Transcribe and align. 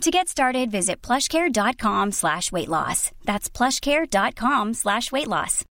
To 0.00 0.10
get 0.10 0.28
started, 0.28 0.70
visit 0.70 1.00
plushcare.com 1.02 2.12
slash 2.12 2.52
weight 2.52 2.68
loss. 2.68 3.10
That's 3.24 3.48
plushcare.com 3.48 4.74
slash 4.74 5.10
weight 5.12 5.28
loss. 5.28 5.64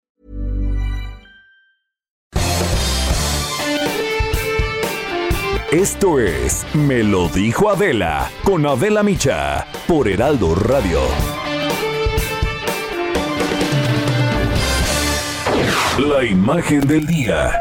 Esto 5.72 6.18
es 6.20 6.66
Me 6.74 7.02
lo 7.02 7.28
dijo 7.28 7.70
Adela 7.70 8.30
con 8.44 8.66
Adela 8.66 9.02
Micha 9.02 9.66
por 9.86 10.06
Heraldo 10.06 10.54
Radio. 10.54 11.00
La 15.98 16.24
imagen 16.24 16.80
del 16.86 17.06
día. 17.06 17.52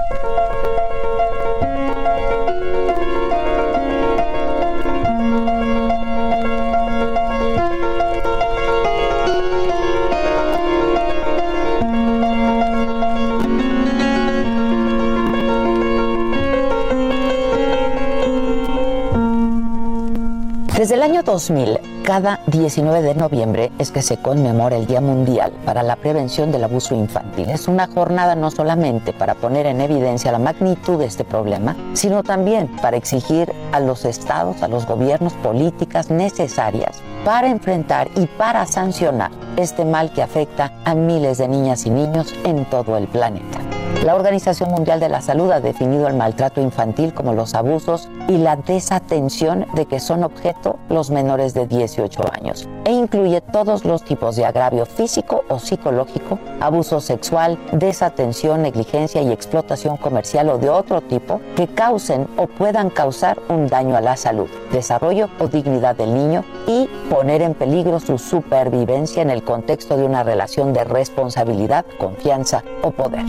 Desde 20.81 20.95
el 20.95 21.03
año 21.03 21.21
2000, 21.21 21.77
cada 22.03 22.39
19 22.47 23.01
de 23.01 23.15
noviembre 23.15 23.71
es 23.77 23.91
que 23.91 24.01
se 24.01 24.17
conmemora 24.17 24.75
el 24.75 24.87
Día 24.87 25.01
Mundial 25.01 25.51
para 25.65 25.83
la 25.83 25.95
Prevención 25.95 26.51
del 26.51 26.63
Abuso 26.63 26.95
Infantil. 26.95 27.49
Es 27.49 27.67
una 27.67 27.87
jornada 27.87 28.35
no 28.35 28.49
solamente 28.49 29.13
para 29.13 29.35
poner 29.35 29.65
en 29.67 29.81
evidencia 29.81 30.31
la 30.31 30.39
magnitud 30.39 30.99
de 30.99 31.05
este 31.05 31.23
problema, 31.23 31.75
sino 31.93 32.23
también 32.23 32.67
para 32.81 32.97
exigir 32.97 33.53
a 33.71 33.79
los 33.79 34.05
estados, 34.05 34.63
a 34.63 34.67
los 34.67 34.87
gobiernos 34.87 35.33
políticas 35.33 36.09
necesarias 36.09 37.01
para 37.23 37.49
enfrentar 37.49 38.09
y 38.15 38.25
para 38.25 38.65
sancionar 38.65 39.31
este 39.57 39.85
mal 39.85 40.11
que 40.11 40.23
afecta 40.23 40.73
a 40.85 40.95
miles 40.95 41.37
de 41.37 41.47
niñas 41.47 41.85
y 41.85 41.91
niños 41.91 42.33
en 42.43 42.65
todo 42.65 42.97
el 42.97 43.07
planeta. 43.07 43.59
La 44.05 44.15
Organización 44.15 44.71
Mundial 44.71 44.99
de 44.99 45.09
la 45.09 45.21
Salud 45.21 45.51
ha 45.51 45.59
definido 45.59 46.07
el 46.07 46.15
maltrato 46.15 46.59
infantil 46.59 47.13
como 47.13 47.33
los 47.33 47.53
abusos 47.53 48.09
y 48.27 48.37
la 48.37 48.55
desatención 48.55 49.67
de 49.75 49.85
que 49.85 49.99
son 49.99 50.23
objeto 50.23 50.79
los 50.89 51.11
menores 51.11 51.53
de 51.53 51.67
18 51.91 52.23
años 52.33 52.67
e 52.85 52.91
incluye 52.91 53.41
todos 53.41 53.85
los 53.85 54.03
tipos 54.03 54.35
de 54.35 54.45
agravio 54.45 54.85
físico 54.85 55.43
o 55.49 55.59
psicológico, 55.59 56.39
abuso 56.59 57.01
sexual, 57.01 57.57
desatención, 57.71 58.61
negligencia 58.61 59.21
y 59.21 59.31
explotación 59.31 59.97
comercial 59.97 60.49
o 60.49 60.57
de 60.57 60.69
otro 60.69 61.01
tipo 61.01 61.41
que 61.55 61.67
causen 61.67 62.27
o 62.37 62.47
puedan 62.47 62.89
causar 62.89 63.39
un 63.49 63.67
daño 63.67 63.95
a 63.95 64.01
la 64.01 64.15
salud, 64.15 64.49
desarrollo 64.71 65.29
o 65.39 65.47
dignidad 65.47 65.95
del 65.95 66.13
niño 66.13 66.43
y 66.67 66.87
poner 67.09 67.41
en 67.41 67.53
peligro 67.53 67.99
su 67.99 68.17
supervivencia 68.17 69.21
en 69.21 69.29
el 69.29 69.43
contexto 69.43 69.97
de 69.97 70.05
una 70.05 70.23
relación 70.23 70.73
de 70.73 70.83
responsabilidad, 70.83 71.85
confianza 71.97 72.63
o 72.83 72.91
poder. 72.91 73.25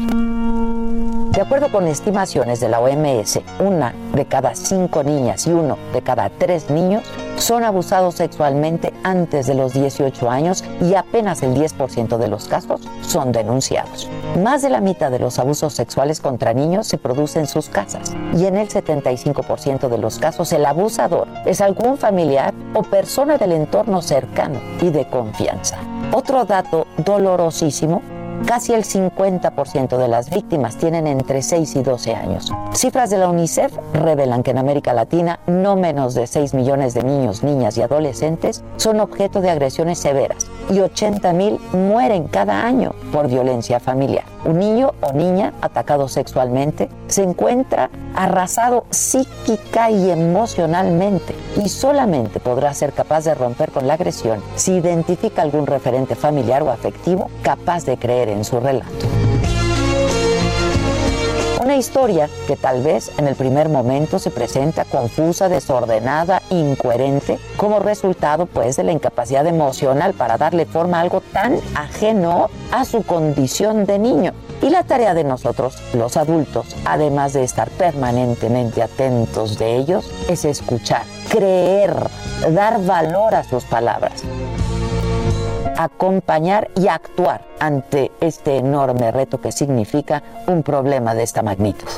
De 1.32 1.40
acuerdo 1.40 1.72
con 1.72 1.88
estimaciones 1.88 2.60
de 2.60 2.68
la 2.68 2.78
OMS, 2.78 3.40
una 3.58 3.94
de 4.14 4.26
cada 4.26 4.54
cinco 4.54 5.02
niñas 5.02 5.46
y 5.46 5.50
uno 5.50 5.78
de 5.94 6.02
cada 6.02 6.28
tres 6.28 6.68
niños 6.68 7.02
son 7.42 7.64
abusados 7.64 8.14
sexualmente 8.14 8.94
antes 9.02 9.46
de 9.48 9.54
los 9.54 9.72
18 9.72 10.30
años 10.30 10.62
y 10.80 10.94
apenas 10.94 11.42
el 11.42 11.54
10% 11.54 12.16
de 12.16 12.28
los 12.28 12.46
casos 12.46 12.80
son 13.02 13.32
denunciados. 13.32 14.08
Más 14.42 14.62
de 14.62 14.70
la 14.70 14.80
mitad 14.80 15.10
de 15.10 15.18
los 15.18 15.38
abusos 15.38 15.74
sexuales 15.74 16.20
contra 16.20 16.54
niños 16.54 16.86
se 16.86 16.98
producen 16.98 17.42
en 17.42 17.48
sus 17.48 17.68
casas 17.68 18.14
y 18.36 18.46
en 18.46 18.56
el 18.56 18.68
75% 18.68 19.88
de 19.88 19.98
los 19.98 20.18
casos 20.18 20.52
el 20.52 20.64
abusador 20.64 21.26
es 21.44 21.60
algún 21.60 21.98
familiar 21.98 22.54
o 22.74 22.82
persona 22.82 23.38
del 23.38 23.52
entorno 23.52 24.02
cercano 24.02 24.60
y 24.80 24.90
de 24.90 25.08
confianza. 25.08 25.78
Otro 26.12 26.44
dato 26.44 26.86
dolorosísimo 26.98 28.02
Casi 28.46 28.74
el 28.74 28.84
50% 28.84 29.96
de 29.96 30.08
las 30.08 30.28
víctimas 30.28 30.76
tienen 30.76 31.06
entre 31.06 31.42
6 31.42 31.76
y 31.76 31.82
12 31.82 32.14
años. 32.14 32.52
Cifras 32.72 33.08
de 33.08 33.18
la 33.18 33.28
UNICEF 33.28 33.72
revelan 33.94 34.42
que 34.42 34.50
en 34.50 34.58
América 34.58 34.92
Latina 34.92 35.38
no 35.46 35.76
menos 35.76 36.14
de 36.14 36.26
6 36.26 36.52
millones 36.54 36.92
de 36.92 37.04
niños, 37.04 37.42
niñas 37.42 37.78
y 37.78 37.82
adolescentes 37.82 38.64
son 38.76 39.00
objeto 39.00 39.40
de 39.40 39.50
agresiones 39.50 39.98
severas 39.98 40.48
y 40.70 40.80
80 40.80 41.32
mil 41.32 41.58
mueren 41.72 42.28
cada 42.28 42.66
año 42.66 42.94
por 43.12 43.28
violencia 43.28 43.78
familiar. 43.78 44.24
Un 44.44 44.58
niño 44.58 44.92
o 45.00 45.12
niña 45.12 45.52
atacado 45.60 46.08
sexualmente 46.08 46.88
se 47.06 47.22
encuentra 47.22 47.90
arrasado 48.14 48.84
psíquica 48.90 49.90
y 49.90 50.10
emocionalmente 50.10 51.34
y 51.62 51.68
solamente 51.68 52.40
podrá 52.40 52.74
ser 52.74 52.92
capaz 52.92 53.24
de 53.24 53.34
romper 53.34 53.70
con 53.70 53.86
la 53.86 53.94
agresión 53.94 54.42
si 54.56 54.72
identifica 54.72 55.42
algún 55.42 55.66
referente 55.66 56.16
familiar 56.16 56.62
o 56.62 56.70
afectivo 56.70 57.30
capaz 57.42 57.84
de 57.84 57.96
creer 57.96 58.30
en 58.32 58.44
su 58.44 58.58
relato. 58.60 59.06
Una 61.62 61.76
historia 61.76 62.28
que 62.48 62.56
tal 62.56 62.82
vez 62.82 63.12
en 63.18 63.28
el 63.28 63.36
primer 63.36 63.68
momento 63.68 64.18
se 64.18 64.32
presenta 64.32 64.84
confusa, 64.84 65.48
desordenada, 65.48 66.42
incoherente, 66.50 67.38
como 67.56 67.78
resultado 67.78 68.46
pues 68.46 68.76
de 68.76 68.82
la 68.82 68.90
incapacidad 68.90 69.46
emocional 69.46 70.12
para 70.12 70.38
darle 70.38 70.66
forma 70.66 70.98
a 70.98 71.02
algo 71.02 71.20
tan 71.20 71.60
ajeno 71.76 72.50
a 72.72 72.84
su 72.84 73.04
condición 73.04 73.86
de 73.86 74.00
niño. 74.00 74.32
Y 74.60 74.70
la 74.70 74.82
tarea 74.82 75.14
de 75.14 75.22
nosotros, 75.22 75.80
los 75.94 76.16
adultos, 76.16 76.74
además 76.84 77.32
de 77.32 77.44
estar 77.44 77.70
permanentemente 77.70 78.82
atentos 78.82 79.56
de 79.56 79.76
ellos, 79.76 80.10
es 80.28 80.44
escuchar, 80.44 81.04
creer, 81.30 81.94
dar 82.50 82.84
valor 82.84 83.36
a 83.36 83.44
sus 83.44 83.62
palabras 83.64 84.24
acompañar 85.84 86.70
y 86.76 86.88
actuar 86.88 87.46
ante 87.60 88.10
este 88.20 88.56
enorme 88.56 89.10
reto 89.10 89.40
que 89.40 89.52
significa 89.52 90.22
un 90.46 90.62
problema 90.62 91.14
de 91.14 91.22
esta 91.22 91.42
magnitud. 91.42 91.88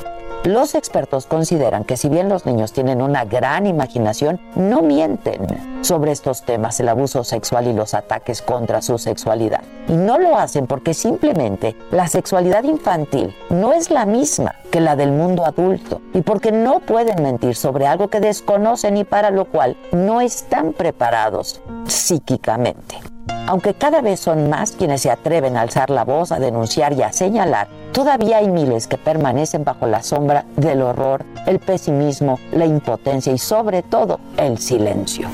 Los 0.44 0.74
expertos 0.74 1.24
consideran 1.24 1.84
que 1.84 1.96
si 1.96 2.10
bien 2.10 2.28
los 2.28 2.44
niños 2.44 2.74
tienen 2.74 3.00
una 3.00 3.24
gran 3.24 3.66
imaginación, 3.66 4.38
no 4.56 4.82
mienten 4.82 5.80
sobre 5.82 6.12
estos 6.12 6.42
temas, 6.42 6.78
el 6.80 6.90
abuso 6.90 7.24
sexual 7.24 7.66
y 7.66 7.72
los 7.72 7.94
ataques 7.94 8.42
contra 8.42 8.82
su 8.82 8.98
sexualidad. 8.98 9.62
Y 9.88 9.94
no 9.94 10.18
lo 10.18 10.36
hacen 10.36 10.66
porque 10.66 10.92
simplemente 10.92 11.74
la 11.90 12.08
sexualidad 12.08 12.64
infantil 12.64 13.34
no 13.48 13.72
es 13.72 13.90
la 13.90 14.04
misma 14.04 14.54
que 14.70 14.80
la 14.80 14.96
del 14.96 15.12
mundo 15.12 15.46
adulto 15.46 16.02
y 16.12 16.20
porque 16.20 16.52
no 16.52 16.80
pueden 16.80 17.22
mentir 17.22 17.56
sobre 17.56 17.86
algo 17.86 18.08
que 18.08 18.20
desconocen 18.20 18.98
y 18.98 19.04
para 19.04 19.30
lo 19.30 19.46
cual 19.46 19.78
no 19.92 20.20
están 20.20 20.74
preparados 20.74 21.62
psíquicamente. 21.86 23.13
Aunque 23.46 23.74
cada 23.74 24.00
vez 24.00 24.20
son 24.20 24.48
más 24.48 24.72
quienes 24.72 25.02
se 25.02 25.10
atreven 25.10 25.56
a 25.56 25.60
alzar 25.60 25.90
la 25.90 26.04
voz, 26.04 26.32
a 26.32 26.38
denunciar 26.38 26.94
y 26.94 27.02
a 27.02 27.12
señalar, 27.12 27.68
todavía 27.92 28.38
hay 28.38 28.48
miles 28.48 28.86
que 28.86 28.96
permanecen 28.96 29.64
bajo 29.64 29.86
la 29.86 30.02
sombra 30.02 30.46
del 30.56 30.82
horror, 30.82 31.24
el 31.46 31.58
pesimismo, 31.58 32.38
la 32.52 32.66
impotencia 32.66 33.32
y 33.32 33.38
sobre 33.38 33.82
todo 33.82 34.18
el 34.38 34.58
silencio. 34.58 35.28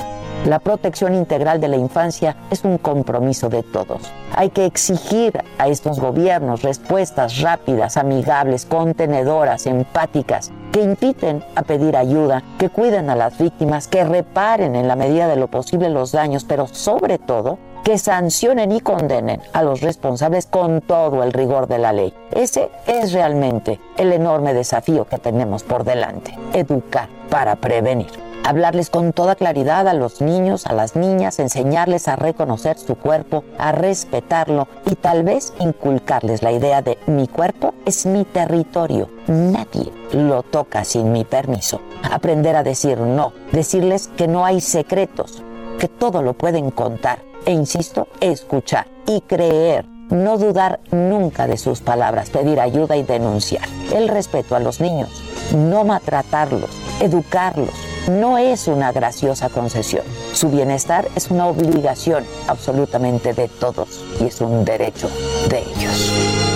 La 0.45 0.57
protección 0.57 1.13
integral 1.13 1.61
de 1.61 1.67
la 1.67 1.77
infancia 1.77 2.35
es 2.49 2.63
un 2.63 2.79
compromiso 2.79 3.47
de 3.47 3.61
todos. 3.61 4.11
Hay 4.35 4.49
que 4.49 4.65
exigir 4.65 5.39
a 5.59 5.67
estos 5.67 5.99
gobiernos 5.99 6.63
respuestas 6.63 7.41
rápidas, 7.41 7.95
amigables, 7.95 8.65
contenedoras, 8.65 9.67
empáticas, 9.67 10.51
que 10.71 10.81
inviten 10.81 11.43
a 11.55 11.61
pedir 11.61 11.95
ayuda, 11.95 12.41
que 12.57 12.69
cuiden 12.69 13.11
a 13.11 13.15
las 13.15 13.37
víctimas, 13.37 13.87
que 13.87 14.03
reparen 14.03 14.75
en 14.75 14.87
la 14.87 14.95
medida 14.95 15.27
de 15.27 15.35
lo 15.35 15.47
posible 15.47 15.89
los 15.89 16.11
daños, 16.11 16.43
pero 16.43 16.65
sobre 16.67 17.19
todo 17.19 17.59
que 17.83 17.97
sancionen 17.97 18.71
y 18.71 18.81
condenen 18.81 19.41
a 19.53 19.63
los 19.63 19.81
responsables 19.81 20.45
con 20.45 20.81
todo 20.81 21.23
el 21.23 21.33
rigor 21.33 21.67
de 21.67 21.77
la 21.77 21.93
ley. 21.93 22.13
Ese 22.31 22.69
es 22.87 23.13
realmente 23.13 23.79
el 23.97 24.13
enorme 24.13 24.53
desafío 24.53 25.05
que 25.05 25.17
tenemos 25.17 25.63
por 25.63 25.83
delante, 25.83 26.37
educar 26.53 27.09
para 27.29 27.55
prevenir. 27.55 28.31
Hablarles 28.43 28.89
con 28.89 29.13
toda 29.13 29.35
claridad 29.35 29.87
a 29.87 29.93
los 29.93 30.19
niños, 30.19 30.65
a 30.65 30.73
las 30.73 30.95
niñas, 30.95 31.37
enseñarles 31.37 32.07
a 32.07 32.15
reconocer 32.15 32.77
su 32.77 32.95
cuerpo, 32.95 33.43
a 33.59 33.71
respetarlo 33.71 34.67
y 34.87 34.95
tal 34.95 35.23
vez 35.23 35.53
inculcarles 35.59 36.41
la 36.41 36.51
idea 36.51 36.81
de 36.81 36.97
mi 37.05 37.27
cuerpo 37.27 37.75
es 37.85 38.07
mi 38.07 38.25
territorio, 38.25 39.09
nadie 39.27 39.91
lo 40.11 40.41
toca 40.41 40.83
sin 40.83 41.11
mi 41.11 41.23
permiso. 41.23 41.81
Aprender 42.11 42.55
a 42.55 42.63
decir 42.63 42.97
no, 42.97 43.31
decirles 43.51 44.09
que 44.17 44.27
no 44.27 44.43
hay 44.43 44.59
secretos, 44.59 45.43
que 45.81 45.87
todo 45.87 46.21
lo 46.21 46.33
pueden 46.33 46.69
contar 46.69 47.23
e 47.43 47.53
insisto, 47.53 48.07
escuchar 48.19 48.85
y 49.07 49.21
creer 49.21 49.83
no 50.11 50.37
dudar 50.37 50.79
nunca 50.91 51.47
de 51.47 51.57
sus 51.57 51.81
palabras, 51.81 52.29
pedir 52.29 52.59
ayuda 52.59 52.97
y 52.97 53.01
denunciar. 53.01 53.67
El 53.91 54.07
respeto 54.07 54.55
a 54.55 54.59
los 54.59 54.79
niños, 54.79 55.09
no 55.55 55.83
maltratarlos, 55.83 56.69
educarlos, 56.99 57.73
no 58.11 58.37
es 58.37 58.67
una 58.67 58.91
graciosa 58.91 59.49
concesión. 59.49 60.03
Su 60.33 60.49
bienestar 60.49 61.07
es 61.15 61.31
una 61.31 61.47
obligación 61.47 62.25
absolutamente 62.47 63.33
de 63.33 63.47
todos 63.47 64.05
y 64.19 64.25
es 64.25 64.39
un 64.39 64.63
derecho 64.63 65.09
de 65.49 65.63
ellos. 65.63 66.50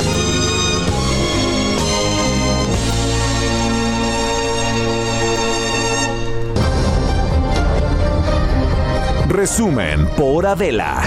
Resumen 9.28 10.08
por 10.18 10.46
Adela. 10.46 11.02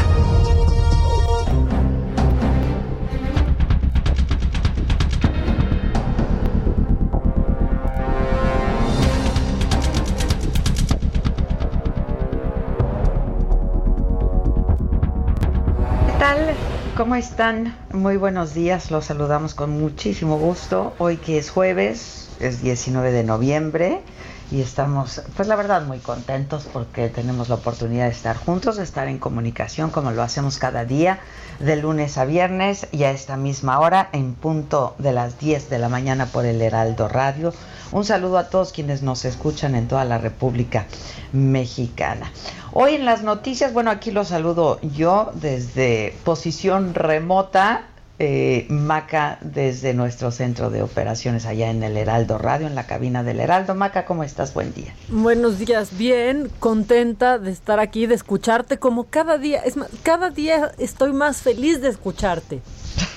¿Cómo 16.96 17.14
están? 17.14 17.76
Muy 17.92 18.16
buenos 18.16 18.54
días, 18.54 18.90
los 18.90 19.04
saludamos 19.04 19.54
con 19.54 19.70
muchísimo 19.70 20.36
gusto. 20.36 20.94
Hoy 20.98 21.16
que 21.16 21.38
es 21.38 21.48
jueves, 21.48 22.28
es 22.40 22.60
19 22.60 23.12
de 23.12 23.22
noviembre 23.22 24.02
y 24.50 24.62
estamos, 24.62 25.22
pues 25.36 25.46
la 25.46 25.56
verdad, 25.56 25.82
muy 25.82 25.98
contentos 25.98 26.66
porque 26.72 27.08
tenemos 27.08 27.48
la 27.48 27.56
oportunidad 27.56 28.06
de 28.06 28.12
estar 28.12 28.36
juntos, 28.36 28.76
de 28.76 28.84
estar 28.84 29.08
en 29.08 29.18
comunicación 29.18 29.90
como 29.90 30.10
lo 30.10 30.22
hacemos 30.22 30.58
cada 30.58 30.84
día, 30.84 31.20
de 31.58 31.76
lunes 31.76 32.16
a 32.16 32.24
viernes 32.24 32.86
y 32.90 33.04
a 33.04 33.10
esta 33.10 33.36
misma 33.36 33.78
hora, 33.80 34.08
en 34.12 34.34
punto 34.34 34.94
de 34.98 35.12
las 35.12 35.38
10 35.38 35.68
de 35.68 35.78
la 35.78 35.88
mañana 35.88 36.26
por 36.26 36.46
el 36.46 36.62
Heraldo 36.62 37.08
Radio. 37.08 37.52
Un 37.92 38.04
saludo 38.04 38.38
a 38.38 38.48
todos 38.48 38.72
quienes 38.72 39.02
nos 39.02 39.24
escuchan 39.24 39.74
en 39.74 39.88
toda 39.88 40.04
la 40.04 40.18
República 40.18 40.86
Mexicana. 41.32 42.30
Hoy 42.72 42.94
en 42.94 43.04
las 43.04 43.22
noticias, 43.22 43.72
bueno, 43.72 43.90
aquí 43.90 44.10
lo 44.10 44.24
saludo 44.24 44.78
yo 44.80 45.30
desde 45.34 46.16
posición 46.24 46.94
remota, 46.94 47.82
eh, 48.18 48.66
Maca 48.68 49.38
desde 49.40 49.94
nuestro 49.94 50.30
centro 50.30 50.70
de 50.70 50.82
operaciones 50.82 51.46
allá 51.46 51.70
en 51.70 51.82
el 51.82 51.96
Heraldo 51.96 52.38
Radio, 52.38 52.66
en 52.66 52.74
la 52.74 52.86
cabina 52.86 53.22
del 53.22 53.40
Heraldo. 53.40 53.74
Maca, 53.74 54.04
¿cómo 54.04 54.24
estás? 54.24 54.54
Buen 54.54 54.74
día. 54.74 54.94
Buenos 55.08 55.58
días, 55.58 55.96
bien, 55.96 56.50
contenta 56.58 57.38
de 57.38 57.50
estar 57.52 57.78
aquí, 57.78 58.06
de 58.06 58.14
escucharte 58.14 58.78
como 58.78 59.04
cada 59.04 59.38
día, 59.38 59.60
es 59.60 59.76
más, 59.76 59.88
cada 60.02 60.30
día 60.30 60.72
estoy 60.78 61.12
más 61.12 61.42
feliz 61.42 61.80
de 61.80 61.88
escucharte. 61.88 62.60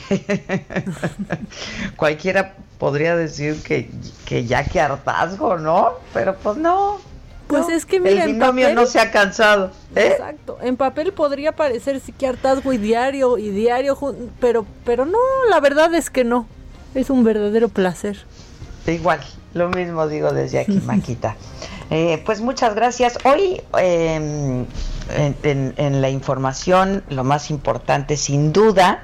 Cualquiera 1.95 2.56
podría 2.77 3.15
decir 3.15 3.62
que, 3.63 3.89
que 4.25 4.45
ya 4.45 4.63
que 4.65 4.80
hartazgo, 4.80 5.57
¿no? 5.57 5.94
Pero 6.13 6.36
pues 6.36 6.57
no, 6.57 7.00
pues 7.51 7.69
es 7.69 7.86
que 7.86 8.00
mira, 8.00 8.24
el 8.24 8.33
binomio 8.33 8.74
no 8.74 8.86
se 8.86 9.00
ha 9.00 9.12
cansado. 9.12 9.71
¿eh? 9.95 10.09
Exacto. 10.12 10.57
En 10.62 10.77
papel 10.77 11.13
podría 11.13 11.51
parecer 11.53 12.00
sí 12.00 12.12
que 12.12 12.27
hartazgo 12.27 12.74
y 12.74 12.77
diario 12.77 13.38
y 13.38 13.50
diario, 13.50 13.98
pero, 14.39 14.65
pero 14.86 15.06
no, 15.06 15.19
la 15.50 15.59
verdad 15.59 15.94
es 15.94 16.09
que 16.09 16.24
no. 16.24 16.48
Es 16.95 17.09
un 17.09 17.24
verdadero 17.24 17.69
placer. 17.69 18.18
Igual, 18.88 19.21
lo 19.53 19.69
mismo 19.69 20.07
digo 20.07 20.31
desde 20.31 20.59
aquí, 20.59 20.80
Maquita. 20.86 21.36
Eh, 21.89 22.21
pues 22.25 22.42
muchas 22.42 22.74
gracias. 22.74 23.18
Hoy 23.25 23.62
em, 23.77 24.65
en, 25.44 26.01
la 26.01 26.09
información, 26.09 27.03
lo 27.09 27.24
más 27.24 27.50
importante, 27.50 28.15
sin 28.15 28.53
duda, 28.53 29.03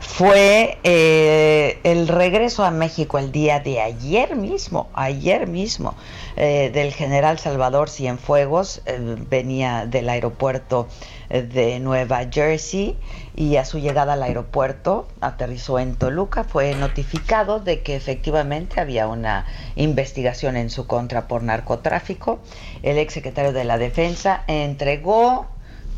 fue 0.00 0.78
eh, 0.84 1.80
el 1.82 2.08
regreso 2.08 2.64
a 2.64 2.70
México 2.70 3.18
el 3.18 3.32
día 3.32 3.60
de 3.60 3.80
ayer 3.80 4.36
mismo, 4.36 4.88
ayer 4.92 5.46
mismo, 5.46 5.94
eh, 6.36 6.70
del 6.72 6.92
general 6.92 7.38
Salvador 7.38 7.88
Cienfuegos, 7.90 8.82
eh, 8.86 9.16
venía 9.28 9.86
del 9.86 10.08
aeropuerto 10.08 10.86
de 11.28 11.80
Nueva 11.80 12.20
Jersey 12.30 12.96
y 13.34 13.56
a 13.56 13.64
su 13.64 13.78
llegada 13.78 14.12
al 14.12 14.22
aeropuerto 14.22 15.08
aterrizó 15.20 15.78
en 15.78 15.96
Toluca, 15.96 16.44
fue 16.44 16.74
notificado 16.74 17.58
de 17.58 17.82
que 17.82 17.96
efectivamente 17.96 18.80
había 18.80 19.08
una 19.08 19.46
investigación 19.74 20.56
en 20.56 20.70
su 20.70 20.86
contra 20.86 21.26
por 21.26 21.42
narcotráfico. 21.42 22.38
El 22.82 22.98
exsecretario 22.98 23.52
de 23.52 23.64
la 23.64 23.78
Defensa 23.78 24.44
entregó 24.46 25.46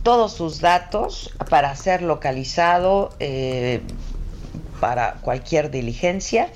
todos 0.02 0.32
sus 0.32 0.60
datos 0.60 1.34
para 1.50 1.74
ser 1.76 2.02
localizado 2.02 3.10
eh, 3.20 3.80
para 4.80 5.14
cualquier 5.14 5.70
diligencia 5.70 6.48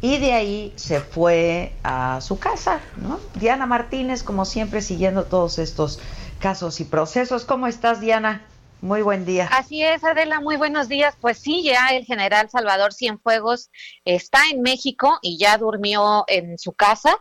y 0.00 0.18
de 0.18 0.32
ahí 0.32 0.72
se 0.76 1.00
fue 1.00 1.72
a 1.82 2.20
su 2.20 2.38
casa, 2.38 2.80
¿no? 2.96 3.20
Diana 3.34 3.66
Martínez, 3.66 4.22
como 4.22 4.44
siempre, 4.44 4.82
siguiendo 4.82 5.24
todos 5.24 5.58
estos 5.58 5.98
casos 6.40 6.80
y 6.80 6.84
procesos. 6.84 7.44
¿Cómo 7.44 7.66
estás, 7.66 8.00
Diana? 8.00 8.44
Muy 8.80 9.00
buen 9.00 9.24
día. 9.24 9.48
Así 9.50 9.82
es, 9.82 10.04
Adela, 10.04 10.40
muy 10.40 10.56
buenos 10.56 10.88
días. 10.88 11.16
Pues 11.18 11.38
sí, 11.38 11.62
ya 11.62 11.88
el 11.92 12.04
general 12.04 12.50
Salvador 12.50 12.92
Cienfuegos 12.92 13.70
está 14.04 14.40
en 14.52 14.60
México 14.60 15.18
y 15.22 15.38
ya 15.38 15.56
durmió 15.56 16.24
en 16.26 16.58
su 16.58 16.72
casa. 16.72 17.16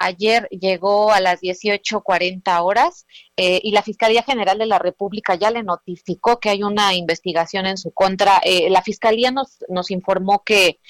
Ayer 0.00 0.48
llegó 0.50 1.12
a 1.12 1.20
las 1.20 1.40
18.40 1.40 2.64
horas 2.64 3.06
eh, 3.36 3.60
y 3.62 3.70
la 3.70 3.82
Fiscalía 3.82 4.24
General 4.24 4.58
de 4.58 4.66
la 4.66 4.80
República 4.80 5.36
ya 5.36 5.52
le 5.52 5.62
notificó 5.62 6.40
que 6.40 6.50
hay 6.50 6.64
una 6.64 6.94
investigación 6.94 7.66
en 7.66 7.76
su 7.76 7.92
contra. 7.92 8.40
Eh, 8.44 8.68
la 8.70 8.82
Fiscalía 8.82 9.30
nos, 9.30 9.58
nos 9.68 9.92
informó 9.92 10.42
que 10.44 10.80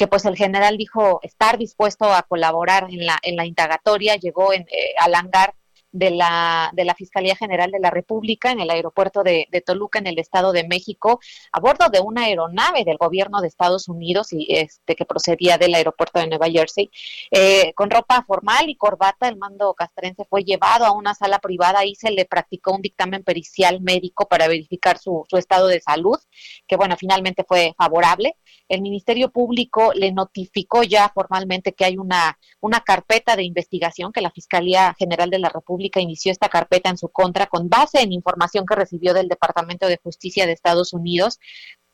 que 0.00 0.06
pues 0.06 0.24
el 0.24 0.34
general 0.34 0.78
dijo 0.78 1.20
estar 1.22 1.58
dispuesto 1.58 2.10
a 2.10 2.22
colaborar 2.22 2.86
en 2.90 3.04
la, 3.04 3.18
en 3.22 3.36
la 3.36 3.44
indagatoria, 3.44 4.16
llegó 4.16 4.54
en, 4.54 4.62
eh, 4.62 4.94
al 4.98 5.14
hangar 5.14 5.52
de 5.92 6.10
la, 6.10 6.70
de 6.74 6.84
la 6.84 6.94
Fiscalía 6.94 7.36
General 7.36 7.70
de 7.70 7.80
la 7.80 7.90
República 7.90 8.52
en 8.52 8.60
el 8.60 8.70
aeropuerto 8.70 9.22
de, 9.22 9.46
Toluca, 9.64 9.98
en 9.98 10.06
el 10.06 10.18
Estado 10.18 10.52
de 10.52 10.66
México, 10.66 11.20
a 11.52 11.60
bordo 11.60 11.88
de 11.88 12.00
una 12.00 12.24
aeronave 12.24 12.84
del 12.84 12.96
gobierno 12.96 13.40
de 13.40 13.48
Estados 13.48 13.88
Unidos 13.88 14.32
y 14.32 14.46
este 14.50 14.94
que 14.94 15.04
procedía 15.04 15.58
del 15.58 15.74
aeropuerto 15.74 16.20
de 16.20 16.28
Nueva 16.28 16.48
Jersey. 16.48 16.90
Eh, 17.30 17.72
con 17.74 17.90
ropa 17.90 18.22
formal 18.26 18.68
y 18.68 18.76
corbata, 18.76 19.28
el 19.28 19.36
mando 19.36 19.74
castrense 19.74 20.24
fue 20.28 20.44
llevado 20.44 20.84
a 20.84 20.92
una 20.92 21.14
sala 21.14 21.38
privada 21.38 21.84
y 21.84 21.94
se 21.94 22.10
le 22.10 22.24
practicó 22.24 22.74
un 22.74 22.82
dictamen 22.82 23.22
pericial 23.24 23.80
médico 23.80 24.28
para 24.28 24.48
verificar 24.48 24.98
su, 24.98 25.24
su 25.28 25.36
estado 25.36 25.66
de 25.66 25.80
salud, 25.80 26.18
que 26.66 26.76
bueno, 26.76 26.96
finalmente 26.96 27.44
fue 27.46 27.74
favorable. 27.76 28.36
El 28.68 28.82
Ministerio 28.82 29.30
Público 29.30 29.92
le 29.94 30.12
notificó 30.12 30.84
ya 30.84 31.10
formalmente 31.12 31.72
que 31.72 31.84
hay 31.84 31.96
una, 31.96 32.38
una 32.60 32.80
carpeta 32.80 33.34
de 33.34 33.42
investigación 33.42 34.12
que 34.12 34.20
la 34.20 34.30
Fiscalía 34.30 34.94
General 34.96 35.28
de 35.28 35.40
la 35.40 35.48
República 35.48 35.79
inició 36.00 36.32
esta 36.32 36.48
carpeta 36.48 36.90
en 36.90 36.98
su 36.98 37.08
contra 37.08 37.46
con 37.46 37.68
base 37.68 38.00
en 38.00 38.12
información 38.12 38.66
que 38.66 38.74
recibió 38.74 39.14
del 39.14 39.28
Departamento 39.28 39.86
de 39.86 39.98
Justicia 40.02 40.46
de 40.46 40.52
Estados 40.52 40.92
Unidos. 40.92 41.38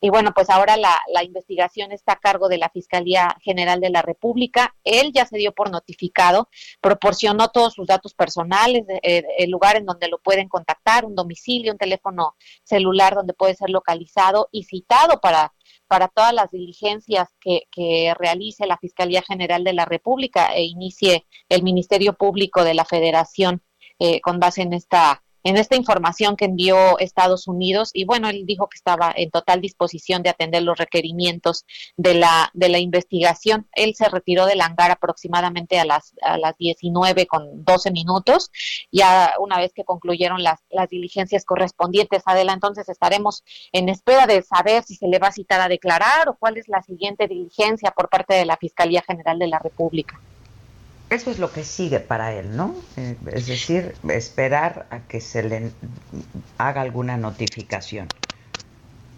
Y 0.00 0.10
bueno, 0.10 0.32
pues 0.34 0.50
ahora 0.50 0.76
la, 0.76 1.24
investigación 1.24 1.90
está 1.90 2.12
a 2.12 2.20
cargo 2.20 2.48
de 2.48 2.58
la 2.58 2.68
Fiscalía 2.68 3.34
General 3.42 3.80
de 3.80 3.90
la 3.90 4.02
República. 4.02 4.74
Él 4.84 5.10
ya 5.14 5.24
se 5.24 5.38
dio 5.38 5.52
por 5.52 5.70
notificado, 5.70 6.48
proporcionó 6.82 7.48
todos 7.48 7.74
sus 7.74 7.86
datos 7.86 8.14
personales, 8.14 8.84
eh, 9.02 9.22
el 9.38 9.50
lugar 9.50 9.76
en 9.76 9.86
donde 9.86 10.08
lo 10.08 10.18
pueden 10.18 10.48
contactar, 10.48 11.06
un 11.06 11.14
domicilio, 11.14 11.72
un 11.72 11.78
teléfono 11.78 12.34
celular 12.62 13.14
donde 13.14 13.32
puede 13.32 13.54
ser 13.54 13.70
localizado 13.70 14.48
y 14.52 14.64
citado 14.64 15.18
para 15.20 15.52
para 15.88 16.08
todas 16.08 16.32
las 16.32 16.50
diligencias 16.50 17.28
que, 17.40 17.62
realice 18.18 18.66
la 18.66 18.78
Fiscalía 18.78 19.22
General 19.22 19.62
de 19.62 19.72
la 19.72 19.84
República 19.84 20.54
e 20.54 20.64
inicie 20.64 21.26
el 21.48 21.62
Ministerio 21.62 22.14
Público 22.14 22.64
de 22.64 22.74
la 22.74 22.84
Federación 22.84 23.62
eh, 23.98 24.20
con 24.20 24.38
base 24.40 24.62
en 24.62 24.72
esta 24.72 25.22
en 25.46 25.56
esta 25.56 25.76
información 25.76 26.34
que 26.34 26.46
envió 26.46 26.98
Estados 26.98 27.46
Unidos 27.46 27.90
y 27.94 28.04
bueno, 28.04 28.28
él 28.28 28.46
dijo 28.46 28.66
que 28.68 28.74
estaba 28.74 29.12
en 29.14 29.30
total 29.30 29.60
disposición 29.60 30.24
de 30.24 30.30
atender 30.30 30.64
los 30.64 30.76
requerimientos 30.76 31.64
de 31.96 32.14
la, 32.14 32.50
de 32.52 32.68
la 32.68 32.80
investigación. 32.80 33.68
Él 33.72 33.94
se 33.94 34.08
retiró 34.08 34.46
del 34.46 34.60
hangar 34.60 34.90
aproximadamente 34.90 35.78
a 35.78 35.84
las, 35.84 36.16
a 36.20 36.36
las 36.36 36.56
19 36.58 37.28
con 37.28 37.64
12 37.64 37.92
minutos, 37.92 38.50
ya 38.90 39.34
una 39.38 39.58
vez 39.58 39.72
que 39.72 39.84
concluyeron 39.84 40.42
las, 40.42 40.64
las 40.68 40.88
diligencias 40.88 41.44
correspondientes. 41.44 42.24
Adela, 42.26 42.52
entonces 42.52 42.88
estaremos 42.88 43.44
en 43.70 43.88
espera 43.88 44.26
de 44.26 44.42
saber 44.42 44.82
si 44.82 44.96
se 44.96 45.06
le 45.06 45.20
va 45.20 45.28
a 45.28 45.32
citar 45.32 45.60
a 45.60 45.68
declarar 45.68 46.28
o 46.28 46.36
cuál 46.36 46.56
es 46.56 46.66
la 46.66 46.82
siguiente 46.82 47.28
diligencia 47.28 47.92
por 47.92 48.08
parte 48.08 48.34
de 48.34 48.46
la 48.46 48.56
Fiscalía 48.56 49.04
General 49.06 49.38
de 49.38 49.46
la 49.46 49.60
República. 49.60 50.20
Eso 51.08 51.30
es 51.30 51.38
lo 51.38 51.52
que 51.52 51.64
sigue 51.64 52.00
para 52.00 52.32
él, 52.32 52.56
¿no? 52.56 52.74
Eh, 52.96 53.16
es 53.32 53.46
decir, 53.46 53.94
esperar 54.08 54.86
a 54.90 55.00
que 55.00 55.20
se 55.20 55.42
le 55.42 55.70
haga 56.58 56.80
alguna 56.80 57.16
notificación. 57.16 58.08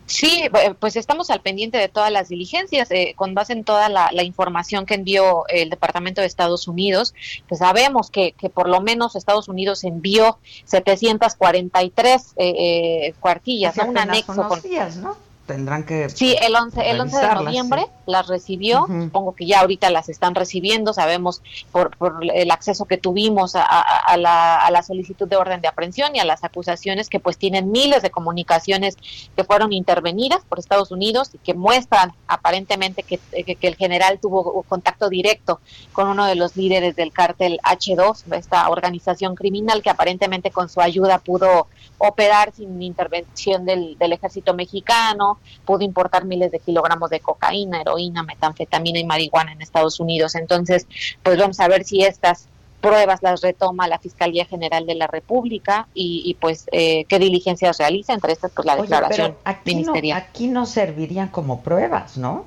Sí, 0.08 0.44
eh, 0.44 0.74
pues 0.78 0.96
estamos 0.96 1.28
al 1.28 1.42
pendiente 1.42 1.76
de 1.76 1.88
todas 1.88 2.10
las 2.10 2.30
diligencias, 2.30 2.90
eh, 2.90 3.12
con 3.14 3.34
base 3.34 3.52
en 3.52 3.62
toda 3.62 3.90
la, 3.90 4.10
información 4.22 4.86
que 4.86 4.94
envió 4.94 5.46
el 5.48 5.68
Departamento 5.68 6.22
de 6.22 6.26
Estados 6.26 6.66
Unidos, 6.66 7.14
pues 7.46 7.58
sabemos 7.58 8.10
que, 8.10 8.32
que 8.32 8.48
por 8.48 8.68
lo 8.68 8.80
menos 8.80 9.16
Estados 9.16 9.48
Unidos 9.48 9.84
envió 9.84 10.38
743 10.64 12.34
eh, 12.36 13.14
cuartillas, 13.20 13.76
¿no? 13.76 13.84
Un 13.84 13.98
anexo 13.98 14.48
con 14.48 14.62
días, 14.62 14.96
¿no? 14.96 15.27
Tendrán 15.48 15.84
que 15.84 16.08
sí 16.10 16.36
el 16.40 16.54
11 16.54 16.90
el 16.90 17.00
11 17.00 17.16
de 17.18 17.34
noviembre 17.34 17.86
las 18.06 18.28
recibió. 18.28 18.86
Supongo 18.86 19.34
que 19.34 19.46
ya 19.46 19.60
ahorita 19.60 19.90
las 19.90 20.08
están 20.08 20.34
recibiendo 20.34 20.92
sabemos 20.92 21.42
por, 21.72 21.96
por 21.96 22.20
el 22.22 22.50
acceso 22.50 22.84
que 22.84 22.98
tuvimos 22.98 23.56
a, 23.56 23.62
a, 23.62 24.16
la, 24.16 24.56
a, 24.56 24.70
la, 24.70 24.82
solicitud 24.82 25.28
de 25.28 25.36
orden 25.36 25.60
de 25.60 25.68
aprehensión 25.68 26.14
y 26.14 26.20
a 26.20 26.24
las 26.24 26.44
acusaciones 26.44 27.08
que 27.08 27.18
pues 27.18 27.36
tienen 27.36 27.70
miles 27.72 28.02
de 28.02 28.10
comunicaciones 28.10 28.96
que 29.34 29.44
fueron 29.44 29.72
intervenidas 29.72 30.44
por 30.48 30.58
Estados 30.58 30.90
Unidos 30.90 31.30
y 31.32 31.38
que 31.38 31.54
muestran 31.54 32.12
aparentemente 32.26 33.02
que, 33.02 33.18
que, 33.18 33.56
que 33.56 33.68
el 33.68 33.76
general 33.76 34.18
tuvo 34.20 34.62
contacto 34.62 35.08
directo 35.08 35.60
con 35.92 36.08
uno 36.08 36.26
de 36.26 36.34
los 36.34 36.56
líderes 36.56 36.94
del 36.94 37.12
cártel 37.12 37.58
H2 37.64 38.32
esta 38.36 38.68
organización 38.68 39.34
criminal 39.34 39.82
que 39.82 39.90
aparentemente 39.90 40.50
con 40.50 40.68
su 40.68 40.80
ayuda 40.80 41.18
pudo 41.18 41.68
operar 41.98 42.52
sin 42.54 42.80
intervención 42.82 43.64
del, 43.64 43.98
del 43.98 44.12
ejército 44.12 44.54
mexicano 44.54 45.37
pudo 45.64 45.82
importar 45.82 46.24
miles 46.24 46.50
de 46.52 46.60
kilogramos 46.60 47.10
de 47.10 47.20
cocaína, 47.20 47.80
heroína, 47.80 48.22
metanfetamina 48.22 48.98
y 48.98 49.04
marihuana 49.04 49.52
en 49.52 49.62
Estados 49.62 50.00
Unidos. 50.00 50.34
Entonces, 50.34 50.86
pues 51.22 51.38
vamos 51.38 51.60
a 51.60 51.68
ver 51.68 51.84
si 51.84 52.02
estas 52.02 52.48
pruebas 52.80 53.22
las 53.22 53.40
retoma 53.40 53.88
la 53.88 53.98
Fiscalía 53.98 54.44
General 54.44 54.86
de 54.86 54.94
la 54.94 55.06
República 55.06 55.88
y, 55.94 56.36
pues 56.40 56.66
eh, 56.72 57.04
qué 57.08 57.18
diligencias 57.18 57.78
realiza, 57.78 58.14
entre 58.14 58.32
estas 58.32 58.52
pues 58.52 58.66
la 58.66 58.76
declaración 58.76 59.36
aquí 59.44 59.74
ministerial. 59.74 60.20
No, 60.20 60.24
aquí 60.24 60.46
no 60.46 60.66
servirían 60.66 61.28
como 61.28 61.60
pruebas, 61.60 62.16
¿no? 62.16 62.44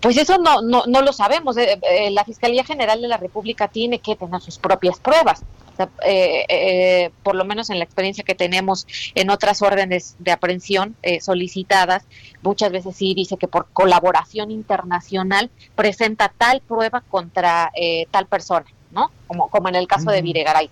Pues 0.00 0.16
eso 0.16 0.38
no, 0.38 0.60
no, 0.62 0.84
no 0.86 1.02
lo 1.02 1.12
sabemos. 1.12 1.56
Eh, 1.56 1.78
eh, 1.88 2.10
la 2.10 2.24
Fiscalía 2.24 2.64
General 2.64 3.00
de 3.00 3.06
la 3.06 3.16
República 3.16 3.68
tiene 3.68 4.00
que 4.00 4.16
tener 4.16 4.40
sus 4.40 4.58
propias 4.58 4.98
pruebas. 4.98 5.42
Eh, 6.04 6.44
eh, 6.48 7.10
por 7.22 7.34
lo 7.34 7.44
menos 7.44 7.70
en 7.70 7.78
la 7.78 7.84
experiencia 7.84 8.24
que 8.24 8.34
tenemos 8.34 8.86
en 9.14 9.30
otras 9.30 9.62
órdenes 9.62 10.16
de 10.18 10.32
aprehensión 10.32 10.96
eh, 11.02 11.20
solicitadas, 11.20 12.04
muchas 12.42 12.72
veces 12.72 12.96
sí 12.96 13.14
dice 13.14 13.36
que 13.36 13.48
por 13.48 13.68
colaboración 13.72 14.50
internacional 14.50 15.50
presenta 15.74 16.32
tal 16.36 16.60
prueba 16.60 17.02
contra 17.08 17.70
tal 18.10 18.26
persona, 18.26 18.66
¿no? 18.90 19.10
Como, 19.26 19.48
como 19.48 19.68
en 19.68 19.74
el 19.74 19.86
caso 19.86 20.10
de 20.10 20.22
Videgaray. 20.22 20.70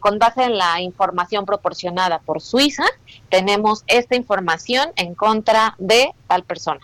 con 0.00 0.18
base 0.18 0.44
en 0.44 0.56
la 0.56 0.80
información 0.80 1.44
proporcionada 1.44 2.18
por 2.18 2.40
Suiza, 2.40 2.84
tenemos 3.28 3.84
esta 3.86 4.16
información 4.16 4.90
en 4.96 5.14
contra 5.14 5.74
de 5.78 6.12
tal 6.26 6.44
persona. 6.44 6.80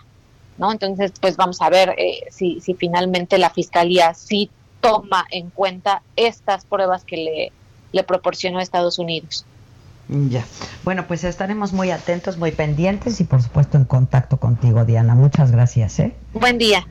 ¿no? 0.57 0.71
Entonces, 0.71 1.13
pues 1.21 1.37
vamos 1.37 1.61
a 1.61 1.69
ver 1.69 1.95
si, 2.31 2.59
si 2.61 2.73
finalmente 2.73 3.37
la 3.37 3.51
Fiscalía 3.51 4.13
sí 4.13 4.49
toma 4.81 5.25
en 5.31 5.49
cuenta 5.49 6.01
estas 6.15 6.65
pruebas 6.65 7.03
que 7.03 7.17
le, 7.17 7.51
le 7.91 8.03
proporcionó 8.03 8.59
Estados 8.59 8.99
Unidos. 8.99 9.45
Ya. 10.09 10.45
Bueno, 10.83 11.05
pues 11.07 11.23
estaremos 11.23 11.73
muy 11.73 11.91
atentos, 11.91 12.37
muy 12.37 12.51
pendientes 12.51 13.19
y 13.19 13.25
por 13.25 13.41
supuesto 13.41 13.77
en 13.77 13.85
contacto 13.85 14.37
contigo, 14.37 14.85
Diana. 14.85 15.15
Muchas 15.15 15.51
gracias. 15.51 15.99
¿eh? 15.99 16.15
Buen 16.33 16.57
día. 16.57 16.87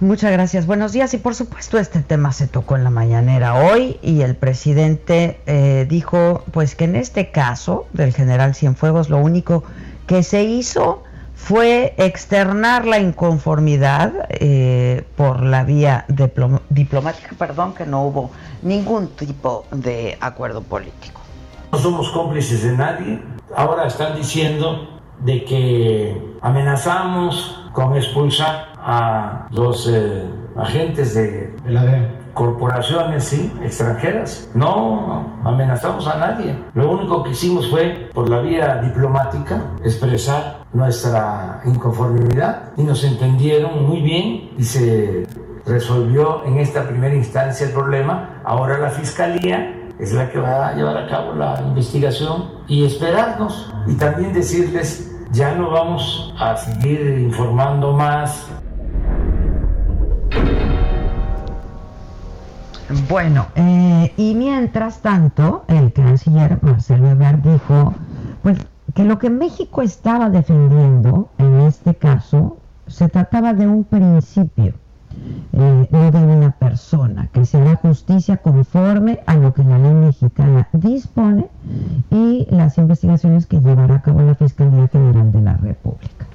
Muchas 0.00 0.32
gracias. 0.32 0.66
Buenos 0.66 0.92
días. 0.92 1.14
Y 1.14 1.18
por 1.18 1.36
supuesto 1.36 1.78
este 1.78 2.00
tema 2.00 2.32
se 2.32 2.48
tocó 2.48 2.76
en 2.76 2.82
la 2.82 2.90
mañanera 2.90 3.54
hoy 3.54 3.98
y 4.02 4.22
el 4.22 4.34
presidente 4.34 5.40
eh, 5.46 5.86
dijo 5.88 6.44
pues 6.50 6.74
que 6.74 6.84
en 6.84 6.96
este 6.96 7.30
caso 7.30 7.86
del 7.92 8.12
general 8.12 8.54
Cienfuegos 8.56 9.08
lo 9.08 9.18
único 9.18 9.62
que 10.08 10.24
se 10.24 10.42
hizo 10.42 11.04
fue 11.44 11.94
externar 11.98 12.86
la 12.86 12.98
inconformidad 12.98 14.26
eh, 14.30 15.04
por 15.14 15.42
la 15.42 15.62
vía 15.62 16.06
diplomática, 16.70 17.36
perdón, 17.38 17.74
que 17.74 17.84
no 17.84 18.04
hubo 18.04 18.30
ningún 18.62 19.08
tipo 19.08 19.66
de 19.70 20.16
acuerdo 20.22 20.62
político. 20.62 21.20
No 21.70 21.78
somos 21.78 22.08
cómplices 22.12 22.62
de 22.62 22.72
nadie. 22.74 23.22
Ahora 23.54 23.86
están 23.86 24.16
diciendo 24.16 25.02
de 25.20 25.44
que 25.44 26.18
amenazamos 26.40 27.68
con 27.74 27.94
expulsar 27.94 28.72
a 28.78 29.46
los 29.50 29.86
eh, 29.92 30.24
agentes 30.56 31.14
de 31.14 31.54
la 31.66 31.84
DEA 31.84 32.23
corporaciones 32.34 33.24
sí, 33.24 33.52
extranjeras. 33.62 34.50
No 34.54 35.40
amenazamos 35.44 36.06
a 36.06 36.18
nadie. 36.18 36.58
Lo 36.74 36.90
único 36.90 37.22
que 37.22 37.30
hicimos 37.30 37.70
fue, 37.70 38.10
por 38.12 38.28
la 38.28 38.40
vía 38.40 38.76
diplomática, 38.82 39.62
expresar 39.82 40.64
nuestra 40.72 41.62
inconformidad 41.64 42.72
y 42.76 42.82
nos 42.82 43.02
entendieron 43.04 43.86
muy 43.86 44.02
bien 44.02 44.50
y 44.58 44.64
se 44.64 45.26
resolvió 45.64 46.44
en 46.44 46.58
esta 46.58 46.86
primera 46.86 47.14
instancia 47.14 47.66
el 47.66 47.72
problema. 47.72 48.42
Ahora 48.44 48.78
la 48.78 48.90
Fiscalía 48.90 49.80
es 49.98 50.12
la 50.12 50.30
que 50.30 50.38
va 50.38 50.68
a 50.68 50.74
llevar 50.74 50.96
a 50.96 51.08
cabo 51.08 51.34
la 51.34 51.62
investigación 51.62 52.50
y 52.66 52.84
esperarnos 52.84 53.72
y 53.86 53.94
también 53.94 54.32
decirles 54.32 55.10
ya 55.30 55.54
no 55.54 55.70
vamos 55.70 56.34
a 56.38 56.56
seguir 56.56 57.18
informando 57.18 57.92
más 57.92 58.48
Bueno, 63.08 63.46
eh, 63.54 64.12
y 64.16 64.34
mientras 64.34 65.00
tanto, 65.00 65.64
el 65.68 65.92
canciller 65.92 66.58
Marcelo 66.62 67.08
Ebrard 67.08 67.38
dijo, 67.38 67.94
pues, 68.42 68.58
que 68.94 69.04
lo 69.04 69.18
que 69.18 69.30
México 69.30 69.82
estaba 69.82 70.28
defendiendo 70.28 71.30
en 71.38 71.60
este 71.60 71.94
caso 71.94 72.58
se 72.86 73.08
trataba 73.08 73.54
de 73.54 73.66
un 73.66 73.84
principio, 73.84 74.74
eh, 75.52 75.88
no 75.90 76.10
de 76.10 76.24
una 76.24 76.50
persona, 76.50 77.28
que 77.32 77.46
será 77.46 77.76
justicia 77.76 78.36
conforme 78.36 79.20
a 79.26 79.34
lo 79.36 79.54
que 79.54 79.64
la 79.64 79.78
ley 79.78 79.94
mexicana 79.94 80.68
dispone 80.72 81.46
y 82.10 82.46
las 82.50 82.76
investigaciones 82.76 83.46
que 83.46 83.60
llevará 83.60 83.96
a 83.96 84.02
cabo 84.02 84.20
la 84.20 84.34
Fiscalía 84.34 84.88
General 84.88 85.32
de 85.32 85.40
la 85.40 85.56
República. 85.56 86.26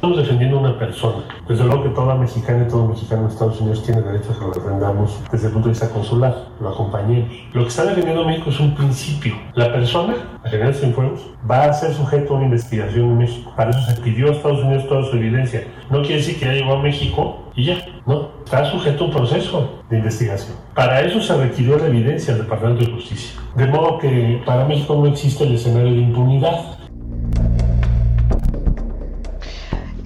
Estamos 0.00 0.16
defendiendo 0.16 0.56
a 0.56 0.60
una 0.60 0.78
persona. 0.78 1.24
Desde 1.46 1.62
luego 1.62 1.82
que 1.82 1.90
toda 1.90 2.14
mexicana 2.14 2.64
y 2.66 2.70
todo 2.70 2.88
mexicano 2.88 3.24
en 3.24 3.28
Estados 3.28 3.60
Unidos 3.60 3.82
tiene 3.82 4.00
derecho 4.00 4.32
a 4.32 4.38
que 4.38 4.46
lo 4.46 4.50
defendamos 4.50 5.20
desde 5.30 5.48
el 5.48 5.52
punto 5.52 5.68
de 5.68 5.72
vista 5.72 5.90
consular, 5.90 6.46
lo 6.58 6.70
acompañemos. 6.70 7.28
Lo 7.52 7.64
que 7.64 7.68
está 7.68 7.84
defendiendo 7.84 8.24
México 8.24 8.48
es 8.48 8.58
un 8.60 8.74
principio. 8.74 9.34
La 9.52 9.70
persona, 9.70 10.14
la 10.42 10.48
general 10.48 10.74
Cienfuegos, 10.74 11.20
va 11.48 11.64
a 11.64 11.72
ser 11.74 11.92
sujeto 11.92 12.32
a 12.32 12.36
una 12.38 12.46
investigación 12.46 13.10
en 13.10 13.18
México. 13.18 13.52
Para 13.54 13.72
eso 13.72 13.82
se 13.90 14.00
pidió 14.00 14.28
a 14.28 14.30
Estados 14.30 14.64
Unidos 14.64 14.88
toda 14.88 15.04
su 15.04 15.16
evidencia. 15.18 15.64
No 15.90 16.00
quiere 16.00 16.16
decir 16.16 16.38
que 16.38 16.46
ya 16.46 16.52
llegó 16.54 16.72
a 16.76 16.82
México 16.82 17.52
y 17.54 17.66
ya, 17.66 17.84
no. 18.06 18.30
Está 18.42 18.64
sujeto 18.70 19.04
a 19.04 19.06
un 19.08 19.12
proceso 19.12 19.82
de 19.90 19.98
investigación. 19.98 20.56
Para 20.74 21.02
eso 21.02 21.20
se 21.20 21.36
requirió 21.36 21.76
la 21.76 21.88
evidencia 21.88 22.32
del 22.32 22.44
Departamento 22.44 22.86
de 22.86 22.92
Justicia. 22.92 23.38
De 23.54 23.66
modo 23.66 23.98
que 23.98 24.40
para 24.46 24.64
México 24.64 24.94
no 24.94 25.08
existe 25.08 25.44
el 25.44 25.56
escenario 25.56 25.92
de 25.92 25.98
impunidad. 25.98 26.79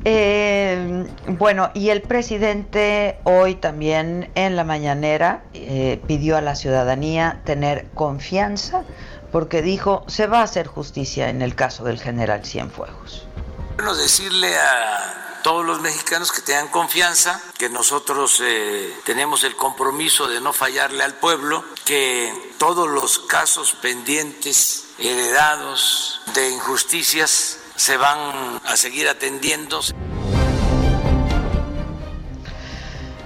Eh, 0.07 1.07
bueno, 1.27 1.71
y 1.73 1.89
el 1.89 2.03
presidente 2.03 3.19
hoy 3.25 3.55
también 3.55 4.31
en 4.35 4.55
la 4.55 4.65
mañanera 4.65 5.45
eh, 5.55 6.01
pidió 6.07 6.37
a 6.37 6.43
la 6.43 6.57
ciudadanía 6.57 7.41
tener 7.45 7.87
confianza 7.95 8.85
porque 9.33 9.63
dijo 9.63 10.05
se 10.07 10.27
va 10.27 10.41
a 10.41 10.43
hacer 10.43 10.67
justicia 10.67 11.31
en 11.31 11.41
el 11.41 11.55
caso 11.55 11.85
del 11.85 11.99
general 11.99 12.45
Cienfuegos. 12.45 13.27
Bueno, 13.77 13.97
decirle 13.97 14.55
a 14.57 15.41
todos 15.43 15.65
los 15.65 15.81
mexicanos 15.81 16.33
que 16.33 16.41
tengan 16.41 16.69
confianza, 16.69 17.41
que 17.59 17.69
nosotros 17.69 18.41
eh, 18.43 18.95
tenemos 19.05 19.43
el 19.45 19.57
compromiso 19.57 20.27
de 20.27 20.41
no 20.41 20.53
fallarle 20.53 21.03
al 21.03 21.15
pueblo, 21.15 21.65
que 21.85 22.55
todos 22.59 22.89
los 22.89 23.19
casos 23.19 23.77
pendientes, 23.83 24.87
heredados 24.99 26.23
de 26.35 26.51
injusticias, 26.51 27.59
se 27.77 27.97
van 27.97 28.61
a 28.65 28.77
seguir 28.77 29.09
atendiendo. 29.09 29.81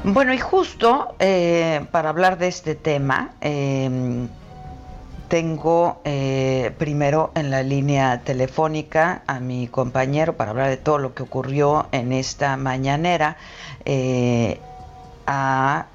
Bueno, 0.04 0.32
y 0.32 0.38
justo 0.38 1.14
eh, 1.18 1.84
para 1.90 2.08
hablar 2.08 2.38
de 2.38 2.48
este 2.48 2.74
tema, 2.74 3.32
em, 3.40 4.28
tengo 5.28 6.00
eh, 6.04 6.72
primero 6.78 7.30
en 7.34 7.50
la 7.50 7.62
línea 7.62 8.20
telefónica 8.20 9.22
a 9.26 9.40
mi 9.40 9.68
compañero 9.68 10.36
para 10.36 10.52
hablar 10.52 10.70
de 10.70 10.78
todo 10.78 10.98
lo 10.98 11.14
que 11.14 11.24
ocurrió 11.24 11.88
en 11.92 12.12
esta 12.12 12.56
mañanera, 12.56 13.36
eh, 13.84 14.60
a 15.30 15.88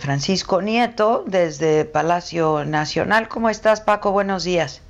Francisco 0.00 0.60
Nieto 0.62 1.22
desde 1.24 1.84
Palacio 1.84 2.64
Nacional. 2.64 3.28
¿Cómo 3.28 3.48
estás, 3.48 3.80
Paco? 3.80 4.10
Buenos 4.10 4.42
días. 4.42 4.82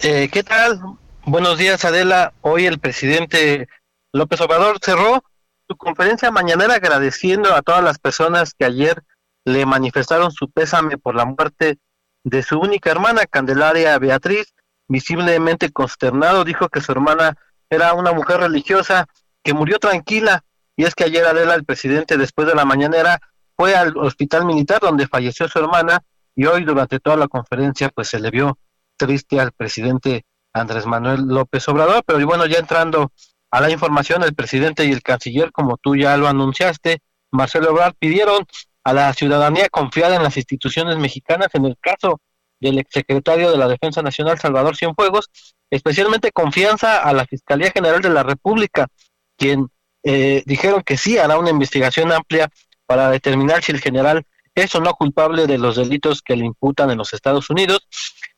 ¿Qué 0.00 0.42
tal? 0.44 0.98
Buenos 1.26 1.58
días, 1.58 1.84
Adela. 1.84 2.32
Hoy 2.40 2.64
el 2.64 2.78
presidente 2.78 3.68
López 4.10 4.40
Obrador 4.40 4.78
cerró 4.82 5.22
su 5.68 5.76
conferencia 5.76 6.30
mañanera 6.30 6.74
agradeciendo 6.74 7.54
a 7.54 7.60
todas 7.60 7.84
las 7.84 7.98
personas 7.98 8.54
que 8.54 8.64
ayer 8.64 9.02
le 9.44 9.66
manifestaron 9.66 10.32
su 10.32 10.50
pésame 10.50 10.96
por 10.96 11.14
la 11.14 11.26
muerte 11.26 11.78
de 12.24 12.42
su 12.42 12.58
única 12.58 12.90
hermana, 12.90 13.26
Candelaria 13.26 13.98
Beatriz, 13.98 14.54
visiblemente 14.88 15.70
consternado, 15.70 16.42
dijo 16.44 16.70
que 16.70 16.80
su 16.80 16.90
hermana 16.90 17.36
era 17.68 17.92
una 17.92 18.12
mujer 18.12 18.40
religiosa 18.40 19.06
que 19.42 19.52
murió 19.52 19.78
tranquila. 19.78 20.42
Y 20.74 20.84
es 20.84 20.94
que 20.94 21.04
ayer 21.04 21.26
Adela, 21.26 21.54
el 21.54 21.66
presidente, 21.66 22.16
después 22.16 22.48
de 22.48 22.54
la 22.54 22.64
mañanera, 22.64 23.20
fue 23.56 23.76
al 23.76 23.94
hospital 23.98 24.46
militar 24.46 24.80
donde 24.80 25.06
falleció 25.06 25.48
su 25.48 25.58
hermana 25.58 26.02
y 26.34 26.46
hoy 26.46 26.64
durante 26.64 26.98
toda 26.98 27.18
la 27.18 27.28
conferencia 27.28 27.90
pues 27.90 28.08
se 28.08 28.18
le 28.18 28.30
vio 28.30 28.58
triste 28.96 29.38
al 29.38 29.52
presidente 29.52 30.24
Andrés 30.52 30.86
Manuel 30.86 31.22
López 31.26 31.68
Obrador, 31.68 32.02
pero 32.06 32.24
bueno, 32.26 32.46
ya 32.46 32.58
entrando 32.58 33.12
a 33.50 33.60
la 33.60 33.70
información, 33.70 34.22
el 34.22 34.34
presidente 34.34 34.84
y 34.84 34.92
el 34.92 35.02
canciller, 35.02 35.52
como 35.52 35.76
tú 35.76 35.96
ya 35.96 36.16
lo 36.16 36.28
anunciaste, 36.28 37.02
Marcelo 37.32 37.70
Ebrard, 37.70 37.94
pidieron 37.98 38.44
a 38.84 38.92
la 38.92 39.12
ciudadanía 39.12 39.68
confiar 39.68 40.12
en 40.12 40.22
las 40.22 40.36
instituciones 40.36 40.96
mexicanas 40.96 41.48
en 41.54 41.66
el 41.66 41.76
caso 41.80 42.20
del 42.60 42.78
exsecretario 42.78 43.50
de 43.50 43.58
la 43.58 43.68
Defensa 43.68 44.02
Nacional, 44.02 44.38
Salvador 44.38 44.76
Cienfuegos, 44.76 45.30
especialmente 45.70 46.32
confianza 46.32 47.02
a 47.02 47.12
la 47.12 47.24
Fiscalía 47.24 47.70
General 47.70 48.00
de 48.02 48.10
la 48.10 48.22
República, 48.22 48.86
quien 49.36 49.68
eh, 50.02 50.42
dijeron 50.46 50.82
que 50.82 50.96
sí 50.96 51.18
hará 51.18 51.38
una 51.38 51.50
investigación 51.50 52.12
amplia 52.12 52.48
para 52.86 53.10
determinar 53.10 53.62
si 53.62 53.72
el 53.72 53.80
general 53.80 54.24
es 54.54 54.74
o 54.74 54.80
no 54.80 54.94
culpable 54.94 55.46
de 55.46 55.58
los 55.58 55.76
delitos 55.76 56.22
que 56.22 56.36
le 56.36 56.44
imputan 56.44 56.90
en 56.90 56.98
los 56.98 57.12
Estados 57.12 57.50
Unidos. 57.50 57.86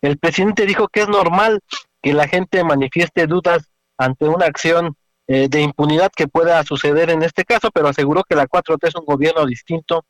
El 0.00 0.18
presidente 0.18 0.66
dijo 0.66 0.88
que 0.88 1.02
es 1.02 1.08
normal 1.08 1.60
que 2.02 2.12
la 2.12 2.28
gente 2.28 2.64
manifieste 2.64 3.26
dudas 3.26 3.70
ante 3.96 4.28
una 4.28 4.46
acción 4.46 4.96
eh, 5.28 5.48
de 5.48 5.62
impunidad 5.62 6.10
que 6.14 6.26
pueda 6.26 6.62
suceder 6.64 7.08
en 7.10 7.22
este 7.22 7.44
caso, 7.44 7.70
pero 7.72 7.88
aseguró 7.88 8.24
que 8.24 8.34
la 8.34 8.48
4T 8.48 8.88
es 8.88 8.94
un 8.96 9.04
gobierno 9.04 9.46
distinto, 9.46 10.04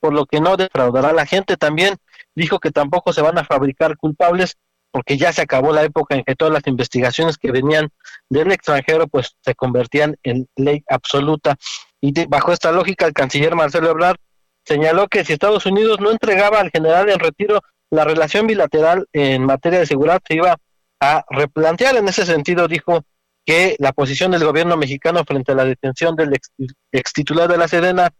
por 0.00 0.12
lo 0.12 0.26
que 0.26 0.40
no 0.40 0.56
defraudará 0.56 1.10
a 1.10 1.14
la 1.14 1.24
gente. 1.24 1.56
También 1.56 1.96
dijo 2.34 2.58
que 2.58 2.72
tampoco 2.72 3.12
se 3.12 3.22
van 3.22 3.38
a 3.38 3.44
fabricar 3.44 3.96
culpables, 3.96 4.56
porque 4.90 5.16
ya 5.16 5.32
se 5.32 5.42
acabó 5.42 5.72
la 5.72 5.84
época 5.84 6.16
en 6.16 6.24
que 6.24 6.34
todas 6.34 6.52
las 6.52 6.66
investigaciones 6.66 7.38
que 7.38 7.52
venían 7.52 7.90
del 8.28 8.50
extranjero 8.50 9.06
pues 9.06 9.36
se 9.40 9.54
convertían 9.54 10.16
en 10.22 10.48
ley 10.56 10.82
absoluta. 10.88 11.56
Y 12.00 12.26
bajo 12.26 12.52
esta 12.52 12.72
lógica, 12.72 13.06
el 13.06 13.12
canciller 13.12 13.54
Marcelo 13.54 13.90
Ebrard 13.90 14.16
señaló 14.64 15.06
que 15.06 15.24
si 15.24 15.32
Estados 15.32 15.64
Unidos 15.66 16.00
no 16.00 16.10
entregaba 16.10 16.60
al 16.60 16.70
general 16.70 17.08
en 17.08 17.20
retiro, 17.20 17.60
la 17.90 18.04
relación 18.04 18.46
bilateral 18.46 19.06
en 19.12 19.44
materia 19.44 19.78
de 19.78 19.86
seguridad 19.86 20.20
se 20.26 20.34
iba 20.34 20.56
a 21.00 21.24
replantear. 21.30 21.96
En 21.96 22.08
ese 22.08 22.26
sentido, 22.26 22.68
dijo 22.68 23.04
que 23.44 23.76
la 23.78 23.92
posición 23.92 24.32
del 24.32 24.44
gobierno 24.44 24.76
mexicano 24.76 25.24
frente 25.24 25.52
a 25.52 25.54
la 25.54 25.64
detención 25.64 26.16
del 26.16 26.34
ex, 26.34 27.12
titular 27.12 27.48
de 27.48 27.56
la 27.56 27.68
Sedena 27.68 28.10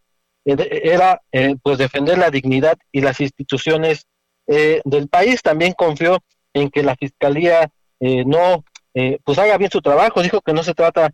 eh, 0.44 0.80
era 0.84 1.20
eh, 1.32 1.56
pues 1.62 1.78
defender 1.78 2.16
la 2.16 2.30
dignidad 2.30 2.78
y 2.92 3.00
las 3.00 3.20
instituciones 3.20 4.06
eh, 4.46 4.80
del 4.84 5.08
país. 5.08 5.42
También 5.42 5.72
confió 5.72 6.22
en 6.54 6.70
que 6.70 6.82
la 6.82 6.94
fiscalía 6.96 7.70
no 7.98 8.64
pues 9.24 9.38
haga 9.38 9.58
bien 9.58 9.70
su 9.70 9.82
trabajo. 9.82 10.22
Dijo 10.22 10.40
que 10.40 10.52
no 10.52 10.62
se 10.62 10.74
trata 10.74 11.10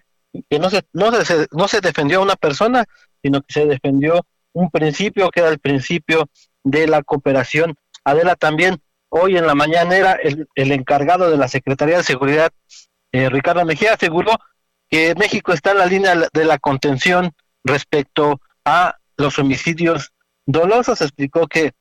que 0.49 0.59
no 0.59 0.71
se 0.71 0.83
no 0.93 1.11
se 1.25 1.47
no 1.51 1.69
se 1.69 1.81
defendió 1.81 2.19
a 2.19 2.23
una 2.23 2.37
persona, 2.37 2.85
sino 3.23 3.41
que 3.43 3.53
se 3.53 3.67
defendió 3.67 4.25
un 4.53 4.71
principio 4.71 5.31
que 5.31 5.41
era 5.41 5.49
el 5.49 5.59
principio 5.59 6.29
de 6.65 6.87
la 6.87 7.03
cooperación. 7.03 7.75
Adela 8.05 8.37
también 8.37 8.81
hoy 9.15 9.37
en 9.37 9.47
la 9.47 9.55
mañana 9.55 9.97
era 9.97 10.13
el, 10.13 10.49
el 10.55 10.73
encargado 10.73 11.31
de 11.31 11.37
la 11.37 11.49
Secretaría 11.49 11.99
de 11.99 12.05
Seguridad 12.05 12.51
eh, 13.13 13.29
Ricardo 13.29 13.65
Mejía 13.65 13.93
aseguró 13.93 14.33
que 14.91 15.15
México 15.15 15.53
está 15.53 15.73
en 15.73 15.79
la 15.79 15.87
línea 15.87 16.15
de 16.33 16.45
la 16.45 16.59
contención 16.59 17.33
respecto 17.63 18.41
a 18.65 18.97
los 19.17 19.39
homicidios 19.39 20.13
dolosos. 20.47 21.01
Explicó 21.03 21.47
que 21.47 21.73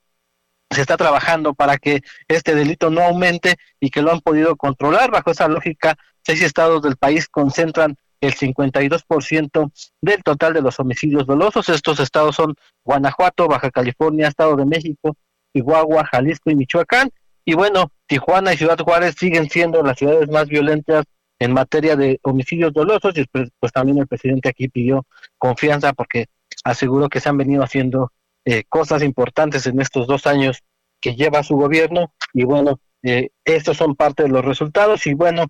se 0.69 0.81
está 0.81 0.97
trabajando 0.97 1.53
para 1.53 1.77
que 1.77 2.01
este 2.27 2.53
delito 2.53 2.89
no 2.89 3.01
aumente 3.01 3.55
y 3.79 3.89
que 3.89 4.01
lo 4.01 4.11
han 4.11 4.19
podido 4.19 4.55
controlar. 4.57 5.09
Bajo 5.09 5.31
esa 5.31 5.47
lógica, 5.47 5.97
seis 6.21 6.41
estados 6.41 6.81
del 6.81 6.97
país 6.97 7.27
concentran 7.29 7.95
el 8.19 8.35
52% 8.35 9.71
del 10.01 10.23
total 10.23 10.53
de 10.53 10.61
los 10.61 10.79
homicidios 10.79 11.25
dolosos. 11.25 11.69
Estos 11.69 11.99
estados 11.99 12.35
son 12.35 12.55
Guanajuato, 12.83 13.47
Baja 13.47 13.71
California, 13.71 14.27
Estado 14.27 14.55
de 14.57 14.65
México, 14.65 15.17
Chihuahua, 15.53 16.05
Jalisco 16.05 16.51
y 16.51 16.55
Michoacán. 16.55 17.09
Y 17.45 17.53
bueno, 17.55 17.91
Tijuana 18.07 18.53
y 18.53 18.57
Ciudad 18.57 18.77
Juárez 18.77 19.15
siguen 19.17 19.49
siendo 19.49 19.81
las 19.81 19.97
ciudades 19.97 20.29
más 20.29 20.47
violentas 20.47 21.05
en 21.39 21.53
materia 21.53 21.95
de 21.95 22.19
homicidios 22.21 22.71
dolosos 22.71 23.17
y 23.17 23.25
pues, 23.25 23.71
también 23.73 23.97
el 23.97 24.07
presidente 24.07 24.49
aquí 24.49 24.69
pidió 24.69 25.05
confianza 25.39 25.91
porque 25.93 26.27
aseguró 26.63 27.09
que 27.09 27.19
se 27.19 27.29
han 27.29 27.37
venido 27.37 27.63
haciendo 27.63 28.11
eh, 28.45 28.63
cosas 28.69 29.01
importantes 29.01 29.65
en 29.65 29.81
estos 29.81 30.05
dos 30.05 30.27
años 30.27 30.61
que 31.01 31.15
lleva 31.15 31.41
su 31.41 31.55
gobierno. 31.55 32.13
Y 32.33 32.43
bueno, 32.43 32.79
eh, 33.03 33.29
estos 33.43 33.77
son 33.77 33.95
parte 33.95 34.23
de 34.23 34.29
los 34.29 34.45
resultados. 34.45 35.07
Y 35.07 35.15
bueno, 35.15 35.47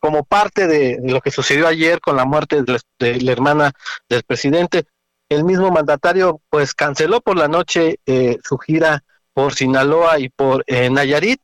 como 0.00 0.24
parte 0.24 0.66
de, 0.66 0.98
lo 1.02 1.20
que 1.20 1.30
sucedió 1.30 1.68
ayer 1.68 2.00
con 2.00 2.16
la 2.16 2.24
muerte 2.24 2.62
de 2.62 3.20
la, 3.20 3.32
hermana 3.32 3.72
del 4.08 4.22
presidente, 4.22 4.84
el 5.28 5.44
mismo 5.44 5.70
mandatario 5.70 6.40
pues 6.48 6.74
canceló 6.74 7.20
por 7.20 7.36
la 7.36 7.48
noche 7.48 7.98
eh, 8.06 8.38
su 8.42 8.56
gira 8.58 9.04
por 9.36 9.52
Sinaloa 9.52 10.18
y 10.18 10.30
por 10.30 10.64
Nayarit. 10.66 11.42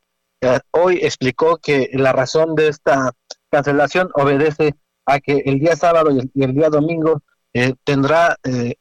hoy 0.70 1.00
explicó 1.02 1.58
que 1.58 1.90
la 1.92 2.14
razón 2.14 2.54
de 2.54 2.68
esta 2.68 3.12
cancelación 3.50 4.08
obedece 4.14 4.76
a 5.04 5.20
que 5.20 5.42
el 5.44 5.58
día 5.58 5.76
sábado 5.76 6.10
y 6.10 6.42
el, 6.42 6.54
día 6.54 6.70
domingo 6.70 7.20
eh, 7.52 7.74
tendrá 7.84 8.38
eh, 8.44 8.76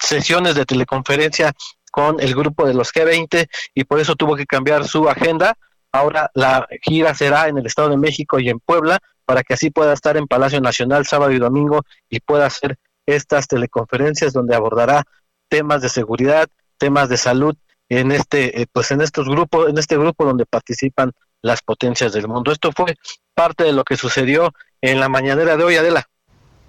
sesiones 0.00 0.56
de 0.56 0.66
teleconferencia 0.66 1.52
con 1.92 2.18
el 2.18 2.34
grupo 2.34 2.66
de 2.66 2.74
los 2.74 2.92
G20 2.92 3.46
y 3.72 3.84
por 3.84 4.00
eso 4.00 4.16
tuvo 4.16 4.34
que 4.34 4.46
cambiar 4.46 4.88
su 4.88 5.08
agenda. 5.08 5.56
Ahora 5.92 6.28
la 6.34 6.66
gira 6.82 7.14
será 7.14 7.46
en 7.46 7.58
el 7.58 7.66
Estado 7.66 7.90
de 7.90 7.98
México 7.98 8.40
y 8.40 8.48
en 8.48 8.58
Puebla 8.58 8.98
para 9.24 9.44
que 9.44 9.54
así 9.54 9.70
pueda 9.70 9.92
estar 9.92 10.16
en 10.16 10.26
Palacio 10.26 10.60
Nacional 10.60 11.06
sábado 11.06 11.30
y 11.30 11.38
domingo 11.38 11.82
y 12.10 12.18
pueda 12.18 12.46
hacer 12.46 12.78
estas 13.06 13.46
teleconferencias 13.46 14.32
donde 14.32 14.56
abordará 14.56 15.04
temas 15.48 15.82
de 15.82 15.88
seguridad, 15.88 16.48
temas 16.78 17.08
de 17.08 17.16
salud 17.16 17.54
en 18.00 18.12
este 18.12 18.62
eh, 18.62 18.66
pues 18.70 18.90
en 18.90 19.00
estos 19.00 19.28
grupos 19.28 19.68
en 19.68 19.78
este 19.78 19.96
grupo 19.96 20.24
donde 20.24 20.46
participan 20.46 21.12
las 21.42 21.62
potencias 21.62 22.12
del 22.12 22.28
mundo. 22.28 22.52
Esto 22.52 22.70
fue 22.74 22.96
parte 23.34 23.64
de 23.64 23.72
lo 23.72 23.84
que 23.84 23.96
sucedió 23.96 24.52
en 24.80 25.00
la 25.00 25.08
mañanera 25.08 25.56
de 25.56 25.64
hoy, 25.64 25.76
Adela. 25.76 26.08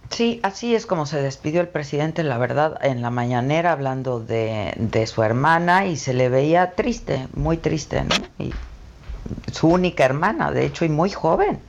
Sí, 0.09 0.39
así 0.43 0.75
es 0.75 0.85
como 0.85 1.05
se 1.05 1.21
despidió 1.21 1.61
el 1.61 1.67
presidente, 1.67 2.23
la 2.23 2.38
verdad, 2.38 2.77
en 2.83 3.01
la 3.01 3.09
mañanera 3.09 3.71
hablando 3.71 4.19
de, 4.19 4.73
de 4.77 5.07
su 5.07 5.23
hermana 5.23 5.88
y 5.88 5.97
se 5.97 6.13
le 6.13 6.29
veía 6.29 6.73
triste, 6.75 7.27
muy 7.33 7.57
triste, 7.57 8.03
¿no? 8.03 8.15
Y 8.38 8.53
su 9.51 9.67
única 9.67 10.05
hermana, 10.05 10.51
de 10.51 10.65
hecho, 10.65 10.85
y 10.85 10.89
muy 10.89 11.09
joven. 11.09 11.59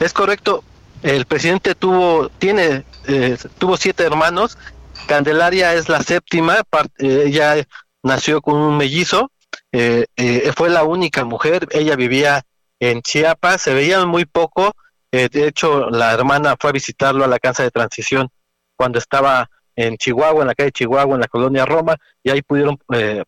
Es 0.00 0.12
correcto. 0.12 0.62
El 1.02 1.26
presidente 1.26 1.74
tuvo, 1.74 2.28
tiene, 2.28 2.84
eh, 3.06 3.38
tuvo 3.58 3.76
siete 3.76 4.04
hermanos. 4.04 4.58
Candelaria 5.06 5.74
es 5.74 5.88
la 5.88 6.02
séptima. 6.02 6.58
Eh, 6.98 7.24
ella 7.26 7.66
nació 8.06 8.40
con 8.40 8.56
un 8.56 8.76
mellizo 8.76 9.30
eh, 9.72 10.06
eh, 10.16 10.52
fue 10.56 10.70
la 10.70 10.84
única 10.84 11.24
mujer, 11.24 11.66
ella 11.70 11.96
vivía 11.96 12.42
en 12.80 13.02
Chiapas, 13.02 13.62
se 13.62 13.74
veían 13.74 14.08
muy 14.08 14.24
poco, 14.24 14.72
eh, 15.12 15.28
de 15.30 15.48
hecho 15.48 15.90
la 15.90 16.12
hermana 16.12 16.56
fue 16.58 16.70
a 16.70 16.72
visitarlo 16.72 17.24
a 17.24 17.28
la 17.28 17.38
casa 17.38 17.62
de 17.62 17.70
transición 17.70 18.28
cuando 18.76 18.98
estaba 18.98 19.48
en 19.74 19.96
Chihuahua, 19.96 20.42
en 20.42 20.48
la 20.48 20.54
calle 20.54 20.72
Chihuahua, 20.72 21.14
en 21.14 21.20
la 21.20 21.28
colonia 21.28 21.66
Roma, 21.66 21.96
y 22.22 22.30
ahí 22.30 22.42
pudieron 22.42 22.78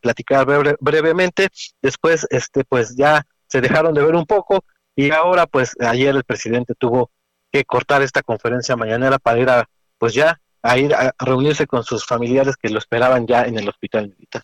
platicar 0.00 0.46
brevemente, 0.80 1.48
después 1.82 2.26
este 2.30 2.64
pues 2.64 2.96
ya 2.96 3.26
se 3.46 3.60
dejaron 3.60 3.94
de 3.94 4.02
ver 4.02 4.14
un 4.14 4.24
poco 4.24 4.64
y 4.96 5.10
ahora 5.10 5.46
pues 5.46 5.76
ayer 5.80 6.14
el 6.16 6.24
presidente 6.24 6.74
tuvo 6.74 7.10
que 7.52 7.64
cortar 7.64 8.02
esta 8.02 8.22
conferencia 8.22 8.76
mañanera 8.76 9.18
para 9.18 9.38
ir 9.38 9.50
a 9.50 9.68
pues 9.98 10.14
ya 10.14 10.40
a 10.62 10.78
ir 10.78 10.94
a 10.94 11.14
reunirse 11.18 11.66
con 11.66 11.84
sus 11.84 12.04
familiares 12.06 12.56
que 12.56 12.70
lo 12.70 12.78
esperaban 12.78 13.26
ya 13.26 13.44
en 13.44 13.58
el 13.58 13.68
hospital 13.68 14.08
militar. 14.08 14.42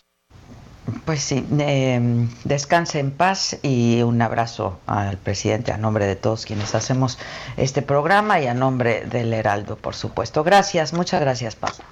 Pues 1.05 1.21
sí, 1.21 1.45
eh, 1.59 2.27
descanse 2.43 2.99
en 2.99 3.11
paz 3.11 3.57
y 3.63 4.03
un 4.03 4.21
abrazo 4.21 4.79
al 4.85 5.17
presidente 5.17 5.71
a 5.71 5.77
nombre 5.77 6.05
de 6.05 6.15
todos 6.15 6.45
quienes 6.45 6.75
hacemos 6.75 7.17
este 7.57 7.81
programa 7.81 8.39
y 8.39 8.47
a 8.47 8.53
nombre 8.53 9.05
del 9.05 9.33
Heraldo, 9.33 9.77
por 9.77 9.95
supuesto. 9.95 10.43
Gracias, 10.43 10.93
muchas 10.93 11.21
gracias, 11.21 11.55
Pablo. 11.55 11.83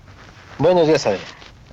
Buenos 0.60 0.88
días. 0.88 1.08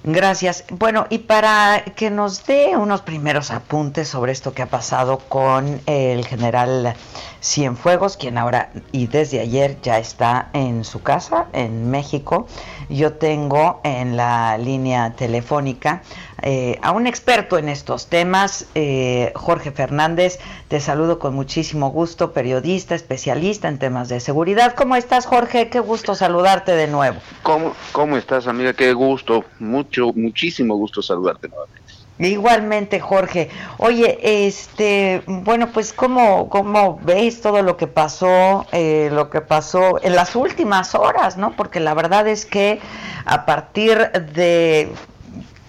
Gracias. 0.03 0.65
Bueno, 0.71 1.07
y 1.11 1.19
para 1.19 1.85
que 1.95 2.09
nos 2.09 2.47
dé 2.47 2.75
unos 2.75 3.03
primeros 3.03 3.51
apuntes 3.51 4.09
sobre 4.09 4.33
esto 4.33 4.55
que 4.55 4.63
ha 4.63 4.67
pasado 4.67 5.19
con 5.19 5.83
el 5.85 6.27
general 6.27 6.95
Cienfuegos, 7.43 8.17
quien 8.17 8.39
ahora 8.39 8.71
y 8.93 9.09
desde 9.09 9.41
ayer 9.41 9.77
ya 9.83 9.99
está 9.99 10.49
en 10.55 10.85
su 10.85 11.03
casa 11.03 11.49
en 11.53 11.91
México, 11.91 12.47
yo 12.89 13.13
tengo 13.13 13.83
en 13.85 14.17
la 14.17 14.57
línea 14.57 15.13
telefónica 15.17 16.03
eh, 16.43 16.79
a 16.83 16.93
un 16.93 17.07
experto 17.07 17.59
en 17.59 17.69
estos 17.69 18.07
temas, 18.07 18.67
eh, 18.75 19.33
Jorge 19.35 19.71
Fernández. 19.71 20.39
Te 20.69 20.81
saludo 20.81 21.19
con 21.19 21.35
muchísimo 21.35 21.91
gusto, 21.91 22.33
periodista, 22.33 22.95
especialista 22.95 23.69
en 23.69 23.79
temas 23.79 24.09
de 24.09 24.21
seguridad. 24.21 24.75
¿Cómo 24.75 24.97
estás, 24.97 25.27
Jorge? 25.27 25.69
Qué 25.69 25.81
gusto 25.81 26.15
saludarte 26.15 26.73
de 26.73 26.87
nuevo. 26.87 27.19
¿Cómo, 27.43 27.75
cómo 27.93 28.17
estás, 28.17 28.47
amiga? 28.47 28.73
Qué 28.73 28.93
gusto, 28.93 29.45
mucho, 29.59 30.13
muchísimo 30.15 30.77
gusto 30.77 31.03
saludarte 31.03 31.49
nuevamente. 31.49 31.81
Igualmente, 32.21 33.01
Jorge. 33.01 33.49
Oye, 33.79 34.47
este, 34.47 35.23
bueno, 35.27 35.71
pues 35.73 35.95
cómo, 35.95 36.51
cómo 36.51 37.01
ves 37.03 37.41
todo 37.41 37.63
lo 37.63 37.79
que 37.79 37.87
pasó, 37.87 38.67
eh, 38.73 39.09
lo 39.11 39.31
que 39.31 39.41
pasó 39.41 39.99
en 40.03 40.15
las 40.15 40.37
últimas 40.37 40.95
horas, 40.95 41.39
¿no? 41.39 41.57
Porque 41.57 41.81
la 41.81 41.95
verdad 41.95 42.29
es 42.29 42.45
que 42.45 42.79
a 43.25 43.47
partir 43.47 44.11
de 44.35 44.93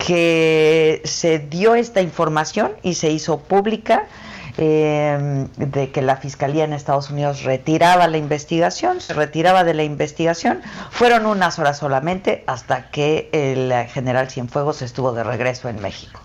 que 0.06 1.02
se 1.06 1.40
dio 1.40 1.76
esta 1.76 2.02
información 2.02 2.72
y 2.84 2.96
se 2.96 3.12
hizo 3.12 3.40
pública, 3.40 4.08
eh, 4.58 5.48
de 5.58 5.92
que 5.92 6.02
la 6.02 6.18
Fiscalía 6.18 6.66
en 6.66 6.74
Estados 6.74 7.10
Unidos 7.10 7.44
retiraba 7.44 8.08
la 8.08 8.18
investigación, 8.18 9.00
se 9.00 9.14
retiraba 9.14 9.64
de 9.64 9.74
la 9.74 9.84
investigación. 9.84 10.62
Fueron 10.90 11.26
unas 11.26 11.58
horas 11.60 11.78
solamente 11.78 12.44
hasta 12.48 12.90
que 12.90 13.30
el 13.32 13.74
general 13.88 14.30
Cienfuegos 14.30 14.82
estuvo 14.82 15.14
de 15.14 15.24
regreso 15.24 15.70
en 15.70 15.82
México. 15.82 16.20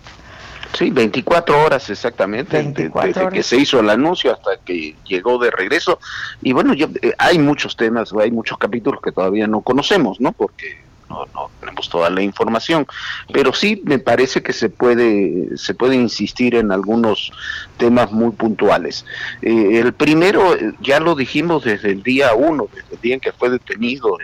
Sí, 0.73 0.89
24 0.91 1.63
horas 1.63 1.89
exactamente, 1.89 2.61
desde 2.61 3.29
que 3.31 3.41
se 3.41 3.57
hizo 3.57 3.79
el 3.79 3.89
anuncio 3.89 4.33
hasta 4.33 4.57
que 4.63 4.95
llegó 5.05 5.39
de 5.39 5.49
regreso. 5.49 5.99
Y 6.41 6.51
bueno, 6.51 6.73
yo, 6.73 6.87
eh, 7.01 7.13
hay 7.17 7.39
muchos 7.39 7.75
temas, 7.75 8.11
hay 8.13 8.31
muchos 8.31 8.57
capítulos 8.57 9.01
que 9.01 9.11
todavía 9.11 9.47
no 9.47 9.61
conocemos, 9.61 10.19
¿no? 10.19 10.33
Porque 10.33 10.77
no, 11.09 11.49
tenemos 11.59 11.89
toda 11.89 12.09
la 12.09 12.21
información, 12.21 12.85
pero 13.31 13.53
sí 13.53 13.81
me 13.85 13.99
parece 13.99 14.41
que 14.41 14.53
se 14.53 14.69
puede, 14.69 15.57
se 15.57 15.73
puede 15.73 15.95
insistir 15.95 16.55
en 16.55 16.71
algunos 16.71 17.31
temas 17.77 18.11
muy 18.11 18.31
puntuales. 18.31 19.05
Eh, 19.41 19.79
el 19.79 19.93
primero, 19.93 20.55
ya 20.81 20.99
lo 20.99 21.15
dijimos 21.15 21.63
desde 21.63 21.91
el 21.91 22.03
día 22.03 22.33
uno, 22.33 22.67
desde 22.73 22.95
el 22.95 23.01
día 23.01 23.13
en 23.15 23.19
que 23.19 23.31
fue 23.31 23.49
detenido 23.49 24.17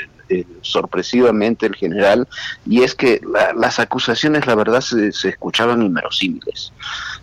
sorpresivamente 0.62 1.66
el 1.66 1.76
general, 1.76 2.28
y 2.66 2.84
es 2.84 2.96
que 2.96 3.22
las 3.56 3.80
acusaciones, 3.80 4.48
la 4.48 4.56
verdad, 4.56 4.82
se, 4.82 5.12
se 5.12 5.30
escuchaban 5.30 5.82
inverosímiles. 5.82 6.72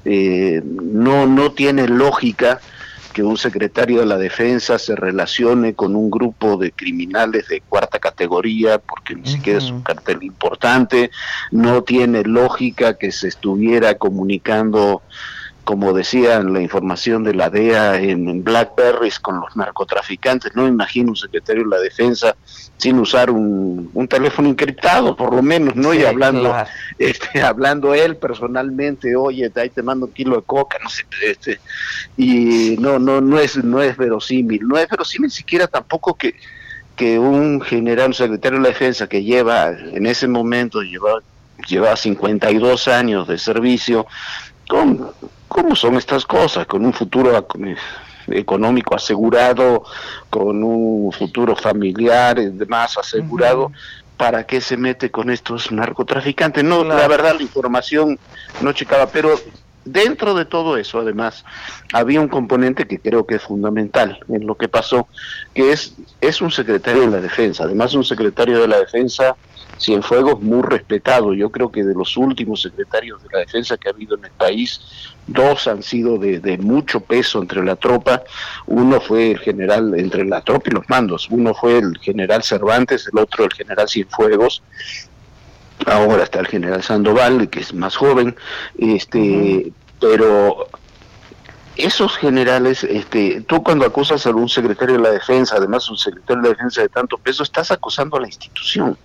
Eh, 0.04 0.62
no, 0.64 1.26
no 1.26 1.52
tiene 1.52 1.88
lógica 1.88 2.60
que 3.12 3.22
un 3.22 3.36
secretario 3.36 4.00
de 4.00 4.06
la 4.06 4.16
defensa 4.16 4.78
se 4.78 4.96
relacione 4.96 5.74
con 5.74 5.96
un 5.96 6.10
grupo 6.10 6.56
de 6.56 6.72
criminales 6.72 7.48
de 7.48 7.60
cuarta 7.60 7.98
categoría, 7.98 8.78
porque 8.78 9.14
ni 9.14 9.26
siquiera 9.26 9.58
es 9.58 9.70
un 9.70 9.82
cartel 9.82 10.22
importante, 10.22 11.10
no 11.50 11.82
tiene 11.82 12.22
lógica 12.24 12.94
que 12.94 13.12
se 13.12 13.28
estuviera 13.28 13.96
comunicando 13.96 15.02
como 15.64 15.92
decía 15.92 16.36
en 16.36 16.52
la 16.52 16.60
información 16.60 17.22
de 17.22 17.34
la 17.34 17.50
DEA 17.50 18.00
en, 18.00 18.42
Blackberries 18.42 19.20
con 19.20 19.40
los 19.40 19.56
narcotraficantes, 19.56 20.54
no 20.54 20.66
imagino 20.66 21.10
un 21.10 21.16
secretario 21.16 21.64
de 21.64 21.68
la 21.68 21.78
defensa 21.78 22.36
sin 22.76 22.98
usar 22.98 23.30
un, 23.30 23.90
teléfono 24.08 24.48
encriptado, 24.48 25.14
por 25.14 25.34
lo 25.34 25.42
menos, 25.42 25.76
¿no? 25.76 25.94
y 25.94 26.04
hablando, 26.04 26.54
este, 26.98 27.42
hablando 27.42 27.94
él 27.94 28.16
personalmente, 28.16 29.14
oye, 29.14 29.52
ahí 29.54 29.68
te 29.68 29.82
mando 29.82 30.06
un 30.06 30.12
kilo 30.12 30.36
de 30.36 30.42
coca, 30.42 30.78
no 30.82 30.88
sé, 30.88 31.04
este, 31.24 31.60
y 32.16 32.76
no, 32.80 32.98
no, 32.98 33.20
no 33.20 33.38
es, 33.38 33.62
no 33.62 33.80
es 33.82 33.96
verosímil, 33.96 34.66
no 34.66 34.78
es 34.78 34.88
verosímil 34.88 35.30
siquiera 35.30 35.66
tampoco 35.66 36.14
que, 36.14 36.34
que 36.96 37.18
un 37.18 37.60
general, 37.60 38.08
un 38.08 38.14
secretario 38.14 38.58
de 38.58 38.64
la 38.64 38.70
defensa 38.70 39.08
que 39.08 39.22
lleva, 39.22 39.68
en 39.68 40.06
ese 40.06 40.26
momento 40.26 40.82
lleva, 40.82 41.20
lleva 41.68 41.94
52 41.94 42.88
años 42.88 43.28
de 43.28 43.38
servicio, 43.38 44.06
con 44.68 45.10
¿Cómo 45.50 45.74
son 45.74 45.96
estas 45.96 46.24
cosas? 46.24 46.64
Con 46.64 46.86
un 46.86 46.92
futuro 46.92 47.44
económico 48.28 48.94
asegurado, 48.94 49.82
con 50.30 50.62
un 50.62 51.10
futuro 51.10 51.56
familiar 51.56 52.38
y 52.38 52.50
demás 52.50 52.96
asegurado, 52.96 53.72
¿para 54.16 54.46
qué 54.46 54.60
se 54.60 54.76
mete 54.76 55.10
con 55.10 55.28
estos 55.28 55.72
narcotraficantes? 55.72 56.62
No, 56.62 56.84
la 56.84 57.08
verdad 57.08 57.34
la 57.36 57.42
información 57.42 58.16
no 58.60 58.72
checaba, 58.72 59.08
pero 59.08 59.34
dentro 59.84 60.34
de 60.34 60.44
todo 60.44 60.76
eso, 60.76 61.00
además, 61.00 61.44
había 61.92 62.20
un 62.20 62.28
componente 62.28 62.86
que 62.86 63.00
creo 63.00 63.26
que 63.26 63.34
es 63.34 63.42
fundamental 63.42 64.20
en 64.28 64.46
lo 64.46 64.54
que 64.54 64.68
pasó, 64.68 65.08
que 65.52 65.72
es, 65.72 65.96
es 66.20 66.40
un 66.40 66.52
secretario 66.52 67.00
de 67.02 67.10
la 67.10 67.20
defensa, 67.20 67.64
además 67.64 67.92
un 67.94 68.04
secretario 68.04 68.60
de 68.60 68.68
la 68.68 68.78
defensa 68.78 69.34
Cienfuegos 69.80 70.40
muy 70.42 70.62
respetado. 70.62 71.32
Yo 71.32 71.50
creo 71.50 71.72
que 71.72 71.82
de 71.82 71.94
los 71.94 72.16
últimos 72.16 72.62
secretarios 72.62 73.22
de 73.22 73.28
la 73.32 73.38
defensa 73.40 73.76
que 73.78 73.88
ha 73.88 73.92
habido 73.92 74.16
en 74.16 74.26
el 74.26 74.30
país, 74.32 74.80
dos 75.30 75.66
han 75.68 75.82
sido 75.82 76.18
de, 76.18 76.58
mucho 76.58 77.00
peso 77.00 77.40
entre 77.40 77.64
la 77.64 77.76
tropa. 77.76 78.22
Uno 78.66 79.00
fue 79.00 79.32
el 79.32 79.38
general, 79.38 79.94
entre 79.96 80.24
la 80.24 80.42
tropa 80.42 80.70
y 80.70 80.74
los 80.74 80.88
mandos. 80.88 81.28
Uno 81.30 81.54
fue 81.54 81.78
el 81.78 81.98
general 81.98 82.42
Cervantes, 82.42 83.08
el 83.12 83.18
otro 83.18 83.44
el 83.44 83.52
general 83.52 83.88
Cienfuegos. 83.88 84.62
Ahora 85.86 86.24
está 86.24 86.40
el 86.40 86.46
general 86.46 86.82
Sandoval, 86.82 87.48
que 87.48 87.60
es 87.60 87.72
más 87.72 87.96
joven. 87.96 88.36
Este, 88.78 89.72
pero 90.00 90.68
esos 91.76 92.16
generales, 92.16 92.84
este, 92.84 93.42
tú 93.42 93.62
cuando 93.62 93.86
acusas 93.86 94.26
a 94.26 94.30
un 94.30 94.48
secretario 94.48 94.96
de 94.96 95.02
la 95.02 95.10
defensa, 95.10 95.56
además 95.56 95.88
un 95.88 95.96
secretario 95.96 96.42
de 96.42 96.48
la 96.48 96.54
defensa 96.54 96.82
de 96.82 96.88
tanto 96.88 97.16
peso, 97.18 97.42
estás 97.42 97.70
acusando 97.70 98.16
a 98.16 98.20
la 98.20 98.26
institución. 98.26 98.98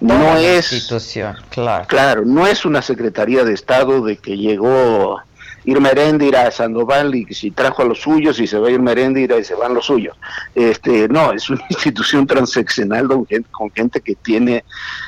no 0.00 0.36
es 0.36 0.72
institución, 0.72 1.36
claro. 1.50 1.86
Claro, 1.86 2.24
no 2.24 2.46
es 2.46 2.64
una 2.64 2.82
secretaría 2.82 3.44
de 3.44 3.52
Estado 3.52 4.02
de 4.02 4.16
que 4.16 4.36
llegó 4.36 5.20
Irma 5.64 5.90
Heréndira 5.90 6.46
a 6.46 6.50
Sandoval 6.50 7.14
y 7.14 7.26
si 7.34 7.50
trajo 7.50 7.82
a 7.82 7.84
los 7.86 8.00
suyos 8.00 8.38
y 8.38 8.46
se 8.46 8.58
va 8.58 8.68
a 8.68 8.70
Irma 8.70 8.92
Heréndira 8.92 9.38
y 9.38 9.44
se 9.44 9.54
van 9.54 9.74
los 9.74 9.86
suyos. 9.86 10.16
Este, 10.54 11.08
no, 11.08 11.32
es 11.32 11.48
una 11.48 11.64
institución 11.70 12.26
transeccional 12.26 13.08
con 13.50 13.70
gente, 13.70 14.00
que 14.00 14.14
tiene 14.14 14.64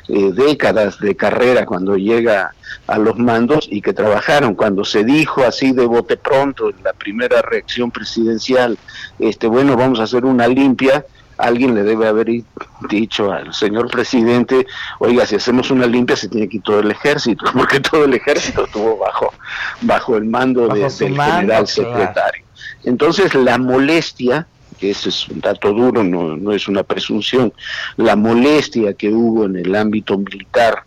eh, 0.09 0.33
décadas 0.33 0.99
de 0.99 1.15
carrera 1.15 1.67
cuando 1.67 1.97
llega 1.97 2.55
a 2.87 2.99
los 2.99 3.19
mandos 3.19 3.69
y 3.71 3.83
que 3.83 3.93
trabajaron. 3.93 4.55
Cuando 4.55 4.85
se 4.85 5.05
dijo 5.05 5.43
así 5.45 5.73
de 5.73 5.87
bote 5.87 6.17
pronto 6.17 6.71
en 6.71 6.83
la 6.83 6.93
primera 6.93 7.43
reacción 7.43 7.91
presidencial, 7.91 8.79
este, 9.19 9.47
bueno, 9.47 9.77
vamos 9.77 10.01
a 10.01 10.05
hacer 10.05 10.25
una 10.25 10.49
limpia, 10.49 11.05
alguien 11.39 11.75
le 11.75 11.83
debe 11.83 12.07
haber 12.07 12.29
dicho 12.89 13.33
al 13.33 13.53
señor 13.53 13.91
presidente, 13.91 14.67
oiga, 14.99 15.27
si 15.27 15.37
hacemos 15.37 15.71
una 15.71 15.87
limpia 15.87 16.17
se 16.17 16.29
tiene 16.29 16.49
que 16.49 16.59
ir 16.59 16.63
todo 16.63 16.81
el 16.81 16.91
ejército, 16.91 17.47
porque 17.53 17.81
todo 17.81 18.05
el 18.05 18.15
ejército 18.15 18.65
estuvo 18.65 18.99
bajo, 18.99 19.33
bajo 19.83 20.17
el 20.17 20.25
mando 20.25 20.69
del 20.69 20.91
general 20.91 21.67
secretario. 21.67 22.45
Entonces 22.85 23.35
la 23.35 23.59
molestia, 23.59 24.47
que 24.79 24.91
ese 24.91 25.09
es 25.09 25.29
un 25.29 25.41
dato 25.41 25.73
duro, 25.73 26.05
no, 26.05 26.37
no 26.37 26.53
es 26.53 26.69
una 26.69 26.83
presunción, 26.83 27.53
la 27.97 28.17
molestia 28.17 28.95
que 28.95 29.11
hubo 29.11 29.47
en 29.47 29.57
el 29.57 29.75
ámbito 29.75 30.19
militar 30.19 30.85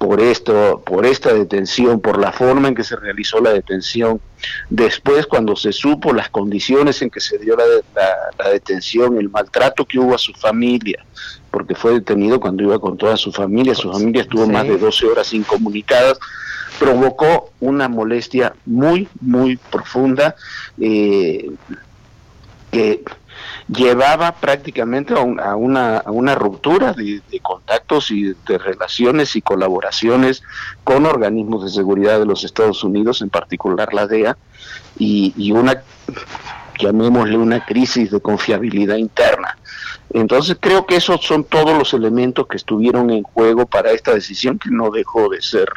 por 0.00 0.18
esto, 0.22 0.82
por 0.86 1.04
esta 1.04 1.34
detención, 1.34 2.00
por 2.00 2.18
la 2.18 2.32
forma 2.32 2.68
en 2.68 2.74
que 2.74 2.84
se 2.84 2.96
realizó 2.96 3.38
la 3.38 3.52
detención. 3.52 4.18
Después, 4.70 5.26
cuando 5.26 5.54
se 5.56 5.72
supo 5.72 6.14
las 6.14 6.30
condiciones 6.30 7.02
en 7.02 7.10
que 7.10 7.20
se 7.20 7.36
dio 7.36 7.54
la, 7.54 8.48
detención, 8.50 9.18
el 9.18 9.28
maltrato 9.28 9.84
que 9.84 9.98
hubo 9.98 10.14
a 10.14 10.18
su 10.18 10.32
familia, 10.32 11.04
porque 11.50 11.74
fue 11.74 11.92
detenido 11.92 12.40
cuando 12.40 12.62
iba 12.62 12.78
con 12.78 12.96
toda 12.96 13.18
su 13.18 13.30
familia, 13.30 13.74
su 13.74 13.92
familia 13.92 14.22
estuvo 14.22 14.46
más 14.46 14.66
de 14.66 14.78
12 14.78 15.04
horas 15.04 15.34
incomunicadas, 15.34 16.18
provocó 16.78 17.52
una 17.60 17.86
molestia 17.86 18.54
muy, 18.64 19.06
muy 19.20 19.58
profunda 19.58 20.34
eh, 20.80 21.50
que 22.70 23.04
llevaba 23.68 24.32
prácticamente 24.32 25.14
a, 25.14 25.54
una, 25.56 26.34
ruptura 26.34 26.92
de, 26.92 27.22
contactos 27.42 28.10
y 28.10 28.34
de 28.46 28.58
relaciones 28.58 29.36
y 29.36 29.42
colaboraciones 29.42 30.42
con 30.84 31.06
organismos 31.06 31.64
de 31.64 31.70
seguridad 31.70 32.18
de 32.18 32.26
los 32.26 32.44
Estados 32.44 32.82
Unidos, 32.84 33.22
en 33.22 33.30
particular 33.30 33.92
la 33.94 34.06
DEA, 34.06 34.36
y, 34.98 35.32
y 35.36 35.52
una, 35.52 35.82
llamémosle 36.78 37.36
una 37.36 37.64
crisis 37.64 38.10
de 38.10 38.20
confiabilidad 38.20 38.96
interna. 38.96 39.56
Entonces 40.12 40.56
creo 40.58 40.86
que 40.86 40.96
esos 40.96 41.24
son 41.24 41.44
todos 41.44 41.76
los 41.78 41.94
elementos 41.94 42.46
que 42.48 42.56
estuvieron 42.56 43.10
en 43.10 43.22
juego 43.22 43.66
para 43.66 43.92
esta 43.92 44.12
decisión 44.12 44.58
que 44.58 44.70
no 44.70 44.90
dejó 44.90 45.28
de 45.28 45.40
ser 45.40 45.68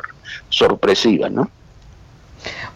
sorpresiva, 0.49 1.29
¿no? 1.29 1.49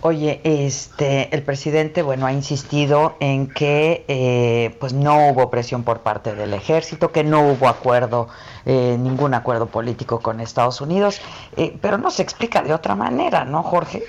Oye, 0.01 0.41
este, 0.43 1.33
el 1.35 1.43
presidente, 1.43 2.01
bueno, 2.01 2.25
ha 2.25 2.31
insistido 2.31 3.15
en 3.19 3.47
que, 3.47 4.05
eh, 4.07 4.75
pues, 4.79 4.93
no 4.93 5.29
hubo 5.29 5.49
presión 5.49 5.83
por 5.83 6.01
parte 6.01 6.35
del 6.35 6.53
ejército, 6.53 7.11
que 7.11 7.23
no 7.23 7.41
hubo 7.41 7.67
acuerdo, 7.67 8.27
eh, 8.65 8.97
ningún 8.99 9.33
acuerdo 9.33 9.65
político 9.65 10.19
con 10.19 10.39
Estados 10.39 10.81
Unidos, 10.81 11.19
eh, 11.55 11.75
pero 11.81 11.97
no 11.97 12.11
se 12.11 12.21
explica 12.21 12.61
de 12.61 12.73
otra 12.73 12.95
manera, 12.95 13.45
¿no, 13.45 13.63
Jorge? 13.63 14.03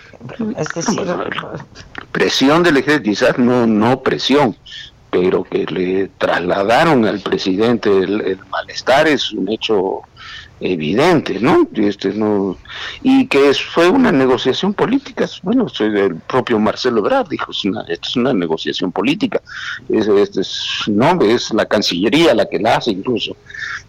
Es 0.57 0.69
decir, 0.75 1.07
presión 2.13 2.63
del 2.63 2.77
ejército, 2.77 3.05
quizás 3.05 3.39
no, 3.39 3.67
no 3.67 4.01
presión, 4.01 4.57
pero 5.11 5.43
que 5.43 5.65
le 5.65 6.09
trasladaron 6.19 7.07
al 7.07 7.21
presidente 7.21 7.89
el 7.89 8.39
malestar 8.51 9.09
es 9.09 9.33
un 9.33 9.49
hecho 9.49 10.03
evidente, 10.61 11.39
¿no? 11.41 11.69
Este, 11.75 12.11
no 12.11 12.57
y 13.03 13.27
que 13.27 13.53
fue 13.55 13.89
una 13.89 14.13
negociación 14.13 14.75
política, 14.75 15.27
bueno, 15.43 15.69
soy 15.69 15.97
el 15.99 16.17
propio 16.17 16.59
Marcelo 16.59 17.03
Brad 17.03 17.27
dijo, 17.29 17.53
es 17.53 17.65
una, 17.65 17.83
esto 17.83 18.09
es 18.09 18.17
una 18.17 18.33
negociación 18.33 18.93
política, 18.93 19.41
es, 19.89 20.09
este 20.09 20.41
no, 20.91 21.21
es 21.23 21.53
la 21.53 21.67
Cancillería 21.67 22.35
la 22.35 22.47
que 22.47 22.59
la 22.59 22.77
hace 22.77 22.91
incluso, 22.91 23.37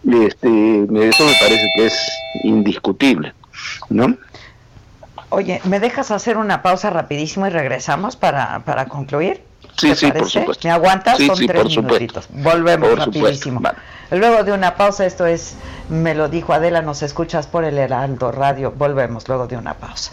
este, 0.04 0.48
eso 0.48 1.24
me 1.24 1.34
parece 1.40 1.70
que 1.74 1.86
es 1.86 2.12
indiscutible, 2.44 3.32
¿no? 3.88 4.16
Oye, 5.30 5.60
¿me 5.64 5.78
dejas 5.78 6.10
hacer 6.10 6.36
una 6.36 6.60
pausa 6.60 6.90
rapidísimo 6.90 7.46
y 7.46 7.50
regresamos 7.50 8.16
para, 8.16 8.64
para 8.64 8.86
concluir? 8.86 9.42
Sí, 9.76 9.94
sí, 9.94 10.12
por 10.12 10.28
supuesto. 10.28 10.66
¿Me 10.66 10.72
aguantas? 10.72 11.18
Son 11.18 11.46
tres 11.46 11.64
minutitos. 11.76 12.26
Volvemos 12.30 12.98
rapidísimo. 12.98 13.60
Luego 14.10 14.42
de 14.42 14.52
una 14.52 14.74
pausa, 14.74 15.06
esto 15.06 15.26
es, 15.26 15.54
me 15.88 16.14
lo 16.14 16.28
dijo 16.28 16.52
Adela, 16.52 16.82
nos 16.82 17.02
escuchas 17.02 17.46
por 17.46 17.64
el 17.64 17.78
Heraldo 17.78 18.32
Radio. 18.32 18.72
Volvemos 18.76 19.28
luego 19.28 19.46
de 19.46 19.56
una 19.56 19.74
pausa. 19.74 20.12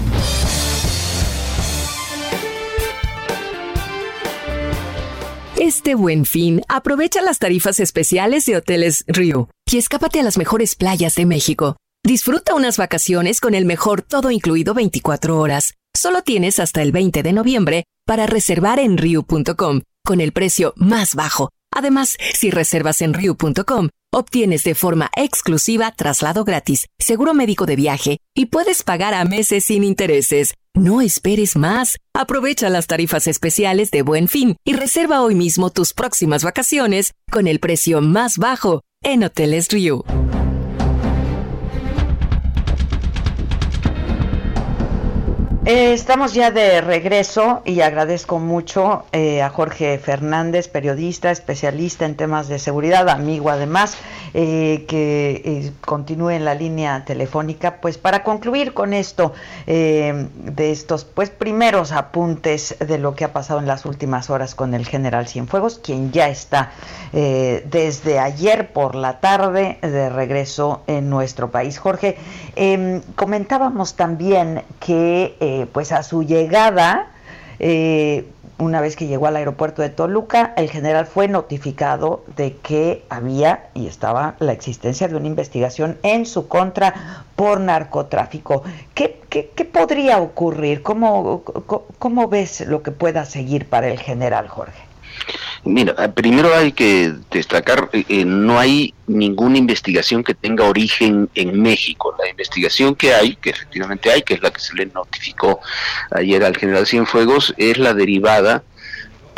Este 5.63 5.93
buen 5.93 6.25
fin, 6.25 6.63
aprovecha 6.69 7.21
las 7.21 7.37
tarifas 7.37 7.79
especiales 7.79 8.47
de 8.47 8.55
Hoteles 8.57 9.03
Rio 9.05 9.47
y 9.71 9.77
escápate 9.77 10.19
a 10.19 10.23
las 10.23 10.39
mejores 10.39 10.73
playas 10.73 11.13
de 11.13 11.27
México. 11.27 11.77
Disfruta 12.03 12.55
unas 12.55 12.79
vacaciones 12.79 13.39
con 13.39 13.53
el 13.53 13.65
mejor 13.65 14.01
todo 14.01 14.31
incluido 14.31 14.73
24 14.73 15.37
horas. 15.37 15.75
Solo 15.95 16.23
tienes 16.23 16.57
hasta 16.57 16.81
el 16.81 16.91
20 16.91 17.21
de 17.21 17.33
noviembre 17.33 17.83
para 18.07 18.25
reservar 18.25 18.79
en 18.79 18.97
Riu.com 18.97 19.81
con 20.03 20.19
el 20.19 20.31
precio 20.31 20.73
más 20.77 21.13
bajo. 21.13 21.49
Además, 21.71 22.17
si 22.33 22.49
reservas 22.49 23.03
en 23.03 23.13
Riu.com, 23.13 23.89
obtienes 24.11 24.63
de 24.63 24.73
forma 24.73 25.11
exclusiva 25.15 25.91
traslado 25.91 26.43
gratis, 26.43 26.87
seguro 26.97 27.35
médico 27.35 27.67
de 27.67 27.75
viaje 27.75 28.17
y 28.35 28.47
puedes 28.47 28.81
pagar 28.81 29.13
a 29.13 29.25
meses 29.25 29.65
sin 29.65 29.83
intereses. 29.83 30.55
No 30.75 31.01
esperes 31.01 31.57
más. 31.57 31.97
Aprovecha 32.13 32.69
las 32.69 32.87
tarifas 32.87 33.27
especiales 33.27 33.91
de 33.91 34.03
Buen 34.03 34.27
Fin 34.27 34.55
y 34.63 34.73
reserva 34.73 35.21
hoy 35.21 35.35
mismo 35.35 35.69
tus 35.69 35.93
próximas 35.93 36.43
vacaciones 36.43 37.13
con 37.29 37.47
el 37.47 37.59
precio 37.59 38.01
más 38.01 38.37
bajo 38.37 38.81
en 39.03 39.23
Hoteles 39.23 39.67
Rio. 39.69 40.05
Eh, 45.63 45.93
estamos 45.93 46.33
ya 46.33 46.49
de 46.49 46.81
regreso 46.81 47.61
y 47.65 47.81
agradezco 47.81 48.39
mucho 48.39 49.05
eh, 49.11 49.43
a 49.43 49.49
Jorge 49.49 49.99
Fernández, 49.99 50.67
periodista, 50.67 51.29
especialista 51.29 52.07
en 52.07 52.15
temas 52.15 52.47
de 52.47 52.57
seguridad, 52.57 53.07
amigo 53.09 53.51
además, 53.51 53.95
eh, 54.33 54.85
que 54.87 55.71
continúe 55.85 56.31
en 56.31 56.45
la 56.45 56.55
línea 56.55 57.05
telefónica, 57.05 57.79
pues 57.79 57.99
para 57.99 58.23
concluir 58.23 58.73
con 58.73 58.93
esto 58.93 59.33
de 59.67 60.71
estos 60.71 61.05
pues 61.05 61.29
primeros 61.29 61.91
apuntes 61.91 62.75
de 62.79 62.97
lo 62.97 63.13
que 63.13 63.25
ha 63.25 63.33
pasado 63.33 63.59
en 63.59 63.67
las 63.67 63.85
últimas 63.85 64.31
horas 64.31 64.55
con 64.55 64.73
el 64.73 64.87
general 64.87 65.27
Cienfuegos, 65.27 65.79
quien 65.79 66.11
ya 66.11 66.29
está 66.29 66.71
desde 67.11 68.19
ayer 68.19 68.71
por 68.73 68.95
la 68.95 69.19
tarde 69.19 69.77
de 69.81 70.09
regreso 70.09 70.81
en 70.87 71.09
nuestro 71.09 71.51
país. 71.51 71.77
Jorge, 71.77 72.17
em, 72.55 73.01
comentábamos 73.15 73.95
también 73.95 74.63
que 74.79 75.35
eh, 75.51 75.65
pues 75.65 75.91
a 75.91 76.01
su 76.01 76.23
llegada, 76.23 77.07
eh, 77.59 78.25
una 78.57 78.79
vez 78.79 78.95
que 78.95 79.07
llegó 79.07 79.27
al 79.27 79.35
aeropuerto 79.35 79.81
de 79.81 79.89
Toluca, 79.89 80.53
el 80.55 80.69
general 80.69 81.07
fue 81.07 81.27
notificado 81.27 82.23
de 82.37 82.55
que 82.55 83.03
había 83.09 83.69
y 83.73 83.87
estaba 83.87 84.35
la 84.39 84.53
existencia 84.53 85.09
de 85.09 85.15
una 85.17 85.27
investigación 85.27 85.97
en 86.03 86.25
su 86.25 86.47
contra 86.47 87.25
por 87.35 87.59
narcotráfico. 87.59 88.63
¿Qué, 88.93 89.19
qué, 89.29 89.65
podría 89.65 90.19
ocurrir? 90.19 90.83
¿Cómo, 90.83 91.43
¿Cómo 91.99 92.27
ves 92.29 92.61
lo 92.61 92.81
que 92.81 92.91
pueda 92.91 93.25
seguir 93.25 93.67
para 93.67 93.89
el 93.89 93.99
general 93.99 94.47
Jorge? 94.47 94.81
Mira, 95.63 95.93
eh, 95.99 96.09
primero 96.09 96.55
hay 96.55 96.71
que 96.71 97.13
destacar, 97.29 97.89
eh, 97.93 98.03
eh, 98.09 98.25
no 98.25 98.57
hay 98.57 98.95
ninguna 99.05 99.59
investigación 99.59 100.23
que 100.23 100.33
tenga 100.33 100.65
origen 100.65 101.29
en 101.35 101.61
México. 101.61 102.15
La 102.17 102.27
investigación 102.29 102.95
que 102.95 103.13
hay, 103.13 103.35
que 103.35 103.51
efectivamente 103.51 104.11
hay, 104.11 104.23
que 104.23 104.33
es 104.33 104.41
la 104.41 104.51
que 104.51 104.59
se 104.59 104.73
le 104.73 104.87
notificó 104.87 105.59
ayer 106.09 106.43
al 106.43 106.57
general 106.57 106.87
Cienfuegos, 106.87 107.53
es 107.57 107.77
la 107.77 107.93
derivada 107.93 108.63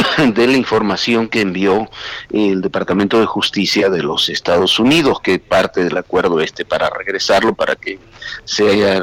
de 0.34 0.48
la 0.48 0.58
información 0.58 1.28
que 1.28 1.42
envió 1.42 1.90
el 2.32 2.62
Departamento 2.62 3.20
de 3.20 3.26
Justicia 3.26 3.90
de 3.90 4.04
los 4.04 4.30
Estados 4.30 4.80
Unidos, 4.80 5.20
que 5.22 5.40
parte 5.40 5.84
del 5.84 5.98
acuerdo 5.98 6.42
este 6.42 6.66
para 6.66 6.90
regresarlo, 6.90 7.54
para 7.54 7.76
que 7.76 8.00
se 8.46 8.70
haya 8.70 9.02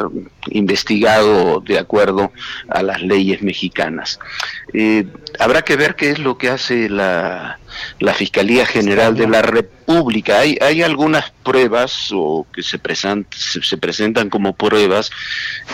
investigado 0.49 1.61
de 1.61 1.79
acuerdo 1.79 2.33
a 2.69 2.83
las 2.83 3.03
leyes 3.03 3.43
mexicanas. 3.43 4.19
Eh, 4.73 5.07
habrá 5.39 5.63
que 5.63 5.77
ver 5.77 5.95
qué 5.95 6.11
es 6.11 6.19
lo 6.19 6.39
que 6.39 6.49
hace 6.49 6.89
la, 6.89 7.59
la 7.99 8.15
Fiscalía 8.15 8.67
General 8.67 9.17
de 9.17 9.29
la 9.29 9.43
República. 9.43 10.39
Hay, 10.39 10.57
hay 10.61 10.83
algunas 10.83 11.31
pruebas 11.43 12.11
o 12.13 12.47
que 12.53 12.63
se, 12.63 12.81
se, 13.63 13.79
presentan 13.79 14.31
como 14.31 14.55
pruebas 14.55 15.11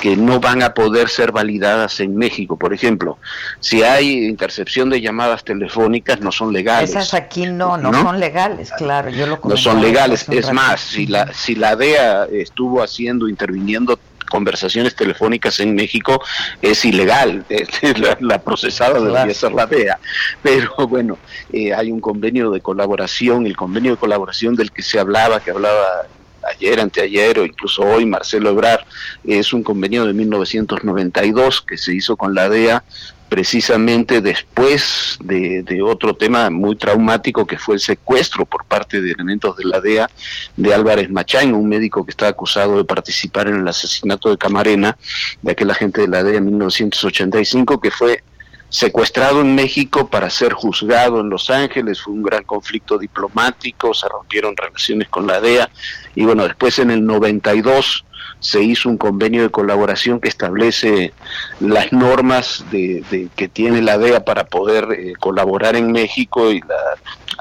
que 0.00 0.16
no 0.16 0.40
van 0.40 0.62
a 0.62 0.74
poder 0.74 1.08
ser 1.08 1.32
validadas 1.32 2.00
en 2.00 2.16
México. 2.16 2.56
Por 2.56 2.72
ejemplo, 2.72 3.18
si 3.60 3.82
hay 3.82 4.26
intercepción 4.26 4.90
de 4.90 5.00
llamadas 5.00 5.44
telefónicas, 5.44 6.20
no 6.20 6.32
son 6.32 6.52
legales. 6.52 6.90
Esas 6.90 7.14
aquí 7.14 7.46
no, 7.46 7.76
no, 7.76 7.92
son 7.92 8.20
legales, 8.20 8.72
claro. 8.76 9.10
Yo 9.10 9.26
lo 9.26 9.40
no 9.42 9.56
son 9.56 9.80
legales. 9.80 10.26
Es 10.28 10.52
más, 10.52 10.80
si 10.80 11.06
la, 11.06 11.32
si 11.32 11.54
la 11.54 11.76
DEA 11.76 12.26
estuvo 12.32 12.82
haciendo, 12.82 13.28
interviniendo 13.28 13.98
conversaciones 14.26 14.94
telefónicas 14.94 15.60
en 15.60 15.74
México 15.74 16.22
es 16.62 16.84
ilegal, 16.84 17.44
la, 18.20 18.40
procesada 18.40 19.00
debería 19.00 19.34
ser 19.34 19.52
la 19.52 19.66
DEA, 19.66 19.98
pero 20.42 20.72
bueno, 20.88 21.18
eh, 21.52 21.72
hay 21.72 21.90
un 21.90 22.00
convenio 22.00 22.50
de 22.50 22.60
colaboración, 22.60 23.46
el 23.46 23.56
convenio 23.56 23.92
de 23.92 23.96
colaboración 23.96 24.54
del 24.56 24.72
que 24.72 24.82
se 24.82 24.98
hablaba, 24.98 25.40
que 25.40 25.50
hablaba 25.50 26.06
ayer, 26.46 26.80
anteayer 26.80 27.38
o 27.38 27.44
incluso 27.44 27.82
hoy 27.82 28.06
Marcelo 28.06 28.50
Ebrar, 28.50 28.84
es 29.24 29.52
un 29.52 29.62
convenio 29.62 30.06
de 30.06 30.12
1992 30.12 31.62
que 31.62 31.76
se 31.76 31.94
hizo 31.94 32.16
con 32.16 32.34
la 32.34 32.48
DEA 32.48 32.84
precisamente 33.28 34.20
después 34.20 35.18
de, 35.22 35.64
otro 35.82 36.14
tema 36.14 36.50
muy 36.50 36.76
traumático 36.76 37.46
que 37.46 37.58
fue 37.58 37.76
el 37.76 37.80
secuestro 37.80 38.44
por 38.46 38.64
parte 38.64 39.00
de 39.00 39.12
elementos 39.12 39.56
de 39.56 39.64
la 39.64 39.80
DEA 39.80 40.10
de 40.56 40.74
Álvarez 40.74 41.10
Machain, 41.10 41.54
un 41.54 41.68
médico 41.68 42.04
que 42.04 42.10
está 42.10 42.28
acusado 42.28 42.76
de 42.78 42.84
participar 42.84 43.48
en 43.48 43.56
el 43.56 43.68
asesinato 43.68 44.30
de 44.30 44.38
Camarena, 44.38 44.96
de 45.42 45.52
aquel 45.52 45.70
agente 45.70 46.02
de 46.02 46.08
la 46.08 46.22
DEA 46.22 46.38
en 46.38 46.46
1985, 46.46 47.80
que 47.80 47.90
fue 47.90 48.22
secuestrado 48.68 49.40
en 49.40 49.54
México 49.54 50.08
para 50.08 50.28
ser 50.28 50.52
juzgado 50.52 51.20
en 51.20 51.30
Los 51.30 51.50
Ángeles, 51.50 52.02
fue 52.02 52.14
un 52.14 52.22
gran 52.22 52.44
conflicto 52.44 52.98
diplomático, 52.98 53.94
se 53.94 54.08
rompieron 54.08 54.56
relaciones 54.56 55.08
con 55.08 55.26
la 55.26 55.40
DEA 55.40 55.70
y 56.14 56.24
bueno, 56.24 56.44
después 56.44 56.78
en 56.78 56.90
el 56.90 57.04
92 57.04 58.04
se 58.40 58.62
hizo 58.62 58.88
un 58.88 58.98
convenio 58.98 59.42
de 59.42 59.50
colaboración 59.50 60.20
que 60.20 60.28
establece 60.28 61.12
las 61.60 61.92
normas 61.92 62.64
de, 62.70 63.28
que 63.34 63.48
tiene 63.48 63.82
la 63.82 63.98
DEA 63.98 64.24
para 64.24 64.46
poder 64.46 64.88
eh, 64.92 65.12
colaborar 65.18 65.76
en 65.76 65.90
México 65.92 66.52
y 66.52 66.62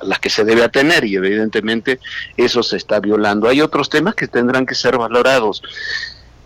las 0.03 0.19
que 0.19 0.29
se 0.29 0.43
debe 0.43 0.63
atener 0.63 1.05
y 1.05 1.15
evidentemente 1.15 1.99
eso 2.37 2.63
se 2.63 2.77
está 2.77 2.99
violando. 2.99 3.47
Hay 3.47 3.61
otros 3.61 3.89
temas 3.89 4.15
que 4.15 4.27
tendrán 4.27 4.65
que 4.65 4.75
ser 4.75 4.97
valorados. 4.97 5.61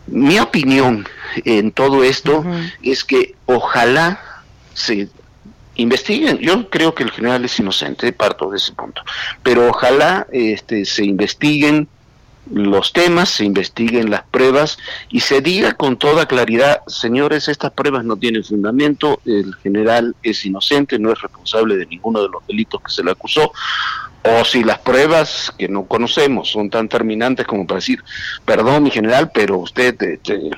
Mi 0.07 0.39
opinión 0.39 1.07
en 1.45 1.71
todo 1.71 2.03
esto 2.03 2.43
es 2.81 3.03
que 3.03 3.35
ojalá 3.45 4.19
se 4.73 5.09
investiguen. 5.75 6.39
Yo 6.39 6.69
creo 6.69 6.95
que 6.95 7.03
el 7.03 7.11
general 7.11 7.45
es 7.45 7.59
inocente, 7.59 8.11
parto 8.11 8.49
de 8.49 8.57
ese 8.57 8.73
punto, 8.73 9.01
pero 9.43 9.69
ojalá 9.69 10.27
este, 10.31 10.85
se 10.85 11.05
investiguen 11.05 11.87
los 12.51 12.93
temas, 12.93 13.29
se 13.29 13.45
investiguen 13.45 14.09
las 14.09 14.23
pruebas 14.23 14.77
y 15.09 15.19
se 15.19 15.41
diga 15.41 15.73
con 15.73 15.97
toda 15.97 16.27
claridad, 16.27 16.81
señores, 16.87 17.47
estas 17.47 17.71
pruebas 17.71 18.03
no 18.05 18.17
tienen 18.17 18.43
fundamento, 18.43 19.19
el 19.25 19.55
general 19.55 20.15
es 20.23 20.45
inocente, 20.45 20.99
no 20.99 21.11
es 21.11 21.21
responsable 21.21 21.77
de 21.77 21.85
ninguno 21.85 22.21
de 22.21 22.29
los 22.29 22.45
delitos 22.47 22.81
que 22.81 22.91
se 22.91 23.03
le 23.03 23.11
acusó, 23.11 23.51
o 24.23 24.43
si 24.43 24.63
las 24.63 24.79
pruebas 24.79 25.53
que 25.57 25.69
no 25.69 25.85
conocemos 25.85 26.49
son 26.49 26.69
tan 26.69 26.89
terminantes 26.89 27.45
como 27.45 27.65
para 27.65 27.77
decir, 27.77 28.03
perdón 28.45 28.83
mi 28.83 28.91
general, 28.91 29.31
pero 29.33 29.59
usted 29.59 29.95
este, 30.01 30.49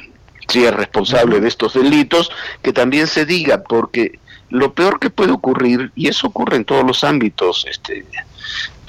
sí 0.47 0.65
es 0.65 0.73
responsable 0.73 1.39
de 1.39 1.47
estos 1.47 1.73
delitos, 1.73 2.31
que 2.61 2.73
también 2.73 3.07
se 3.07 3.25
diga, 3.25 3.63
porque 3.63 4.19
lo 4.51 4.73
peor 4.73 4.99
que 4.99 5.09
puede 5.09 5.31
ocurrir, 5.31 5.91
y 5.95 6.07
eso 6.07 6.27
ocurre 6.27 6.57
en 6.57 6.65
todos 6.65 6.85
los 6.85 7.03
ámbitos, 7.03 7.65
este, 7.67 8.05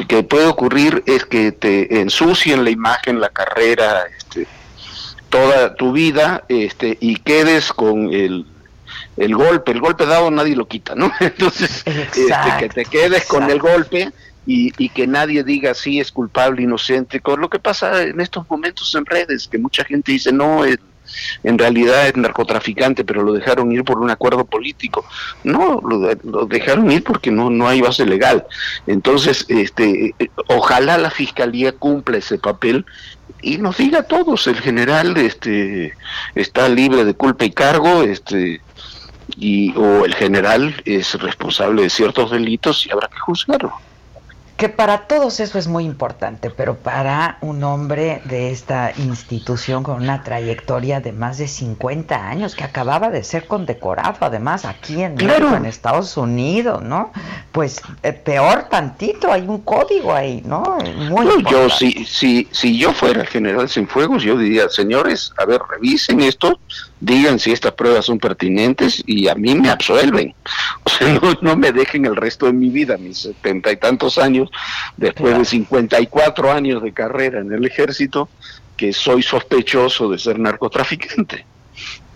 que 0.07 0.23
puede 0.23 0.47
ocurrir 0.47 1.03
es 1.07 1.25
que 1.25 1.53
te 1.53 2.01
ensucien 2.01 2.65
la 2.65 2.71
imagen, 2.71 3.21
la 3.21 3.31
carrera, 3.31 4.05
este, 4.19 4.47
toda 5.31 5.75
tu 5.75 5.93
vida, 5.93 6.45
este, 6.49 6.99
y 7.01 7.17
quedes 7.17 7.73
con 7.73 8.13
el, 8.13 8.45
el 9.17 9.35
golpe, 9.35 9.73
el 9.73 9.81
golpe 9.81 10.05
dado 10.05 10.31
nadie 10.31 10.57
lo 10.57 10.67
quita, 10.67 10.95
¿no? 10.95 11.13
Entonces, 11.21 11.83
este, 11.87 12.27
que 12.59 12.69
te 12.69 12.85
quedes 12.85 13.27
con 13.27 13.49
el 13.49 13.61
golpe 13.61 14.11
y, 14.45 14.73
y, 14.77 14.89
que 14.89 15.07
nadie 15.07 15.45
diga 15.45 15.73
si 15.73 16.01
es 16.01 16.11
culpable, 16.11 16.63
inocente, 16.63 17.21
con 17.21 17.41
lo 17.41 17.49
que 17.49 17.61
pasa 17.61 18.03
en 18.03 18.21
estos 18.21 18.49
momentos 18.51 18.93
en 18.97 19.07
redes, 19.07 19.47
que 19.47 19.59
mucha 19.59 19.85
gente 19.85 20.11
dice, 20.11 20.33
no, 20.33 20.65
en 21.43 21.59
realidad 21.59 22.09
es 22.09 22.17
narcotraficante, 22.17 23.05
pero 23.05 23.23
lo 23.23 23.33
dejaron 23.33 23.73
ir 23.73 23.85
por 23.85 23.99
un 23.99 24.11
acuerdo 24.11 24.45
político. 24.45 25.05
No, 25.45 25.81
lo, 25.83 26.47
dejaron 26.47 26.91
ir 26.91 27.05
porque 27.05 27.31
no, 27.31 27.51
no 27.51 27.69
hay 27.69 27.81
base 27.81 28.07
legal. 28.07 28.47
Entonces, 28.87 29.45
este, 29.49 30.15
ojalá 30.49 30.99
la 30.99 31.11
fiscalía 31.11 31.73
cumpla 31.73 32.19
ese 32.19 32.39
papel 32.39 32.85
y 33.41 33.59
nos 33.59 33.77
diga 33.77 34.01
a 34.01 34.03
todos, 34.05 34.47
el 34.47 34.61
general 34.61 35.17
este, 35.17 35.95
está 36.35 36.69
libre 36.69 37.05
de 37.05 37.15
culpa 37.15 37.45
y 37.45 37.51
cargo, 37.51 38.03
este, 38.03 38.61
y, 39.37 39.75
o 39.77 40.05
el 40.05 40.15
general 40.15 40.75
es 40.85 41.15
responsable 41.21 41.83
de 41.83 41.91
ciertos 41.91 42.31
delitos 42.31 42.87
y 42.87 42.93
habrá 42.93 43.09
que 43.09 43.19
juzgarlo 43.19 43.73
que 44.57 44.69
para 44.69 45.07
todos 45.07 45.41
eso 45.41 45.59
es 45.59 45.67
muy 45.67 45.85
importante, 45.85 46.51
pero 46.51 46.77
para 46.77 47.39
un 47.41 47.65
hombre 47.65 48.23
de 48.27 48.51
esta 48.51 48.93
institución 48.97 49.83
con 49.83 50.03
una 50.03 50.23
trayectoria 50.23 51.01
de 51.01 51.13
más 51.13 51.39
de 51.39 51.49
50 51.49 52.29
años, 52.29 52.55
que 52.55 52.65
acababa 52.65 53.11
de 53.11 53.25
ser 53.25 53.47
condecorado 53.47 54.19
además 54.21 54.65
aquí 54.65 55.03
en, 55.03 55.21
en 55.21 55.65
Estados 55.65 56.17
Unidos, 56.17 56.83
¿no? 56.83 57.13
Pues 57.51 57.81
eh, 58.03 58.13
peor 58.13 58.69
tantito, 58.69 59.33
hay 59.33 59.43
un 59.43 59.61
código 59.63 60.15
ahí, 60.15 60.43
¿no? 60.45 60.79
Muy 61.09 61.45
yo, 61.51 61.69
si, 61.69 62.05
si, 62.05 62.49
si 62.51 62.79
yo 62.79 62.93
fuera 62.93 63.23
el 63.23 63.27
general 63.27 63.69
Cienfuegos, 63.69 64.23
yo 64.23 64.37
diría, 64.37 64.69
señores, 64.69 65.33
a 65.39 65.45
ver, 65.45 65.61
revisen 65.69 66.21
esto, 66.21 66.59
digan 67.03 67.41
si 67.41 67.51
estas 67.51 67.73
pruebas 67.73 68.07
son 68.07 68.19
pertinentes 68.19 69.03
y 69.07 69.27
a 69.27 69.35
mí 69.35 69.55
me 69.55 69.71
absuelven. 69.71 70.35
O 70.85 70.91
sea, 70.91 71.21
no, 71.43 71.57
me 71.57 71.71
dejen 71.71 72.07
el 72.07 72.17
resto 72.17 72.47
de 72.47 72.53
mi 72.53 72.69
vida, 72.69 72.97
mis 72.99 73.19
setenta 73.19 73.71
y 73.71 73.77
tantos 73.77 74.19
años, 74.19 74.51
después 74.97 75.39
de 75.39 75.45
54 75.45 76.53
años 76.53 76.83
de 76.83 76.93
carrera 76.93 77.41
en 77.41 77.53
el 77.53 77.65
ejército, 77.65 78.29
que 78.77 78.93
soy 78.93 79.23
sospechoso 79.23 80.11
de 80.11 80.19
ser 80.19 80.41
narcotraficante. 80.41 81.47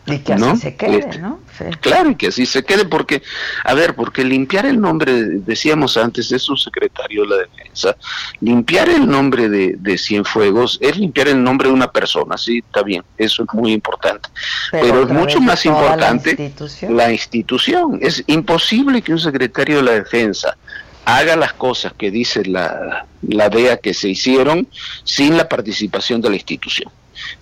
Y 0.06 0.18
que 0.18 0.34
así 0.34 0.56
se 0.56 0.76
quede, 0.76 0.98
este, 0.98 1.18
¿no? 1.18 1.40
Claro, 1.80 2.10
y 2.10 2.14
que 2.14 2.28
así 2.28 2.46
se 2.46 2.64
quede, 2.64 2.84
porque, 2.84 3.22
a 3.64 3.74
ver, 3.74 3.94
porque 3.94 4.24
limpiar 4.24 4.64
el 4.66 4.80
nombre, 4.80 5.12
decíamos 5.12 5.96
antes, 5.96 6.30
es 6.30 6.48
un 6.48 6.56
secretario 6.56 7.22
de 7.22 7.28
la 7.28 7.36
defensa, 7.38 7.96
limpiar 8.40 8.88
el 8.88 9.08
nombre 9.08 9.48
de, 9.48 9.74
de 9.78 9.98
Cienfuegos 9.98 10.78
es 10.80 10.96
limpiar 10.96 11.28
el 11.28 11.42
nombre 11.42 11.68
de 11.68 11.74
una 11.74 11.90
persona, 11.90 12.38
sí, 12.38 12.58
está 12.58 12.82
bien, 12.82 13.02
eso 13.18 13.42
es 13.42 13.54
muy 13.54 13.72
importante. 13.72 14.28
Pero, 14.70 15.02
es 15.02 15.08
mucho 15.08 15.40
más 15.40 15.64
importante 15.66 16.52
la 16.88 17.12
institución. 17.12 17.98
Es 18.00 18.22
imposible 18.26 19.02
que 19.02 19.12
un 19.12 19.20
secretario 19.20 19.76
de 19.78 19.82
la 19.82 19.92
defensa 19.92 20.56
haga 21.04 21.36
las 21.36 21.52
cosas 21.52 21.92
que 21.94 22.10
dice 22.10 22.44
la, 22.44 23.06
la 23.22 23.48
DEA 23.48 23.76
que 23.78 23.94
se 23.94 24.08
hicieron 24.08 24.68
sin 25.04 25.36
la 25.36 25.48
participación 25.48 26.20
de 26.20 26.30
la 26.30 26.36
institución. 26.36 26.92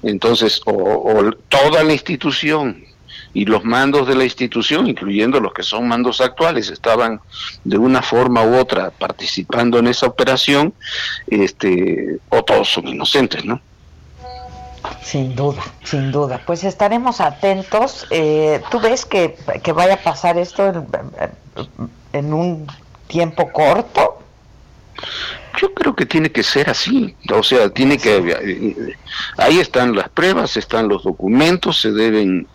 Entonces, 0.02 0.60
o, 0.66 1.30
toda 1.48 1.82
la 1.82 1.92
institución 1.92 2.84
y 3.32 3.44
los 3.44 3.64
mandos 3.64 4.06
de 4.06 4.14
la 4.14 4.24
institución, 4.24 4.87
incluyendo 4.87 5.40
los 5.40 5.52
que 5.52 5.62
son 5.62 5.88
mandos 5.88 6.20
actuales, 6.20 6.70
estaban 6.70 7.20
de 7.64 7.78
una 7.78 8.00
forma 8.02 8.42
u 8.42 8.56
otra 8.56 8.90
participando 8.90 9.78
en 9.78 9.88
esa 9.88 10.06
operación, 10.06 10.72
este, 11.26 12.18
o 12.28 12.44
todos 12.44 12.68
son 12.68 12.88
inocentes, 12.88 13.44
¿no? 13.44 13.60
Sin 15.02 15.34
duda, 15.34 15.62
sin 15.82 16.12
duda. 16.12 16.40
Pues 16.44 16.62
estaremos 16.62 17.20
atentos. 17.20 18.06
Eh, 18.10 18.62
¿Tú 18.70 18.80
ves 18.80 19.06
que, 19.06 19.37
vaya 19.74 19.94
a 19.94 20.02
pasar 20.02 20.38
esto 20.38 20.66
en, 20.68 20.87
en 22.12 22.34
un 22.34 22.66
tiempo 23.06 23.50
corto? 23.50 24.18
Yo 25.60 25.72
creo 25.72 25.94
que 25.94 26.06
tiene 26.06 26.30
que 26.30 26.42
ser 26.42 26.68
así, 26.70 27.14
o 27.32 27.42
sea, 27.42 27.68
tiene 27.70 27.98
que 27.98 28.16
eh, 28.16 28.96
ahí 29.36 29.58
están 29.58 29.94
las 29.94 30.08
pruebas, 30.08 30.56
están 30.56 30.88
los 30.88 31.04
documentos, 31.04 31.80
se 31.80 31.92
deben 31.92 32.46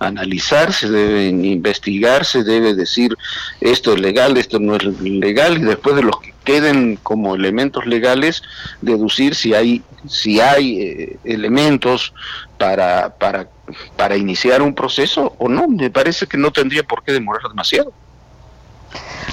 analizar, 0.00 0.72
se 0.72 0.90
deben 0.90 1.44
investigar, 1.44 2.24
se 2.24 2.42
debe 2.42 2.74
decir 2.74 3.16
esto 3.60 3.92
es 3.92 4.00
legal, 4.00 4.36
esto 4.36 4.58
no 4.58 4.76
es 4.76 4.84
legal 5.00 5.58
y 5.58 5.62
después 5.62 5.96
de 5.96 6.02
los 6.02 6.18
que 6.20 6.34
queden 6.44 6.96
como 6.96 7.34
elementos 7.34 7.86
legales 7.86 8.42
deducir 8.80 9.34
si 9.34 9.54
hay 9.54 9.82
si 10.08 10.40
hay 10.40 10.80
eh, 10.80 11.18
elementos 11.24 12.14
para 12.56 13.14
para 13.18 13.48
para 13.96 14.16
iniciar 14.16 14.62
un 14.62 14.74
proceso 14.74 15.34
o 15.38 15.48
no, 15.48 15.68
me 15.68 15.90
parece 15.90 16.26
que 16.26 16.38
no 16.38 16.50
tendría 16.50 16.82
por 16.82 17.02
qué 17.04 17.12
demorar 17.12 17.42
demasiado. 17.48 17.92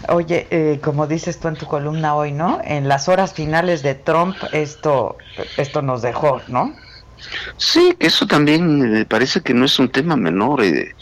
Oye, 0.09 0.47
eh, 0.51 0.79
como 0.83 1.07
dices 1.07 1.39
tú 1.39 1.47
en 1.47 1.55
tu 1.55 1.65
columna 1.65 2.15
hoy, 2.15 2.31
¿no? 2.31 2.59
En 2.63 2.87
las 2.87 3.07
horas 3.07 3.33
finales 3.33 3.81
de 3.81 3.95
Trump 3.95 4.35
esto, 4.51 5.17
esto 5.57 5.81
nos 5.81 6.01
dejó, 6.01 6.41
¿no? 6.47 6.73
Sí, 7.57 7.95
que 7.97 8.07
eso 8.07 8.27
también 8.27 8.91
me 8.91 9.05
parece 9.05 9.41
que 9.41 9.53
no 9.53 9.65
es 9.65 9.79
un 9.79 9.89
tema 9.89 10.15
menor. 10.15 10.63
Eh, 10.63 10.93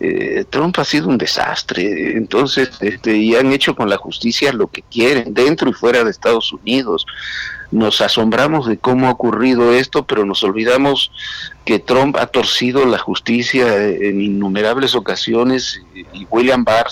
eh, 0.00 0.44
Trump 0.48 0.78
ha 0.78 0.84
sido 0.84 1.08
un 1.08 1.18
desastre, 1.18 2.16
entonces, 2.16 2.70
este, 2.80 3.16
y 3.16 3.34
han 3.34 3.52
hecho 3.52 3.74
con 3.74 3.90
la 3.90 3.96
justicia 3.96 4.52
lo 4.52 4.68
que 4.68 4.82
quieren, 4.82 5.34
dentro 5.34 5.68
y 5.68 5.72
fuera 5.72 6.04
de 6.04 6.10
Estados 6.10 6.52
Unidos. 6.52 7.04
Nos 7.72 8.00
asombramos 8.00 8.68
de 8.68 8.78
cómo 8.78 9.08
ha 9.08 9.10
ocurrido 9.10 9.74
esto, 9.74 10.06
pero 10.06 10.24
nos 10.24 10.44
olvidamos 10.44 11.10
que 11.64 11.80
Trump 11.80 12.16
ha 12.16 12.28
torcido 12.28 12.86
la 12.86 12.98
justicia 12.98 13.76
en 13.84 14.20
innumerables 14.20 14.94
ocasiones 14.94 15.82
y 16.12 16.26
William 16.30 16.64
Barr, 16.64 16.88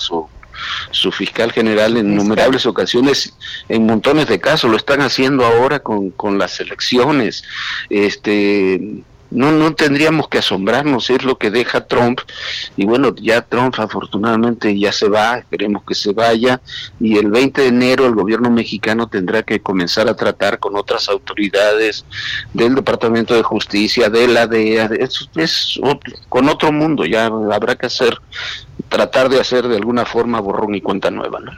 fiscal 1.12 1.52
general 1.52 1.96
en 1.96 2.12
innumerables 2.12 2.66
ocasiones, 2.66 3.34
en 3.68 3.86
montones 3.86 4.28
de 4.28 4.40
casos, 4.40 4.70
lo 4.70 4.76
están 4.76 5.00
haciendo 5.00 5.44
ahora 5.44 5.80
con, 5.80 6.10
con 6.10 6.38
las 6.38 6.60
elecciones. 6.60 7.44
Este, 7.90 9.04
no, 9.34 9.50
no 9.50 9.74
tendríamos 9.74 10.28
que 10.28 10.38
asombrarnos, 10.38 11.10
es 11.10 11.24
lo 11.24 11.36
que 11.38 11.50
deja 11.50 11.86
Trump. 11.86 12.20
Y 12.76 12.86
bueno, 12.86 13.14
ya 13.16 13.42
Trump 13.42 13.74
afortunadamente 13.78 14.78
ya 14.78 14.92
se 14.92 15.08
va, 15.08 15.38
esperemos 15.38 15.82
que 15.84 15.94
se 15.94 16.12
vaya. 16.12 16.60
Y 17.00 17.18
el 17.18 17.30
20 17.30 17.62
de 17.62 17.68
enero 17.68 18.06
el 18.06 18.14
gobierno 18.14 18.48
mexicano 18.50 19.08
tendrá 19.08 19.42
que 19.42 19.60
comenzar 19.60 20.08
a 20.08 20.14
tratar 20.14 20.60
con 20.60 20.76
otras 20.76 21.08
autoridades 21.08 22.04
del 22.52 22.76
Departamento 22.76 23.34
de 23.34 23.42
Justicia, 23.42 24.08
de 24.08 24.28
la 24.28 24.46
DEA, 24.46 24.88
es, 25.00 25.28
es 25.34 25.80
con 26.28 26.48
otro 26.48 26.70
mundo, 26.70 27.04
ya 27.04 27.26
habrá 27.26 27.74
que 27.74 27.86
hacer, 27.86 28.16
tratar 28.94 29.28
de 29.28 29.40
hacer 29.40 29.66
de 29.66 29.76
alguna 29.76 30.04
forma 30.04 30.40
borrón 30.40 30.74
y 30.74 30.80
cuenta 30.80 31.10
nueva. 31.10 31.40
¿no? 31.40 31.52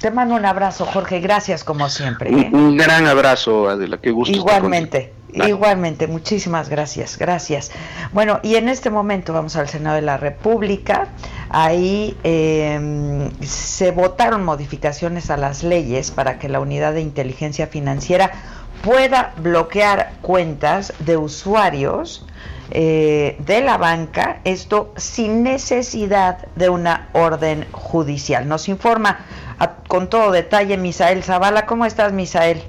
te 0.00 0.10
mando 0.10 0.36
un 0.36 0.44
abrazo, 0.44 0.86
Jorge. 0.86 1.20
Gracias 1.20 1.64
como 1.64 1.88
siempre. 1.88 2.30
Un, 2.30 2.40
¿eh? 2.40 2.50
un, 2.52 2.76
gran 2.76 3.06
abrazo, 3.06 3.68
Adela. 3.68 3.98
Qué 3.98 4.10
gusto. 4.10 4.34
Igualmente. 4.34 5.12
Igualmente, 5.32 6.06
muchísimas 6.06 6.70
gracias, 6.70 7.18
gracias. 7.18 7.70
Bueno, 8.14 8.40
y 8.42 8.54
en 8.54 8.70
este 8.70 8.88
momento 8.88 9.34
vamos 9.34 9.56
al 9.56 9.68
Senado 9.68 9.96
de 9.96 10.02
la 10.02 10.16
República. 10.16 11.08
Ahí 11.50 12.16
em, 12.22 13.30
se 13.42 13.90
votaron 13.90 14.44
modificaciones 14.44 15.30
a 15.30 15.36
las 15.36 15.62
leyes 15.62 16.10
para 16.10 16.38
que 16.38 16.48
la 16.48 16.60
unidad 16.60 16.94
de 16.94 17.02
inteligencia 17.02 17.66
financiera 17.66 18.32
pueda 18.82 19.34
bloquear 19.36 20.12
cuentas 20.22 20.94
de 21.00 21.18
usuarios 21.18 22.25
eh, 22.70 23.36
de 23.38 23.60
la 23.60 23.78
banca, 23.78 24.40
esto 24.44 24.92
sin 24.96 25.42
necesidad 25.42 26.48
de 26.56 26.68
una 26.68 27.08
orden 27.12 27.64
judicial. 27.72 28.48
Nos 28.48 28.68
informa 28.68 29.18
con 29.88 30.10
todo 30.10 30.32
detalle 30.32 30.76
Misael 30.76 31.22
Zavala. 31.22 31.66
¿Cómo 31.66 31.86
estás, 31.86 32.12
Misael? 32.12 32.62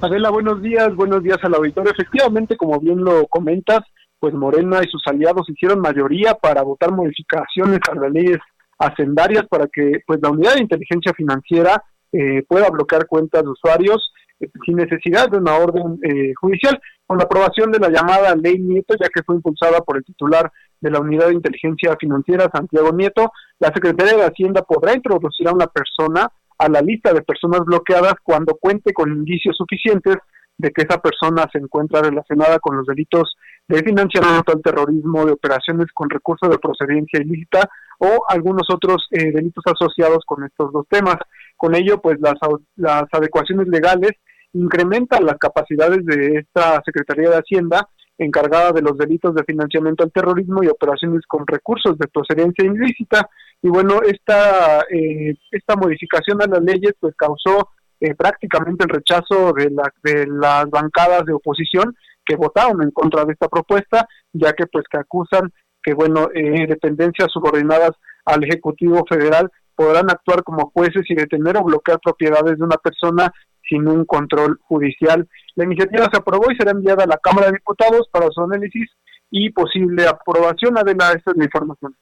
Adela, 0.00 0.30
buenos 0.30 0.62
días, 0.62 0.94
buenos 0.94 1.22
días 1.22 1.38
al 1.42 1.54
auditorio. 1.54 1.92
Efectivamente, 1.92 2.56
como 2.56 2.78
bien 2.78 3.02
lo 3.02 3.26
comentas, 3.26 3.80
pues 4.18 4.34
Morena 4.34 4.80
y 4.82 4.88
sus 4.88 5.02
aliados 5.06 5.48
hicieron 5.48 5.80
mayoría 5.80 6.34
para 6.34 6.62
votar 6.62 6.92
modificaciones 6.92 7.80
a 7.90 7.94
las 7.94 8.12
leyes 8.12 8.38
hacendarias 8.78 9.46
para 9.48 9.66
que 9.68 10.00
pues 10.06 10.20
la 10.22 10.30
unidad 10.30 10.54
de 10.54 10.62
inteligencia 10.62 11.12
financiera 11.14 11.82
eh, 12.12 12.42
pueda 12.48 12.68
bloquear 12.70 13.06
cuentas 13.06 13.42
de 13.42 13.48
usuarios 13.48 14.12
eh, 14.40 14.48
sin 14.64 14.76
necesidad 14.76 15.30
de 15.30 15.38
una 15.38 15.56
orden 15.56 15.98
eh, 16.02 16.32
judicial. 16.40 16.80
Con 17.06 17.18
la 17.18 17.24
aprobación 17.24 17.70
de 17.70 17.78
la 17.78 17.88
llamada 17.88 18.34
ley 18.34 18.58
Nieto, 18.58 18.94
ya 19.00 19.08
que 19.08 19.22
fue 19.22 19.36
impulsada 19.36 19.80
por 19.80 19.96
el 19.96 20.04
titular 20.04 20.50
de 20.80 20.90
la 20.90 21.00
unidad 21.00 21.28
de 21.28 21.34
inteligencia 21.34 21.96
financiera, 21.98 22.50
Santiago 22.52 22.90
Nieto, 22.92 23.32
la 23.60 23.68
Secretaría 23.72 24.16
de 24.16 24.24
Hacienda 24.24 24.62
podrá 24.62 24.94
introducir 24.94 25.48
a 25.48 25.52
una 25.52 25.66
persona 25.68 26.30
a 26.58 26.68
la 26.68 26.80
lista 26.80 27.12
de 27.12 27.22
personas 27.22 27.60
bloqueadas 27.64 28.14
cuando 28.22 28.56
cuente 28.56 28.92
con 28.92 29.10
indicios 29.12 29.56
suficientes 29.56 30.16
de 30.58 30.70
que 30.70 30.82
esa 30.82 31.00
persona 31.00 31.46
se 31.52 31.58
encuentra 31.58 32.00
relacionada 32.02 32.58
con 32.58 32.78
los 32.78 32.86
delitos 32.86 33.36
de 33.68 33.82
financiamiento 33.82 34.52
al 34.52 34.62
terrorismo, 34.62 35.26
de 35.26 35.32
operaciones 35.32 35.86
con 35.92 36.08
recursos 36.08 36.48
de 36.48 36.58
procedencia 36.58 37.20
ilícita 37.20 37.68
o 37.98 38.24
algunos 38.28 38.68
otros 38.70 39.06
eh, 39.10 39.32
delitos 39.32 39.64
asociados 39.66 40.24
con 40.24 40.44
estos 40.44 40.72
dos 40.72 40.86
temas. 40.88 41.16
Con 41.56 41.74
ello, 41.74 42.00
pues 42.00 42.18
las, 42.20 42.34
las 42.76 43.04
adecuaciones 43.12 43.68
legales 43.68 44.12
incrementan 44.56 45.24
las 45.24 45.38
capacidades 45.38 46.04
de 46.04 46.38
esta 46.38 46.82
Secretaría 46.84 47.30
de 47.30 47.36
Hacienda 47.36 47.88
encargada 48.18 48.72
de 48.72 48.82
los 48.82 48.96
delitos 48.96 49.34
de 49.34 49.44
financiamiento 49.44 50.02
al 50.02 50.12
terrorismo 50.12 50.62
y 50.62 50.68
operaciones 50.68 51.22
con 51.26 51.46
recursos 51.46 51.98
de 51.98 52.08
procedencia 52.08 52.64
ilícita. 52.64 53.28
Y 53.62 53.68
bueno, 53.68 54.00
esta, 54.02 54.80
eh, 54.90 55.34
esta 55.50 55.76
modificación 55.76 56.40
a 56.42 56.46
las 56.46 56.62
leyes 56.62 56.94
pues 56.98 57.14
causó 57.16 57.70
eh, 58.00 58.14
prácticamente 58.14 58.84
el 58.84 58.90
rechazo 58.90 59.52
de, 59.52 59.70
la, 59.70 59.92
de 60.02 60.26
las 60.26 60.68
bancadas 60.70 61.24
de 61.24 61.34
oposición 61.34 61.94
que 62.24 62.36
votaron 62.36 62.82
en 62.82 62.90
contra 62.90 63.24
de 63.24 63.32
esta 63.32 63.48
propuesta, 63.48 64.06
ya 64.32 64.52
que 64.52 64.66
pues 64.66 64.84
que 64.90 64.98
acusan 64.98 65.52
que 65.82 65.94
bueno, 65.94 66.28
eh, 66.34 66.66
dependencias 66.66 67.28
subordinadas 67.32 67.92
al 68.24 68.42
Ejecutivo 68.42 69.04
Federal 69.08 69.48
podrán 69.76 70.10
actuar 70.10 70.42
como 70.42 70.70
jueces 70.74 71.04
y 71.08 71.14
detener 71.14 71.56
o 71.56 71.64
bloquear 71.64 72.00
propiedades 72.00 72.58
de 72.58 72.64
una 72.64 72.76
persona 72.76 73.32
sin 73.68 73.86
un 73.88 74.04
control 74.04 74.58
judicial. 74.62 75.28
La 75.54 75.64
iniciativa 75.64 76.08
se 76.10 76.18
aprobó 76.18 76.50
y 76.50 76.56
será 76.56 76.72
enviada 76.72 77.04
a 77.04 77.06
la 77.06 77.18
Cámara 77.18 77.46
de 77.46 77.54
Diputados 77.54 78.08
para 78.10 78.30
su 78.30 78.42
análisis 78.42 78.90
y 79.30 79.50
posible 79.50 80.06
aprobación. 80.06 80.78
Adela, 80.78 81.12
esta 81.12 81.32
es 81.32 81.36
la 81.36 81.44
información. 81.44 81.96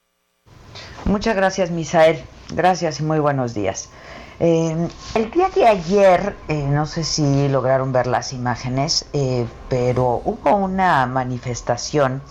Muchas 1.05 1.35
gracias, 1.35 1.71
Misael. 1.71 2.17
Gracias 2.53 2.99
y 2.99 3.03
muy 3.03 3.19
buenos 3.19 3.53
días. 3.53 3.91
Eh, 4.39 4.87
el 5.15 5.31
día 5.31 5.49
de 5.49 5.65
ayer, 5.65 6.35
eh, 6.49 6.67
no 6.69 6.85
sé 6.85 7.03
si 7.03 7.47
lograron 7.47 7.93
ver 7.93 8.07
las 8.07 8.33
imágenes, 8.33 9.09
eh, 9.13 9.45
pero 9.69 10.21
hubo 10.25 10.55
una 10.55 11.05
manifestación 11.05 12.21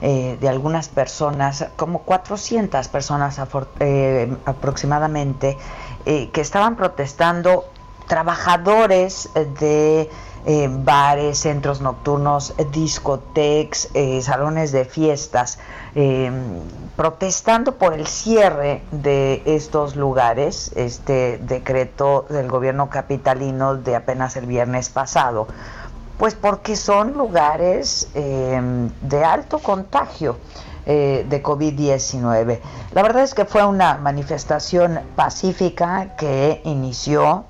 de 0.00 0.48
algunas 0.48 0.88
personas, 0.88 1.70
como 1.74 2.02
400 2.02 2.86
personas 2.86 3.40
aproximadamente, 3.40 5.56
que 6.04 6.40
estaban 6.40 6.76
protestando 6.76 7.64
trabajadores 8.08 9.28
de 9.60 10.10
eh, 10.46 10.66
bares, 10.70 11.40
centros 11.40 11.82
nocturnos, 11.82 12.54
discotecas, 12.72 13.90
eh, 13.92 14.22
salones 14.22 14.72
de 14.72 14.86
fiestas, 14.86 15.58
eh, 15.94 16.30
protestando 16.96 17.74
por 17.74 17.92
el 17.92 18.06
cierre 18.06 18.82
de 18.90 19.42
estos 19.44 19.94
lugares, 19.94 20.72
este 20.74 21.36
decreto 21.38 22.24
del 22.30 22.48
gobierno 22.48 22.88
capitalino 22.88 23.76
de 23.76 23.96
apenas 23.96 24.36
el 24.36 24.46
viernes 24.46 24.88
pasado. 24.88 25.48
Pues 26.16 26.34
porque 26.34 26.76
son 26.76 27.12
lugares 27.12 28.08
de 28.12 29.24
alto 29.24 29.60
contagio 29.60 30.36
de 30.84 31.42
COVID-19. 31.44 32.58
La 32.92 33.02
verdad 33.02 33.22
es 33.22 33.34
que 33.34 33.44
fue 33.44 33.64
una 33.64 33.98
manifestación 33.98 34.98
pacífica 35.14 36.16
que 36.16 36.60
inició 36.64 37.44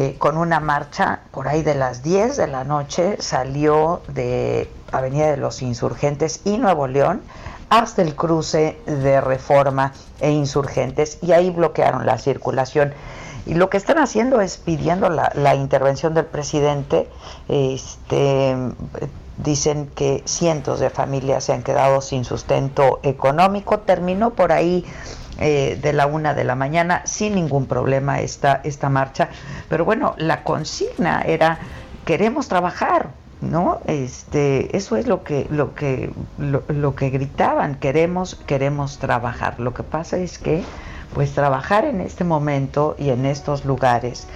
eh, 0.00 0.16
con 0.16 0.38
una 0.38 0.60
marcha 0.60 1.20
por 1.30 1.46
ahí 1.46 1.62
de 1.62 1.74
las 1.74 2.02
10 2.02 2.38
de 2.38 2.46
la 2.46 2.64
noche, 2.64 3.16
salió 3.20 4.00
de 4.08 4.72
Avenida 4.92 5.30
de 5.30 5.36
los 5.36 5.60
Insurgentes 5.60 6.40
y 6.46 6.56
Nuevo 6.56 6.86
León 6.86 7.20
hasta 7.68 8.00
el 8.00 8.16
cruce 8.16 8.78
de 8.86 9.20
Reforma 9.20 9.92
e 10.20 10.30
Insurgentes 10.30 11.18
y 11.20 11.32
ahí 11.32 11.50
bloquearon 11.50 12.06
la 12.06 12.16
circulación. 12.16 12.94
Y 13.44 13.52
lo 13.52 13.68
que 13.68 13.76
están 13.76 13.98
haciendo 13.98 14.40
es 14.40 14.56
pidiendo 14.56 15.10
la, 15.10 15.32
la 15.34 15.54
intervención 15.54 16.14
del 16.14 16.24
presidente. 16.24 17.06
Este, 17.48 18.56
dicen 19.36 19.86
que 19.94 20.22
cientos 20.24 20.80
de 20.80 20.88
familias 20.88 21.44
se 21.44 21.52
han 21.52 21.62
quedado 21.62 22.00
sin 22.00 22.24
sustento 22.24 23.00
económico. 23.02 23.80
Terminó 23.80 24.30
por 24.30 24.50
ahí 24.50 24.86
eh, 25.40 25.78
de 25.80 25.92
la 25.94 26.06
una 26.06 26.34
de 26.34 26.44
la 26.44 26.54
mañana 26.54 27.02
sin 27.06 27.34
ningún 27.34 27.66
problema 27.66 28.20
esta, 28.20 28.60
esta 28.62 28.90
marcha. 28.90 29.30
Pero 29.68 29.84
bueno, 29.86 30.14
la 30.18 30.44
consigna 30.44 31.22
era 31.22 31.58
queremos 32.04 32.48
trabajar, 32.48 33.10
¿no? 33.40 33.80
Este, 33.86 34.76
eso 34.76 34.96
es 34.96 35.06
lo 35.06 35.24
que, 35.24 35.46
lo 35.50 35.74
que, 35.74 36.12
lo, 36.38 36.94
que 36.94 37.10
gritaban, 37.10 37.76
queremos, 37.76 38.34
queremos 38.34 38.98
trabajar. 38.98 39.60
Lo 39.60 39.72
que 39.74 39.82
pasa 39.82 40.18
es 40.18 40.38
que, 40.38 40.62
pues 41.14 41.32
trabajar 41.32 41.84
en 41.84 42.00
este 42.00 42.24
momento 42.24 42.94
y 42.98 43.10
en 43.10 43.26
estos 43.26 43.64
lugares 43.64 44.26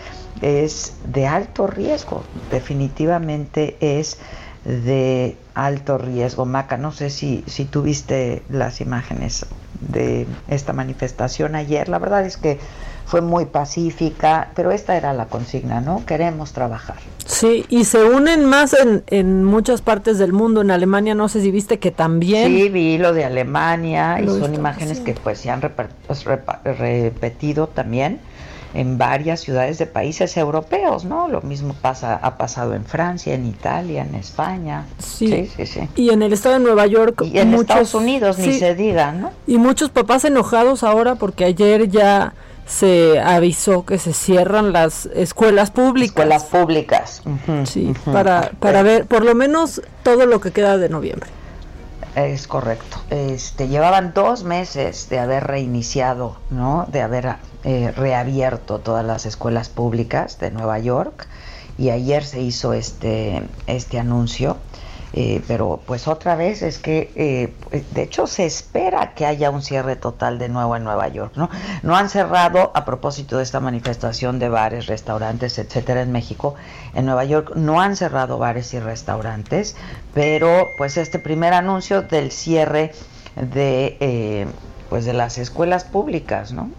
es 0.40 0.96
de 1.04 1.26
alto 1.26 1.66
riesgo, 1.66 2.24
definitivamente 2.50 3.76
es 3.80 4.18
de 4.64 5.36
alto 5.54 5.98
riesgo. 5.98 6.46
Maca, 6.46 6.76
no 6.76 6.92
sé 6.92 7.10
si, 7.10 7.44
si 7.46 7.64
tuviste 7.64 8.42
las 8.48 8.80
imágenes 8.80 9.46
de 9.88 10.26
esta 10.48 10.72
manifestación 10.72 11.54
ayer. 11.54 11.88
La 11.88 11.98
verdad 11.98 12.24
es 12.24 12.36
que 12.36 12.58
fue 13.06 13.20
muy 13.20 13.44
pacífica, 13.44 14.50
pero 14.54 14.72
esta 14.72 14.96
era 14.96 15.12
la 15.12 15.26
consigna, 15.26 15.80
¿no? 15.80 16.04
Queremos 16.06 16.52
trabajar. 16.52 16.96
Sí, 17.26 17.64
y 17.68 17.84
se 17.84 18.04
unen 18.04 18.44
más 18.44 18.74
en, 18.74 19.02
en 19.08 19.44
muchas 19.44 19.82
partes 19.82 20.18
del 20.18 20.32
mundo. 20.32 20.62
En 20.62 20.70
Alemania, 20.70 21.14
no 21.14 21.28
sé 21.28 21.40
si 21.40 21.50
viste 21.50 21.78
que 21.78 21.90
también. 21.90 22.48
Sí, 22.48 22.68
vi 22.68 22.98
lo 22.98 23.12
de 23.12 23.24
Alemania 23.24 24.20
y 24.20 24.26
son 24.26 24.54
imágenes 24.54 25.00
que 25.00 25.14
pues 25.14 25.38
se 25.38 25.50
han 25.50 25.60
repetido 25.60 27.66
también 27.66 28.20
en 28.74 28.98
varias 28.98 29.40
ciudades 29.40 29.78
de 29.78 29.86
países 29.86 30.36
europeos, 30.36 31.04
¿no? 31.04 31.28
Lo 31.28 31.40
mismo 31.42 31.74
pasa, 31.80 32.16
ha 32.16 32.36
pasado 32.36 32.74
en 32.74 32.84
Francia, 32.84 33.32
en 33.32 33.46
Italia, 33.46 34.02
en 34.02 34.16
España. 34.16 34.86
Sí, 34.98 35.48
sí, 35.56 35.64
sí. 35.64 35.88
Y 35.94 36.10
en 36.10 36.22
el 36.22 36.32
estado 36.32 36.56
de 36.56 36.60
Nueva 36.60 36.86
York. 36.86 37.22
Y 37.24 37.38
en 37.38 37.54
Estados 37.54 37.94
Unidos, 37.94 38.38
ni 38.38 38.52
se 38.52 38.74
diga, 38.74 39.12
¿no? 39.12 39.30
Y 39.46 39.58
muchos 39.58 39.90
papás 39.90 40.24
enojados 40.24 40.82
ahora 40.82 41.14
porque 41.14 41.44
ayer 41.44 41.88
ya 41.88 42.34
se 42.66 43.20
avisó 43.20 43.84
que 43.84 43.98
se 43.98 44.12
cierran 44.12 44.72
las 44.72 45.06
escuelas 45.06 45.70
públicas. 45.70 46.10
Escuelas 46.10 46.44
públicas. 46.44 47.22
sí, 47.64 47.94
para, 48.04 48.50
para 48.58 48.82
ver 48.82 49.06
por 49.06 49.24
lo 49.24 49.34
menos 49.34 49.82
todo 50.02 50.26
lo 50.26 50.40
que 50.40 50.50
queda 50.50 50.78
de 50.78 50.88
noviembre. 50.88 51.30
Es 52.14 52.46
correcto. 52.46 52.98
Este, 53.10 53.66
llevaban 53.66 54.12
dos 54.14 54.44
meses 54.44 55.08
de 55.08 55.18
haber 55.18 55.44
reiniciado, 55.44 56.36
¿no? 56.48 56.86
De 56.90 57.02
haber 57.02 57.36
eh, 57.64 57.92
reabierto 57.96 58.78
todas 58.78 59.04
las 59.04 59.26
escuelas 59.26 59.68
públicas 59.68 60.38
de 60.38 60.52
Nueva 60.52 60.78
York 60.78 61.26
y 61.76 61.90
ayer 61.90 62.24
se 62.24 62.40
hizo 62.40 62.72
este, 62.72 63.42
este 63.66 63.98
anuncio. 63.98 64.58
Eh, 65.16 65.42
pero 65.46 65.80
pues 65.86 66.08
otra 66.08 66.34
vez 66.34 66.62
es 66.62 66.80
que 66.80 67.12
eh, 67.14 67.52
de 67.92 68.02
hecho 68.02 68.26
se 68.26 68.46
espera 68.46 69.14
que 69.14 69.26
haya 69.26 69.50
un 69.50 69.62
cierre 69.62 69.94
total 69.94 70.40
de 70.40 70.48
nuevo 70.48 70.74
en 70.74 70.82
Nueva 70.82 71.06
York 71.06 71.34
no 71.36 71.50
no 71.84 71.94
han 71.94 72.10
cerrado 72.10 72.72
a 72.74 72.84
propósito 72.84 73.36
de 73.36 73.44
esta 73.44 73.60
manifestación 73.60 74.40
de 74.40 74.48
bares 74.48 74.86
restaurantes 74.86 75.56
etcétera 75.60 76.02
en 76.02 76.10
México. 76.10 76.56
En 76.94 77.06
Nueva 77.06 77.24
York 77.24 77.52
no 77.54 77.80
han 77.80 77.94
cerrado 77.94 78.38
bares 78.38 78.74
y 78.74 78.80
restaurantes 78.80 79.76
pero 80.14 80.66
pues 80.78 80.96
este 80.96 81.20
primer 81.20 81.52
anuncio 81.52 82.02
del 82.02 82.32
cierre 82.32 82.90
de 83.36 84.48
pues 84.88 85.04
de 85.04 85.12
las 85.12 85.38
escuelas 85.38 85.84
públicas 85.84 86.50
no 86.52 86.70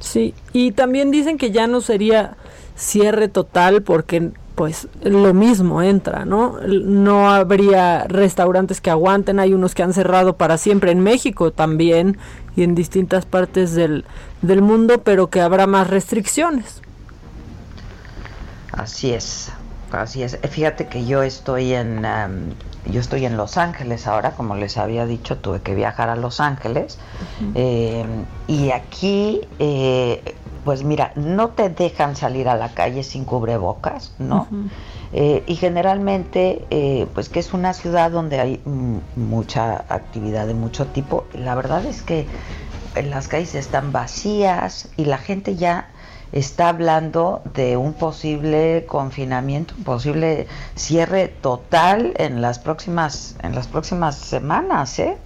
Sí, 0.00 0.34
y 0.52 0.72
también 0.72 1.10
dicen 1.12 1.38
que 1.38 1.52
ya 1.52 1.66
no 1.68 1.80
sería 1.80 2.36
cierre 2.74 3.28
total 3.28 3.82
porque 3.82 4.32
pues 4.54 4.88
lo 5.02 5.34
mismo 5.34 5.82
entra, 5.82 6.24
¿no? 6.24 6.58
No 6.66 7.30
habría 7.30 8.04
restaurantes 8.04 8.80
que 8.80 8.90
aguanten, 8.90 9.40
hay 9.40 9.52
unos 9.52 9.74
que 9.74 9.82
han 9.82 9.92
cerrado 9.92 10.36
para 10.36 10.58
siempre 10.58 10.92
en 10.92 11.00
México 11.00 11.50
también 11.50 12.18
y 12.56 12.62
en 12.62 12.74
distintas 12.74 13.26
partes 13.26 13.74
del, 13.74 14.04
del 14.42 14.62
mundo, 14.62 15.02
pero 15.02 15.28
que 15.28 15.40
habrá 15.40 15.66
más 15.66 15.88
restricciones. 15.88 16.82
Así 18.70 19.12
es, 19.12 19.50
así 19.92 20.22
es. 20.22 20.38
Fíjate 20.50 20.86
que 20.88 21.04
yo 21.04 21.22
estoy 21.22 21.74
en, 21.74 22.04
yo 22.86 23.00
estoy 23.00 23.24
en 23.24 23.36
Los 23.36 23.56
Ángeles 23.56 24.06
ahora, 24.06 24.32
como 24.32 24.56
les 24.56 24.76
había 24.76 25.06
dicho, 25.06 25.38
tuve 25.38 25.60
que 25.60 25.74
viajar 25.74 26.08
a 26.10 26.16
Los 26.16 26.40
Ángeles. 26.40 26.98
Eh, 27.54 28.04
y 28.46 28.70
aquí, 28.70 29.40
eh, 29.58 30.34
pues 30.64 30.84
mira, 30.84 31.12
no 31.14 31.50
te 31.50 31.68
dejan 31.68 32.16
salir 32.16 32.48
a 32.48 32.56
la 32.56 32.70
calle 32.74 33.02
sin 33.02 33.24
cubrebocas, 33.24 34.12
¿no? 34.18 34.48
Eh, 35.12 35.44
y 35.46 35.56
generalmente, 35.56 37.08
pues 37.14 37.28
que 37.28 37.40
es 37.40 37.52
una 37.52 37.72
ciudad 37.72 38.10
donde 38.10 38.40
hay 38.40 38.60
mucha 38.64 39.84
actividad 39.88 40.46
de 40.46 40.54
mucho 40.54 40.86
tipo. 40.86 41.24
La 41.34 41.54
verdad 41.54 41.84
es 41.86 42.02
que 42.02 42.26
las 43.02 43.28
calles 43.28 43.54
están 43.54 43.92
vacías 43.92 44.88
y 44.96 45.04
la 45.04 45.18
gente 45.18 45.56
ya 45.56 45.88
está 46.32 46.68
hablando 46.68 47.42
de 47.54 47.76
un 47.76 47.92
posible 47.92 48.86
confinamiento, 48.88 49.74
un 49.78 49.84
posible 49.84 50.48
cierre 50.74 51.28
total 51.28 52.14
en 52.16 52.42
las 52.42 52.58
próximas 52.58 53.36
en 53.42 53.54
las 53.54 53.68
próximas 53.68 54.16
semanas, 54.16 54.98
¿eh? 54.98 55.16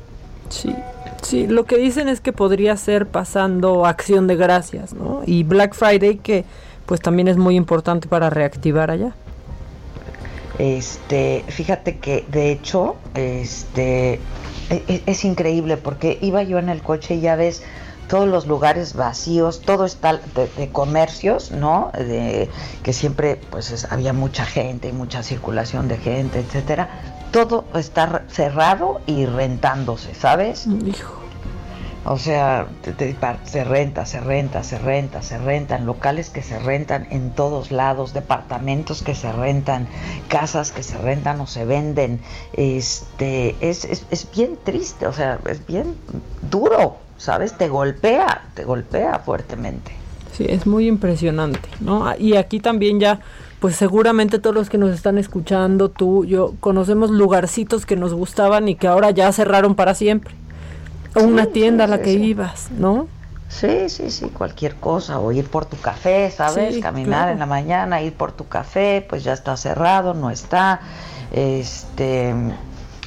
Sí. 0.49 0.75
Sí, 1.23 1.47
lo 1.47 1.65
que 1.65 1.77
dicen 1.77 2.09
es 2.09 2.21
que 2.21 2.33
podría 2.33 2.77
ser 2.77 3.07
pasando 3.07 3.87
Acción 3.87 4.27
de 4.27 4.37
Gracias, 4.37 4.95
¿no? 4.95 5.23
Y 5.27 5.43
Black 5.43 5.75
Friday 5.75 6.19
que 6.19 6.45
pues 6.87 7.01
también 7.01 7.29
es 7.29 7.37
muy 7.37 7.57
importante 7.57 8.09
para 8.09 8.31
reactivar 8.31 8.91
allá. 8.91 9.15
Este, 10.59 11.45
fíjate 11.49 11.99
que 11.99 12.25
de 12.29 12.51
hecho, 12.51 12.97
este 13.15 14.15
e, 14.71 14.83
e, 14.89 15.03
es 15.07 15.25
increíble 15.25 15.77
porque 15.77 16.19
iba 16.21 16.43
yo 16.43 16.59
en 16.59 16.69
el 16.69 16.83
coche 16.83 17.17
y 17.17 17.21
ya 17.21 17.37
ves 17.37 17.63
todos 18.09 18.27
los 18.27 18.47
lugares 18.47 18.95
vacíos, 18.95 19.61
todo 19.61 19.85
está 19.85 20.19
de, 20.35 20.69
comercios, 20.71 21.53
¿no? 21.53 21.91
De, 21.93 22.49
que 22.83 22.93
siempre 22.93 23.39
pues 23.51 23.87
había 23.91 24.13
mucha 24.13 24.45
gente 24.45 24.89
y 24.89 24.93
mucha 24.93 25.23
circulación 25.23 25.89
de 25.89 25.99
gente, 25.99 26.41
etcétera. 26.41 26.89
Todo 27.31 27.65
está 27.75 28.25
cerrado 28.29 29.01
y 29.07 29.27
rentándose, 29.27 30.15
¿sabes? 30.15 30.67
Hijo. 30.87 31.19
O 32.05 32.17
sea, 32.17 32.69
se 33.45 33.65
renta, 33.65 34.07
se 34.07 34.21
renta, 34.21 34.63
se 34.65 34.79
renta, 34.79 35.21
se 35.21 35.37
rentan, 35.37 35.85
locales 35.85 36.31
que 36.31 36.43
se 36.43 36.59
rentan 36.59 37.07
en 37.11 37.33
todos 37.33 37.71
lados, 37.71 38.15
departamentos 38.15 39.03
que 39.03 39.15
se 39.15 39.31
rentan, 39.31 39.89
casas 40.29 40.73
que 40.73 40.83
se 40.83 40.97
rentan 40.97 41.39
o 41.43 41.47
se 41.47 41.67
venden. 41.67 42.21
Este, 42.55 43.57
es, 43.61 43.85
es, 43.85 44.07
es 44.11 44.27
bien 44.35 44.59
triste, 44.65 45.07
o 45.07 45.13
sea, 45.13 45.39
es 45.51 45.67
bien 45.67 45.97
duro, 46.51 46.97
¿sabes? 47.19 47.59
Te 47.59 47.69
golpea, 47.69 48.43
te 48.55 48.65
golpea 48.65 49.19
fuertemente. 49.19 49.93
Sí, 50.33 50.47
es 50.49 50.67
muy 50.67 50.87
impresionante, 50.87 51.69
¿no? 51.81 52.11
Y 52.17 52.37
aquí 52.37 52.61
también 52.61 53.01
ya, 53.01 53.21
pues 53.61 53.77
seguramente 53.77 54.39
todos 54.39 54.55
los 54.55 54.71
que 54.71 54.79
nos 54.79 54.91
están 54.91 55.19
escuchando, 55.19 55.89
tú, 55.89 56.25
yo, 56.25 56.55
conocemos 56.61 57.11
lugarcitos 57.11 57.87
que 57.87 57.97
nos 57.97 58.15
gustaban 58.15 58.69
y 58.69 58.77
que 58.77 58.87
ahora 58.87 59.11
ya 59.11 59.33
cerraron 59.33 59.75
para 59.75 59.95
siempre 59.95 60.35
una 61.15 61.47
tienda 61.47 61.85
a 61.85 61.87
la 61.87 62.01
que 62.01 62.13
ibas, 62.13 62.71
¿no? 62.71 63.09
Sí, 63.49 63.89
sí, 63.89 64.11
sí, 64.11 64.27
cualquier 64.27 64.77
cosa, 64.77 65.19
o 65.21 65.33
ir 65.33 65.47
por 65.47 65.65
tu 65.65 65.79
café, 65.79 66.31
¿sabes? 66.31 66.79
Caminar 66.81 67.31
en 67.31 67.39
la 67.39 67.47
mañana, 67.47 68.03
ir 68.03 68.13
por 68.13 68.33
tu 68.33 68.47
café, 68.47 69.05
pues 69.09 69.25
ya 69.25 69.33
está 69.33 69.57
cerrado, 69.57 70.13
no 70.13 70.31
está. 70.31 70.81
Este, 71.33 72.35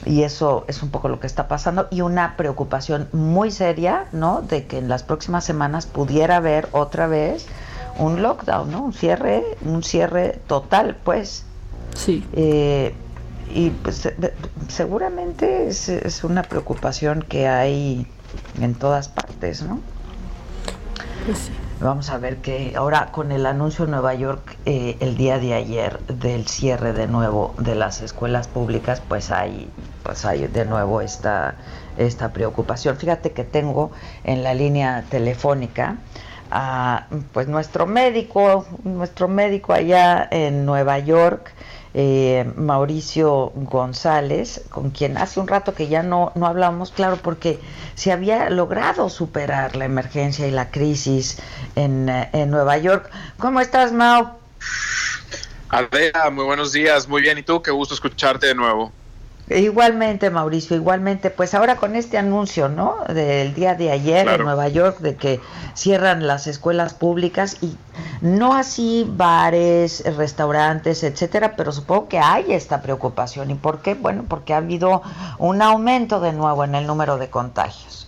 y 0.05 0.23
eso 0.23 0.65
es 0.67 0.81
un 0.81 0.89
poco 0.89 1.09
lo 1.09 1.19
que 1.19 1.27
está 1.27 1.47
pasando 1.47 1.87
y 1.91 2.01
una 2.01 2.37
preocupación 2.37 3.07
muy 3.13 3.51
seria, 3.51 4.07
¿no? 4.13 4.41
De 4.41 4.65
que 4.65 4.79
en 4.79 4.89
las 4.89 5.03
próximas 5.03 5.43
semanas 5.43 5.85
pudiera 5.85 6.37
haber 6.37 6.67
otra 6.71 7.05
vez 7.05 7.45
un 8.01 8.21
lockdown, 8.21 8.71
¿no? 8.71 8.83
Un 8.83 8.93
cierre, 8.93 9.43
un 9.63 9.83
cierre 9.83 10.39
total, 10.47 10.97
pues. 11.03 11.45
Sí. 11.95 12.25
Eh, 12.33 12.93
y 13.53 13.69
pues 13.69 14.09
seguramente 14.69 15.67
es, 15.67 16.23
una 16.23 16.43
preocupación 16.43 17.21
que 17.21 17.47
hay 17.47 18.07
en 18.59 18.75
todas 18.75 19.09
partes, 19.09 19.61
¿no? 19.61 19.79
Pues 21.25 21.51
Vamos 21.81 22.11
a 22.11 22.19
ver 22.19 22.37
que 22.37 22.73
ahora 22.75 23.11
con 23.11 23.31
el 23.31 23.43
anuncio 23.47 23.85
en 23.85 23.91
Nueva 23.91 24.13
York 24.13 24.55
eh, 24.67 24.97
el 24.99 25.17
día 25.17 25.39
de 25.39 25.55
ayer 25.55 25.99
del 26.01 26.47
cierre 26.47 26.93
de 26.93 27.07
nuevo 27.07 27.55
de 27.57 27.73
las 27.73 28.01
escuelas 28.01 28.47
públicas, 28.47 29.01
pues 29.07 29.31
hay, 29.31 29.67
pues 30.03 30.23
hay 30.23 30.45
de 30.45 30.65
nuevo 30.65 31.01
esta, 31.01 31.55
esta 31.97 32.33
preocupación. 32.33 32.97
Fíjate 32.97 33.31
que 33.31 33.43
tengo 33.43 33.89
en 34.23 34.43
la 34.43 34.53
línea 34.53 35.05
telefónica 35.09 35.97
a 36.51 37.07
pues 37.33 37.47
nuestro 37.47 37.87
médico, 37.87 38.65
nuestro 38.83 39.27
médico 39.27 39.73
allá 39.73 40.27
en 40.29 40.65
Nueva 40.65 40.99
York, 40.99 41.53
eh, 41.93 42.49
Mauricio 42.55 43.51
González, 43.55 44.63
con 44.69 44.91
quien 44.91 45.17
hace 45.17 45.39
un 45.39 45.47
rato 45.47 45.73
que 45.73 45.87
ya 45.87 46.03
no, 46.03 46.31
no 46.35 46.47
hablamos, 46.47 46.91
claro, 46.91 47.17
porque 47.17 47.59
se 47.95 48.11
había 48.11 48.49
logrado 48.49 49.09
superar 49.09 49.75
la 49.75 49.85
emergencia 49.85 50.47
y 50.47 50.51
la 50.51 50.71
crisis 50.71 51.39
en, 51.75 52.07
en 52.09 52.51
Nueva 52.51 52.77
York. 52.77 53.09
¿Cómo 53.37 53.59
estás, 53.59 53.91
Mau? 53.91 54.29
Adela, 55.69 56.29
muy 56.31 56.45
buenos 56.45 56.73
días, 56.73 57.07
muy 57.07 57.21
bien, 57.21 57.37
¿y 57.37 57.43
tú? 57.43 57.61
Qué 57.61 57.71
gusto 57.71 57.93
escucharte 57.93 58.47
de 58.47 58.55
nuevo. 58.55 58.91
Igualmente, 59.49 60.29
Mauricio, 60.29 60.77
igualmente. 60.77 61.29
Pues 61.29 61.53
ahora 61.53 61.75
con 61.75 61.95
este 61.95 62.17
anuncio, 62.17 62.69
¿no? 62.69 62.97
Del 63.09 63.53
día 63.53 63.75
de 63.75 63.91
ayer 63.91 64.27
en 64.27 64.43
Nueva 64.43 64.69
York, 64.69 64.99
de 64.99 65.15
que 65.15 65.41
cierran 65.73 66.25
las 66.25 66.47
escuelas 66.47 66.93
públicas 66.93 67.57
y 67.61 67.75
no 68.21 68.55
así 68.55 69.05
bares, 69.07 70.03
restaurantes, 70.15 71.03
etcétera, 71.03 71.55
pero 71.57 71.71
supongo 71.71 72.07
que 72.07 72.19
hay 72.19 72.53
esta 72.53 72.81
preocupación. 72.81 73.51
¿Y 73.51 73.55
por 73.55 73.81
qué? 73.81 73.93
Bueno, 73.93 74.25
porque 74.27 74.53
ha 74.53 74.57
habido 74.57 75.01
un 75.37 75.61
aumento 75.61 76.21
de 76.21 76.31
nuevo 76.31 76.63
en 76.63 76.75
el 76.75 76.87
número 76.87 77.17
de 77.17 77.29
contagios. 77.29 78.07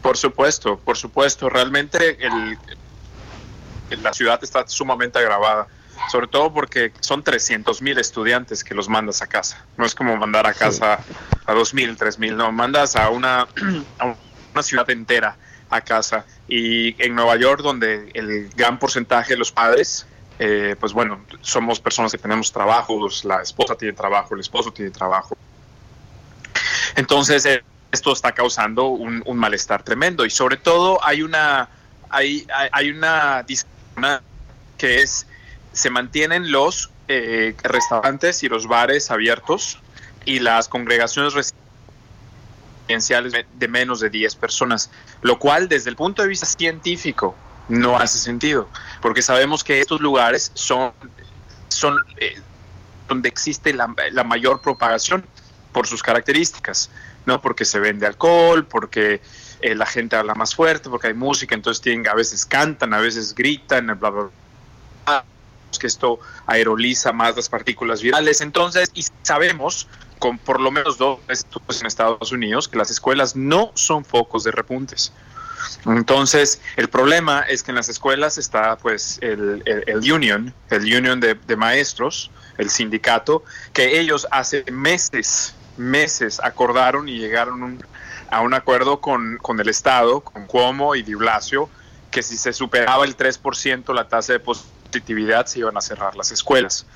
Por 0.00 0.16
supuesto, 0.16 0.78
por 0.78 0.96
supuesto. 0.96 1.50
Realmente 1.50 2.24
el, 2.24 2.56
la 4.02 4.12
ciudad 4.12 4.38
está 4.42 4.66
sumamente 4.66 5.18
agravada 5.18 5.66
sobre 6.10 6.28
todo 6.28 6.52
porque 6.52 6.92
son 7.00 7.22
300 7.22 7.82
mil 7.82 7.98
estudiantes 7.98 8.64
que 8.64 8.74
los 8.74 8.88
mandas 8.88 9.22
a 9.22 9.26
casa. 9.26 9.64
No 9.76 9.84
es 9.84 9.94
como 9.94 10.16
mandar 10.16 10.46
a 10.46 10.54
casa 10.54 11.00
a 11.44 11.52
2 11.52 11.74
mil, 11.74 11.96
3 11.96 12.18
mil, 12.18 12.36
no, 12.36 12.52
mandas 12.52 12.96
a 12.96 13.10
una, 13.10 13.42
a 13.98 14.14
una 14.52 14.62
ciudad 14.62 14.88
entera 14.90 15.36
a 15.70 15.80
casa. 15.80 16.24
Y 16.48 17.00
en 17.02 17.14
Nueva 17.14 17.36
York, 17.36 17.60
donde 17.60 18.10
el 18.14 18.48
gran 18.50 18.78
porcentaje 18.78 19.34
de 19.34 19.38
los 19.38 19.50
padres, 19.50 20.06
eh, 20.38 20.76
pues 20.78 20.92
bueno, 20.92 21.24
somos 21.40 21.80
personas 21.80 22.12
que 22.12 22.18
tenemos 22.18 22.52
trabajos, 22.52 23.24
la 23.24 23.42
esposa 23.42 23.74
tiene 23.76 23.94
trabajo, 23.94 24.34
el 24.34 24.40
esposo 24.40 24.72
tiene 24.72 24.90
trabajo. 24.90 25.36
Entonces, 26.94 27.44
eh, 27.46 27.64
esto 27.90 28.12
está 28.12 28.32
causando 28.32 28.88
un, 28.88 29.22
malestar 29.36 29.82
tremendo 29.82 30.24
y 30.24 30.30
sobre 30.30 30.56
todo 30.56 31.04
hay 31.04 31.22
una, 31.22 31.68
hay, 32.10 32.46
hay, 32.54 32.68
hay 32.72 32.90
una 32.90 33.44
que 34.76 35.00
es 35.00 35.26
se 35.76 35.90
mantienen 35.90 36.50
los 36.50 36.90
eh, 37.06 37.54
restaurantes 37.62 38.42
y 38.42 38.48
los 38.48 38.66
bares 38.66 39.10
abiertos 39.10 39.78
y 40.24 40.38
las 40.38 40.68
congregaciones 40.68 41.34
residenciales 42.88 43.34
de 43.52 43.68
menos 43.68 44.00
de 44.00 44.08
10 44.08 44.36
personas, 44.36 44.90
lo 45.20 45.38
cual 45.38 45.68
desde 45.68 45.90
el 45.90 45.96
punto 45.96 46.22
de 46.22 46.28
vista 46.28 46.46
científico 46.46 47.36
no 47.68 47.98
hace 47.98 48.18
sentido, 48.18 48.70
porque 49.02 49.20
sabemos 49.20 49.62
que 49.64 49.80
estos 49.80 50.00
lugares 50.00 50.50
son, 50.54 50.92
son 51.68 51.98
eh, 52.16 52.40
donde 53.06 53.28
existe 53.28 53.74
la, 53.74 53.86
mayor 54.24 54.62
propagación 54.62 55.26
por 55.72 55.86
sus 55.86 56.02
características, 56.02 56.90
no 57.26 57.42
porque 57.42 57.66
se 57.66 57.80
vende 57.80 58.06
alcohol, 58.06 58.64
porque 58.64 59.20
eh, 59.60 59.74
la 59.74 59.84
gente 59.84 60.16
habla 60.16 60.34
más 60.34 60.54
fuerte, 60.54 60.88
porque 60.88 61.08
hay 61.08 61.14
música, 61.14 61.54
entonces 61.54 61.82
tienen, 61.82 62.08
a 62.08 62.14
veces 62.14 62.46
cantan, 62.46 62.94
a 62.94 62.98
veces 62.98 63.34
gritan, 63.34 63.86
bla, 63.86 63.94
bla, 63.94 64.10
bla 64.10 64.30
que 65.78 65.86
esto 65.86 66.18
aeroliza 66.46 67.12
más 67.12 67.36
las 67.36 67.48
partículas 67.48 68.02
virales. 68.02 68.40
Entonces, 68.40 68.90
y 68.94 69.04
sabemos, 69.22 69.88
con 70.18 70.38
por 70.38 70.60
lo 70.60 70.70
menos 70.70 70.98
dos 70.98 71.20
estudios 71.28 71.80
en 71.80 71.86
Estados 71.86 72.32
Unidos, 72.32 72.68
que 72.68 72.78
las 72.78 72.90
escuelas 72.90 73.36
no 73.36 73.72
son 73.74 74.04
focos 74.04 74.44
de 74.44 74.52
repuntes. 74.52 75.12
Entonces, 75.84 76.60
el 76.76 76.88
problema 76.88 77.42
es 77.42 77.62
que 77.62 77.70
en 77.70 77.76
las 77.76 77.88
escuelas 77.88 78.38
está 78.38 78.76
pues 78.76 79.18
el, 79.20 79.62
el, 79.64 80.12
union, 80.12 80.52
el 80.70 80.82
union 80.82 81.20
de, 81.20 81.56
maestros, 81.56 82.30
el 82.58 82.70
sindicato, 82.70 83.44
que 83.72 84.00
ellos 84.00 84.26
hace 84.30 84.64
meses, 84.70 85.54
meses 85.76 86.40
acordaron 86.42 87.08
y 87.08 87.18
llegaron 87.18 87.84
a 88.30 88.40
un 88.40 88.54
acuerdo 88.54 89.00
con, 89.00 89.38
con, 89.38 89.60
el 89.60 89.68
Estado, 89.68 90.20
con 90.20 90.46
Cuomo 90.46 90.94
y 90.94 91.02
Di 91.02 91.14
Blasio, 91.14 91.68
que 92.10 92.22
si 92.22 92.36
se 92.36 92.52
superaba 92.52 93.04
el 93.04 93.16
3% 93.16 93.94
la 93.94 94.08
tasa 94.08 94.32
de 94.32 94.40
positividad 94.96 95.46
se 95.46 95.58
iban 95.58 95.76
a 95.76 95.80
cerrar 95.80 96.16
las 96.16 96.30
escuelas. 96.32 96.86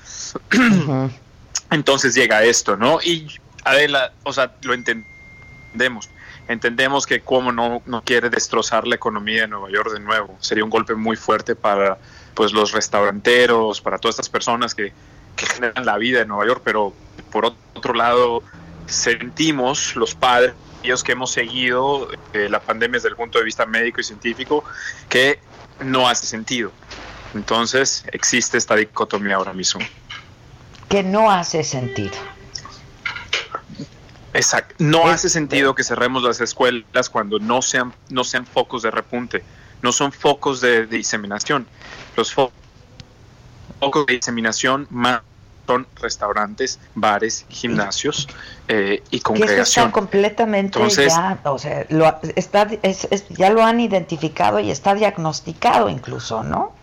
Entonces 1.69 2.15
llega 2.15 2.43
esto, 2.43 2.75
¿no? 2.75 2.99
Y 3.01 3.27
Adela, 3.63 4.13
o 4.23 4.33
sea, 4.33 4.55
lo 4.63 4.73
entendemos. 4.73 6.09
Entendemos 6.47 7.05
que 7.05 7.21
como 7.21 7.51
no, 7.51 7.81
no 7.85 8.01
quiere 8.03 8.29
destrozar 8.29 8.87
la 8.87 8.95
economía 8.95 9.41
de 9.41 9.47
Nueva 9.47 9.69
York 9.69 9.91
de 9.93 9.99
nuevo. 9.99 10.35
Sería 10.39 10.63
un 10.63 10.69
golpe 10.69 10.95
muy 10.95 11.15
fuerte 11.15 11.55
para 11.55 11.99
pues 12.33 12.51
los 12.53 12.71
restauranteros, 12.71 13.81
para 13.81 13.99
todas 13.99 14.15
estas 14.15 14.29
personas 14.29 14.73
que, 14.73 14.91
que 15.35 15.45
generan 15.45 15.85
la 15.85 15.97
vida 15.97 16.19
de 16.19 16.25
Nueva 16.25 16.47
York, 16.47 16.61
pero 16.65 16.93
por 17.31 17.45
otro 17.45 17.93
lado 17.93 18.41
sentimos 18.87 19.95
los 19.95 20.15
padres 20.15 20.53
ellos 20.83 21.03
que 21.03 21.11
hemos 21.11 21.31
seguido 21.31 22.09
eh, 22.33 22.49
la 22.49 22.59
pandemia 22.59 22.97
desde 22.97 23.09
el 23.09 23.15
punto 23.15 23.37
de 23.37 23.45
vista 23.45 23.67
médico 23.67 24.01
y 24.01 24.03
científico, 24.03 24.63
que 25.07 25.39
no 25.83 26.09
hace 26.09 26.25
sentido. 26.25 26.71
Entonces 27.33 28.03
existe 28.11 28.57
esta 28.57 28.75
dicotomía 28.75 29.35
ahora 29.35 29.53
mismo. 29.53 29.81
Que 30.89 31.03
no 31.03 31.31
hace 31.31 31.63
sentido. 31.63 32.15
Exacto. 34.33 34.75
No 34.79 35.07
hace 35.07 35.29
sentido 35.29 35.75
que 35.75 35.83
cerremos 35.83 36.23
las 36.23 36.39
escuelas 36.41 37.09
cuando 37.09 37.39
no 37.39 37.61
sean, 37.61 37.93
no 38.09 38.23
sean 38.23 38.45
focos 38.45 38.81
de 38.83 38.91
repunte, 38.91 39.43
no 39.81 39.91
son 39.91 40.11
focos 40.11 40.61
de, 40.61 40.87
diseminación. 40.87 41.67
Los 42.15 42.33
focos 42.33 42.51
de 44.07 44.13
diseminación 44.13 44.87
más 44.89 45.21
son 45.67 45.87
restaurantes, 46.01 46.79
bares, 46.95 47.45
gimnasios 47.49 48.27
eh, 48.67 49.03
y 49.11 49.19
congregación. 49.21 49.87
Que 49.87 49.91
completamente 49.91 50.79
ya, 50.89 51.39
o 51.43 51.59
sea, 51.59 51.85
lo, 51.89 52.19
está, 52.35 52.67
ya 53.29 53.49
lo 53.49 53.63
han 53.63 53.79
identificado 53.79 54.59
y 54.59 54.71
está 54.71 54.95
diagnosticado 54.95 55.87
incluso, 55.89 56.43
¿no? 56.43 56.73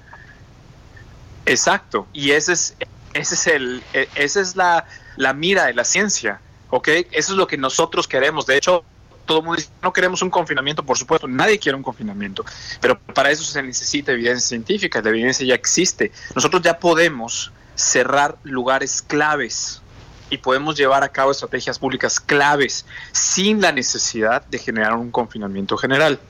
Exacto, 1.49 2.07
y 2.12 2.32
ese 2.32 2.53
es, 2.53 2.76
ese 3.14 3.34
es 3.34 3.46
el, 3.46 3.82
e, 3.92 4.09
esa 4.14 4.40
es 4.40 4.57
la, 4.57 4.86
la 5.16 5.32
mira 5.32 5.66
de 5.66 5.74
la 5.74 5.84
ciencia, 5.84 6.40
¿ok? 6.70 6.88
Eso 6.88 7.32
es 7.32 7.38
lo 7.38 7.46
que 7.46 7.57
nosotros 7.57 8.07
queremos. 8.07 8.46
De 8.46 8.57
hecho, 8.57 8.84
todo 9.26 9.38
el 9.38 9.44
mundo 9.44 9.57
dice, 9.57 9.70
no 9.82 9.92
queremos 9.92 10.22
un 10.22 10.30
confinamiento, 10.30 10.82
por 10.84 10.99
supuesto, 10.99 11.26
nadie 11.26 11.59
quiere 11.59 11.76
un 11.76 11.82
confinamiento, 11.82 12.44
pero 12.80 12.99
para 12.99 13.30
eso 13.30 13.44
se 13.44 13.62
necesita 13.62 14.12
evidencia 14.12 14.49
científica, 14.49 15.01
la 15.03 15.11
evidencia 15.11 15.46
ya 15.46 15.55
existe. 15.55 16.12
Nosotros 16.34 16.62
ya 16.62 16.78
podemos 16.78 17.53
cerrar 17.74 18.36
lugares 18.42 19.03
claves, 19.03 19.82
y 20.30 20.38
podemos 20.38 20.76
llevar 20.76 21.03
a 21.03 21.09
cabo 21.09 21.30
estrategias 21.30 21.78
públicas 21.78 22.20
claves 22.20 22.84
sin 23.12 23.61
la 23.61 23.72
necesidad 23.72 24.44
de 24.46 24.59
generar 24.59 24.94
un 24.94 25.11
confinamiento 25.11 25.76
general. 25.76 26.20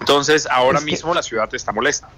Entonces, 0.00 0.46
ahora 0.50 0.80
mismo 0.80 1.12
la 1.12 1.22
ciudad 1.22 1.54
está 1.54 1.72
molesta. 1.72 2.08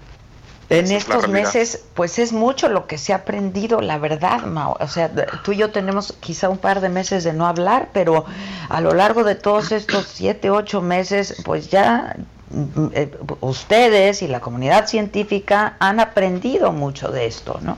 En 0.69 0.91
estos 0.91 1.27
meses, 1.27 1.83
pues 1.93 2.19
es 2.19 2.31
mucho 2.31 2.69
lo 2.69 2.87
que 2.87 2.97
se 2.97 3.13
ha 3.13 3.17
aprendido, 3.17 3.81
la 3.81 3.97
verdad, 3.97 4.43
Mao. 4.43 4.77
O 4.79 4.87
sea, 4.87 5.11
tú 5.43 5.51
y 5.51 5.57
yo 5.57 5.71
tenemos 5.71 6.13
quizá 6.19 6.49
un 6.49 6.57
par 6.57 6.81
de 6.81 6.89
meses 6.89 7.23
de 7.23 7.33
no 7.33 7.45
hablar, 7.45 7.89
pero 7.93 8.25
a 8.69 8.81
lo 8.81 8.93
largo 8.93 9.23
de 9.23 9.35
todos 9.35 9.71
estos 9.71 10.07
siete, 10.07 10.49
ocho 10.49 10.81
meses, 10.81 11.41
pues 11.43 11.69
ya 11.69 12.15
mm, 12.49 12.87
eh, 12.93 13.11
ustedes 13.41 14.21
y 14.21 14.27
la 14.27 14.39
comunidad 14.39 14.87
científica 14.87 15.75
han 15.79 15.99
aprendido 15.99 16.71
mucho 16.71 17.09
de 17.09 17.25
esto, 17.25 17.59
¿no? 17.61 17.77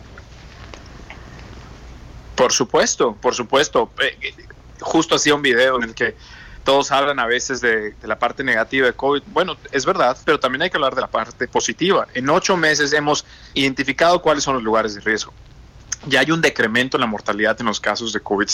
Por 2.35 2.51
supuesto, 2.53 3.15
por 3.19 3.33
supuesto. 3.33 3.89
Eh, 4.01 4.17
eh, 4.21 4.33
justo 4.79 5.15
hacía 5.15 5.33
un 5.35 5.41
video 5.41 5.77
en 5.77 5.83
el 5.83 5.95
que 5.95 6.15
todos 6.65 6.91
hablan 6.91 7.19
a 7.19 7.27
veces 7.27 7.61
de, 7.61 7.93
la 8.03 8.19
parte 8.19 8.43
negativa 8.43 8.87
de 8.87 8.93
COVID. 8.93 9.21
Bueno, 9.27 9.55
es 9.71 9.85
verdad, 9.85 10.17
pero 10.25 10.39
también 10.39 10.63
hay 10.63 10.69
que 10.69 10.77
hablar 10.77 10.95
de 10.95 11.01
la 11.01 11.07
parte 11.07 11.47
positiva. 11.47 12.07
En 12.13 12.29
ocho 12.29 12.57
meses 12.57 12.91
hemos 12.91 13.23
identificado 13.53 14.21
cuáles 14.21 14.43
son 14.43 14.55
los 14.55 14.63
lugares 14.63 14.95
de 14.95 15.01
riesgo. 15.01 15.31
Ya 16.07 16.19
hay 16.19 16.31
un 16.31 16.41
decremento 16.41 16.97
en 16.97 17.01
la 17.01 17.07
mortalidad 17.07 17.55
en 17.61 17.67
los 17.67 17.79
casos 17.79 18.11
de 18.11 18.19
COVID 18.19 18.49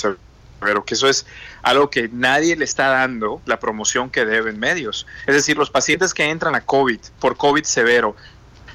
pero 0.60 0.86
que 0.86 0.94
eso 0.94 1.10
es 1.10 1.26
algo 1.64 1.90
que 1.90 2.08
nadie 2.14 2.56
le 2.56 2.66
está 2.66 2.90
dando 2.90 3.42
la 3.48 3.60
promoción 3.60 4.12
que 4.12 4.26
debe 4.26 4.52
en 4.52 4.60
medios. 4.60 5.08
Es 5.26 5.34
decir, 5.34 5.58
los 5.58 5.72
pacientes 5.72 6.14
que 6.14 6.30
entran 6.30 6.54
a 6.54 6.62
COVID 6.62 7.00
por 7.20 7.36
COVID 7.36 7.64
severo 7.64 8.16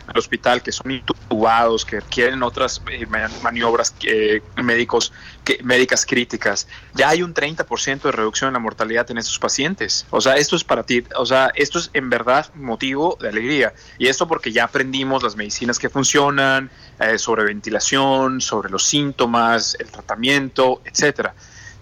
al 0.06 0.18
hospital, 0.18 0.62
que 0.62 0.72
son 0.72 0.90
intubados, 0.90 1.84
que 1.84 2.00
requieren 2.00 2.42
otras 2.42 2.82
eh, 2.90 3.06
maniobras 3.42 3.94
eh, 4.04 4.40
médicos, 4.62 5.12
que, 5.44 5.58
médicas 5.62 6.06
críticas, 6.06 6.68
ya 6.94 7.08
hay 7.08 7.22
un 7.22 7.34
30% 7.34 8.02
de 8.02 8.12
reducción 8.12 8.48
en 8.48 8.54
la 8.54 8.60
mortalidad 8.60 9.10
en 9.10 9.18
estos 9.18 9.38
pacientes. 9.38 10.06
O 10.10 10.20
sea, 10.20 10.36
esto 10.36 10.56
es 10.56 10.64
para 10.64 10.84
ti, 10.84 11.04
o 11.16 11.26
sea, 11.26 11.50
esto 11.54 11.78
es 11.78 11.90
en 11.92 12.10
verdad 12.10 12.46
motivo 12.54 13.18
de 13.20 13.28
alegría. 13.28 13.74
Y 13.98 14.06
esto 14.06 14.28
porque 14.28 14.52
ya 14.52 14.64
aprendimos 14.64 15.22
las 15.22 15.36
medicinas 15.36 15.78
que 15.78 15.88
funcionan, 15.88 16.70
eh, 17.00 17.18
sobre 17.18 17.44
ventilación, 17.44 18.40
sobre 18.40 18.70
los 18.70 18.84
síntomas, 18.84 19.76
el 19.80 19.90
tratamiento, 19.90 20.82
etcétera. 20.84 21.34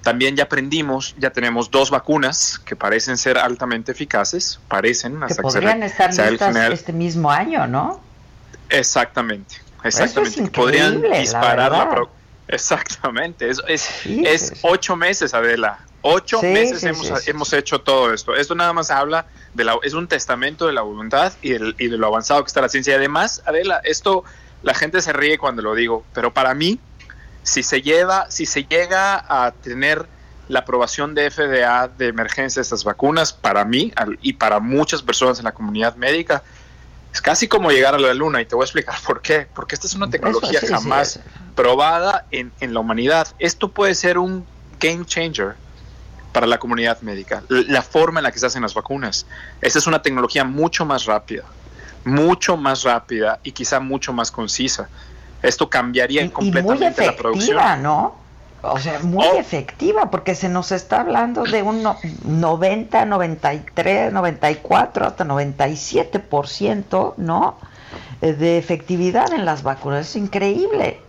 También 0.04 0.36
ya 0.36 0.44
aprendimos, 0.44 1.14
ya 1.18 1.30
tenemos 1.30 1.70
dos 1.70 1.90
vacunas 1.90 2.58
que 2.58 2.76
parecen 2.76 3.16
ser 3.16 3.38
altamente 3.38 3.92
eficaces, 3.92 4.60
parecen 4.68 5.22
hasta 5.22 5.36
que 5.36 5.42
podrían 5.42 5.82
estar 5.82 6.10
listas 6.14 6.56
este 6.72 6.92
mismo 6.92 7.30
año, 7.30 7.66
¿no? 7.66 8.03
Exactamente, 8.78 9.56
exactamente. 9.82 10.50
Podrían 10.50 11.02
disparar 11.02 11.70
la, 11.70 12.08
Exactamente, 12.46 13.48
es, 13.48 13.62
es, 14.06 14.52
ocho 14.62 14.96
meses, 14.96 15.32
Adela. 15.32 15.78
Ocho 16.02 16.42
meses 16.42 16.84
hemos, 16.84 17.26
hemos, 17.26 17.52
hecho 17.54 17.80
todo 17.80 18.12
esto. 18.12 18.36
Esto 18.36 18.54
nada 18.54 18.74
más 18.74 18.90
habla 18.90 19.24
de 19.54 19.64
la, 19.64 19.78
es 19.82 19.94
un 19.94 20.06
testamento 20.06 20.66
de 20.66 20.74
la 20.74 20.82
voluntad 20.82 21.32
y, 21.40 21.54
y 21.54 21.88
de 21.88 21.96
lo 21.96 22.08
avanzado 22.08 22.44
que 22.44 22.48
está 22.48 22.60
la 22.60 22.68
ciencia. 22.68 22.92
Y 22.92 22.96
además, 22.96 23.42
Adela, 23.46 23.80
esto 23.84 24.24
la 24.62 24.74
gente 24.74 25.00
se 25.00 25.12
ríe 25.12 25.38
cuando 25.38 25.62
lo 25.62 25.74
digo, 25.74 26.04
pero 26.12 26.32
para 26.34 26.54
mí, 26.54 26.78
si 27.42 27.62
se 27.62 27.80
lleva, 27.80 28.30
si 28.30 28.46
se 28.46 28.64
llega 28.64 29.24
a 29.28 29.52
tener 29.52 30.06
la 30.48 30.60
aprobación 30.60 31.14
de 31.14 31.30
FDA 31.30 31.88
de 31.88 32.08
emergencia 32.08 32.60
de 32.60 32.64
estas 32.64 32.84
vacunas, 32.84 33.32
para 33.32 33.64
mí 33.64 33.92
y 34.20 34.34
para 34.34 34.60
muchas 34.60 35.02
personas 35.02 35.38
en 35.38 35.44
la 35.44 35.52
comunidad 35.52 35.96
médica, 35.96 36.42
es 37.14 37.22
casi 37.22 37.46
como 37.46 37.70
llegar 37.70 37.94
a 37.94 37.98
la 37.98 38.12
luna 38.12 38.40
y 38.40 38.44
te 38.44 38.56
voy 38.56 38.64
a 38.64 38.66
explicar 38.66 38.96
por 39.06 39.22
qué. 39.22 39.46
Porque 39.54 39.76
esta 39.76 39.86
es 39.86 39.94
una 39.94 40.10
tecnología 40.10 40.60
jamás 40.68 41.20
probada 41.54 42.26
en, 42.32 42.52
la 42.60 42.80
humanidad. 42.80 43.28
Esto 43.38 43.68
puede 43.68 43.94
ser 43.94 44.18
un 44.18 44.44
game 44.80 45.06
changer 45.06 45.54
para 46.32 46.48
la 46.48 46.58
comunidad 46.58 47.00
médica, 47.02 47.44
la 47.48 47.82
forma 47.82 48.18
en 48.18 48.24
la 48.24 48.32
que 48.32 48.40
se 48.40 48.46
hacen 48.46 48.62
las 48.62 48.74
vacunas. 48.74 49.26
Esta 49.60 49.78
es 49.78 49.86
una 49.86 50.02
tecnología 50.02 50.42
mucho 50.42 50.84
más 50.84 51.04
rápida, 51.04 51.44
mucho 52.04 52.56
más 52.56 52.82
rápida 52.82 53.38
y 53.44 53.52
quizá 53.52 53.78
mucho 53.78 54.12
más 54.12 54.32
concisa. 54.32 54.88
Esto 55.40 55.70
cambiaría 55.70 56.28
completamente 56.32 57.06
la 57.06 57.14
producción. 57.14 57.80
¿no? 57.80 58.23
O 58.66 58.78
sea, 58.78 58.98
muy 59.00 59.26
oh. 59.26 59.38
efectiva, 59.38 60.10
porque 60.10 60.34
se 60.34 60.48
nos 60.48 60.72
está 60.72 61.00
hablando 61.00 61.44
de 61.44 61.62
un 61.62 61.86
90, 62.24 63.04
93, 63.04 64.12
94, 64.12 65.06
hasta 65.06 65.24
97%, 65.24 67.14
¿no? 67.18 67.56
Eh, 68.22 68.32
de 68.32 68.58
efectividad 68.58 69.32
en 69.32 69.44
las 69.44 69.62
vacunas. 69.62 70.08
Es 70.08 70.16
increíble. 70.16 71.00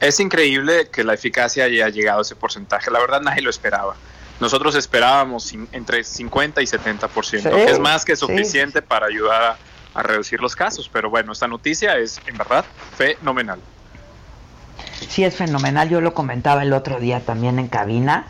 Es 0.00 0.20
increíble 0.20 0.88
que 0.90 1.02
la 1.04 1.14
eficacia 1.14 1.64
haya 1.64 1.88
llegado 1.88 2.18
a 2.18 2.22
ese 2.22 2.36
porcentaje. 2.36 2.90
La 2.90 2.98
verdad, 2.98 3.20
nadie 3.22 3.42
lo 3.42 3.50
esperaba. 3.50 3.96
Nosotros 4.38 4.74
esperábamos 4.74 5.54
entre 5.72 6.04
50 6.04 6.60
y 6.60 6.66
70%, 6.66 7.42
que 7.42 7.64
es 7.64 7.78
más 7.78 8.04
que 8.04 8.14
suficiente 8.16 8.82
para 8.82 9.06
ayudar 9.06 9.56
a 9.94 10.02
reducir 10.02 10.40
los 10.40 10.54
casos. 10.54 10.90
Pero 10.92 11.08
bueno, 11.08 11.32
esta 11.32 11.48
noticia 11.48 11.96
es 11.96 12.20
en 12.26 12.36
verdad 12.36 12.66
fenomenal. 12.98 13.60
Sí, 15.08 15.24
es 15.24 15.36
fenomenal. 15.36 15.88
Yo 15.88 16.00
lo 16.00 16.14
comentaba 16.14 16.62
el 16.62 16.72
otro 16.72 16.98
día 17.00 17.20
también 17.20 17.58
en 17.58 17.68
cabina. 17.68 18.26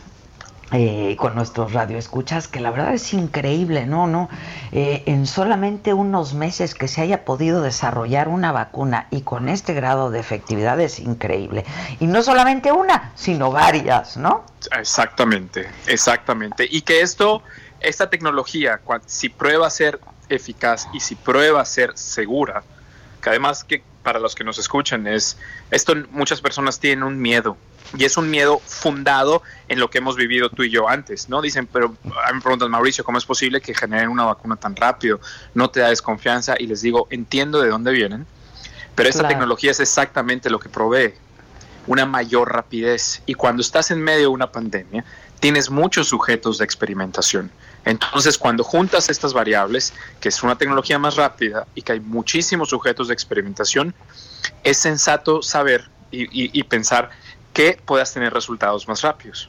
Eh, 0.72 1.14
con 1.16 1.36
nuestros 1.36 1.72
radioescuchas, 1.72 2.48
que 2.48 2.58
la 2.58 2.72
verdad 2.72 2.92
es 2.92 3.14
increíble, 3.14 3.86
¿no? 3.86 4.08
no 4.08 4.28
eh, 4.72 5.04
en 5.06 5.28
solamente 5.28 5.94
unos 5.94 6.34
meses 6.34 6.74
que 6.74 6.88
se 6.88 7.02
haya 7.02 7.24
podido 7.24 7.62
desarrollar 7.62 8.26
una 8.26 8.50
vacuna 8.50 9.06
y 9.12 9.20
con 9.20 9.48
este 9.48 9.74
grado 9.74 10.10
de 10.10 10.18
efectividad 10.18 10.80
es 10.80 10.98
increíble. 10.98 11.64
Y 12.00 12.08
no 12.08 12.20
solamente 12.20 12.72
una, 12.72 13.12
sino 13.14 13.52
varias, 13.52 14.16
¿no? 14.16 14.44
Exactamente, 14.76 15.68
exactamente. 15.86 16.66
Y 16.68 16.80
que 16.80 17.00
esto, 17.00 17.44
esta 17.78 18.10
tecnología, 18.10 18.80
si 19.06 19.28
prueba 19.28 19.68
a 19.68 19.70
ser 19.70 20.00
eficaz 20.28 20.88
y 20.92 20.98
si 20.98 21.14
prueba 21.14 21.60
a 21.60 21.64
ser 21.64 21.96
segura, 21.96 22.64
que 23.22 23.30
además 23.30 23.62
que 23.62 23.84
para 24.06 24.20
los 24.20 24.36
que 24.36 24.44
nos 24.44 24.56
escuchan 24.56 25.08
es, 25.08 25.36
esto 25.72 25.96
muchas 26.12 26.40
personas 26.40 26.78
tienen 26.78 27.02
un 27.02 27.20
miedo 27.20 27.56
y 27.98 28.04
es 28.04 28.16
un 28.16 28.30
miedo 28.30 28.60
fundado 28.64 29.42
en 29.66 29.80
lo 29.80 29.90
que 29.90 29.98
hemos 29.98 30.14
vivido 30.14 30.48
tú 30.48 30.62
y 30.62 30.70
yo 30.70 30.88
antes, 30.88 31.28
¿no? 31.28 31.42
Dicen, 31.42 31.66
pero 31.66 31.96
a 32.24 32.28
mí 32.28 32.36
me 32.36 32.40
preguntan, 32.40 32.70
Mauricio, 32.70 33.02
¿cómo 33.02 33.18
es 33.18 33.24
posible 33.24 33.60
que 33.60 33.74
generen 33.74 34.08
una 34.08 34.22
vacuna 34.22 34.54
tan 34.54 34.76
rápido? 34.76 35.18
No 35.54 35.70
te 35.70 35.80
da 35.80 35.88
desconfianza 35.88 36.54
y 36.56 36.68
les 36.68 36.82
digo, 36.82 37.08
entiendo 37.10 37.60
de 37.60 37.68
dónde 37.68 37.90
vienen, 37.90 38.26
pero 38.94 39.08
esta 39.08 39.26
tecnología 39.26 39.72
es 39.72 39.80
exactamente 39.80 40.50
lo 40.50 40.60
que 40.60 40.68
provee 40.68 41.14
una 41.88 42.06
mayor 42.06 42.52
rapidez 42.52 43.22
y 43.26 43.34
cuando 43.34 43.60
estás 43.60 43.90
en 43.90 44.00
medio 44.00 44.20
de 44.20 44.26
una 44.28 44.52
pandemia, 44.52 45.04
tienes 45.40 45.68
muchos 45.68 46.06
sujetos 46.06 46.58
de 46.58 46.64
experimentación. 46.64 47.50
Entonces, 47.86 48.36
cuando 48.36 48.64
juntas 48.64 49.08
estas 49.08 49.32
variables, 49.32 49.94
que 50.20 50.28
es 50.28 50.42
una 50.42 50.58
tecnología 50.58 50.98
más 50.98 51.14
rápida 51.14 51.68
y 51.76 51.82
que 51.82 51.92
hay 51.92 52.00
muchísimos 52.00 52.68
sujetos 52.68 53.08
de 53.08 53.14
experimentación, 53.14 53.94
es 54.64 54.76
sensato 54.76 55.40
saber 55.40 55.88
y, 56.10 56.62
pensar 56.64 57.10
que 57.52 57.80
puedas 57.84 58.12
tener 58.12 58.34
resultados 58.34 58.88
más 58.88 59.02
rápidos. 59.02 59.48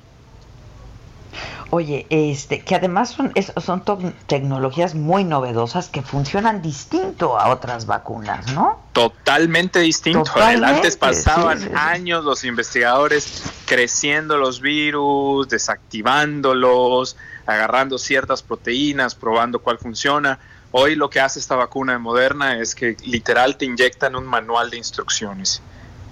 Oye, 1.71 2.05
este, 2.09 2.61
que 2.61 2.75
además 2.75 3.09
son, 3.09 3.33
son 3.63 3.83
tecnologías 4.27 4.93
muy 4.95 5.23
novedosas 5.23 5.89
que 5.89 6.01
funcionan 6.01 6.61
distinto 6.61 7.39
a 7.39 7.49
otras 7.49 7.87
vacunas, 7.87 8.53
¿no? 8.53 8.79
Totalmente 8.93 9.79
distinto. 9.79 10.31
Antes 10.35 10.95
pasaban 10.95 11.75
años 11.75 12.23
los 12.23 12.43
investigadores 12.43 13.43
creciendo 13.65 14.37
los 14.37 14.61
virus, 14.61 15.49
desactivándolos, 15.49 17.17
agarrando 17.47 17.97
ciertas 17.97 18.43
proteínas, 18.43 19.15
probando 19.15 19.59
cuál 19.59 19.79
funciona. 19.79 20.37
Hoy 20.71 20.95
lo 20.95 21.09
que 21.09 21.19
hace 21.19 21.39
esta 21.39 21.55
vacuna 21.55 21.93
de 21.93 21.99
Moderna 21.99 22.59
es 22.59 22.75
que 22.75 22.97
literal 23.05 23.57
te 23.57 23.65
inyectan 23.65 24.15
un 24.15 24.27
manual 24.27 24.69
de 24.69 24.77
instrucciones 24.77 25.61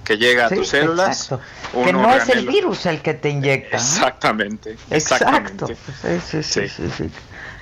que 0.05 0.17
llega 0.17 0.45
a 0.45 0.49
tus 0.49 0.69
células. 0.69 1.29
Que 1.73 1.91
no 1.91 2.13
es 2.13 2.29
el 2.29 2.47
virus 2.47 2.85
el 2.85 3.01
que 3.01 3.13
te 3.13 3.29
inyecta. 3.29 3.75
Exactamente. 3.75 4.77
Exacto. 4.89 5.67
Sí, 5.67 6.41
sí, 6.41 6.69
sí, 6.69 7.11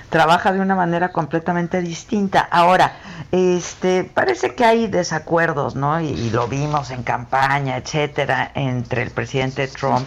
Trabaja 0.08 0.52
de 0.52 0.60
una 0.60 0.76
manera 0.76 1.10
completamente 1.10 1.80
distinta. 1.80 2.40
Ahora, 2.40 2.96
este, 3.32 4.04
parece 4.04 4.54
que 4.54 4.64
hay 4.64 4.86
desacuerdos, 4.86 5.74
¿no? 5.74 6.00
Y, 6.00 6.30
lo 6.30 6.46
vimos 6.46 6.90
en 6.90 7.02
campaña, 7.02 7.76
etcétera, 7.78 8.52
entre 8.54 9.02
el 9.02 9.10
presidente 9.10 9.66
Trump 9.66 10.06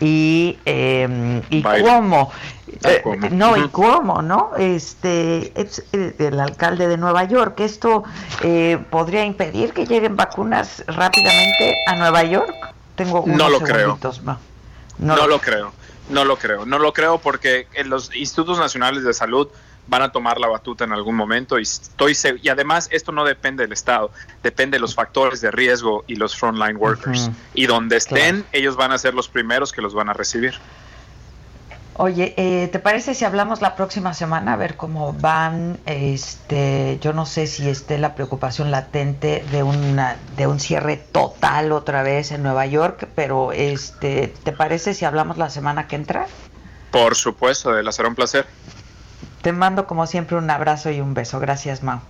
y, 0.00 0.58
eh, 0.64 1.42
y 1.50 1.62
Cuomo. 1.62 2.32
Eh, 2.82 3.02
no, 3.30 3.56
y 3.56 3.68
cómo, 3.68 4.22
¿no? 4.22 4.52
Este, 4.58 5.52
eh, 5.54 6.14
el 6.18 6.40
alcalde 6.40 6.88
de 6.88 6.96
Nueva 6.96 7.24
York, 7.24 7.60
esto 7.60 8.04
eh, 8.42 8.78
podría 8.90 9.24
impedir 9.24 9.72
que 9.72 9.86
lleguen 9.86 10.16
vacunas 10.16 10.84
rápidamente 10.86 11.76
a 11.86 11.96
Nueva 11.96 12.24
York. 12.24 12.54
Tengo 12.96 13.24
no 13.26 13.48
lo 13.48 13.60
creo. 13.60 13.98
No, 14.98 15.26
lo 15.26 15.40
creo. 15.40 15.72
No 16.08 16.24
lo 16.24 16.36
creo. 16.36 16.66
No 16.66 16.78
lo 16.78 16.92
creo 16.92 17.18
porque 17.18 17.66
en 17.74 17.90
los 17.90 18.14
institutos 18.14 18.58
nacionales 18.58 19.04
de 19.04 19.14
salud 19.14 19.48
van 19.86 20.02
a 20.02 20.12
tomar 20.12 20.38
la 20.38 20.48
batuta 20.48 20.84
en 20.84 20.92
algún 20.92 21.14
momento 21.14 21.58
y 21.58 21.62
estoy 21.62 22.16
y 22.42 22.48
además 22.48 22.88
esto 22.90 23.12
no 23.12 23.24
depende 23.24 23.64
del 23.64 23.72
estado, 23.72 24.10
depende 24.42 24.76
de 24.76 24.80
los 24.80 24.94
factores 24.94 25.40
de 25.40 25.50
riesgo 25.50 26.04
y 26.06 26.16
los 26.16 26.36
frontline 26.36 26.76
workers 26.76 27.30
y 27.54 27.66
donde 27.66 27.96
estén 27.96 28.44
ellos 28.52 28.76
van 28.76 28.92
a 28.92 28.98
ser 28.98 29.14
los 29.14 29.28
primeros 29.28 29.72
que 29.72 29.82
los 29.82 29.94
van 29.94 30.08
a 30.08 30.12
recibir. 30.12 30.54
Oye, 31.96 32.34
eh, 32.36 32.68
¿te 32.72 32.80
parece 32.80 33.14
si 33.14 33.24
hablamos 33.24 33.62
la 33.62 33.76
próxima 33.76 34.14
semana 34.14 34.54
a 34.54 34.56
ver 34.56 34.76
cómo 34.76 35.12
van? 35.12 35.78
Este, 35.86 36.98
yo 37.00 37.12
no 37.12 37.24
sé 37.24 37.46
si 37.46 37.68
esté 37.68 37.98
la 37.98 38.16
preocupación 38.16 38.72
latente 38.72 39.44
de 39.52 39.62
una 39.62 40.16
de 40.36 40.48
un 40.48 40.58
cierre 40.58 40.96
total 40.96 41.70
otra 41.70 42.02
vez 42.02 42.32
en 42.32 42.42
Nueva 42.42 42.66
York, 42.66 43.06
pero 43.14 43.52
este, 43.52 44.34
¿te 44.42 44.50
parece 44.50 44.92
si 44.92 45.04
hablamos 45.04 45.38
la 45.38 45.50
semana 45.50 45.86
que 45.86 45.94
entra? 45.94 46.26
Por 46.90 47.14
supuesto, 47.14 47.72
de 47.72 47.92
será 47.92 48.08
un 48.08 48.16
placer. 48.16 48.44
Te 49.44 49.52
mando 49.52 49.86
como 49.86 50.06
siempre 50.06 50.38
un 50.38 50.48
abrazo 50.48 50.90
y 50.90 51.02
un 51.02 51.12
beso. 51.12 51.38
Gracias, 51.38 51.82
Mau. 51.82 52.00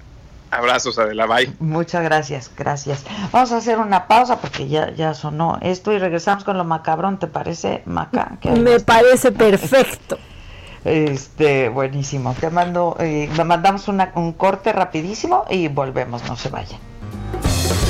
Abrazos, 0.52 1.00
Adela, 1.00 1.26
bye. 1.26 1.52
Muchas 1.58 2.04
gracias, 2.04 2.48
gracias. 2.56 3.04
Vamos 3.32 3.50
a 3.50 3.56
hacer 3.56 3.78
una 3.78 4.06
pausa 4.06 4.38
porque 4.38 4.68
ya, 4.68 4.92
ya 4.92 5.14
sonó 5.14 5.58
esto 5.60 5.92
y 5.92 5.98
regresamos 5.98 6.44
con 6.44 6.56
lo 6.56 6.62
macabrón, 6.62 7.18
¿te 7.18 7.26
parece, 7.26 7.82
Maca? 7.86 8.38
Me 8.56 8.78
parece 8.80 9.32
perfecto. 9.32 10.16
Este, 10.84 11.70
buenísimo. 11.70 12.34
Te 12.38 12.50
mando, 12.50 12.94
eh, 13.00 13.30
mandamos 13.42 13.88
un 13.88 14.32
corte 14.34 14.70
rapidísimo 14.70 15.46
y 15.48 15.68
volvemos, 15.68 16.22
no 16.28 16.36
se 16.36 16.50
vayan. 16.50 16.78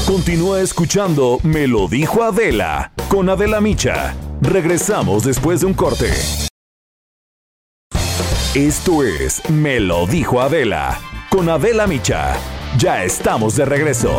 Continúa 0.06 0.60
escuchando 0.60 1.40
Me 1.42 1.66
lo 1.66 1.88
dijo 1.88 2.22
Adela 2.22 2.92
con 3.08 3.28
Adela 3.28 3.60
Micha. 3.60 4.14
Regresamos 4.40 5.24
después 5.24 5.62
de 5.62 5.66
un 5.66 5.74
corte. 5.74 6.12
Esto 8.54 9.02
es 9.02 9.42
Me 9.50 9.80
lo 9.80 10.06
dijo 10.06 10.40
Adela 10.40 11.00
con 11.28 11.48
Adela 11.48 11.88
Micha. 11.88 12.36
Ya 12.78 13.02
estamos 13.02 13.56
de 13.56 13.64
regreso. 13.64 14.16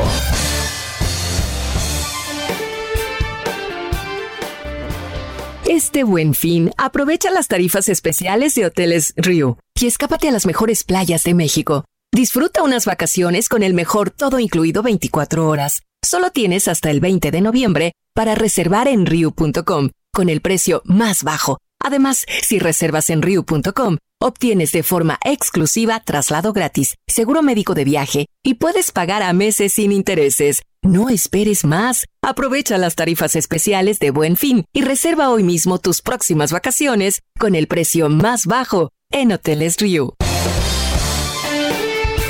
Este 5.69 6.03
buen 6.03 6.33
fin, 6.33 6.71
aprovecha 6.75 7.31
las 7.31 7.47
tarifas 7.47 7.87
especiales 7.87 8.55
de 8.55 8.65
Hoteles 8.65 9.13
Rio 9.15 9.57
y 9.79 9.85
escápate 9.85 10.27
a 10.27 10.33
las 10.33 10.45
mejores 10.45 10.83
playas 10.83 11.23
de 11.23 11.33
México. 11.33 11.85
Disfruta 12.11 12.61
unas 12.61 12.85
vacaciones 12.85 13.47
con 13.47 13.63
el 13.63 13.73
mejor 13.73 14.09
todo 14.09 14.41
incluido 14.41 14.83
24 14.83 15.47
horas. 15.47 15.83
Solo 16.03 16.31
tienes 16.31 16.67
hasta 16.67 16.91
el 16.91 16.99
20 16.99 17.31
de 17.31 17.39
noviembre 17.39 17.93
para 18.13 18.35
reservar 18.35 18.89
en 18.89 19.05
Riu.com 19.05 19.91
con 20.11 20.27
el 20.27 20.41
precio 20.41 20.81
más 20.83 21.23
bajo. 21.23 21.57
Además, 21.85 22.25
si 22.41 22.57
reservas 22.57 23.11
en 23.11 23.21
Riu.com, 23.21 23.97
Obtienes 24.21 24.71
de 24.71 24.81
forma 24.81 25.19
exclusiva 25.23 25.99
traslado 25.99 26.53
gratis, 26.53 26.95
seguro 27.05 27.43
médico 27.43 27.75
de 27.75 27.83
viaje 27.83 28.27
y 28.43 28.55
puedes 28.55 28.91
pagar 28.91 29.21
a 29.21 29.33
meses 29.33 29.73
sin 29.73 29.91
intereses. 29.91 30.63
No 30.81 31.09
esperes 31.09 31.65
más. 31.65 32.05
Aprovecha 32.23 32.77
las 32.77 32.95
tarifas 32.95 33.35
especiales 33.35 33.99
de 33.99 34.11
Buen 34.11 34.37
Fin 34.37 34.65
y 34.73 34.81
reserva 34.81 35.29
hoy 35.29 35.43
mismo 35.43 35.79
tus 35.79 36.01
próximas 36.01 36.51
vacaciones 36.51 37.21
con 37.37 37.55
el 37.55 37.67
precio 37.67 38.09
más 38.09 38.45
bajo 38.45 38.89
en 39.11 39.31
Hoteles 39.31 39.77
Rio. 39.77 40.15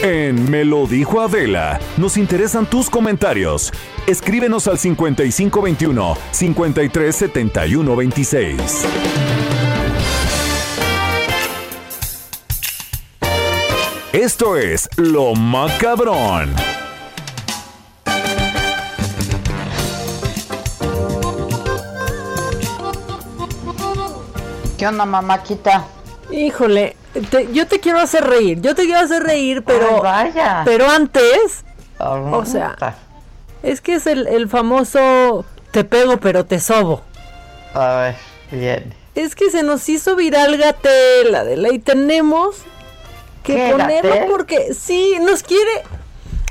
En 0.05 0.49
Me 0.51 0.63
lo 0.63 0.85
dijo 0.85 1.19
Adela, 1.19 1.79
nos 1.97 2.15
interesan 2.15 2.67
tus 2.67 2.91
comentarios. 2.91 3.73
Escríbenos 4.05 4.67
al 4.67 4.77
5521 4.77 6.15
537126. 6.29 8.85
Esto 14.13 14.57
es 14.57 14.87
Lo 14.95 15.33
Macabrón. 15.33 16.53
¿Qué 24.77 24.85
onda, 24.85 25.07
mamáquita? 25.07 25.94
Híjole, 26.31 26.95
yo 27.53 27.67
te 27.67 27.79
quiero 27.79 27.99
hacer 27.99 28.23
reír, 28.23 28.61
yo 28.61 28.75
te 28.75 28.83
quiero 28.83 28.99
hacer 28.99 29.23
reír, 29.23 29.63
pero 29.63 30.01
vaya. 30.01 30.63
pero 30.65 30.89
antes, 30.89 31.63
o 31.99 32.45
sea, 32.45 32.75
es 33.63 33.81
que 33.81 33.95
es 33.95 34.07
el, 34.07 34.27
el 34.27 34.49
famoso 34.49 35.45
te 35.71 35.83
pego 35.83 36.17
pero 36.17 36.45
te 36.45 36.59
sobo. 36.59 37.01
A 37.73 37.95
ver, 37.95 38.15
bien. 38.51 38.93
Es 39.13 39.35
que 39.35 39.49
se 39.49 39.63
nos 39.63 39.87
hizo 39.87 40.15
viral 40.15 40.57
Gatela 40.57 41.43
de 41.43 41.57
la 41.57 41.71
y 41.73 41.79
tenemos 41.79 42.57
que 43.43 43.71
ponerlo 43.71 44.15
porque 44.29 44.73
sí, 44.73 45.17
nos 45.21 45.43
quiere, 45.43 45.83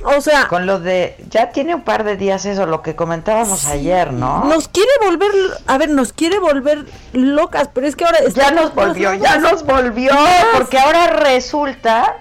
o 0.05 0.21
sea... 0.21 0.49
Con 0.49 0.67
lo 0.67 0.81
de, 0.81 1.17
ya 1.29 1.51
tiene 1.51 1.75
un 1.75 1.83
par 1.83 2.05
de 2.05 2.17
días 2.17 2.45
eso, 2.45 2.67
lo 2.67 2.83
que 2.83 2.95
comentábamos 2.95 3.67
ayer, 3.67 4.13
¿no? 4.13 4.45
Nos 4.45 4.69
quiere 4.69 4.91
volver, 5.03 5.31
a 5.67 5.79
ver, 5.79 5.91
nos 5.91 6.13
quiere 6.13 6.39
volver 6.39 6.85
locas, 7.13 7.69
pero 7.73 7.87
es 7.87 7.97
que 7.97 8.05
ahora... 8.05 8.19
Ya 8.35 8.51
nos 8.51 8.75
volvió, 8.75 9.15
ya 9.15 9.39
nos 9.39 9.65
volvió, 9.65 10.13
porque 10.55 10.79
ahora 10.79 11.07
resulta, 11.09 12.17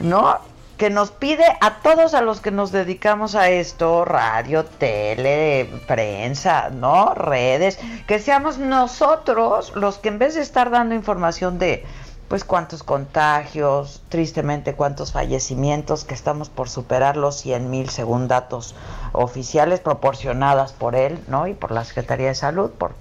¿no? 0.00 0.38
Que 0.76 0.90
nos 0.90 1.10
pide 1.10 1.44
a 1.60 1.78
todos 1.78 2.14
a 2.14 2.20
los 2.20 2.40
que 2.40 2.52
nos 2.52 2.70
dedicamos 2.70 3.34
a 3.34 3.48
esto, 3.50 4.04
radio, 4.04 4.64
tele, 4.64 5.68
prensa, 5.88 6.70
¿no? 6.70 7.14
Redes, 7.14 7.80
que 8.06 8.20
seamos 8.20 8.58
nosotros 8.58 9.72
los 9.74 9.98
que 9.98 10.08
en 10.08 10.20
vez 10.20 10.36
de 10.36 10.42
estar 10.42 10.70
dando 10.70 10.94
información 10.94 11.58
de 11.58 11.84
pues 12.28 12.44
cuántos 12.44 12.82
contagios, 12.82 14.02
tristemente 14.10 14.74
cuántos 14.74 15.12
fallecimientos, 15.12 16.04
que 16.04 16.14
estamos 16.14 16.50
por 16.50 16.68
superar 16.68 17.16
los 17.16 17.36
100 17.36 17.70
mil 17.70 17.88
según 17.88 18.28
datos 18.28 18.74
oficiales 19.12 19.80
proporcionadas 19.80 20.74
por 20.74 20.94
él, 20.94 21.18
¿no? 21.26 21.46
Y 21.46 21.54
por 21.54 21.70
la 21.70 21.84
Secretaría 21.84 22.28
de 22.28 22.34
Salud, 22.34 22.70
por, 22.70 22.92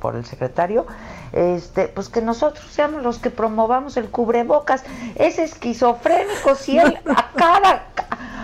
por, 0.00 0.16
el 0.16 0.26
secretario, 0.26 0.84
este, 1.32 1.86
pues 1.86 2.08
que 2.08 2.22
nosotros 2.22 2.66
seamos 2.72 3.02
los 3.02 3.18
que 3.18 3.30
promovamos 3.30 3.96
el 3.96 4.10
cubrebocas. 4.10 4.82
Es 5.14 5.38
esquizofrénico 5.38 6.56
si 6.56 6.78
él 6.78 6.98
a 7.16 7.30
cada, 7.36 7.86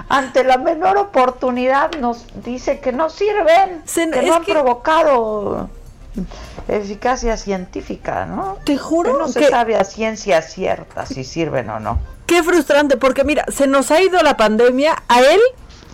ante 0.08 0.44
la 0.44 0.56
menor 0.56 0.98
oportunidad 0.98 1.92
nos 1.96 2.24
dice 2.44 2.78
que 2.78 2.92
no 2.92 3.10
sirven, 3.10 3.82
que 3.92 4.22
no 4.22 4.34
han 4.34 4.44
provocado 4.44 5.68
eficacia 6.68 7.36
científica, 7.36 8.26
¿no? 8.26 8.58
Te 8.64 8.76
juro 8.76 9.12
que 9.12 9.18
no 9.18 9.28
se 9.28 9.48
sabe 9.48 9.76
a 9.76 9.84
ciencia 9.84 10.42
cierta 10.42 11.06
si 11.06 11.24
sirven 11.24 11.70
o 11.70 11.80
no. 11.80 11.98
Qué 12.26 12.42
frustrante, 12.42 12.96
porque 12.96 13.24
mira, 13.24 13.44
se 13.48 13.66
nos 13.66 13.90
ha 13.90 14.02
ido 14.02 14.22
la 14.22 14.36
pandemia 14.36 15.02
a 15.08 15.20
él 15.20 15.40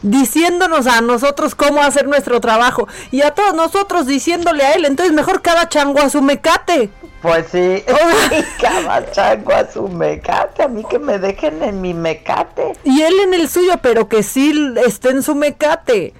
diciéndonos 0.04 0.86
a 0.86 1.00
nosotros 1.00 1.54
cómo 1.54 1.82
hacer 1.82 2.06
nuestro 2.06 2.40
trabajo 2.40 2.86
y 3.10 3.22
a 3.22 3.32
todos 3.32 3.54
nosotros 3.54 4.06
diciéndole 4.06 4.62
a 4.64 4.72
él, 4.72 4.84
entonces 4.84 5.14
mejor 5.14 5.42
cada 5.42 5.68
chango 5.68 6.00
a 6.00 6.10
su 6.10 6.20
mecate. 6.20 6.90
Pues 7.22 7.46
sí, 7.50 7.82
cada 8.60 9.10
chango 9.10 9.52
a 9.52 9.70
su 9.70 9.88
mecate, 9.88 10.62
a 10.62 10.68
mí 10.68 10.84
que 10.88 10.98
me 10.98 11.18
dejen 11.18 11.62
en 11.62 11.80
mi 11.80 11.94
mecate. 11.94 12.74
Y 12.84 13.00
él 13.00 13.14
en 13.20 13.34
el 13.34 13.48
suyo, 13.48 13.74
pero 13.80 14.08
que 14.08 14.22
sí 14.22 14.74
esté 14.84 15.10
en 15.10 15.22
su 15.22 15.34
mecate. 15.34 16.12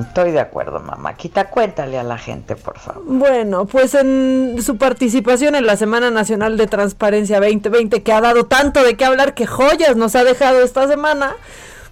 Estoy 0.00 0.32
de 0.32 0.40
acuerdo, 0.40 0.80
mamá. 0.80 1.14
Quita, 1.14 1.50
cuéntale 1.50 1.98
a 1.98 2.02
la 2.02 2.18
gente, 2.18 2.56
por 2.56 2.78
favor. 2.78 3.02
Bueno, 3.06 3.66
pues 3.66 3.94
en 3.94 4.56
su 4.62 4.76
participación 4.76 5.54
en 5.54 5.66
la 5.66 5.76
Semana 5.76 6.10
Nacional 6.10 6.56
de 6.56 6.66
Transparencia 6.66 7.40
2020, 7.40 8.02
que 8.02 8.12
ha 8.12 8.20
dado 8.20 8.46
tanto 8.46 8.82
de 8.82 8.96
qué 8.96 9.04
hablar, 9.04 9.34
que 9.34 9.46
joyas 9.46 9.96
nos 9.96 10.16
ha 10.16 10.24
dejado 10.24 10.62
esta 10.62 10.86
semana, 10.88 11.36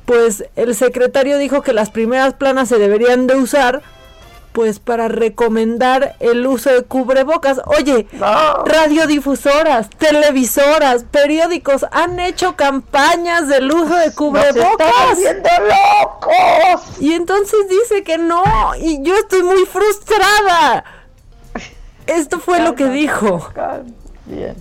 pues 0.04 0.44
el 0.56 0.74
secretario 0.74 1.38
dijo 1.38 1.62
que 1.62 1.72
las 1.72 1.90
primeras 1.90 2.34
planas 2.34 2.68
se 2.68 2.78
deberían 2.78 3.26
de 3.26 3.36
usar 3.36 3.82
pues 4.52 4.78
para 4.78 5.08
recomendar 5.08 6.16
el 6.20 6.46
uso 6.46 6.70
de 6.70 6.82
cubrebocas. 6.82 7.60
Oye, 7.66 8.06
radiodifusoras, 8.64 9.90
televisoras, 9.90 11.04
periódicos 11.04 11.86
han 11.92 12.18
hecho 12.20 12.56
campañas 12.56 13.48
del 13.48 13.70
uso 13.70 13.94
de 13.94 14.12
cubrebocas. 14.12 15.18
Nos 15.18 15.58
locos. 16.00 17.00
Y 17.00 17.12
entonces 17.12 17.68
dice 17.68 18.02
que 18.02 18.18
no, 18.18 18.42
y 18.78 19.02
yo 19.02 19.16
estoy 19.16 19.42
muy 19.42 19.64
frustrada. 19.66 20.84
Esto 22.06 22.40
fue 22.40 22.60
lo 22.60 22.74
que 22.74 22.88
dijo. 22.88 23.50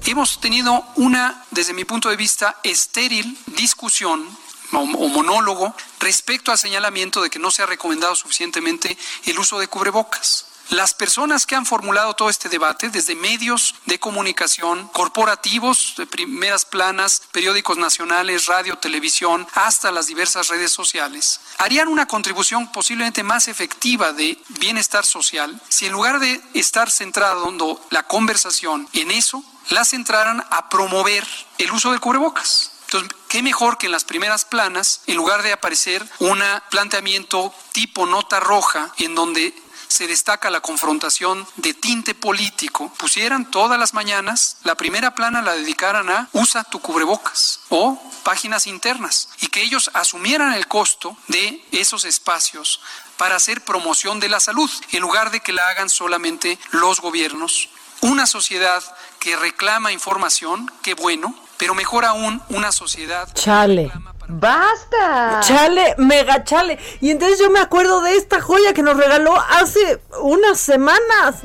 Hemos 0.05 0.39
tenido 0.39 0.83
una, 0.95 1.43
desde 1.51 1.73
mi 1.73 1.85
punto 1.85 2.09
de 2.09 2.15
vista, 2.15 2.55
estéril 2.63 3.37
discusión 3.57 4.25
o, 4.71 4.85
monólogo 4.85 5.73
respecto 5.99 6.51
al 6.51 6.57
señalamiento 6.57 7.21
de 7.21 7.29
que 7.29 7.39
no 7.39 7.51
se 7.51 7.63
ha 7.63 7.65
recomendado 7.65 8.15
suficientemente 8.15 8.97
el 9.25 9.39
uso 9.39 9.59
de 9.59 9.67
cubrebocas. 9.67 10.45
las 10.69 10.93
personas 10.93 11.45
que 11.45 11.55
han 11.55 11.65
formulado 11.65 12.13
todo 12.13 12.29
este 12.29 12.49
debate, 12.49 12.89
desde 12.89 13.15
medios 13.15 13.75
de 13.85 14.01
comunicación, 14.01 14.89
corporativos, 14.89 15.93
de 15.95 16.05
primeras 16.05 16.65
planas, 16.65 17.21
periódicos 17.31 17.77
nacionales, 17.77 18.47
radio, 18.47 18.77
televisión, 18.77 19.47
hasta 19.53 19.91
las 19.91 20.07
diversas 20.07 20.49
redes 20.49 20.73
sociales, 20.73 21.39
harían 21.57 21.87
una 21.87 22.05
contribución 22.05 22.69
posiblemente 22.73 23.23
más 23.23 23.47
efectiva 23.47 24.11
de 24.11 24.37
bienestar 24.59 25.05
social 25.05 25.57
si 25.69 25.85
en 25.85 25.93
lugar 25.93 26.19
de 26.19 26.41
estar 26.53 26.91
centrado 26.91 27.47
la 27.89 28.03
conversación 28.03 28.89
en 28.91 29.11
eso, 29.11 29.43
la 29.69 29.85
centraran 29.85 30.45
a 30.49 30.69
promover 30.69 31.25
el 31.57 31.71
uso 31.71 31.91
del 31.91 32.01
cubrebocas. 32.01 32.71
Entonces, 32.87 33.16
qué 33.27 33.41
mejor 33.43 33.77
que 33.77 33.87
en 33.87 33.91
las 33.91 34.03
primeras 34.03 34.45
planas, 34.45 35.01
en 35.07 35.15
lugar 35.15 35.43
de 35.43 35.53
aparecer 35.53 36.05
un 36.19 36.41
planteamiento 36.69 37.53
tipo 37.71 38.05
nota 38.05 38.39
roja, 38.39 38.91
en 38.97 39.15
donde 39.15 39.53
se 39.87 40.07
destaca 40.07 40.49
la 40.49 40.61
confrontación 40.61 41.47
de 41.55 41.73
tinte 41.73 42.13
político, 42.13 42.91
pusieran 42.97 43.49
todas 43.49 43.79
las 43.79 43.93
mañanas 43.93 44.57
la 44.63 44.75
primera 44.75 45.15
plana 45.15 45.41
la 45.41 45.53
dedicaran 45.53 46.09
a 46.09 46.29
usa 46.33 46.63
tu 46.63 46.79
cubrebocas 46.79 47.61
o 47.69 48.01
páginas 48.23 48.67
internas 48.67 49.29
y 49.39 49.47
que 49.47 49.61
ellos 49.61 49.89
asumieran 49.93 50.53
el 50.53 50.67
costo 50.67 51.17
de 51.27 51.65
esos 51.71 52.05
espacios 52.05 52.81
para 53.17 53.37
hacer 53.37 53.63
promoción 53.63 54.19
de 54.19 54.29
la 54.29 54.39
salud, 54.39 54.69
en 54.91 55.01
lugar 55.01 55.31
de 55.31 55.39
que 55.39 55.53
la 55.53 55.67
hagan 55.69 55.89
solamente 55.89 56.59
los 56.71 56.99
gobiernos. 57.01 57.69
Una 58.01 58.27
sociedad 58.27 58.83
que 59.19 59.35
reclama 59.35 59.91
información, 59.91 60.71
qué 60.83 60.93
bueno, 60.93 61.33
pero 61.57 61.73
mejor 61.73 62.05
aún 62.05 62.41
una 62.49 62.71
sociedad. 62.71 63.27
Chale. 63.33 63.91
Basta. 64.27 65.39
Chale, 65.41 65.95
mega 65.97 66.43
chale. 66.43 66.77
Y 66.99 67.11
entonces 67.11 67.39
yo 67.39 67.49
me 67.49 67.59
acuerdo 67.59 68.01
de 68.01 68.15
esta 68.15 68.41
joya 68.41 68.73
que 68.73 68.83
nos 68.83 68.97
regaló 68.97 69.33
hace 69.39 70.01
unas 70.21 70.59
semanas. 70.59 71.43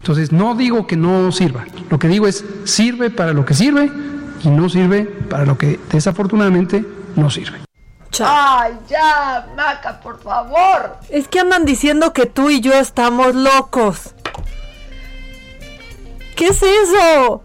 Entonces 0.00 0.32
no 0.32 0.54
digo 0.54 0.86
que 0.86 0.96
no 0.96 1.30
sirva. 1.32 1.64
Lo 1.90 1.98
que 1.98 2.08
digo 2.08 2.26
es 2.26 2.44
sirve 2.64 3.10
para 3.10 3.32
lo 3.32 3.44
que 3.44 3.54
sirve 3.54 3.90
y 4.42 4.48
no 4.48 4.68
sirve 4.68 5.04
para 5.04 5.44
lo 5.44 5.56
que 5.56 5.78
desafortunadamente 5.90 6.84
no 7.16 7.30
sirve. 7.30 7.60
Ay, 8.20 8.72
ya, 8.88 9.48
Maca, 9.56 10.00
por 10.00 10.20
favor. 10.20 10.96
Es 11.08 11.28
que 11.28 11.40
andan 11.40 11.64
diciendo 11.64 12.12
que 12.12 12.26
tú 12.26 12.50
y 12.50 12.60
yo 12.60 12.72
estamos 12.74 13.34
locos. 13.34 14.14
¿Qué 16.34 16.48
es 16.48 16.62
eso? 16.62 17.42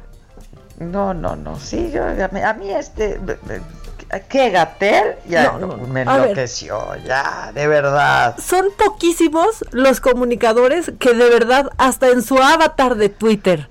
No, 0.92 1.14
no, 1.14 1.36
no, 1.36 1.60
sí, 1.60 1.92
yo, 1.92 2.04
a 2.04 2.54
mí, 2.54 2.70
este, 2.70 3.20
¿qué 4.30 4.50
Gatel? 4.50 5.16
Ya 5.28 5.54
me 5.88 6.02
enloqueció, 6.02 6.96
ya, 7.06 7.52
de 7.54 7.68
verdad. 7.68 8.36
Son 8.40 8.68
poquísimos 8.78 9.66
los 9.72 10.00
comunicadores 10.00 10.92
que 11.00 11.14
de 11.14 11.30
verdad, 11.30 11.72
hasta 11.78 12.10
en 12.10 12.22
su 12.22 12.38
avatar 12.38 12.96
de 12.96 13.10
Twitter, 13.10 13.70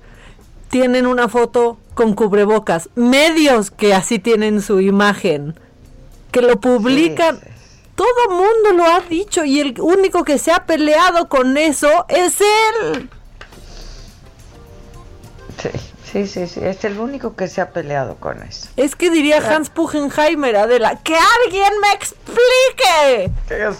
tienen 0.69 1.05
una 1.05 1.29
foto 1.29 1.77
con 1.93 2.13
cubrebocas. 2.13 2.89
Medios 2.95 3.71
que 3.71 3.93
así 3.93 4.19
tienen 4.19 4.61
su 4.61 4.79
imagen, 4.79 5.59
que 6.31 6.41
lo 6.41 6.59
publican. 6.59 7.39
Todo 7.95 8.29
mundo 8.31 8.71
lo 8.75 8.85
ha 8.85 9.01
dicho 9.01 9.45
y 9.45 9.59
el 9.59 9.79
único 9.79 10.23
que 10.23 10.39
se 10.39 10.51
ha 10.51 10.65
peleado 10.65 11.29
con 11.29 11.57
eso 11.57 12.05
es 12.09 12.41
él. 12.41 13.09
Sí. 15.61 15.69
Sí, 16.13 16.27
sí, 16.27 16.45
sí, 16.45 16.59
es 16.63 16.85
el 16.85 16.99
único 16.99 17.35
que 17.35 17.47
se 17.47 17.59
ha 17.59 17.71
peleado 17.71 18.17
con 18.17 18.43
eso. 18.43 18.69
Es 18.77 18.95
que 18.95 19.09
diría 19.09 19.37
Hans 19.39 19.71
Puchenheimer, 19.71 20.55
Adela, 20.55 20.99
que 21.03 21.15
alguien 21.15 21.73
me 21.81 21.91
explique. 21.91 23.31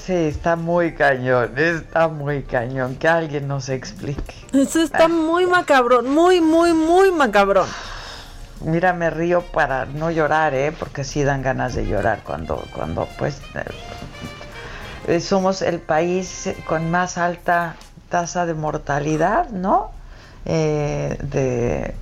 Sí, 0.03 0.13
está 0.13 0.55
muy 0.55 0.95
cañón, 0.95 1.53
está 1.55 2.07
muy 2.07 2.41
cañón, 2.41 2.95
que 2.95 3.07
alguien 3.07 3.47
nos 3.47 3.69
explique. 3.69 4.33
Eso 4.51 4.81
está 4.81 5.07
muy 5.07 5.45
macabrón, 5.45 6.09
muy, 6.09 6.41
muy, 6.41 6.73
muy 6.73 7.11
macabrón. 7.11 7.67
Mira, 8.61 8.93
me 8.93 9.11
río 9.11 9.43
para 9.43 9.85
no 9.85 10.09
llorar, 10.09 10.55
¿eh? 10.55 10.71
Porque 10.71 11.03
sí 11.03 11.21
dan 11.23 11.43
ganas 11.43 11.75
de 11.75 11.85
llorar 11.85 12.21
cuando, 12.23 12.65
cuando 12.73 13.07
pues, 13.19 13.39
eh, 15.07 15.19
somos 15.19 15.61
el 15.61 15.79
país 15.79 16.49
con 16.65 16.89
más 16.89 17.19
alta 17.19 17.75
tasa 18.09 18.47
de 18.47 18.55
mortalidad, 18.55 19.49
¿no? 19.49 19.91
Eh, 20.45 21.15
de 21.21 21.93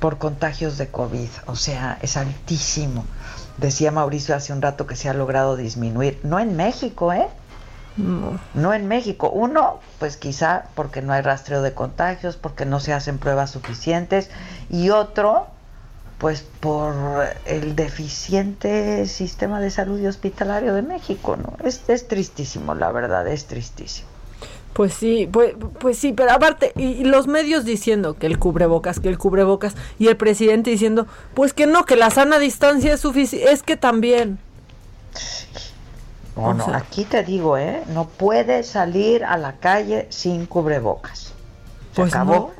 por 0.00 0.18
contagios 0.18 0.78
de 0.78 0.88
COVID, 0.88 1.28
o 1.46 1.56
sea, 1.56 1.98
es 2.02 2.16
altísimo. 2.16 3.04
Decía 3.56 3.90
Mauricio 3.90 4.34
hace 4.34 4.52
un 4.52 4.62
rato 4.62 4.86
que 4.86 4.96
se 4.96 5.08
ha 5.08 5.14
logrado 5.14 5.56
disminuir, 5.56 6.20
no 6.22 6.38
en 6.38 6.56
México, 6.56 7.12
¿eh? 7.12 7.26
No. 7.96 8.38
no 8.54 8.72
en 8.74 8.86
México. 8.86 9.28
Uno, 9.28 9.80
pues 9.98 10.16
quizá 10.16 10.66
porque 10.76 11.02
no 11.02 11.12
hay 11.12 11.22
rastreo 11.22 11.62
de 11.62 11.74
contagios, 11.74 12.36
porque 12.36 12.64
no 12.64 12.78
se 12.78 12.92
hacen 12.92 13.18
pruebas 13.18 13.50
suficientes. 13.50 14.30
Y 14.70 14.90
otro, 14.90 15.48
pues 16.18 16.42
por 16.60 16.94
el 17.44 17.74
deficiente 17.74 19.04
sistema 19.06 19.60
de 19.60 19.70
salud 19.72 19.98
y 19.98 20.06
hospitalario 20.06 20.74
de 20.74 20.82
México, 20.82 21.36
¿no? 21.36 21.54
Es, 21.64 21.82
es 21.88 22.06
tristísimo, 22.06 22.76
la 22.76 22.92
verdad, 22.92 23.26
es 23.26 23.46
tristísimo. 23.46 24.08
Pues 24.78 24.94
sí, 24.94 25.28
pues, 25.32 25.56
pues 25.80 25.98
sí, 25.98 26.12
pero 26.12 26.30
aparte, 26.30 26.72
y, 26.76 27.02
los 27.02 27.26
medios 27.26 27.64
diciendo 27.64 28.14
que 28.14 28.26
el 28.26 28.38
cubrebocas, 28.38 29.00
que 29.00 29.08
el 29.08 29.18
cubrebocas, 29.18 29.74
y 29.98 30.06
el 30.06 30.16
presidente 30.16 30.70
diciendo, 30.70 31.08
pues 31.34 31.52
que 31.52 31.66
no, 31.66 31.84
que 31.84 31.96
la 31.96 32.10
sana 32.10 32.38
distancia 32.38 32.94
es 32.94 33.00
suficiente, 33.00 33.50
es 33.50 33.64
que 33.64 33.76
también. 33.76 34.38
Bueno, 36.36 36.64
aquí 36.72 37.04
te 37.04 37.24
digo, 37.24 37.58
¿eh? 37.58 37.82
No 37.88 38.04
puedes 38.04 38.68
salir 38.68 39.24
a 39.24 39.36
la 39.36 39.54
calle 39.54 40.06
sin 40.10 40.46
cubrebocas. 40.46 41.18
Se 41.22 41.32
pues 41.96 42.14
acabó. 42.14 42.52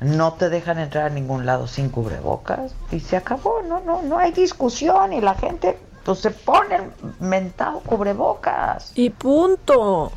No. 0.00 0.16
no. 0.16 0.32
te 0.32 0.48
dejan 0.48 0.78
entrar 0.78 1.04
a 1.04 1.10
ningún 1.10 1.44
lado 1.44 1.66
sin 1.66 1.90
cubrebocas 1.90 2.74
y 2.90 3.00
se 3.00 3.18
acabó. 3.18 3.60
No, 3.68 3.82
no, 3.84 4.00
no 4.00 4.18
hay 4.18 4.32
discusión 4.32 5.12
y 5.12 5.20
la 5.20 5.34
gente 5.34 5.78
pues 6.04 6.20
se 6.20 6.30
pone 6.30 6.88
mentado 7.20 7.80
cubrebocas. 7.80 8.92
Y 8.94 9.10
punto. 9.10 10.10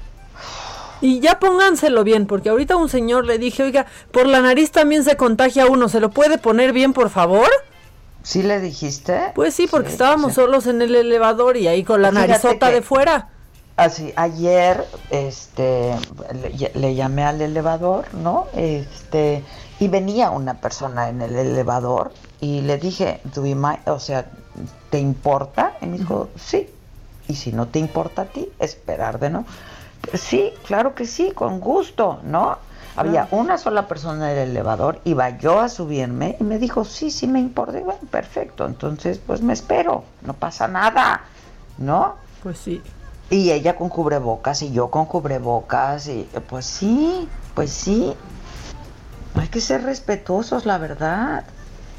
Y 1.01 1.19
ya 1.19 1.39
pónganselo 1.39 2.03
bien, 2.03 2.25
porque 2.25 2.49
ahorita 2.49 2.75
un 2.75 2.89
señor 2.89 3.25
le 3.25 3.37
dije, 3.37 3.63
oiga, 3.63 3.85
por 4.11 4.27
la 4.27 4.41
nariz 4.41 4.71
también 4.71 5.03
se 5.03 5.15
contagia 5.15 5.67
uno, 5.67 5.89
¿se 5.89 5.99
lo 5.99 6.09
puede 6.11 6.37
poner 6.37 6.73
bien, 6.73 6.93
por 6.93 7.09
favor? 7.09 7.49
¿Sí 8.23 8.43
le 8.43 8.59
dijiste? 8.59 9.31
Pues 9.33 9.53
sí, 9.53 9.67
porque 9.67 9.89
estábamos 9.89 10.33
solos 10.33 10.67
en 10.67 10.81
el 10.81 10.95
elevador 10.95 11.57
y 11.57 11.67
ahí 11.67 11.83
con 11.83 12.01
la 12.01 12.11
narizota 12.11 12.69
de 12.69 12.81
fuera. 12.81 13.29
Así, 13.77 14.11
ayer 14.17 14.85
este 15.09 15.95
le, 16.75 16.95
llamé 16.95 17.23
al 17.23 17.41
elevador, 17.41 18.13
¿no? 18.13 18.47
Este, 18.53 19.41
y 19.79 19.87
venía 19.87 20.31
una 20.31 20.55
persona 20.55 21.07
en 21.07 21.21
el 21.21 21.33
elevador 21.33 22.11
y 22.41 22.59
le 22.59 22.77
dije, 22.77 23.21
o 23.85 23.99
sea, 23.99 24.25
¿te 24.89 24.99
importa? 24.99 25.77
Y 25.81 25.85
me 25.85 25.97
dijo, 25.97 26.29
sí. 26.35 26.69
Y 27.29 27.35
si 27.35 27.53
no 27.53 27.67
te 27.67 27.79
importa 27.79 28.23
a 28.23 28.25
ti, 28.25 28.49
esperar 28.59 29.19
de 29.19 29.29
no. 29.29 29.45
Sí, 30.13 30.53
claro 30.65 30.95
que 30.95 31.05
sí, 31.05 31.31
con 31.31 31.59
gusto, 31.59 32.19
¿no? 32.23 32.57
Había 32.95 33.27
una 33.31 33.57
sola 33.57 33.87
persona 33.87 34.31
en 34.31 34.37
el 34.37 34.49
elevador, 34.49 34.99
iba 35.05 35.29
yo 35.37 35.59
a 35.61 35.69
subirme 35.69 36.35
y 36.39 36.43
me 36.43 36.59
dijo, 36.59 36.83
sí, 36.83 37.11
sí 37.11 37.27
me 37.27 37.39
importa. 37.39 37.79
Y 37.79 37.83
bueno, 37.83 38.01
perfecto, 38.11 38.65
entonces 38.65 39.21
pues 39.25 39.41
me 39.41 39.53
espero, 39.53 40.03
no 40.21 40.33
pasa 40.33 40.67
nada, 40.67 41.21
¿no? 41.77 42.15
Pues 42.43 42.57
sí. 42.57 42.81
Y 43.29 43.51
ella 43.51 43.75
con 43.75 43.89
cubrebocas 43.89 44.63
y 44.63 44.71
yo 44.71 44.89
con 44.89 45.05
cubrebocas 45.05 46.07
y 46.07 46.27
pues 46.49 46.65
sí, 46.65 47.29
pues 47.53 47.71
sí. 47.71 48.13
Hay 49.35 49.47
que 49.47 49.61
ser 49.61 49.83
respetuosos, 49.83 50.65
la 50.65 50.77
verdad. 50.77 51.45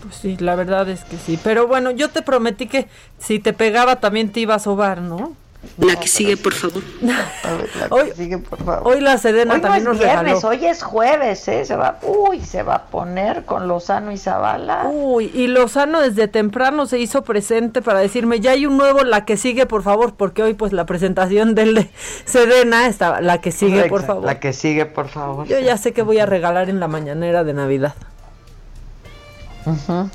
Pues 0.02 0.16
sí, 0.16 0.36
la 0.38 0.54
verdad 0.54 0.88
es 0.88 1.04
que 1.04 1.16
sí. 1.16 1.38
Pero 1.42 1.66
bueno, 1.66 1.90
yo 1.92 2.10
te 2.10 2.20
prometí 2.20 2.66
que 2.66 2.88
si 3.18 3.38
te 3.38 3.52
pegaba 3.52 3.96
también 3.96 4.32
te 4.32 4.40
iba 4.40 4.54
a 4.54 4.58
sobar, 4.58 5.00
¿no? 5.00 5.34
La 5.76 5.96
que 5.96 6.08
sigue, 6.08 6.36
por 6.36 6.54
favor. 6.54 6.82
hoy, 7.90 8.12
sigue, 8.16 8.38
por 8.38 8.62
favor. 8.62 8.82
Hoy 8.84 9.00
la 9.00 9.18
Sedena 9.18 9.54
hoy 9.54 9.60
también 9.60 9.84
no 9.84 9.92
es 9.92 9.98
viernes, 9.98 10.42
Hoy 10.44 10.64
es 10.64 10.82
jueves, 10.82 11.46
¿eh? 11.48 11.64
Se 11.64 11.76
va, 11.76 11.98
uy, 12.02 12.40
se 12.40 12.62
va 12.62 12.74
a 12.76 12.82
poner 12.86 13.44
con 13.44 13.68
Lozano 13.68 14.10
y 14.10 14.16
Zavala. 14.16 14.88
Uy, 14.90 15.30
y 15.34 15.48
Lozano 15.48 16.00
desde 16.00 16.28
temprano 16.28 16.86
se 16.86 16.98
hizo 16.98 17.24
presente 17.24 17.82
para 17.82 18.00
decirme, 18.00 18.40
ya 18.40 18.52
hay 18.52 18.66
un 18.66 18.78
nuevo, 18.78 19.04
la 19.04 19.24
que 19.24 19.36
sigue, 19.36 19.66
por 19.66 19.82
favor, 19.82 20.14
porque 20.14 20.42
hoy 20.42 20.54
pues 20.54 20.72
la 20.72 20.86
presentación 20.86 21.54
del 21.54 21.74
de 21.74 21.90
Sedena 22.24 22.86
estaba, 22.86 23.20
la 23.20 23.40
que 23.40 23.52
sigue, 23.52 23.84
por 23.84 24.04
favor. 24.04 24.24
La 24.24 24.40
que 24.40 24.52
sigue, 24.54 24.86
por 24.86 25.08
favor. 25.08 25.46
Yo 25.46 25.60
ya 25.60 25.76
sé 25.76 25.92
que 25.92 26.02
voy 26.02 26.18
a 26.18 26.26
regalar 26.26 26.70
en 26.70 26.80
la 26.80 26.88
mañanera 26.88 27.44
de 27.44 27.52
Navidad. 27.52 27.94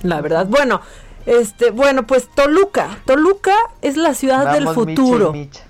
La 0.01 0.21
verdad. 0.21 0.47
Bueno, 0.47 0.81
este, 1.25 1.71
bueno, 1.71 2.05
pues 2.05 2.29
Toluca. 2.29 2.99
Toluca 3.05 3.55
es 3.81 3.97
la 3.97 4.13
ciudad 4.13 4.53
del 4.53 4.67
futuro. 4.69 5.31
Micha 5.31 5.37
y 5.37 5.45
Micha. 5.45 5.63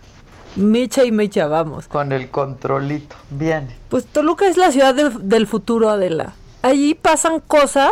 Micha 0.55 1.03
y 1.05 1.11
Micha, 1.11 1.47
vamos. 1.47 1.87
Con 1.87 2.11
el 2.11 2.29
controlito. 2.29 3.15
Bien. 3.29 3.69
Pues 3.89 4.05
Toluca 4.05 4.47
es 4.47 4.57
la 4.57 4.71
ciudad 4.71 4.93
del, 4.93 5.47
futuro, 5.47 5.89
Adela. 5.89 6.33
Allí 6.61 6.93
pasan 6.93 7.39
cosas 7.39 7.91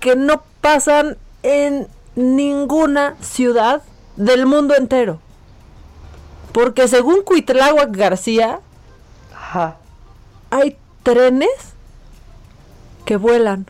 que 0.00 0.16
no 0.16 0.42
pasan 0.60 1.16
en 1.42 1.88
ninguna 2.14 3.16
ciudad 3.20 3.82
del 4.16 4.46
mundo 4.46 4.74
entero. 4.76 5.20
Porque 6.52 6.88
según 6.88 7.22
Cuitláhuac 7.22 7.94
García, 7.94 8.60
hay 10.50 10.76
trenes 11.02 11.50
que 13.04 13.16
vuelan. 13.16 13.66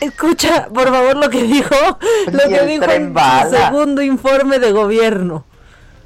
Escucha, 0.00 0.68
por 0.68 0.88
favor, 0.88 1.16
lo 1.16 1.28
que 1.30 1.42
dijo, 1.42 1.74
lo 2.32 2.48
que 2.48 2.62
dijo 2.66 2.84
en 2.84 3.14
su 3.14 3.56
segundo 3.56 4.02
informe 4.02 4.58
de 4.58 4.72
gobierno. 4.72 5.44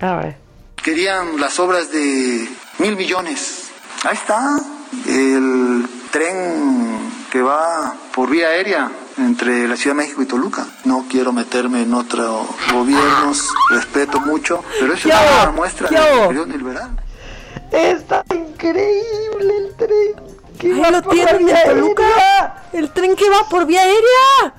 A 0.00 0.16
ver. 0.16 0.36
Querían 0.76 1.40
las 1.40 1.60
obras 1.60 1.92
de 1.92 2.48
mil 2.78 2.96
millones. 2.96 3.70
Ahí 4.04 4.14
está. 4.14 4.58
El 5.06 5.86
tren 6.10 6.98
que 7.30 7.40
va 7.40 7.94
por 8.14 8.28
vía 8.30 8.48
aérea 8.48 8.90
entre 9.18 9.68
la 9.68 9.76
Ciudad 9.76 9.96
de 9.96 10.02
México 10.02 10.22
y 10.22 10.26
Toluca. 10.26 10.66
No 10.84 11.06
quiero 11.08 11.32
meterme 11.32 11.82
en 11.82 11.94
otros 11.94 12.46
gobiernos, 12.72 13.48
respeto 13.70 14.20
mucho, 14.20 14.64
pero 14.80 14.94
es 14.94 15.04
una 15.04 15.52
muestra 15.54 15.88
de 15.88 16.34
la 16.34 16.56
liberal. 16.56 16.90
Está 17.70 18.24
increíble 18.34 19.56
el 19.56 19.74
tren. 19.76 20.31
Lo 20.62 21.02
tienen 21.02 21.48
en 21.48 21.56
Toluca. 21.64 22.62
El 22.72 22.90
tren 22.90 23.16
que 23.16 23.28
va 23.28 23.48
por 23.48 23.66
vía 23.66 23.82
aérea. 23.82 24.54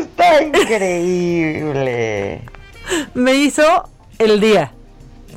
Está 0.00 0.42
increíble. 0.42 2.42
Me 3.14 3.34
hizo 3.34 3.88
el 4.18 4.40
día. 4.40 4.72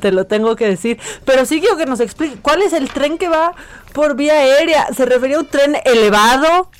Te 0.00 0.12
lo 0.12 0.26
tengo 0.26 0.56
que 0.56 0.66
decir. 0.66 0.98
Pero 1.24 1.44
sí 1.44 1.60
quiero 1.60 1.76
que 1.76 1.86
nos 1.86 2.00
explique. 2.00 2.36
¿Cuál 2.40 2.62
es 2.62 2.72
el 2.72 2.90
tren 2.90 3.18
que 3.18 3.28
va 3.28 3.54
por 3.92 4.16
vía 4.16 4.34
aérea? 4.34 4.88
¿Se 4.94 5.04
refería 5.04 5.36
a 5.36 5.40
un 5.40 5.46
tren 5.46 5.76
elevado? 5.84 6.70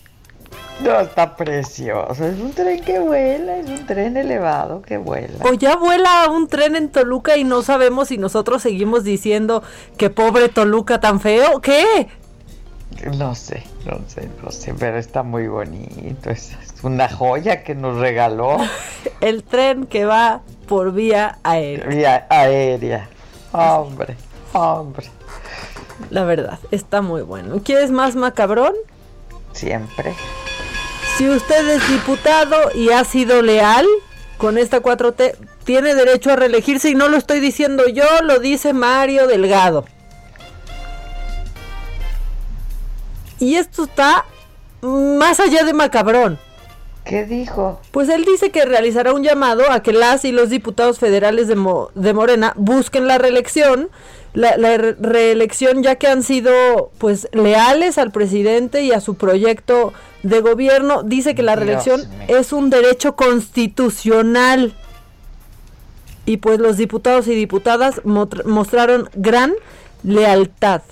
No, 0.82 0.98
está 0.98 1.36
precioso. 1.36 2.24
Es 2.24 2.38
un 2.38 2.52
tren 2.52 2.82
que 2.82 2.98
vuela, 2.98 3.58
es 3.58 3.68
un 3.68 3.86
tren 3.86 4.16
elevado 4.16 4.80
que 4.80 4.96
vuela. 4.96 5.44
O 5.44 5.52
ya 5.52 5.76
vuela 5.76 6.30
un 6.30 6.48
tren 6.48 6.74
en 6.74 6.88
Toluca 6.88 7.36
y 7.36 7.44
no 7.44 7.62
sabemos 7.62 8.08
si 8.08 8.16
nosotros 8.16 8.62
seguimos 8.62 9.04
diciendo 9.04 9.62
que 9.98 10.08
pobre 10.08 10.48
Toluca 10.48 10.98
tan 10.98 11.20
feo. 11.20 11.60
¿Qué? 11.60 12.08
No 13.16 13.34
sé, 13.34 13.62
no 13.86 14.00
sé, 14.08 14.28
no 14.42 14.50
sé, 14.50 14.74
pero 14.78 14.98
está 14.98 15.22
muy 15.22 15.48
bonito. 15.48 16.30
Es, 16.30 16.56
una 16.82 17.08
joya 17.08 17.62
que 17.62 17.74
nos 17.74 17.98
regaló. 17.98 18.58
El 19.20 19.42
tren 19.42 19.86
que 19.86 20.04
va 20.04 20.42
por 20.68 20.92
vía 20.92 21.38
aérea. 21.42 21.86
Vía 21.86 22.26
aérea. 22.28 23.08
Hombre, 23.52 24.16
hombre. 24.52 25.06
La 26.10 26.24
verdad, 26.24 26.58
está 26.70 27.02
muy 27.02 27.22
bueno. 27.22 27.60
¿Quieres 27.62 27.90
más 27.90 28.16
macabrón? 28.16 28.74
Siempre. 29.52 30.14
Si 31.16 31.28
usted 31.28 31.68
es 31.68 31.88
diputado 31.88 32.56
y 32.74 32.90
ha 32.90 33.04
sido 33.04 33.42
leal 33.42 33.86
con 34.38 34.56
esta 34.56 34.82
4T, 34.82 35.36
tiene 35.64 35.94
derecho 35.94 36.32
a 36.32 36.36
reelegirse 36.36 36.90
y 36.90 36.94
no 36.94 37.08
lo 37.08 37.16
estoy 37.16 37.40
diciendo 37.40 37.86
yo, 37.88 38.06
lo 38.22 38.38
dice 38.38 38.72
Mario 38.72 39.26
Delgado. 39.26 39.84
Y 43.40 43.56
esto 43.56 43.84
está 43.84 44.24
más 44.82 45.40
allá 45.40 45.64
de 45.64 45.72
macabrón. 45.72 46.38
¿Qué 47.04 47.24
dijo? 47.24 47.80
Pues 47.90 48.08
él 48.08 48.24
dice 48.24 48.50
que 48.50 48.64
realizará 48.64 49.12
un 49.12 49.24
llamado 49.24 49.70
a 49.70 49.82
que 49.82 49.92
las 49.92 50.24
y 50.24 50.32
los 50.32 50.50
diputados 50.50 50.98
federales 50.98 51.48
de, 51.48 51.56
de 51.94 52.14
Morena 52.14 52.52
busquen 52.56 53.08
la 53.08 53.18
reelección 53.18 53.88
la, 54.32 54.76
reelección 54.76 55.82
ya 55.82 55.96
que 55.96 56.06
han 56.06 56.22
sido 56.22 56.52
pues 56.98 57.28
leales 57.32 57.98
al 57.98 58.12
presidente 58.12 58.82
y 58.82 58.92
a 58.92 59.00
su 59.00 59.14
proyecto 59.14 59.92
de 60.22 60.40
gobierno. 60.40 61.02
Dice 61.02 61.34
que 61.34 61.42
la 61.42 61.56
reelección 61.56 62.02
es 62.28 62.52
un 62.52 62.70
derecho 62.70 63.16
constitucional. 63.16 64.74
Y 66.26 66.36
pues 66.36 66.60
los 66.60 66.76
diputados 66.76 67.26
y 67.26 67.34
diputadas 67.34 68.02
mostraron 68.04 69.08
gran 69.14 69.54
lealtad. 70.04 70.82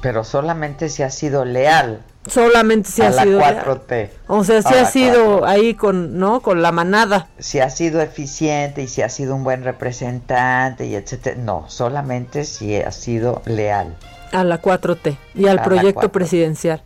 Pero 0.00 0.24
solamente 0.24 0.88
si 0.88 1.02
ha 1.02 1.10
sido 1.10 1.44
leal 1.44 2.02
solamente 2.28 2.90
si 2.90 3.02
ha 3.02 3.12
sido 3.12 3.40
4T. 3.40 4.10
O 4.28 4.44
sea, 4.44 4.62
si 4.62 4.74
ha 4.74 4.84
sido 4.84 5.46
ahí 5.46 5.74
con, 5.74 6.18
¿no? 6.18 6.40
Con 6.40 6.62
la 6.62 6.72
manada. 6.72 7.28
Si 7.38 7.60
ha 7.60 7.70
sido 7.70 8.00
eficiente 8.00 8.82
y 8.82 8.88
si 8.88 9.02
ha 9.02 9.08
sido 9.08 9.34
un 9.34 9.44
buen 9.44 9.62
representante 9.64 10.86
y 10.86 10.94
etcétera. 10.94 11.36
No, 11.38 11.64
solamente 11.68 12.44
si 12.44 12.76
ha 12.76 12.92
sido 12.92 13.42
leal. 13.46 13.94
A 14.32 14.44
la 14.44 14.60
4T 14.60 15.16
y 15.34 15.46
al 15.46 15.62
proyecto 15.62 16.10
presidencial. 16.10 16.82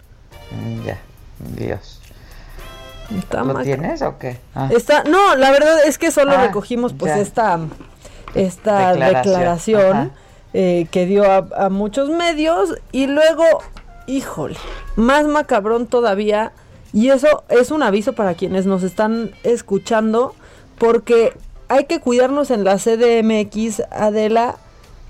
Mm, 0.51 0.85
ya, 0.85 0.99
Dios. 1.39 2.01
¿Lo 3.33 3.63
tienes 3.63 4.03
o 4.03 4.19
qué? 4.19 4.39
Ah. 4.55 4.69
Está, 4.71 5.03
no, 5.03 5.35
la 5.35 5.51
verdad 5.51 5.79
es 5.85 5.99
que 5.99 6.13
solo 6.13 6.33
ah, 6.33 6.47
recogimos 6.47 6.93
pues 6.93 7.17
esta, 7.17 7.59
esta 8.35 8.95
declaración, 8.95 10.13
eh, 10.53 10.87
que 10.91 11.07
dio 11.07 11.31
a, 11.31 11.49
a 11.57 11.71
muchos 11.71 12.09
medios 12.11 12.75
y 12.93 13.07
luego 13.07 13.45
híjole, 14.11 14.57
más 14.97 15.27
macabrón 15.27 15.87
todavía. 15.87 16.53
Y 16.93 17.11
eso 17.11 17.45
es 17.49 17.71
un 17.71 17.83
aviso 17.83 18.15
para 18.15 18.35
quienes 18.35 18.67
nos 18.67 18.83
están 18.83 19.31
escuchando, 19.45 20.35
porque 20.79 21.35
hay 21.69 21.85
que 21.85 22.01
cuidarnos 22.01 22.51
en 22.51 22.65
la 22.65 22.79
CDMX, 22.79 23.83
Adela, 23.93 24.57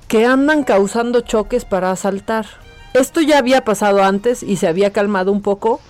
que 0.08 0.26
andan 0.26 0.64
causando 0.64 1.22
choques 1.22 1.64
para 1.64 1.90
asaltar. 1.90 2.46
Esto 2.92 3.20
ya 3.20 3.38
había 3.38 3.64
pasado 3.64 4.02
antes 4.02 4.42
y 4.42 4.56
se 4.56 4.68
había 4.68 4.92
calmado 4.92 5.32
un 5.32 5.40
poco, 5.40 5.80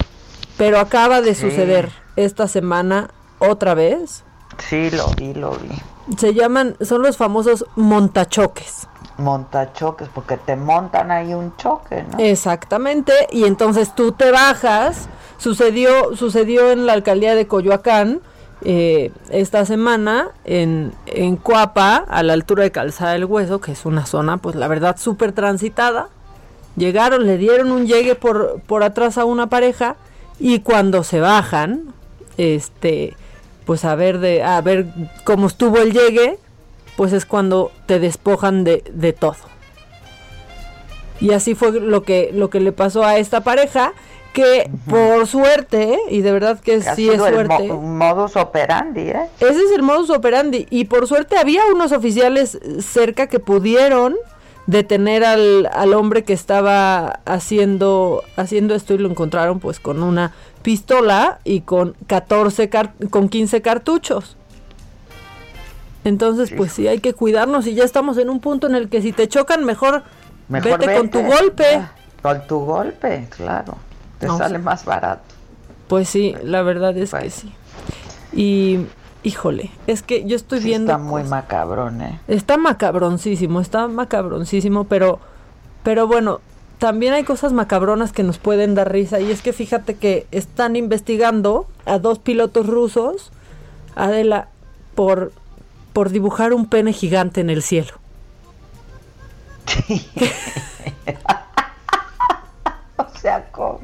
pero 0.57 0.79
acaba 0.79 1.23
de 1.23 1.35
suceder 1.35 1.91
esta 2.17 2.47
semana 2.47 3.11
otra 3.39 3.75
vez. 3.75 4.23
Sí, 4.59 4.91
lo 4.91 5.09
vi, 5.17 5.35
lo 5.35 5.53
vi. 5.53 5.71
Se 6.17 6.35
llaman, 6.35 6.77
son 6.81 7.03
los 7.03 7.17
famosos 7.17 7.65
montachoques 7.77 8.89
montachoques, 9.21 10.09
porque 10.09 10.37
te 10.37 10.57
montan 10.57 11.11
ahí 11.11 11.35
un 11.35 11.57
choque, 11.57 12.05
¿no? 12.11 12.19
Exactamente, 12.19 13.13
y 13.31 13.45
entonces 13.45 13.95
tú 13.95 14.13
te 14.13 14.31
bajas. 14.31 15.09
Sucedió, 15.39 16.17
sucedió 16.17 16.71
en 16.71 16.87
la 16.87 16.93
alcaldía 16.93 17.35
de 17.35 17.47
Coyoacán 17.47 18.21
eh, 18.63 19.11
esta 19.31 19.65
semana 19.65 20.29
en, 20.45 20.93
en 21.07 21.37
Cuapa, 21.37 22.05
a 22.09 22.23
la 22.23 22.35
altura 22.35 22.65
de 22.65 22.71
Calzada 22.71 23.13
del 23.13 23.25
Hueso, 23.25 23.61
que 23.61 23.73
es 23.73 23.87
una 23.87 24.05
zona, 24.05 24.37
pues 24.37 24.55
la 24.57 24.69
verdad, 24.69 24.97
súper 24.99 25.33
transitada. 25.33 26.09
Llegaron, 26.77 27.27
le 27.27 27.39
dieron 27.39 27.73
un 27.73 27.87
llegue 27.87 28.15
por, 28.15 28.61
por 28.67 28.83
atrás 28.83 29.17
a 29.17 29.25
una 29.25 29.49
pareja 29.49 29.97
y 30.39 30.61
cuando 30.61 31.05
se 31.05 31.21
bajan, 31.21 31.95
este, 32.37 33.17
pues 33.65 33.85
a 33.85 33.95
ver 33.95 34.19
de, 34.19 34.43
a 34.43 34.61
ver 34.61 34.87
cómo 35.25 35.47
estuvo 35.47 35.79
el 35.79 35.93
llegue, 35.93 36.39
pues 36.97 37.13
es 37.13 37.25
cuando 37.27 37.71
te 37.87 37.99
despojan 37.99 38.65
de, 38.65 38.85
de 38.93 39.13
todo. 39.13 39.37
Y 41.21 41.33
así 41.33 41.55
fue 41.55 41.73
lo 41.73 42.03
que, 42.03 42.31
lo 42.33 42.51
que 42.51 42.61
le 42.61 42.73
pasó 42.73 43.05
a 43.05 43.19
esta 43.19 43.43
pareja, 43.43 43.93
que 44.33 44.71
por 44.89 45.27
suerte, 45.27 45.99
y 46.09 46.21
de 46.23 46.33
verdad 46.33 46.61
que 46.61 46.81
sí 46.81 47.11
es 47.11 47.19
suerte. 47.19 47.67
El 47.67 47.73
modus 47.75 48.37
operandi, 48.37 49.01
¿eh? 49.01 49.29
Ese 49.41 49.63
es 49.63 49.71
el 49.75 49.83
modus 49.83 50.11
operandi. 50.11 50.67
Y 50.71 50.87
por 50.87 51.07
suerte 51.07 51.37
había 51.37 51.63
unos 51.75 51.93
oficiales 51.93 52.59
cerca 52.81 53.27
que 53.27 53.39
pudieron 53.39 54.17
detener 54.67 55.25
al, 55.25 55.69
al 55.73 55.95
hombre 55.95 56.23
que 56.23 56.33
estaba 56.33 57.21
haciendo, 57.25 58.23
haciendo 58.37 58.75
esto 58.75 58.95
y 58.95 58.99
lo 58.99 59.11
encontraron 59.11 59.59
pues 59.59 59.81
con 59.81 60.03
una 60.03 60.33
pistola 60.63 61.39
y 61.45 61.63
con 61.63 61.95
14 62.07 62.71
con 63.11 63.29
15 63.29 63.63
cartuchos. 63.63 64.37
Entonces, 66.05 66.51
pues 66.57 66.73
sí, 66.73 66.89
hay 66.89 67.01
que 67.01 67.13
cuidarnos 67.13 67.67
y 67.67 67.75
ya 67.75 67.85
estamos 67.85 68.17
en 68.19 68.31
un 68.31 68.41
punto 68.41 68.67
en 68.67 68.75
el 68.75 68.89
que 68.89 69.03
si 69.03 69.13
te 69.13 69.29
chocan, 69.29 69.65
mejor, 69.65 70.03
vete, 70.49 70.97
con 70.97 71.11
tu 71.11 71.23
golpe. 71.23 71.83
con 72.23 72.47
tu 72.47 72.61
golpe, 72.61 73.29
claro. 73.31 73.77
Te 74.19 74.27
sale 74.29 74.59
más 74.59 74.85
barato. 74.85 75.23
Pues 75.89 76.09
sí, 76.09 76.35
la 76.43 76.63
verdad 76.63 76.97
es 76.97 77.13
que 77.13 77.31
sí. 77.31 77.53
Y, 78.33 78.87
híjole, 79.23 79.71
es 79.87 80.03
que 80.03 80.25
yo 80.25 80.37
estoy 80.37 80.61
viendo... 80.61 80.93
Está 80.93 81.03
muy 81.03 81.25
macabrón, 81.25 82.01
¿eh? 82.01 82.21
Está 82.29 82.57
macabroncísimo, 82.57 83.61
está 83.61 83.89
macabroncísimo, 83.89 84.85
pero, 84.85 85.19
pero 85.83 86.07
bueno, 86.07 86.41
también 86.81 87.13
hay 87.13 87.23
cosas 87.25 87.53
macabronas 87.53 88.11
que 88.11 88.25
nos 88.25 88.39
pueden 88.39 88.75
dar 88.75 88.91
risa. 88.91 89.21
Y 89.21 89.31
es 89.31 89.43
que 89.43 89.53
fíjate 89.53 89.95
que 89.97 90.27
están 90.33 90.75
investigando 90.75 91.67
a 91.85 91.99
dos 91.99 92.19
pilotos 92.19 92.67
rusos, 92.67 93.31
Adela, 93.95 94.49
por 94.95 95.33
por 95.93 96.11
dibujar 96.11 96.53
un 96.53 96.67
pene 96.67 96.93
gigante 96.93 97.41
en 97.41 97.51
el 97.51 97.63
cielo. 97.63 97.93
o 102.97 103.19
sea, 103.21 103.51
¿cómo? 103.53 103.81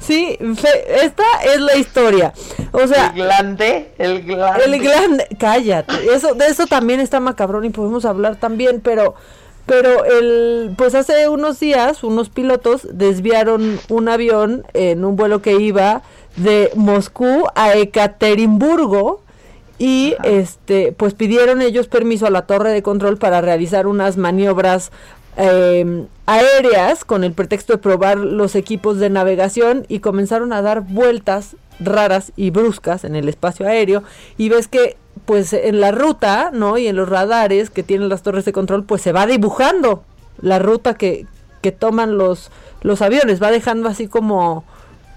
Sí, 0.00 0.36
esta 0.40 1.24
es 1.44 1.60
la 1.60 1.76
historia. 1.76 2.32
O 2.72 2.86
sea, 2.86 3.06
el 3.08 3.14
glande, 3.14 3.94
el 3.98 4.22
glande. 4.24 4.64
El 4.64 4.80
glande, 4.80 5.28
cállate. 5.38 6.12
Eso 6.12 6.34
de 6.34 6.46
eso 6.46 6.66
también 6.66 7.00
está 7.00 7.20
macabrón 7.20 7.64
y 7.64 7.70
podemos 7.70 8.04
hablar 8.04 8.36
también, 8.36 8.80
pero 8.80 9.14
pero 9.68 10.04
el 10.06 10.72
pues 10.76 10.94
hace 10.94 11.28
unos 11.28 11.60
días 11.60 12.02
unos 12.02 12.30
pilotos 12.30 12.88
desviaron 12.90 13.78
un 13.90 14.08
avión 14.08 14.64
en 14.72 15.04
un 15.04 15.14
vuelo 15.14 15.42
que 15.42 15.60
iba 15.60 16.02
de 16.36 16.70
Moscú 16.74 17.44
a 17.54 17.74
Ekaterimburgo 17.74 19.20
y 19.78 20.14
este 20.24 20.92
pues 20.92 21.14
pidieron 21.14 21.60
ellos 21.60 21.86
permiso 21.86 22.26
a 22.26 22.30
la 22.30 22.46
torre 22.46 22.70
de 22.72 22.82
control 22.82 23.18
para 23.18 23.42
realizar 23.42 23.86
unas 23.86 24.16
maniobras 24.16 24.90
em, 25.38 26.06
aéreas 26.26 27.04
con 27.04 27.24
el 27.24 27.32
pretexto 27.32 27.72
de 27.74 27.78
probar 27.78 28.18
los 28.18 28.54
equipos 28.54 28.98
de 28.98 29.08
navegación 29.08 29.86
y 29.88 30.00
comenzaron 30.00 30.52
a 30.52 30.62
dar 30.62 30.82
vueltas 30.82 31.56
raras 31.80 32.32
y 32.36 32.50
bruscas 32.50 33.04
en 33.04 33.16
el 33.16 33.28
espacio 33.28 33.66
aéreo. 33.66 34.02
Y 34.36 34.48
ves 34.48 34.68
que 34.68 34.96
pues 35.24 35.52
en 35.52 35.80
la 35.80 35.92
ruta, 35.92 36.50
¿no? 36.52 36.78
Y 36.78 36.86
en 36.86 36.96
los 36.96 37.08
radares 37.08 37.70
que 37.70 37.82
tienen 37.82 38.08
las 38.08 38.22
torres 38.22 38.44
de 38.44 38.52
control, 38.52 38.84
pues 38.84 39.02
se 39.02 39.12
va 39.12 39.26
dibujando 39.26 40.02
la 40.40 40.58
ruta 40.58 40.94
que, 40.94 41.26
que 41.60 41.72
toman 41.72 42.16
los, 42.16 42.50
los 42.82 43.02
aviones, 43.02 43.42
va 43.42 43.50
dejando 43.50 43.88
así 43.88 44.08
como 44.08 44.64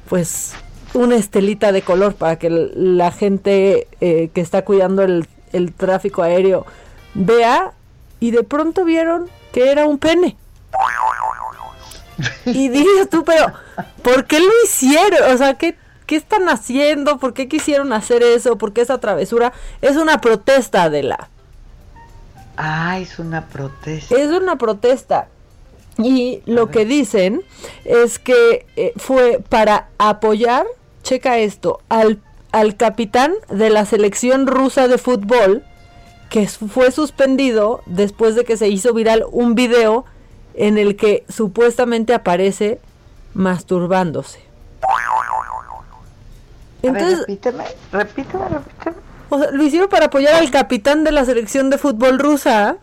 pues 0.10 0.54
una 0.94 1.16
estelita 1.16 1.72
de 1.72 1.82
color 1.82 2.16
para 2.16 2.38
que 2.38 2.50
la 2.50 3.12
gente 3.12 3.88
eh, 4.02 4.30
que 4.34 4.42
está 4.42 4.66
cuidando 4.66 5.04
el, 5.04 5.28
el 5.54 5.74
tráfico 5.74 6.22
aéreo 6.22 6.66
vea. 7.14 7.74
Y 8.20 8.32
de 8.32 8.44
pronto 8.44 8.86
vieron 8.86 9.30
que 9.52 9.72
era 9.72 9.86
un 9.86 9.98
pene. 9.98 10.38
Y 12.46 12.70
dices 12.70 13.10
tú, 13.10 13.24
pero 13.24 13.54
¿por 14.04 14.26
qué 14.26 14.40
lo 14.40 14.52
hicieron? 14.64 15.34
O 15.34 15.38
sea, 15.38 15.56
¿qué, 15.56 15.76
¿qué 16.06 16.16
están 16.16 16.50
haciendo? 16.50 17.18
¿Por 17.18 17.34
qué 17.34 17.48
quisieron 17.48 17.94
hacer 17.94 18.24
eso? 18.24 18.58
¿Por 18.58 18.74
qué 18.74 18.82
esa 18.82 19.00
travesura? 19.00 19.54
Es 19.82 19.98
una 19.98 20.22
protesta, 20.22 20.90
de 20.90 21.04
la 21.04 21.30
Ah, 22.58 23.00
es 23.00 23.18
una 23.18 23.48
protesta. 23.48 24.16
Es 24.16 24.30
una 24.30 24.58
protesta. 24.58 25.28
Y 25.98 26.42
lo 26.46 26.70
que 26.70 26.86
dicen 26.86 27.42
es 27.86 28.20
que 28.20 28.66
eh, 28.76 28.94
fue 28.98 29.42
para 29.50 29.88
apoyar, 29.98 30.66
checa 31.04 31.38
esto, 31.38 31.82
al, 31.90 32.22
al 32.52 32.76
capitán 32.76 33.34
de 33.50 33.70
la 33.70 33.86
selección 33.86 34.48
rusa 34.48 34.88
de 34.88 34.98
fútbol, 34.98 35.64
que 36.32 36.48
fue 36.48 36.92
suspendido 36.92 37.84
después 37.86 38.36
de 38.36 38.46
que 38.46 38.56
se 38.56 38.70
hizo 38.70 38.94
viral 38.94 39.26
un 39.32 39.54
video 39.54 40.06
en 40.54 40.78
el 40.78 40.96
que 40.96 41.26
supuestamente 41.28 42.14
aparece 42.14 42.80
masturbándose. 43.34 44.40
Entonces, 46.82 47.20
repíteme, 47.20 47.66
repíteme, 47.92 48.46
repíteme. 48.48 48.96
O 49.28 49.40
sea, 49.40 49.52
lo 49.52 49.62
hicieron 49.62 49.90
para 49.90 50.06
apoyar 50.06 50.36
al 50.36 50.50
capitán 50.52 51.04
de 51.04 51.12
la 51.12 51.26
selección 51.26 51.70
de 51.70 51.78
fútbol 51.78 52.18
rusa, 52.18 52.78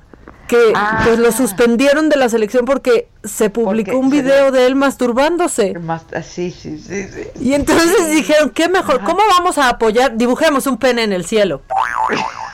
que 0.46 0.74
pues 1.04 1.18
lo 1.18 1.28
ah. 1.28 1.32
suspendieron 1.32 2.10
de 2.10 2.16
la 2.16 2.28
selección 2.28 2.66
porque 2.66 3.08
se 3.24 3.48
publicó 3.48 3.96
un 3.96 4.10
video 4.10 4.52
de 4.52 4.66
él 4.66 4.74
masturbándose. 4.74 5.74
Ah, 5.88 6.22
sí, 6.22 6.50
sí, 6.50 6.78
sí, 6.78 7.08
sí. 7.08 7.28
Y 7.40 7.54
entonces 7.54 8.10
dijeron, 8.10 8.50
¿qué 8.50 8.68
mejor? 8.68 9.02
¿Cómo 9.04 9.20
vamos 9.30 9.56
a 9.56 9.70
apoyar? 9.70 10.18
Dibujemos 10.18 10.66
un 10.66 10.76
pene 10.76 11.02
en 11.02 11.14
el 11.14 11.24
cielo. 11.24 11.62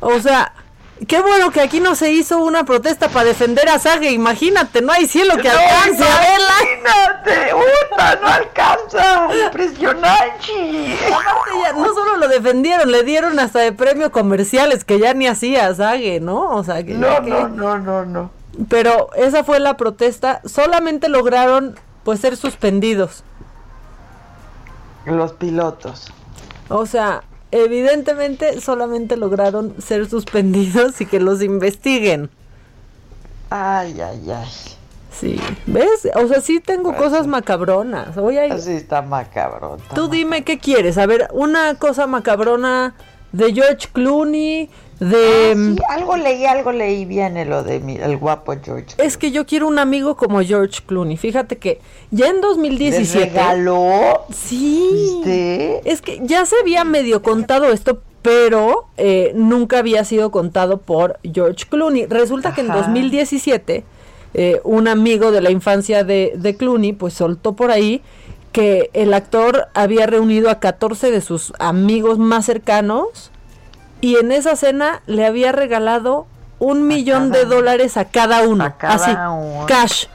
O 0.00 0.18
sea, 0.20 0.52
qué 1.06 1.20
bueno 1.20 1.50
que 1.50 1.60
aquí 1.60 1.80
no 1.80 1.94
se 1.94 2.10
hizo 2.10 2.38
una 2.38 2.64
protesta 2.64 3.08
para 3.08 3.26
defender 3.26 3.68
a 3.68 3.78
Sage. 3.78 4.10
Imagínate, 4.12 4.80
no 4.80 4.92
hay 4.92 5.06
cielo 5.06 5.36
que 5.36 5.48
alcance 5.50 6.04
a 6.04 6.20
verla. 6.20 6.54
Imagínate, 6.78 7.52
puta, 7.90 8.16
no 8.16 8.26
alcanza. 8.28 9.28
Impresionante. 9.46 10.98
no 11.74 11.94
solo 11.94 12.16
lo 12.16 12.28
defendieron, 12.28 12.90
le 12.90 13.02
dieron 13.02 13.38
hasta 13.38 13.60
de 13.60 13.72
premio 13.72 14.10
comerciales 14.10 14.84
que 14.84 14.98
ya 14.98 15.12
ni 15.14 15.26
hacía 15.26 15.74
Sage, 15.74 16.20
¿no? 16.20 16.50
O 16.50 16.64
sea, 16.64 16.82
que 16.84 16.94
no, 16.94 17.20
no, 17.20 17.48
no, 17.48 17.78
no, 17.78 18.06
no. 18.06 18.30
Pero 18.68 19.12
esa 19.14 19.44
fue 19.44 19.60
la 19.60 19.76
protesta. 19.76 20.40
Solamente 20.44 21.08
lograron, 21.08 21.78
pues, 22.04 22.20
ser 22.20 22.36
suspendidos. 22.36 23.22
Los 25.06 25.32
pilotos. 25.32 26.12
O 26.68 26.86
sea, 26.86 27.22
evidentemente 27.50 28.60
solamente 28.60 29.16
lograron 29.16 29.74
ser 29.80 30.08
suspendidos 30.08 31.00
y 31.00 31.06
que 31.06 31.20
los 31.20 31.42
investiguen. 31.42 32.30
Ay, 33.50 34.00
ay, 34.00 34.30
ay. 34.30 34.48
Sí, 35.12 35.40
¿ves? 35.66 36.08
O 36.14 36.28
sea, 36.28 36.40
sí 36.40 36.60
tengo 36.60 36.96
cosas 36.96 37.26
macabronas. 37.26 38.16
Hoy 38.16 38.38
Sí 38.58 38.72
está 38.72 39.02
macabrón. 39.02 39.78
Tú 39.94 40.08
dime 40.08 40.44
qué 40.44 40.58
quieres. 40.58 40.96
A 40.98 41.06
ver, 41.06 41.28
una 41.32 41.74
cosa 41.74 42.06
macabrona 42.06 42.94
de 43.32 43.52
George 43.52 43.88
Clooney, 43.92 44.68
de... 44.98 45.54
Ah, 45.56 45.74
sí, 45.76 45.82
algo 45.88 46.16
leí, 46.16 46.44
algo 46.44 46.72
leí, 46.72 47.04
viene 47.04 47.44
lo 47.44 47.62
de 47.62 47.80
mi, 47.80 47.96
el 47.96 48.16
guapo 48.18 48.54
George. 48.62 48.94
Es 48.98 49.16
que 49.16 49.30
yo 49.30 49.46
quiero 49.46 49.66
un 49.66 49.78
amigo 49.78 50.16
como 50.16 50.40
George 50.42 50.80
Clooney. 50.86 51.16
Fíjate 51.16 51.56
que 51.56 51.80
ya 52.10 52.28
en 52.28 52.40
2017... 52.40 53.18
¿Le 53.18 53.24
regaló? 53.26 54.26
Sí. 54.32 55.20
Es 55.84 56.02
que 56.02 56.20
ya 56.22 56.44
se 56.44 56.56
había 56.60 56.84
medio 56.84 57.22
contado 57.22 57.72
esto, 57.72 58.02
pero 58.22 58.86
eh, 58.98 59.32
nunca 59.34 59.78
había 59.78 60.04
sido 60.04 60.30
contado 60.30 60.78
por 60.78 61.18
George 61.22 61.64
Clooney. 61.68 62.06
Resulta 62.06 62.54
que 62.54 62.60
en 62.60 62.68
2017 62.68 63.84
eh, 64.34 64.60
un 64.64 64.86
amigo 64.86 65.32
de 65.32 65.40
la 65.40 65.50
infancia 65.50 66.04
de, 66.04 66.34
de 66.36 66.56
Clooney 66.56 66.92
pues 66.92 67.14
soltó 67.14 67.54
por 67.54 67.70
ahí 67.70 68.02
que 68.52 68.90
el 68.94 69.14
actor 69.14 69.68
había 69.74 70.06
reunido 70.06 70.50
a 70.50 70.58
14 70.60 71.10
de 71.10 71.20
sus 71.20 71.52
amigos 71.58 72.18
más 72.18 72.46
cercanos 72.46 73.30
y 74.00 74.16
en 74.16 74.32
esa 74.32 74.56
cena 74.56 75.02
le 75.06 75.26
había 75.26 75.52
regalado 75.52 76.26
un 76.58 76.86
millón 76.86 77.30
de 77.30 77.44
dólares 77.44 77.96
a 77.96 78.06
cada 78.06 78.42
uno. 78.42 78.74
así, 78.80 79.10
cash. 79.66 80.06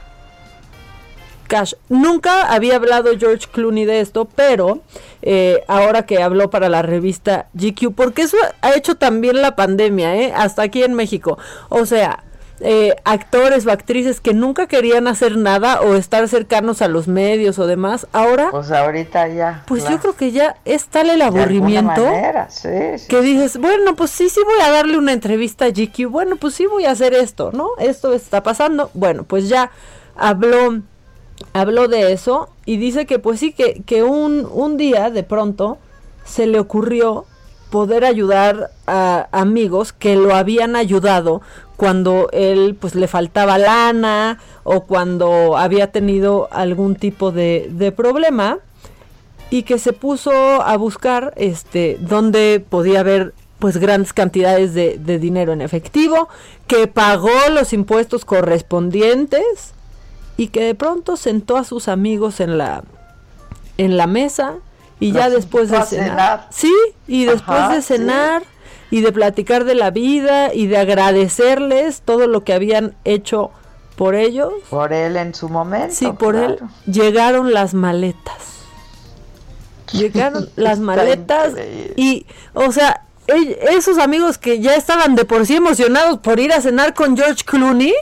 Cash. 1.48 1.74
Nunca 1.88 2.42
había 2.52 2.76
hablado 2.76 3.10
George 3.18 3.46
Clooney 3.52 3.84
de 3.84 4.00
esto, 4.00 4.24
pero 4.24 4.80
eh, 5.22 5.62
ahora 5.68 6.04
que 6.04 6.20
habló 6.20 6.50
para 6.50 6.68
la 6.68 6.82
revista 6.82 7.46
GQ, 7.54 7.94
porque 7.94 8.22
eso 8.22 8.36
ha 8.62 8.74
hecho 8.74 8.96
también 8.96 9.40
la 9.42 9.54
pandemia, 9.54 10.16
¿eh? 10.16 10.32
hasta 10.34 10.62
aquí 10.62 10.82
en 10.82 10.94
México. 10.94 11.38
O 11.68 11.86
sea, 11.86 12.24
eh, 12.60 12.96
actores 13.04 13.66
o 13.66 13.70
actrices 13.70 14.20
que 14.20 14.32
nunca 14.32 14.66
querían 14.66 15.08
hacer 15.08 15.36
nada 15.36 15.80
o 15.82 15.94
estar 15.94 16.26
cercanos 16.28 16.80
a 16.80 16.88
los 16.88 17.06
medios 17.06 17.58
o 17.58 17.66
demás, 17.66 18.06
ahora... 18.12 18.48
Pues 18.50 18.70
ahorita 18.70 19.28
ya. 19.28 19.64
Pues 19.66 19.88
yo 19.88 19.98
creo 19.98 20.16
que 20.16 20.32
ya 20.32 20.56
es 20.64 20.86
tal 20.86 21.10
el 21.10 21.20
aburrimiento 21.22 22.02
que 23.08 23.20
dices, 23.20 23.58
bueno, 23.58 23.94
pues 23.94 24.10
sí, 24.10 24.28
sí 24.28 24.40
voy 24.44 24.60
a 24.62 24.70
darle 24.70 24.96
una 24.96 25.12
entrevista 25.12 25.66
a 25.66 25.70
GQ, 25.70 26.08
bueno, 26.08 26.36
pues 26.36 26.54
sí 26.54 26.66
voy 26.66 26.86
a 26.86 26.92
hacer 26.92 27.12
esto, 27.14 27.52
¿no? 27.52 27.70
Esto 27.78 28.12
está 28.14 28.42
pasando, 28.42 28.90
bueno, 28.94 29.24
pues 29.24 29.48
ya 29.48 29.70
habló, 30.16 30.80
habló 31.52 31.88
de 31.88 32.12
eso 32.12 32.48
y 32.64 32.78
dice 32.78 33.06
que 33.06 33.18
pues 33.18 33.40
sí, 33.40 33.52
que, 33.52 33.82
que 33.84 34.02
un, 34.02 34.48
un 34.50 34.76
día 34.76 35.10
de 35.10 35.22
pronto 35.22 35.78
se 36.24 36.46
le 36.46 36.58
ocurrió 36.58 37.26
poder 37.70 38.04
ayudar 38.04 38.70
a 38.86 39.28
amigos 39.32 39.92
que 39.92 40.16
lo 40.16 40.34
habían 40.34 40.76
ayudado 40.76 41.42
cuando 41.76 42.28
él 42.32 42.76
pues 42.78 42.94
le 42.94 43.08
faltaba 43.08 43.58
lana 43.58 44.38
o 44.64 44.82
cuando 44.82 45.56
había 45.56 45.92
tenido 45.92 46.48
algún 46.52 46.96
tipo 46.96 47.32
de, 47.32 47.68
de 47.70 47.92
problema 47.92 48.58
y 49.50 49.62
que 49.62 49.78
se 49.78 49.92
puso 49.92 50.32
a 50.32 50.76
buscar 50.76 51.32
este 51.36 51.98
dónde 52.00 52.64
podía 52.66 53.00
haber 53.00 53.34
pues 53.58 53.78
grandes 53.78 54.12
cantidades 54.12 54.74
de, 54.74 54.98
de 54.98 55.18
dinero 55.18 55.52
en 55.52 55.62
efectivo, 55.62 56.28
que 56.66 56.86
pagó 56.88 57.30
los 57.50 57.72
impuestos 57.72 58.24
correspondientes 58.24 59.72
y 60.36 60.48
que 60.48 60.62
de 60.62 60.74
pronto 60.74 61.16
sentó 61.16 61.56
a 61.56 61.64
sus 61.64 61.88
amigos 61.88 62.40
en 62.40 62.58
la 62.58 62.84
en 63.78 63.96
la 63.96 64.06
mesa 64.06 64.56
y 64.98 65.12
ya 65.12 65.28
después 65.30 65.70
de 65.70 65.82
cenar, 65.82 66.46
sí 66.50 66.74
y 67.06 67.24
después 67.24 67.68
de 67.70 67.82
cenar 67.82 68.42
y 68.90 69.00
de 69.00 69.12
platicar 69.12 69.64
de 69.64 69.74
la 69.74 69.90
vida 69.90 70.54
y 70.54 70.66
de 70.66 70.78
agradecerles 70.78 72.02
todo 72.02 72.26
lo 72.26 72.44
que 72.44 72.52
habían 72.52 72.94
hecho 73.04 73.50
por 73.96 74.14
ellos. 74.14 74.52
Por 74.70 74.92
él 74.92 75.16
en 75.16 75.34
su 75.34 75.48
momento. 75.48 75.94
Sí, 75.94 76.12
por 76.12 76.36
él. 76.36 76.58
Llegaron 76.86 77.52
las 77.52 77.74
maletas. 77.74 78.34
Llegaron 79.92 80.48
las 80.56 80.78
maletas 80.78 81.54
y, 81.96 82.26
o 82.54 82.70
sea, 82.72 83.02
esos 83.70 83.98
amigos 83.98 84.38
que 84.38 84.60
ya 84.60 84.76
estaban 84.76 85.14
de 85.14 85.24
por 85.24 85.46
sí 85.46 85.56
emocionados 85.56 86.18
por 86.20 86.38
ir 86.38 86.52
a 86.52 86.60
cenar 86.60 86.94
con 86.94 87.16
George 87.16 87.44
Clooney, 87.44 87.94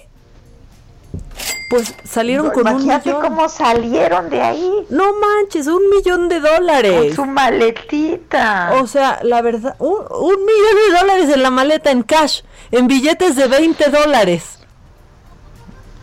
pues 1.69 1.95
salieron 2.05 2.51
con 2.51 2.69
un 2.69 2.87
millón. 2.87 3.21
cómo 3.21 3.49
salieron 3.49 4.31
de 4.31 4.41
ahí. 4.41 4.87
No 4.91 5.13
manches, 5.15 5.67
un 5.67 5.89
millón 5.91 6.29
de 6.29 6.41
dólares. 6.41 6.93
Con 6.93 7.15
su 7.15 7.25
maletita. 7.27 8.75
O 8.81 8.87
sea, 8.87 9.21
la 9.23 9.43
verdad, 9.43 9.75
un, 9.79 9.99
millón 9.99 10.77
de 10.89 10.99
dólares 10.99 11.31
en 11.31 11.43
la 11.43 11.51
maleta 11.51 11.91
en 11.91 12.03
cash, 12.03 12.43
en 12.71 12.87
billetes 12.87 13.37
de 13.37 13.49
20 13.49 13.91
dólares. 13.91 14.59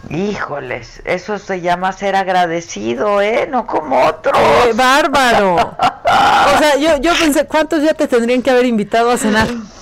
Híjoles, 0.10 1.02
eso 1.06 1.38
se 1.38 1.62
llama 1.62 1.94
ser 1.94 2.18
agradecido, 2.18 3.22
¿eh? 3.22 3.48
No 3.50 3.66
como 3.66 4.06
otro. 4.06 4.34
Eh, 4.36 4.74
bárbaro. 4.74 5.56
o 5.56 6.58
sea, 6.58 6.76
yo, 6.78 6.98
yo 6.98 7.14
pensé, 7.18 7.46
¿cuántos 7.46 7.82
ya 7.82 7.94
te 7.94 8.10
tendrían 8.10 8.42
que 8.42 8.52
haber 8.52 8.66
invitado 8.66 9.10
a 9.12 9.18
cenar? 9.18 9.48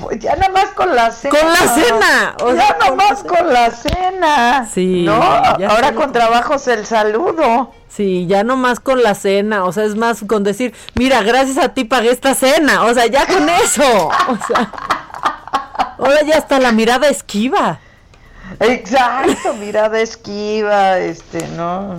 Pues 0.00 0.18
ya 0.18 0.34
nada 0.36 0.48
más 0.52 0.66
con 0.74 0.94
la 0.94 1.10
cena. 1.10 1.38
Con 1.38 1.48
la 1.48 1.56
cena. 1.56 2.36
O 2.42 2.54
ya 2.54 2.76
nada 2.78 2.94
más 2.94 3.22
con 3.22 3.52
la 3.52 3.70
cena. 3.70 4.68
Sí. 4.72 5.04
¿No? 5.04 5.14
Ahora 5.14 5.92
con 5.94 6.12
trabajos 6.12 6.66
el 6.68 6.84
saludo. 6.86 7.72
Sí, 7.88 8.26
ya 8.26 8.44
no 8.44 8.56
más 8.56 8.80
con 8.80 9.02
la 9.02 9.14
cena. 9.14 9.64
O 9.64 9.72
sea, 9.72 9.84
es 9.84 9.96
más 9.96 10.24
con 10.26 10.44
decir, 10.44 10.74
mira, 10.94 11.22
gracias 11.22 11.58
a 11.58 11.72
ti 11.72 11.84
pagué 11.84 12.10
esta 12.10 12.34
cena. 12.34 12.84
O 12.84 12.94
sea, 12.94 13.06
ya 13.06 13.26
con 13.26 13.48
eso. 13.48 14.08
O 14.08 14.46
sea. 14.46 14.70
Ahora 15.98 16.22
ya 16.22 16.34
está 16.34 16.58
la 16.58 16.72
mirada 16.72 17.08
esquiva. 17.08 17.78
Exacto, 18.60 19.54
mirada 19.54 20.00
esquiva, 20.00 20.98
este, 20.98 21.46
no. 21.48 21.96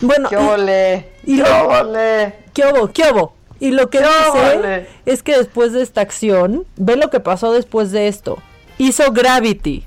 Bueno, 0.00 0.28
¿qué 0.28 0.36
ole? 0.36 1.12
¿Qué 1.24 1.42
ole? 1.42 2.34
¿Qué 2.52 2.66
hubo? 2.66 2.92
¿Qué 2.92 3.10
hubo? 3.10 3.34
Y 3.60 3.70
lo 3.72 3.90
que 3.90 3.98
¿Qué 3.98 4.04
dice 4.04 4.88
es 5.06 5.22
que 5.22 5.36
después 5.36 5.72
de 5.72 5.82
esta 5.82 6.00
acción, 6.00 6.64
ve 6.76 6.96
lo 6.96 7.10
que 7.10 7.20
pasó 7.20 7.52
después 7.52 7.92
de 7.92 8.08
esto. 8.08 8.38
Hizo 8.78 9.12
Gravity, 9.12 9.84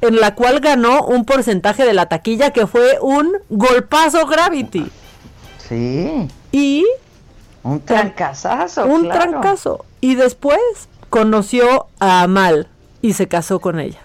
en 0.00 0.20
la 0.20 0.34
cual 0.36 0.60
ganó 0.60 1.04
un 1.04 1.24
porcentaje 1.24 1.84
de 1.84 1.92
la 1.92 2.06
taquilla 2.06 2.50
que 2.50 2.66
fue 2.68 2.98
un 3.00 3.32
golpazo 3.48 4.26
Gravity. 4.26 4.88
Sí. 5.68 6.28
Y 6.52 6.86
Un 7.64 7.80
trancazazo. 7.80 8.86
un 8.86 9.02
claro. 9.02 9.20
trancazo. 9.30 9.84
Y 10.00 10.14
después 10.14 10.60
conoció 11.10 11.88
a 11.98 12.22
Amal 12.22 12.68
y 13.02 13.14
se 13.14 13.26
casó 13.28 13.58
con 13.60 13.80
ella. 13.80 14.00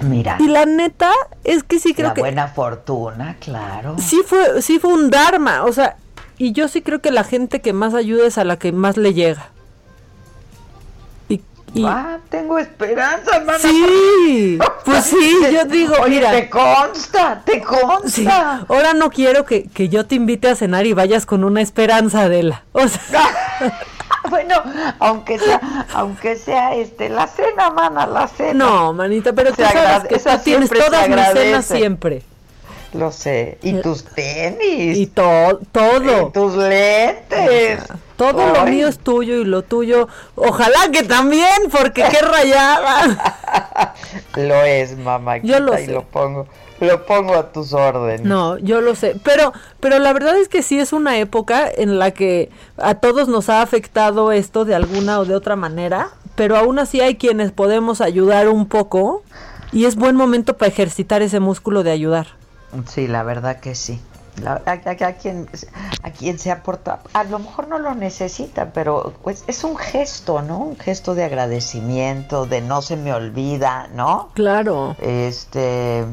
Mira. 0.00 0.36
Y 0.40 0.48
la 0.48 0.66
neta 0.66 1.10
es 1.44 1.62
que 1.62 1.78
sí 1.78 1.94
creo 1.94 2.08
la 2.08 2.14
que 2.14 2.20
buena 2.22 2.48
fortuna, 2.48 3.36
claro. 3.40 3.96
sí 3.98 4.20
fue 4.26 4.62
sí 4.62 4.78
fue 4.78 4.92
un 4.92 5.10
dharma, 5.10 5.64
o 5.64 5.72
sea, 5.72 5.96
y 6.38 6.52
yo 6.52 6.68
sí 6.68 6.80
creo 6.82 7.00
que 7.00 7.10
la 7.10 7.22
gente 7.24 7.60
que 7.60 7.72
más 7.72 7.92
ayuda 7.94 8.26
es 8.26 8.38
a 8.38 8.44
la 8.44 8.58
que 8.58 8.72
más 8.72 8.96
le 8.96 9.12
llega. 9.12 9.50
Y, 11.28 11.42
y- 11.74 11.84
Ah, 11.86 12.18
tengo 12.30 12.58
esperanza, 12.58 13.36
hermana. 13.36 13.58
Sí, 13.58 14.58
pues 14.86 15.04
sí, 15.04 15.36
yo 15.52 15.64
digo, 15.66 15.94
Oye, 16.02 16.16
mira. 16.16 16.30
te 16.32 16.48
consta, 16.48 17.42
te 17.44 17.60
consta. 17.60 18.08
Sí, 18.08 18.26
ahora 18.26 18.94
no 18.94 19.10
quiero 19.10 19.44
que, 19.44 19.64
que 19.68 19.88
yo 19.90 20.06
te 20.06 20.14
invite 20.14 20.48
a 20.48 20.56
cenar 20.56 20.86
y 20.86 20.94
vayas 20.94 21.26
con 21.26 21.44
una 21.44 21.60
esperanza, 21.60 22.22
Adela. 22.22 22.62
O 22.72 22.88
sea, 22.88 23.28
Bueno, 24.30 24.54
aunque 25.00 25.38
sea, 25.38 25.60
aunque 25.92 26.36
sea 26.36 26.74
este, 26.74 27.08
la 27.08 27.26
cena, 27.26 27.70
mana, 27.70 28.06
la 28.06 28.28
cena. 28.28 28.64
no, 28.64 28.92
manita, 28.92 29.32
pero 29.32 29.50
tú 29.52 29.62
sabes 29.62 30.08
que 30.08 30.18
tú 30.18 30.30
tienes 30.44 30.70
todas 30.70 31.08
mis 31.08 31.26
cenas 31.32 31.66
siempre. 31.66 32.22
Lo 32.92 33.12
sé. 33.12 33.58
Y 33.62 33.74
tus 33.82 34.04
tenis. 34.04 34.98
Y 34.98 35.06
to- 35.06 35.60
todo. 35.70 36.28
Y 36.28 36.32
tus 36.32 36.56
lentes. 36.56 37.80
Todo 38.16 38.52
lo 38.52 38.64
mío 38.66 38.88
es 38.88 38.98
tuyo 38.98 39.36
y 39.36 39.44
lo 39.44 39.62
tuyo, 39.62 40.06
ojalá 40.34 40.90
que 40.92 41.04
también, 41.04 41.70
porque 41.70 42.02
qué 42.10 42.18
rayada. 42.20 43.94
Lo 44.36 44.62
es, 44.62 44.98
mamá. 44.98 45.38
Yo 45.38 45.58
lo 45.60 45.72
y 45.78 45.86
sé. 45.86 45.92
lo 45.92 46.02
pongo, 46.02 46.46
lo 46.80 47.06
pongo 47.06 47.34
a 47.34 47.52
tus 47.52 47.72
órdenes. 47.72 48.22
No, 48.26 48.58
yo 48.58 48.80
lo 48.80 48.94
sé, 48.94 49.16
pero 49.24 49.52
pero 49.80 49.98
la 49.98 50.12
verdad 50.12 50.36
es 50.36 50.48
que 50.48 50.62
sí 50.62 50.78
es 50.78 50.92
una 50.92 51.18
época 51.18 51.68
en 51.74 51.98
la 51.98 52.10
que 52.12 52.50
a 52.76 52.94
todos 52.96 53.28
nos 53.28 53.48
ha 53.48 53.62
afectado 53.62 54.32
esto 54.32 54.64
de 54.64 54.74
alguna 54.74 55.20
o 55.20 55.24
de 55.24 55.34
otra 55.34 55.56
manera, 55.56 56.10
pero 56.36 56.56
aún 56.56 56.78
así 56.78 57.00
hay 57.00 57.16
quienes 57.16 57.52
podemos 57.52 58.00
ayudar 58.00 58.48
un 58.48 58.66
poco 58.66 59.22
y 59.72 59.84
es 59.84 59.96
buen 59.96 60.16
momento 60.16 60.56
para 60.56 60.70
ejercitar 60.70 61.22
ese 61.22 61.38
músculo 61.40 61.82
de 61.82 61.90
ayudar. 61.92 62.26
Sí, 62.88 63.06
la 63.06 63.22
verdad 63.22 63.60
que 63.60 63.74
sí. 63.74 64.00
La- 64.40 64.62
a, 64.64 64.70
a- 64.72 65.06
a 65.08 65.12
quien, 65.14 65.48
a 66.02 66.10
quien 66.12 66.38
se 66.38 66.50
aporta, 66.50 67.00
a 67.12 67.24
lo 67.24 67.40
mejor 67.40 67.68
no 67.68 67.78
lo 67.78 67.94
necesita, 67.94 68.70
pero 68.72 69.12
pues 69.22 69.44
es 69.48 69.64
un 69.64 69.76
gesto, 69.76 70.40
¿no? 70.40 70.58
Un 70.60 70.78
gesto 70.78 71.14
de 71.14 71.24
agradecimiento, 71.24 72.46
de 72.46 72.60
no 72.62 72.80
se 72.80 72.96
me 72.96 73.12
olvida, 73.12 73.88
¿no? 73.92 74.30
Claro. 74.34 74.96
Este, 75.00 76.06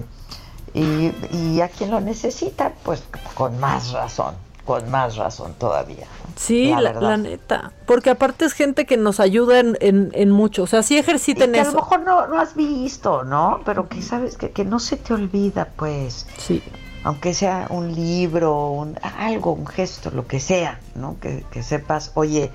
y, 0.77 1.13
y 1.35 1.61
a 1.61 1.69
quien 1.69 1.91
lo 1.91 1.99
necesita, 1.99 2.71
pues 2.83 3.03
con 3.33 3.59
más 3.59 3.91
razón, 3.91 4.35
con 4.65 4.89
más 4.91 5.15
razón 5.15 5.53
todavía. 5.57 6.05
Sí, 6.35 6.67
La 6.69 6.93
la, 6.93 7.17
neta, 7.17 7.71
porque 7.87 8.11
aparte 8.11 8.45
es 8.45 8.53
gente 8.53 8.85
que 8.85 8.95
nos 8.95 9.19
ayuda 9.19 9.59
en, 9.59 9.75
en, 9.81 10.11
en 10.13 10.29
mucho, 10.29 10.63
o 10.63 10.67
sea, 10.67 10.83
sí 10.83 10.95
Y 10.95 10.99
ejerciten 10.99 11.51
que 11.51 11.59
a 11.59 11.63
lo 11.63 11.69
eso. 11.69 11.77
mejor 11.79 12.01
no, 12.01 12.27
no 12.27 12.39
has 12.39 12.55
visto, 12.55 13.23
¿no? 13.23 13.61
Pero 13.65 13.89
que 13.89 14.01
sabes 14.03 14.37
que, 14.37 14.51
que 14.51 14.63
no 14.63 14.79
se 14.79 14.97
te 14.97 15.13
olvida, 15.13 15.69
pues. 15.75 16.27
Sí. 16.37 16.61
Aunque 17.03 17.33
sea 17.33 17.67
un 17.69 17.95
libro, 17.95 18.69
un, 18.71 18.99
algo, 19.17 19.53
un 19.53 19.65
gesto, 19.65 20.11
lo 20.11 20.27
que 20.27 20.39
sea, 20.39 20.79
¿no? 20.95 21.17
Que, 21.19 21.43
que 21.49 21.63
sepas, 21.63 22.11
oye, 22.15 22.51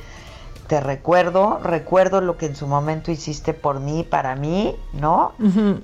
te 0.73 0.81
recuerdo, 0.81 1.61
recuerdo 1.63 2.23
lo 2.23 2.39
que 2.39 2.47
en 2.47 2.57
su 2.57 2.67
momento 2.67 3.11
hiciste 3.11 3.53
por 3.53 3.79
mí, 3.79 4.05
para 4.05 4.37
mí, 4.37 4.75
¿no? 4.95 5.35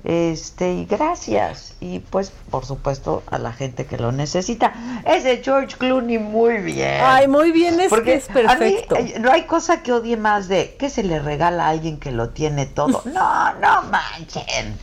Este, 0.03 0.73
y 0.73 0.85
gracias. 0.85 1.75
Y 1.79 1.99
pues, 1.99 2.31
por 2.49 2.65
supuesto, 2.65 3.21
a 3.29 3.37
la 3.37 3.53
gente 3.53 3.85
que 3.85 3.99
lo 3.99 4.11
necesita. 4.11 4.73
Ese 5.05 5.43
George 5.43 5.77
Clooney, 5.77 6.17
muy 6.17 6.57
bien. 6.57 7.01
Ay, 7.03 7.27
muy 7.27 7.51
bien, 7.51 7.79
es 7.79 7.89
Porque 7.89 8.13
que 8.13 8.15
es 8.15 8.27
perfecto. 8.29 8.95
a 8.95 8.99
mí, 8.99 9.11
eh, 9.11 9.19
no 9.19 9.31
hay 9.31 9.43
cosa 9.43 9.83
que 9.83 9.93
odie 9.93 10.17
más 10.17 10.47
de 10.47 10.75
que 10.75 10.89
se 10.89 11.03
le 11.03 11.19
regala 11.19 11.67
a 11.67 11.69
alguien 11.69 11.99
que 11.99 12.09
lo 12.09 12.29
tiene 12.29 12.65
todo. 12.65 13.03
No, 13.05 13.53
no 13.61 13.83
manchen. 13.91 14.75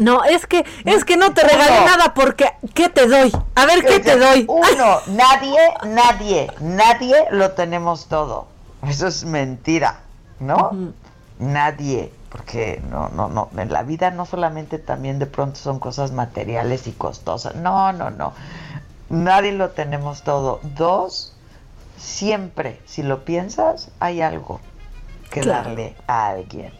No, 0.00 0.24
es 0.24 0.48
que 0.48 0.64
es 0.84 1.04
que 1.04 1.16
no 1.16 1.34
te 1.34 1.42
regalé 1.42 1.82
Uno. 1.82 1.86
nada 1.86 2.14
porque 2.14 2.50
¿qué 2.74 2.88
te 2.88 3.06
doy? 3.06 3.30
A 3.54 3.64
ver 3.64 3.84
qué 3.84 4.00
te 4.00 4.16
doy. 4.18 4.44
Uno, 4.48 4.98
nadie, 5.06 5.60
nadie, 5.84 6.50
nadie 6.58 7.26
lo 7.30 7.52
tenemos 7.52 8.08
todo. 8.08 8.55
Eso 8.82 9.06
es 9.06 9.24
mentira, 9.24 10.00
¿no? 10.40 10.92
Nadie, 11.38 12.12
porque 12.30 12.82
no, 12.90 13.08
no, 13.10 13.28
no, 13.28 13.50
en 13.56 13.72
la 13.72 13.82
vida 13.82 14.10
no 14.10 14.26
solamente 14.26 14.78
también 14.78 15.18
de 15.18 15.26
pronto 15.26 15.56
son 15.58 15.78
cosas 15.78 16.12
materiales 16.12 16.86
y 16.86 16.92
costosas. 16.92 17.54
No, 17.56 17.92
no, 17.92 18.10
no. 18.10 18.32
Nadie 19.08 19.52
lo 19.52 19.70
tenemos 19.70 20.22
todo. 20.22 20.60
Dos, 20.76 21.34
siempre, 21.96 22.80
si 22.86 23.02
lo 23.02 23.24
piensas, 23.24 23.90
hay 24.00 24.22
algo 24.22 24.60
que 25.30 25.40
Claro. 25.40 25.68
darle 25.70 25.96
a 26.06 26.28
alguien. 26.28 26.72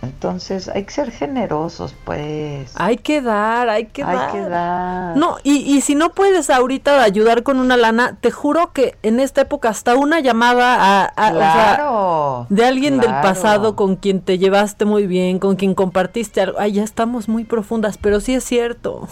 Entonces 0.00 0.68
hay 0.68 0.84
que 0.84 0.92
ser 0.92 1.10
generosos, 1.10 1.92
pues. 2.04 2.70
Hay 2.76 2.98
que 2.98 3.20
dar, 3.20 3.68
hay 3.68 3.86
que 3.86 4.04
Hay 4.04 4.16
dar. 4.16 4.30
que 4.32 4.40
dar. 4.42 5.16
No, 5.16 5.38
y, 5.42 5.56
y 5.56 5.80
si 5.80 5.96
no 5.96 6.10
puedes 6.10 6.50
ahorita 6.50 7.02
ayudar 7.02 7.42
con 7.42 7.58
una 7.58 7.76
lana, 7.76 8.16
te 8.20 8.30
juro 8.30 8.72
que 8.72 8.96
en 9.02 9.18
esta 9.18 9.40
época 9.40 9.70
hasta 9.70 9.96
una 9.96 10.20
llamada 10.20 10.76
a, 10.76 11.04
a- 11.04 11.32
o 11.32 11.38
sea, 11.38 11.74
Claro, 11.74 12.46
de 12.48 12.64
alguien 12.64 13.00
del 13.00 13.10
pasado 13.10 13.74
con 13.74 13.96
quien 13.96 14.20
te 14.20 14.38
llevaste 14.38 14.84
muy 14.84 15.08
bien, 15.08 15.40
con 15.40 15.56
quien 15.56 15.74
compartiste 15.74 16.40
algo. 16.42 16.58
Ay, 16.60 16.72
ya 16.74 16.84
estamos 16.84 17.28
muy 17.28 17.42
profundas, 17.44 17.98
pero 17.98 18.20
sí 18.20 18.34
es 18.34 18.44
cierto. 18.44 19.08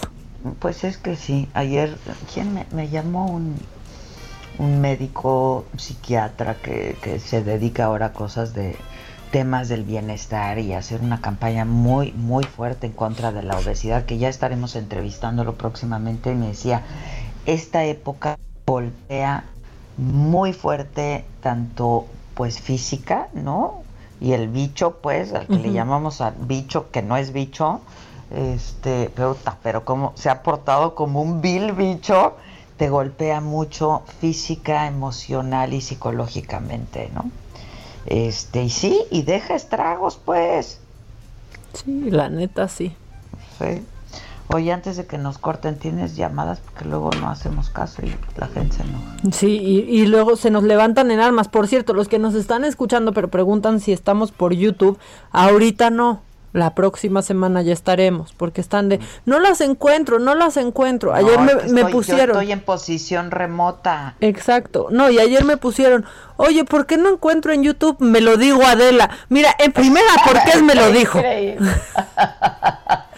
Pues 0.61 0.85
es 0.85 0.99
que 0.99 1.17
sí. 1.17 1.49
Ayer, 1.55 1.97
¿quién 2.33 2.55
me, 2.55 2.65
me 2.71 2.89
llamó? 2.89 3.27
Un, 3.27 3.57
un 4.59 4.81
médico 4.81 5.65
psiquiatra 5.77 6.55
que, 6.55 6.97
que 7.03 7.19
se 7.19 7.43
dedica 7.43 7.87
ahora 7.87 8.07
a 8.07 8.13
cosas 8.13 8.55
de 8.55 8.77
temas 9.37 9.69
del 9.69 9.85
bienestar 9.85 10.59
y 10.59 10.73
hacer 10.73 11.03
una 11.03 11.21
campaña 11.21 11.67
muy, 11.67 12.11
muy 12.13 12.43
fuerte 12.45 12.87
en 12.87 12.95
contra 12.95 13.33
de 13.33 13.43
la 13.43 13.59
obesidad, 13.59 14.07
que 14.07 14.17
ya 14.17 14.31
estaremos 14.31 14.77
entrevistándolo 14.77 15.57
próximamente, 15.57 16.33
y 16.33 16.35
me 16.35 16.47
decía, 16.47 16.85
esta 17.45 17.85
época 17.85 18.39
golpea 18.67 19.45
muy 19.99 20.55
fuerte 20.55 21.27
tanto 21.43 22.07
pues 22.33 22.63
física, 22.63 23.29
¿no? 23.35 23.83
Y 24.23 24.33
el 24.33 24.49
bicho, 24.49 25.01
pues, 25.03 25.35
al 25.35 25.47
que 25.47 25.59
le 25.59 25.71
llamamos 25.71 26.23
al 26.23 26.33
bicho 26.39 26.91
que 26.91 27.03
no 27.03 27.19
es 27.19 27.35
bicho, 27.35 27.83
este, 28.35 29.11
pero, 29.15 29.37
pero 29.63 29.85
como 29.85 30.13
se 30.15 30.31
ha 30.31 30.43
portado 30.43 30.95
como 30.95 31.21
un 31.21 31.43
vil 31.43 31.73
bicho, 31.73 32.37
te 32.79 32.89
golpea 32.89 33.43
mucho 33.43 34.03
física, 34.19 34.87
emocional 34.87 35.75
y 35.75 35.83
psicológicamente, 35.83 37.11
¿no? 37.15 37.31
Este, 38.07 38.63
y 38.65 38.71
sí, 38.71 38.99
y 39.11 39.23
deja 39.23 39.55
estragos, 39.55 40.19
pues. 40.25 40.81
Sí, 41.75 42.11
la 42.11 42.29
neta 42.29 42.69
sí. 42.69 42.95
Sí. 43.59 43.83
Oye, 44.49 44.73
antes 44.73 44.97
de 44.97 45.07
que 45.07 45.19
nos 45.19 45.39
corten, 45.39 45.77
tienes 45.77 46.15
llamadas 46.15 46.61
porque 46.61 46.85
luego 46.85 47.11
no 47.21 47.29
hacemos 47.29 47.69
caso 47.69 48.03
y 48.07 48.15
la 48.39 48.47
gente 48.47 48.77
se 48.77 48.83
enoja. 48.85 49.17
Sí, 49.33 49.59
y, 49.59 49.79
y 50.03 50.07
luego 50.07 50.37
se 50.37 50.51
nos 50.53 50.63
levantan 50.63 51.11
en 51.11 51.19
armas. 51.19 51.49
Por 51.49 51.67
cierto, 51.67 51.95
los 51.95 52.07
que 52.07 52.21
nos 52.21 52.35
están 52.35 52.65
escuchando 52.65 53.13
pero 53.13 53.29
preguntan 53.29 53.81
si 53.81 53.93
estamos 53.93 54.31
por 54.31 54.53
YouTube, 54.55 54.99
ahorita 55.33 55.91
no. 55.91 56.23
La 56.53 56.75
próxima 56.75 57.21
semana 57.21 57.61
ya 57.61 57.75
estaremos, 57.75 58.33
porque 58.33 58.63
están 58.63 58.89
de, 58.89 58.99
no 59.27 59.41
las 59.41 59.61
encuentro, 59.61 60.19
no 60.21 60.35
las 60.35 60.57
encuentro. 60.57 61.13
Ayer 61.13 61.39
No, 61.39 61.45
me, 61.45 61.55
me 61.71 61.81
yo 61.83 61.91
pusieron. 61.91 62.31
estoy 62.37 62.51
en 62.53 62.61
posición 62.61 63.31
remota. 63.31 64.15
Exacto. 64.23 64.87
No, 64.91 65.11
y 65.11 65.19
ayer 65.19 65.45
me 65.45 65.59
pusieron, 65.59 66.07
oye, 66.37 66.65
¿por 66.65 66.87
qué 66.87 66.97
no 66.97 67.11
encuentro 67.11 67.53
en 67.53 67.63
YouTube? 67.63 67.97
Me 68.01 68.21
lo 68.21 68.37
digo 68.37 68.65
Adela. 68.65 69.11
Mira, 69.29 69.55
en 69.59 69.73
primera, 69.73 70.07
porque 70.25 70.51
es 70.55 70.63
me 70.63 70.75
lo 70.75 70.91
dijo. 70.93 71.21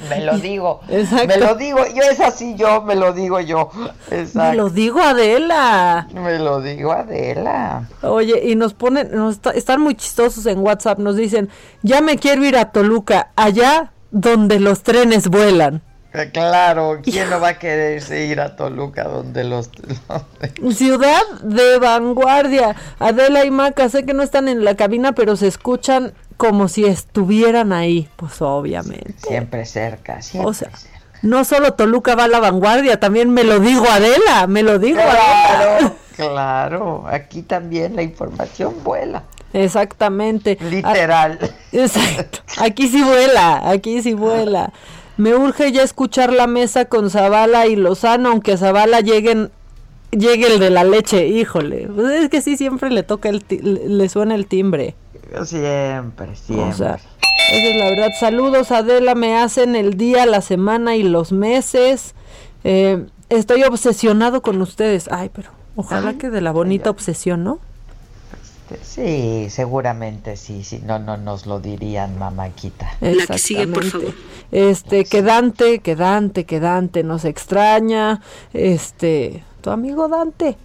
Me 0.08 0.20
lo 0.24 0.38
digo. 0.38 0.80
Exacto. 0.88 1.26
Me 1.26 1.36
lo 1.38 1.54
digo. 1.56 1.80
Yo 1.94 2.02
es 2.02 2.20
así 2.20 2.54
yo, 2.54 2.82
me 2.82 2.94
lo 2.94 3.12
digo 3.12 3.40
yo. 3.40 3.68
Exacto. 4.10 4.50
Me 4.50 4.54
lo 4.56 4.70
digo 4.70 5.00
Adela. 5.02 6.06
Me 6.14 6.38
lo 6.38 6.60
digo 6.60 6.92
Adela. 6.92 7.82
Oye, 8.02 8.42
y 8.48 8.54
nos 8.54 8.74
ponen, 8.74 9.10
nos 9.12 9.34
está- 9.34 9.50
están 9.50 9.80
muy 9.80 9.96
chistosos 9.96 10.46
en 10.46 10.60
WhatsApp, 10.60 10.98
nos 11.00 11.16
dicen, 11.16 11.50
ya 11.82 12.00
me 12.00 12.16
quiero 12.16 12.44
ir 12.44 12.56
a 12.56 12.70
Toluca, 12.70 13.30
allá 13.34 13.90
donde 14.12 14.60
los 14.60 14.82
trenes 14.84 15.28
vuelan. 15.28 15.82
Eh, 16.18 16.30
claro, 16.32 17.00
¿quién 17.04 17.30
no 17.30 17.40
va 17.40 17.48
a 17.48 17.58
querer 17.58 18.02
ir 18.12 18.40
a 18.40 18.56
Toluca 18.56 19.04
donde 19.04 19.44
los... 19.44 19.70
Ciudad 20.72 21.22
de 21.42 21.78
vanguardia. 21.78 22.74
Adela 22.98 23.44
y 23.44 23.50
Maca, 23.50 23.88
sé 23.88 24.04
que 24.04 24.14
no 24.14 24.22
están 24.22 24.48
en 24.48 24.64
la 24.64 24.74
cabina, 24.74 25.12
pero 25.12 25.36
se 25.36 25.46
escuchan 25.46 26.12
como 26.36 26.68
si 26.68 26.84
estuvieran 26.84 27.72
ahí. 27.72 28.08
Pues 28.16 28.40
obviamente. 28.42 29.14
Siempre 29.26 29.64
cerca, 29.64 30.22
siempre 30.22 30.50
o 30.50 30.54
sea, 30.54 30.70
No 31.22 31.44
solo 31.44 31.74
Toluca 31.74 32.14
va 32.14 32.24
a 32.24 32.28
la 32.28 32.40
vanguardia, 32.40 32.98
también 32.98 33.30
me 33.30 33.44
lo 33.44 33.60
digo 33.60 33.86
Adela, 33.88 34.46
me 34.46 34.62
lo 34.62 34.78
digo 34.78 35.00
claro, 35.00 35.70
Adela. 35.70 35.92
Claro, 36.16 37.04
aquí 37.08 37.42
también 37.42 37.94
la 37.94 38.02
información 38.02 38.82
vuela. 38.82 39.22
Exactamente. 39.52 40.58
Literal. 40.60 41.38
Exacto. 41.72 42.40
Aquí 42.58 42.88
sí 42.88 43.02
vuela, 43.02 43.70
aquí 43.70 44.02
sí 44.02 44.14
vuela. 44.14 44.72
Me 45.18 45.34
urge 45.34 45.72
ya 45.72 45.82
escuchar 45.82 46.32
la 46.32 46.46
mesa 46.46 46.84
con 46.84 47.10
Zavala 47.10 47.66
y 47.66 47.74
Lozano, 47.74 48.30
aunque 48.30 48.52
a 48.52 48.56
Zavala 48.56 49.00
lleguen 49.00 49.50
llegue 50.10 50.46
el 50.46 50.60
de 50.60 50.70
la 50.70 50.84
leche, 50.84 51.26
híjole. 51.26 51.88
Pues 51.94 52.22
es 52.22 52.28
que 52.30 52.40
sí 52.40 52.56
siempre 52.56 52.90
le 52.90 53.02
toca 53.02 53.28
el 53.28 53.44
le 53.48 54.08
suena 54.08 54.36
el 54.36 54.46
timbre. 54.46 54.94
Siempre, 55.44 56.36
siempre. 56.36 56.66
O 56.66 56.72
sea, 56.72 56.94
esa 56.94 57.68
es 57.68 57.76
la 57.76 57.90
verdad. 57.90 58.08
Saludos 58.18 58.70
Adela, 58.70 59.16
me 59.16 59.36
hacen 59.36 59.74
el 59.74 59.96
día, 59.96 60.24
la 60.24 60.40
semana 60.40 60.94
y 60.94 61.02
los 61.02 61.32
meses. 61.32 62.14
Eh, 62.62 63.04
estoy 63.28 63.64
obsesionado 63.64 64.40
con 64.40 64.62
ustedes. 64.62 65.08
Ay, 65.10 65.30
pero 65.32 65.50
ojalá 65.74 66.14
que 66.14 66.30
de 66.30 66.40
la 66.40 66.52
bonita 66.52 66.90
obsesión, 66.90 67.42
¿no? 67.42 67.58
Este, 68.70 68.84
sí, 68.84 69.50
seguramente 69.50 70.36
sí, 70.36 70.62
sí, 70.62 70.82
no, 70.84 70.98
no 70.98 71.16
nos 71.16 71.46
lo 71.46 71.60
dirían, 71.60 72.18
mamáquita. 72.18 72.90
La 73.00 73.26
que 73.26 73.38
sigue, 73.38 73.66
por 73.66 73.84
favor. 73.84 74.12
Este, 74.52 75.04
que 75.04 75.22
Dante, 75.22 75.78
que 75.78 75.96
Dante, 75.96 76.44
que 76.44 76.60
Dante 76.60 77.02
nos 77.02 77.24
extraña, 77.24 78.20
este, 78.52 79.42
tu 79.62 79.70
amigo 79.70 80.08
Dante. 80.08 80.56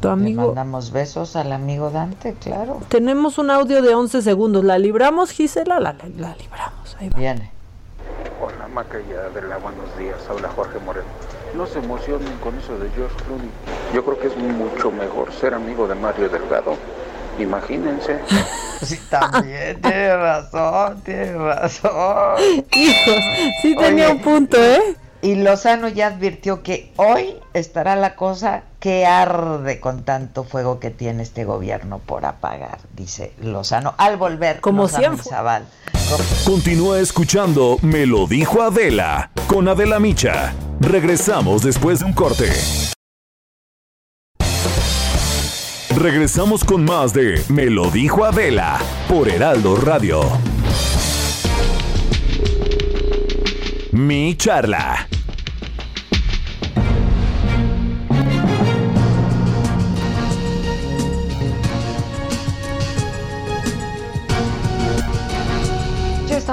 Tu 0.00 0.08
amigo. 0.08 0.42
Le 0.42 0.46
mandamos 0.48 0.92
besos 0.92 1.36
al 1.36 1.52
amigo 1.52 1.90
Dante, 1.90 2.34
claro. 2.34 2.80
Tenemos 2.88 3.38
un 3.38 3.50
audio 3.50 3.82
de 3.82 3.94
11 3.94 4.22
segundos, 4.22 4.64
¿la 4.64 4.78
libramos, 4.78 5.30
Gisela? 5.32 5.80
La, 5.80 5.94
la, 6.16 6.36
libramos, 6.36 6.96
ahí 6.98 7.08
va. 7.10 7.18
Viene. 7.18 7.50
Hola, 8.40 8.68
Maca 8.68 8.98
de 8.98 9.42
la 9.42 9.56
buenos 9.58 9.98
días, 9.98 10.18
habla 10.28 10.48
Jorge 10.50 10.78
Moreno 10.80 11.06
no 11.56 11.66
se 11.66 11.78
emocionen 11.78 12.36
con 12.42 12.56
eso 12.58 12.78
de 12.78 12.90
George 12.90 13.16
Clooney. 13.24 13.50
Yo 13.94 14.04
creo 14.04 14.18
que 14.18 14.26
es 14.28 14.36
mucho 14.36 14.90
mejor 14.90 15.32
ser 15.32 15.54
amigo 15.54 15.88
de 15.88 15.94
Mario 15.94 16.28
Delgado. 16.28 16.76
Imagínense. 17.38 18.20
Sí, 18.82 19.00
también, 19.08 19.80
tiene 19.80 20.14
razón, 20.18 21.00
tiene 21.00 21.32
razón. 21.32 22.36
Hijos, 22.72 23.24
sí 23.62 23.74
tenía 23.74 24.10
un 24.10 24.20
punto, 24.20 24.58
¿eh? 24.58 24.94
Y 25.26 25.34
Lozano 25.34 25.88
ya 25.88 26.06
advirtió 26.06 26.62
que 26.62 26.92
hoy 26.94 27.34
estará 27.52 27.96
la 27.96 28.14
cosa 28.14 28.62
que 28.78 29.06
arde 29.06 29.80
con 29.80 30.04
tanto 30.04 30.44
fuego 30.44 30.78
que 30.78 30.90
tiene 30.90 31.24
este 31.24 31.44
gobierno 31.44 31.98
por 31.98 32.24
apagar, 32.24 32.78
dice 32.94 33.32
Lozano, 33.40 33.96
al 33.98 34.18
volver 34.18 34.60
como 34.60 34.86
siempre. 34.86 35.24
Continúa 36.44 37.00
escuchando 37.00 37.76
Me 37.82 38.06
lo 38.06 38.28
dijo 38.28 38.62
Adela 38.62 39.32
con 39.48 39.66
Adela 39.66 39.98
Micha. 39.98 40.54
Regresamos 40.78 41.64
después 41.64 41.98
de 41.98 42.04
un 42.04 42.12
corte. 42.12 42.52
Regresamos 45.96 46.62
con 46.62 46.84
más 46.84 47.12
de 47.12 47.42
Me 47.48 47.64
lo 47.66 47.90
dijo 47.90 48.24
Adela 48.24 48.78
por 49.08 49.28
Heraldo 49.28 49.74
Radio. 49.74 50.20
Mi 53.96 54.36
charla. 54.36 55.05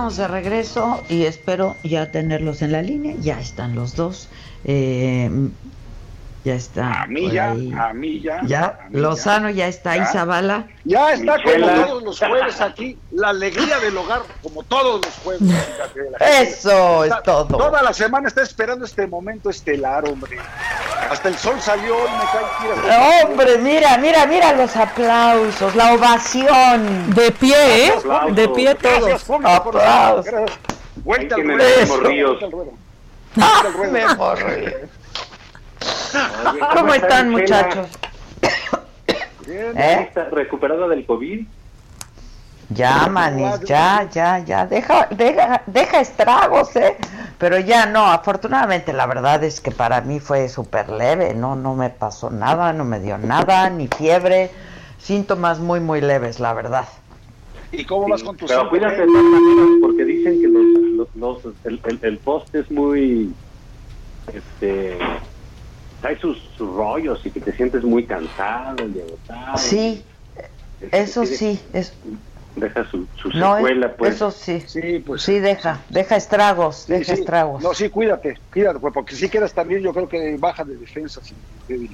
Estamos 0.04 0.18
de 0.18 0.28
regreso 0.28 1.04
y 1.08 1.24
espero 1.24 1.78
ya 1.82 2.12
tenerlos 2.12 2.62
en 2.62 2.74
la 2.74 2.82
línea. 2.82 3.16
Ya 3.22 3.40
están 3.40 3.74
los 3.74 3.96
dos. 3.96 4.28
Eh, 4.66 5.30
ya 6.44 6.56
está. 6.56 7.04
A 7.04 7.08
mí 7.08 7.32
ya, 7.32 7.52
a 7.52 7.94
mí 7.94 8.20
ya. 8.20 8.42
Ya, 8.46 8.80
Lozano 8.92 9.50
ya, 9.50 9.68
está 9.68 9.92
ahí, 9.92 10.02
Zavala. 10.12 10.68
Ya 10.84 11.14
está 11.14 11.42
como 11.42 11.86
todos 11.86 12.04
los 12.04 12.20
jueves 12.20 12.60
aquí, 12.60 12.98
la 13.12 13.30
alegría 13.30 13.80
del 13.80 13.96
hogar, 13.96 14.24
como 14.42 14.64
todos 14.64 15.06
los 15.06 15.16
jueves. 15.24 15.42
Eso 16.20 17.06
es 17.06 17.14
todo. 17.24 17.46
Toda 17.46 17.82
la 17.82 17.94
semana 17.94 18.28
está 18.28 18.42
esperando 18.42 18.84
este 18.84 19.08
momento 19.08 19.50
estelar, 19.50 20.04
hombre. 20.06 20.38
Hasta 21.14 21.30
el 21.30 21.38
sol 21.38 21.62
salió 21.62 21.96
y 22.08 22.12
me 22.12 22.24
cae 22.88 23.24
Hombre, 23.24 23.60
mira, 23.60 24.00
mira, 24.00 24.26
mira 24.26 24.52
los 24.54 24.76
aplausos, 24.76 25.76
la 25.76 25.94
ovación. 25.94 27.14
De 27.14 27.32
pie, 27.32 27.90
¿eh? 27.90 27.94
De 28.32 28.50
pie 28.50 28.74
todos. 28.74 29.24
Aplausos. 29.44 30.34
Vuelta 31.04 31.36
al 31.36 31.44
ruedo. 31.44 32.40
Ah, 33.40 33.64
me 33.92 34.02
¿Cómo, 36.76 36.94
están, 36.96 37.30
muchachos? 37.30 37.88
Bien, 39.46 39.74
¿Eh? 39.78 40.12
recuperada 40.32 40.88
del 40.88 41.06
COVID? 41.06 41.46
Ya, 42.70 43.06
manis, 43.08 43.60
ya, 43.66 44.10
ya, 44.12 44.40
ya, 44.40 44.66
deja, 44.66 45.08
deja, 45.12 45.62
deja 45.68 46.00
estragos, 46.00 46.76
¿eh? 46.76 46.98
Pero 47.44 47.60
ya 47.60 47.86
no, 47.86 48.06
afortunadamente 48.06 48.94
la 48.94 49.06
verdad 49.06 49.44
es 49.44 49.60
que 49.60 49.70
para 49.70 50.00
mí 50.00 50.22
fue 50.22 50.48
súper 50.48 50.88
leve, 50.88 51.34
no, 51.34 51.58
no 51.58 51.76
me 51.76 51.90
pasó 51.90 52.30
nada, 52.30 52.72
no 52.72 52.86
me 52.86 53.02
dio 53.02 53.18
nada, 53.18 53.70
ni 53.70 53.90
fiebre, 53.90 54.50
síntomas 54.98 55.60
muy, 55.60 55.82
muy 55.82 56.00
leves, 56.00 56.40
la 56.40 56.54
verdad. 56.54 56.88
¿Y 57.74 57.84
cómo 57.84 58.08
vas 58.08 58.24
con 58.24 58.38
tus 58.38 58.50
Pero 58.50 58.70
cuídate 58.70 59.02
de 59.02 59.08
todas 59.08 59.24
maneras 59.26 59.68
porque 59.82 60.06
dicen 60.06 60.40
que 60.40 60.48
los, 60.48 61.10
los, 61.16 61.44
los 61.44 61.56
el, 61.66 61.82
el, 61.84 62.00
el 62.02 62.18
post 62.20 62.56
es 62.56 62.72
muy, 62.72 63.34
este, 64.34 64.98
hay 66.02 66.16
sus, 66.20 66.38
rollos 66.58 67.26
y 67.26 67.32
que 67.32 67.42
te 67.42 67.52
sientes 67.58 67.84
muy 67.84 68.06
cansado 68.06 68.88
y 68.88 69.02
agotado. 69.02 69.58
Sí, 69.58 70.02
eso 70.94 71.26
sí, 71.26 71.60
es, 71.74 71.94
deja 72.56 72.90
su, 72.90 73.08
su 73.16 73.32
secuela, 73.32 73.96
pues. 73.96 74.16
Eso 74.16 74.32
sí. 74.32 74.64
Sí, 74.68 75.00
pues. 75.00 75.24
Sí, 75.24 75.40
deja, 75.40 75.86
deja 75.90 76.16
estragos, 76.16 76.86
deja 76.88 77.14
estragos. 77.14 77.64
No, 77.64 77.74
sí, 77.74 77.90
cuídate, 77.90 78.36
cuídate, 78.52 78.80
pues, 78.80 78.94
porque 78.94 79.16
si 79.16 79.30
quedas 79.30 79.54
también 79.54 79.82
yo 79.82 79.94
creo 79.94 80.08
que 80.08 80.38
baja 80.38 80.64
de 80.64 80.78
defensa. 80.78 81.22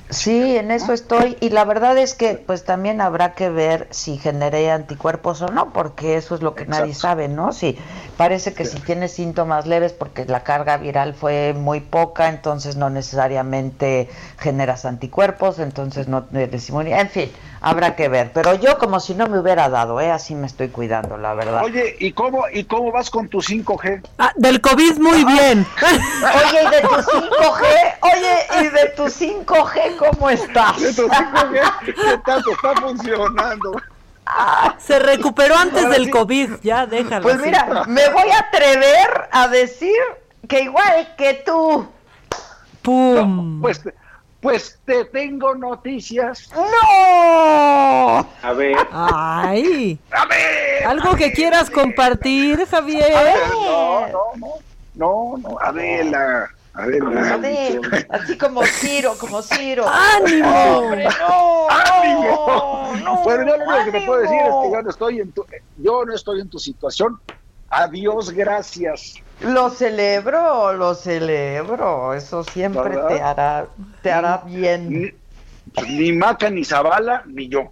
Sí, 0.09 0.57
en 0.57 0.71
eso 0.71 0.93
estoy, 0.93 1.37
y 1.39 1.49
la 1.49 1.63
verdad 1.63 1.97
es 1.97 2.15
que 2.15 2.43
pues 2.45 2.65
también 2.65 3.01
habrá 3.01 3.33
que 3.33 3.49
ver 3.49 3.87
si 3.91 4.17
generé 4.17 4.71
anticuerpos 4.71 5.41
o 5.41 5.47
no, 5.47 5.71
porque 5.73 6.17
eso 6.17 6.35
es 6.35 6.41
lo 6.41 6.55
que 6.55 6.65
nadie 6.65 6.93
sabe, 6.93 7.27
¿no? 7.27 7.53
Si 7.53 7.77
parece 8.17 8.53
que 8.53 8.65
si 8.65 8.79
tienes 8.79 9.13
síntomas 9.13 9.67
leves 9.67 9.93
porque 9.93 10.25
la 10.25 10.43
carga 10.43 10.77
viral 10.77 11.13
fue 11.13 11.53
muy 11.53 11.81
poca, 11.81 12.29
entonces 12.29 12.75
no 12.75 12.89
necesariamente 12.89 14.09
generas 14.39 14.85
anticuerpos, 14.85 15.59
entonces 15.59 16.07
no 16.07 16.27
eres 16.33 16.67
inmunidad, 16.69 17.01
en 17.01 17.09
fin 17.09 17.31
habrá 17.61 17.95
que 17.95 18.07
ver. 18.07 18.31
Pero 18.33 18.55
yo 18.55 18.77
como 18.77 18.99
si 18.99 19.15
no 19.15 19.27
me 19.27 19.39
hubiera 19.39 19.69
dado, 19.69 19.99
¿eh? 20.01 20.11
Así 20.11 20.35
me 20.35 20.47
estoy 20.47 20.69
cuidando, 20.69 21.17
la 21.17 21.33
verdad. 21.33 21.63
Oye, 21.63 21.95
¿y 21.99 22.13
cómo, 22.13 22.43
y 22.51 22.63
cómo 22.63 22.91
vas 22.91 23.09
con 23.09 23.27
tu 23.27 23.39
5G? 23.39 24.07
Ah, 24.17 24.31
del 24.35 24.61
COVID 24.61 24.97
muy 24.97 25.23
bien. 25.25 25.65
Oye, 25.81 26.63
¿y 26.63 26.69
de 26.69 26.81
tu 26.81 26.95
5G? 26.95 27.95
Oye, 28.01 28.61
¿y 28.61 28.67
de 28.69 28.89
tu 28.95 29.03
5G 29.03 29.95
cómo 29.97 30.29
estás? 30.29 30.81
¿De 30.81 30.93
tu 30.93 31.07
5G? 31.07 31.85
¿Qué 31.85 32.17
tanto 32.25 32.51
está 32.51 32.75
funcionando? 32.75 33.75
Se 34.77 34.99
recuperó 34.99 35.55
antes 35.57 35.89
del 35.89 36.09
COVID, 36.09 36.61
ya 36.61 36.85
déjalo. 36.85 37.23
Pues 37.23 37.39
mira, 37.39 37.83
me 37.87 38.09
voy 38.09 38.29
a 38.29 38.39
atrever 38.39 39.27
a 39.31 39.47
decir 39.47 39.95
que 40.47 40.61
igual 40.61 41.15
que 41.17 41.33
tú. 41.45 41.87
¡Pum! 42.81 43.59
pues 43.61 43.81
pues 44.41 44.79
te 44.85 45.05
tengo 45.05 45.55
noticias. 45.55 46.49
¡No! 46.55 48.27
A 48.41 48.53
ver. 48.55 48.77
¡Ay! 48.91 49.99
A 50.11 50.25
ver. 50.25 50.85
Algo 50.85 51.15
que 51.15 51.31
quieras 51.33 51.69
compartir, 51.69 52.65
Javier. 52.65 53.15
A 53.15 53.23
ver, 53.23 53.49
no, 53.51 54.07
no, 54.07 54.23
no. 54.37 54.47
No, 54.95 55.37
no. 55.37 55.59
Adela. 55.59 56.49
Adela. 56.73 57.33
A 57.33 57.37
ver, 57.37 57.81
así 58.09 58.37
como 58.37 58.63
Ciro, 58.63 59.15
como 59.19 59.41
Ciro. 59.41 59.85
¡Ánimo! 59.87 60.77
¡Hombre, 60.77 61.07
no! 61.19 61.67
¡Ánimo! 61.69 62.93
No, 63.03 63.23
bueno, 63.23 63.45
yo 63.47 63.57
lo 63.57 63.65
único 63.65 63.85
que 63.85 63.91
te 63.99 64.05
puedo 64.05 64.21
decir 64.21 64.37
es 64.37 64.53
que 64.63 64.71
yo 64.71 64.81
no 64.81 64.89
estoy 64.89 65.19
en 65.19 65.31
tu, 65.31 65.45
yo 65.77 66.05
no 66.05 66.13
estoy 66.13 66.41
en 66.41 66.49
tu 66.49 66.59
situación. 66.59 67.19
Adiós, 67.69 68.31
gracias. 68.31 69.15
Lo 69.41 69.69
celebro, 69.69 70.73
lo 70.73 70.95
celebro. 70.95 72.13
Eso 72.13 72.43
siempre 72.43 72.97
te 73.07 73.21
hará, 73.21 73.67
te 74.01 74.11
hará 74.11 74.41
bien. 74.45 74.89
Ni, 74.89 75.11
ni 75.87 76.11
Maca, 76.11 76.49
ni 76.49 76.65
Zavala, 76.65 77.23
ni 77.25 77.47
yo. 77.47 77.71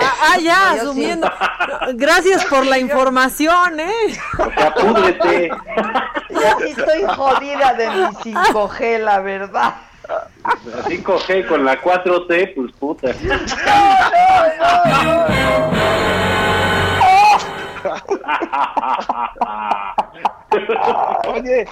ah, 0.00 0.36
ya, 0.38 0.72
asumiendo. 0.72 1.30
Gracias 1.94 2.44
por 2.44 2.66
la 2.66 2.78
información, 2.78 3.80
¿eh? 3.80 4.18
O 4.38 4.50
sea, 4.52 4.74
púdrete. 4.74 5.50
Ya 6.28 6.56
sí 6.58 6.74
estoy 6.76 7.04
jodida 7.16 7.72
de 7.74 7.88
mi 7.88 8.02
5G, 8.34 8.98
la 8.98 9.20
verdad. 9.20 9.74
La 10.06 10.82
5G 10.84 11.46
con 11.46 11.64
la 11.64 11.80
4T, 11.80 12.54
pues 12.54 12.72
puta. 12.72 13.14
oye, 21.28 21.66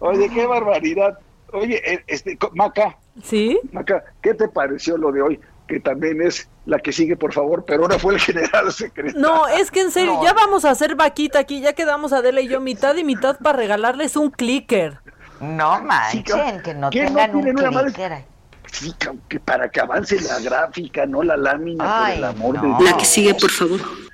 oye, 0.00 0.30
qué 0.30 0.46
barbaridad. 0.46 1.18
Oye, 1.52 1.80
eh, 1.84 2.04
este, 2.06 2.38
Maca. 2.52 2.96
¿Sí? 3.22 3.60
Maca, 3.72 4.04
¿qué 4.22 4.34
te 4.34 4.48
pareció 4.48 4.96
lo 4.96 5.12
de 5.12 5.22
hoy? 5.22 5.40
Que 5.68 5.80
también 5.80 6.20
es 6.20 6.48
la 6.66 6.78
que 6.78 6.92
sigue, 6.92 7.16
por 7.16 7.32
favor, 7.32 7.64
pero 7.64 7.82
ahora 7.82 7.98
fue 7.98 8.14
el 8.14 8.20
general 8.20 8.72
secretario. 8.72 9.20
No, 9.20 9.46
es 9.46 9.70
que 9.70 9.80
en 9.80 9.90
serio, 9.90 10.20
ya 10.22 10.32
vamos 10.32 10.64
a 10.64 10.70
hacer 10.70 10.94
vaquita 10.94 11.38
aquí, 11.38 11.60
ya 11.60 11.72
quedamos 11.72 12.12
Adela 12.12 12.40
y 12.40 12.48
yo 12.48 12.60
mitad 12.60 12.96
y 12.96 13.04
mitad 13.04 13.38
para 13.38 13.58
regalarles 13.58 14.16
un 14.16 14.30
clicker. 14.30 14.98
No 15.40 15.80
manchen, 15.82 16.62
que 16.62 16.74
no 16.74 16.90
¿Qué 16.90 17.04
tengan 17.04 17.32
no 17.32 17.38
un 17.38 17.48
una 17.48 17.82
clicker. 17.82 18.24
Sí, 18.70 18.92
que 19.28 19.38
para 19.38 19.68
que 19.68 19.80
avance 19.80 20.20
la 20.20 20.40
gráfica, 20.40 21.06
no 21.06 21.22
la 21.22 21.36
lámina, 21.36 21.84
por 21.84 21.92
Ay, 21.92 22.18
el 22.18 22.24
amor 22.24 22.60
de. 22.60 22.66
Dios. 22.66 22.82
La 22.82 22.96
que 22.96 23.04
sigue, 23.04 23.34
por 23.34 23.50
favor. 23.50 23.80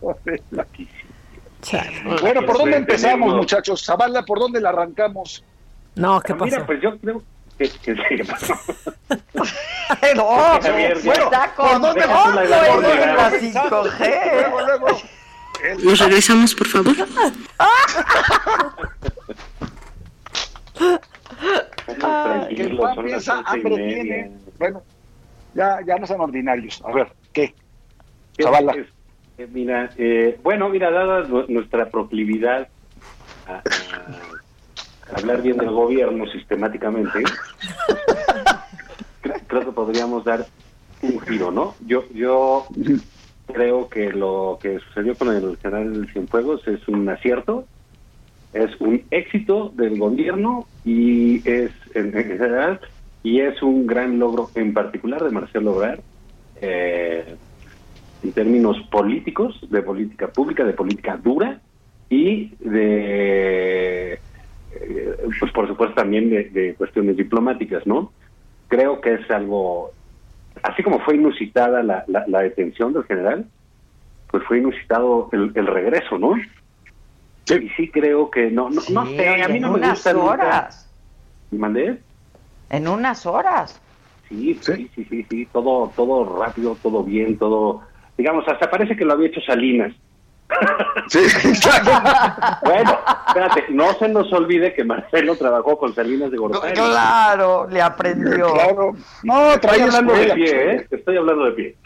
Joder, 0.00 0.42
la 0.50 0.64
que 0.66 0.86
Bueno, 2.20 2.44
¿por 2.44 2.58
dónde 2.58 2.76
empezamos, 2.76 3.34
muchachos? 3.34 3.82
Zavala, 3.84 4.22
¿por 4.24 4.38
dónde 4.38 4.60
la 4.60 4.68
arrancamos? 4.70 5.42
No, 5.94 6.20
¿qué 6.20 6.34
Mira, 6.34 6.56
pasó? 6.58 6.66
pues 6.66 6.80
yo 6.82 6.98
creo 6.98 7.22
que. 7.58 7.64
No, 10.16 10.26
Javier, 10.60 10.96
está 10.96 11.52
¿por 11.56 11.80
dónde- 11.80 12.00
la 12.06 12.32
Luego, 12.32 12.82
5G. 13.30 14.50
luego. 14.66 14.86
Nos 15.84 15.98
regresamos, 16.00 16.54
por 16.54 16.66
favor. 16.66 16.94
Que 22.48 22.62
el 22.62 22.76
pan 22.76 23.04
piensa, 23.04 23.42
hambre 23.46 23.76
tiene. 23.76 24.30
Bueno, 24.58 24.82
ya, 25.54 25.78
ya 25.86 25.96
no 25.96 26.06
son 26.06 26.20
ordinarios. 26.20 26.82
A 26.84 26.92
ver, 26.92 27.12
¿qué? 27.32 27.54
Zavala. 28.40 28.72
Es- 28.72 28.86
eh, 29.36 29.46
mira, 29.50 29.94
eh, 29.96 30.38
bueno, 30.42 30.68
mira, 30.68 30.90
dada 30.90 31.26
nu- 31.26 31.46
nuestra 31.48 31.90
proclividad 31.90 32.68
a, 33.46 33.62
hablar 35.12 35.42
bien 35.42 35.58
del 35.58 35.70
gobierno 35.70 36.26
sistemáticamente, 36.30 37.22
cre- 39.22 39.46
creo 39.46 39.64
que 39.66 39.72
podríamos 39.72 40.24
dar 40.24 40.48
un 41.02 41.20
giro, 41.20 41.50
¿no? 41.50 41.76
Yo, 41.80 42.08
yo 42.10 42.68
creo 43.46 43.88
que 43.88 44.10
lo 44.10 44.58
que 44.62 44.78
sucedió 44.80 45.16
con 45.18 45.28
el 45.28 45.58
general 45.58 46.08
Cienfuegos 46.12 46.66
es 46.66 46.86
un 46.88 47.08
acierto, 47.08 47.66
es 48.52 48.70
un 48.80 49.06
éxito 49.10 49.70
del 49.74 49.98
gobierno 49.98 50.68
y 50.84 51.48
es 51.48 51.72
en 51.94 52.12
general 52.12 52.80
y 53.22 53.40
es 53.40 53.60
un 53.62 53.86
gran 53.86 54.18
logro 54.18 54.50
en 54.54 54.72
particular 54.72 55.22
de 55.24 55.30
Marcelo 55.30 55.72
Obrar. 55.74 56.02
eh, 56.56 57.36
en 58.24 58.32
términos 58.32 58.76
políticos, 58.90 59.58
de 59.70 59.82
política 59.82 60.28
pública, 60.28 60.64
de 60.64 60.72
política 60.72 61.16
dura 61.22 61.60
y 62.08 62.54
de, 62.58 64.14
eh, 64.14 65.16
pues 65.38 65.52
por 65.52 65.68
supuesto 65.68 65.94
también 65.94 66.30
de, 66.30 66.44
de 66.50 66.74
cuestiones 66.74 67.16
diplomáticas, 67.18 67.86
¿no? 67.86 68.12
Creo 68.68 69.00
que 69.02 69.14
es 69.14 69.30
algo, 69.30 69.90
así 70.62 70.82
como 70.82 71.00
fue 71.00 71.16
inusitada 71.16 71.82
la, 71.82 72.04
la, 72.08 72.24
la 72.26 72.40
detención 72.40 72.94
del 72.94 73.04
general, 73.04 73.44
pues 74.30 74.42
fue 74.44 74.58
inusitado 74.58 75.28
el, 75.32 75.52
el 75.54 75.66
regreso, 75.66 76.18
¿no? 76.18 76.34
Y 76.36 77.68
sí 77.76 77.90
creo 77.90 78.30
que 78.30 78.50
no, 78.50 78.70
no, 78.70 78.80
no 78.90 79.06
Sí, 79.06 79.16
sé, 79.16 79.42
a 79.42 79.48
mí 79.48 79.56
en 79.56 79.62
no 79.62 79.72
me 79.72 79.78
unas 79.80 79.90
gusta 79.90 80.12
nunca- 80.14 80.24
horas. 80.30 80.80
¿Mandé? 81.50 81.98
En 82.70 82.88
unas 82.88 83.26
horas. 83.26 83.80
Sí, 84.30 84.58
sí, 84.62 84.90
sí, 84.94 85.04
sí, 85.04 85.26
sí, 85.30 85.46
todo, 85.52 85.92
todo 85.94 86.38
rápido, 86.42 86.76
todo 86.82 87.04
bien, 87.04 87.36
todo, 87.38 87.82
digamos, 88.16 88.46
hasta 88.48 88.70
parece 88.70 88.96
que 88.96 89.04
lo 89.04 89.12
había 89.14 89.28
hecho 89.28 89.40
Salinas. 89.42 89.92
Sí. 91.08 91.18
Bueno, 92.64 92.98
espérate, 93.28 93.64
no 93.70 93.92
se 93.94 94.08
nos 94.08 94.32
olvide 94.32 94.72
que 94.72 94.84
Marcelo 94.84 95.36
trabajó 95.36 95.76
con 95.78 95.94
Salinas 95.94 96.30
de 96.30 96.36
Gortari. 96.38 96.72
Claro, 96.74 97.66
le 97.68 97.82
aprendió. 97.82 98.52
Claro. 98.52 98.92
No, 99.22 99.52
Estoy 99.52 99.60
trae 99.60 99.82
hablando 99.82 100.12
de 100.14 100.34
pie, 100.34 100.72
¿eh? 100.76 100.86
Estoy 100.90 101.16
hablando 101.16 101.44
de 101.46 101.52
pie. 101.52 101.76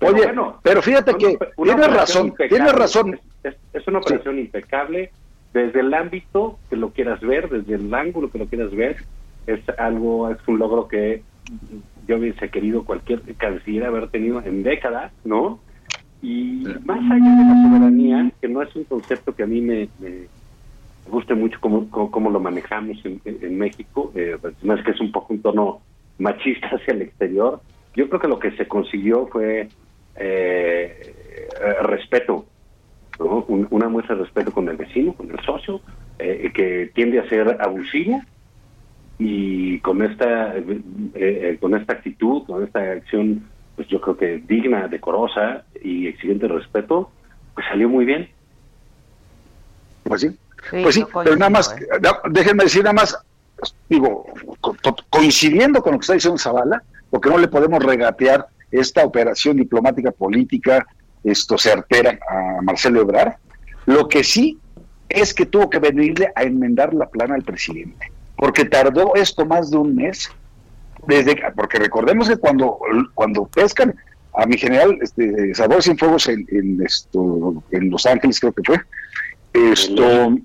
Pero 0.00 0.12
Oye, 0.12 0.24
bueno, 0.26 0.58
pero 0.62 0.82
fíjate 0.82 1.10
una- 1.12 1.18
que 1.18 1.38
una 1.56 1.74
tienes 1.76 1.96
razón, 1.96 2.26
impecable. 2.26 2.48
tienes 2.56 2.72
razón. 2.74 3.20
Es, 3.44 3.54
es 3.72 3.86
una 3.88 3.98
operación 4.00 4.38
impecable 4.38 5.10
desde 5.52 5.80
el 5.80 5.94
ámbito 5.94 6.58
que 6.68 6.76
lo 6.76 6.90
quieras 6.90 7.20
ver, 7.20 7.48
desde 7.48 7.74
el 7.76 7.94
ángulo 7.94 8.30
que 8.30 8.38
lo 8.38 8.46
quieras 8.46 8.72
ver. 8.74 8.96
Es 9.46 9.60
algo, 9.78 10.30
es 10.30 10.38
un 10.46 10.58
logro 10.58 10.88
que 10.88 11.22
yo 12.06 12.16
hubiese 12.18 12.50
querido 12.50 12.84
cualquier 12.84 13.22
canciller 13.36 13.84
haber 13.84 14.10
tenido 14.10 14.42
en 14.42 14.62
décadas, 14.62 15.12
¿no? 15.24 15.62
Y 16.20 16.64
más 16.84 17.00
allá 17.10 17.36
de 17.36 17.44
la 17.44 17.62
soberanía, 17.62 18.32
que 18.40 18.48
no 18.48 18.62
es 18.62 18.74
un 18.76 18.84
concepto 18.84 19.34
que 19.34 19.42
a 19.42 19.46
mí 19.46 19.60
me, 19.60 19.90
me 19.98 20.28
guste 21.06 21.34
mucho 21.34 21.58
cómo, 21.60 21.90
cómo, 21.90 22.30
lo 22.30 22.40
manejamos 22.40 22.96
en, 23.04 23.58
México, 23.58 24.12
eh, 24.14 24.38
pues, 24.40 24.54
más 24.64 24.82
que 24.84 24.92
es 24.92 25.00
un 25.00 25.12
poco 25.12 25.34
un 25.34 25.42
tono 25.42 25.82
machista 26.18 26.68
hacia 26.68 26.94
el 26.94 27.02
exterior, 27.02 27.62
yo 27.94 28.08
creo 28.08 28.20
que 28.20 28.28
lo 28.28 28.38
que 28.38 28.52
se 28.56 28.66
consiguió 28.66 29.26
fue 29.28 29.70
eh, 30.16 31.16
eh, 31.60 31.74
respeto, 31.82 32.46
¿no? 33.18 33.44
Un- 33.48 33.68
una 33.70 33.88
muestra 33.88 34.14
de 34.16 34.22
respeto 34.22 34.52
con 34.52 34.68
el 34.68 34.76
vecino, 34.76 35.14
con 35.14 35.30
el 35.30 35.38
socio, 35.44 35.82
eh, 36.18 36.50
que 36.54 36.90
tiende 36.94 37.18
a 37.18 37.28
ser 37.28 37.56
abusivo 37.60 38.20
y 39.18 39.78
con 39.80 40.02
esta 40.02 40.56
eh, 40.56 40.80
eh, 41.14 41.58
con 41.60 41.74
esta 41.76 41.92
actitud, 41.94 42.44
con 42.46 42.64
esta 42.64 42.80
acción, 42.80 43.48
pues 43.76 43.88
yo 43.88 44.00
creo 44.00 44.16
que 44.16 44.42
digna, 44.46 44.88
decorosa 44.88 45.64
y 45.82 46.06
exigente 46.08 46.46
de 46.48 46.54
respeto, 46.54 47.10
pues 47.54 47.66
salió 47.68 47.88
muy 47.88 48.04
bien. 48.04 48.28
Pues 50.04 50.20
sí, 50.22 50.28
Sí, 50.70 50.78
pues 50.82 50.94
sí, 50.94 51.04
pero 51.22 51.36
nada 51.36 51.50
más, 51.50 51.72
¿eh? 51.78 51.86
déjenme 52.30 52.64
decir 52.64 52.82
nada 52.82 52.94
más, 52.94 53.18
digo, 53.88 54.24
co- 54.60 54.74
co- 54.82 54.96
coincidiendo 55.10 55.82
con 55.82 55.92
lo 55.92 55.98
que 55.98 56.04
está 56.04 56.14
diciendo 56.14 56.38
Zavala, 56.38 56.82
porque 57.10 57.28
no 57.28 57.36
le 57.38 57.48
podemos 57.48 57.82
regatear 57.84 58.46
esta 58.70 59.04
operación 59.04 59.56
diplomática 59.58 60.10
política 60.10 60.86
esto 61.22 61.56
certera 61.58 62.18
a 62.28 62.62
Marcelo 62.62 63.02
Ebrard, 63.02 63.34
lo 63.86 64.08
que 64.08 64.24
sí 64.24 64.58
es 65.08 65.32
que 65.34 65.46
tuvo 65.46 65.68
que 65.70 65.78
venirle 65.78 66.32
a 66.34 66.42
enmendar 66.42 66.92
la 66.94 67.08
plana 67.10 67.34
al 67.34 67.42
presidente, 67.42 68.10
porque 68.36 68.64
tardó 68.64 69.14
esto 69.14 69.44
más 69.44 69.70
de 69.70 69.76
un 69.76 69.94
mes, 69.94 70.30
desde 71.06 71.36
porque 71.54 71.78
recordemos 71.78 72.28
que 72.28 72.36
cuando, 72.36 72.78
cuando 73.14 73.46
pescan 73.46 73.94
a 74.36 74.46
mi 74.46 74.56
general 74.56 74.98
este, 75.00 75.54
Salvador 75.54 75.82
Cienfuegos 75.82 76.28
en, 76.28 76.46
en 76.50 76.82
esto, 76.82 77.62
en 77.70 77.90
Los 77.90 78.06
Ángeles 78.06 78.40
creo 78.40 78.52
que 78.52 78.62
fue, 78.64 78.80
esto, 79.52 80.36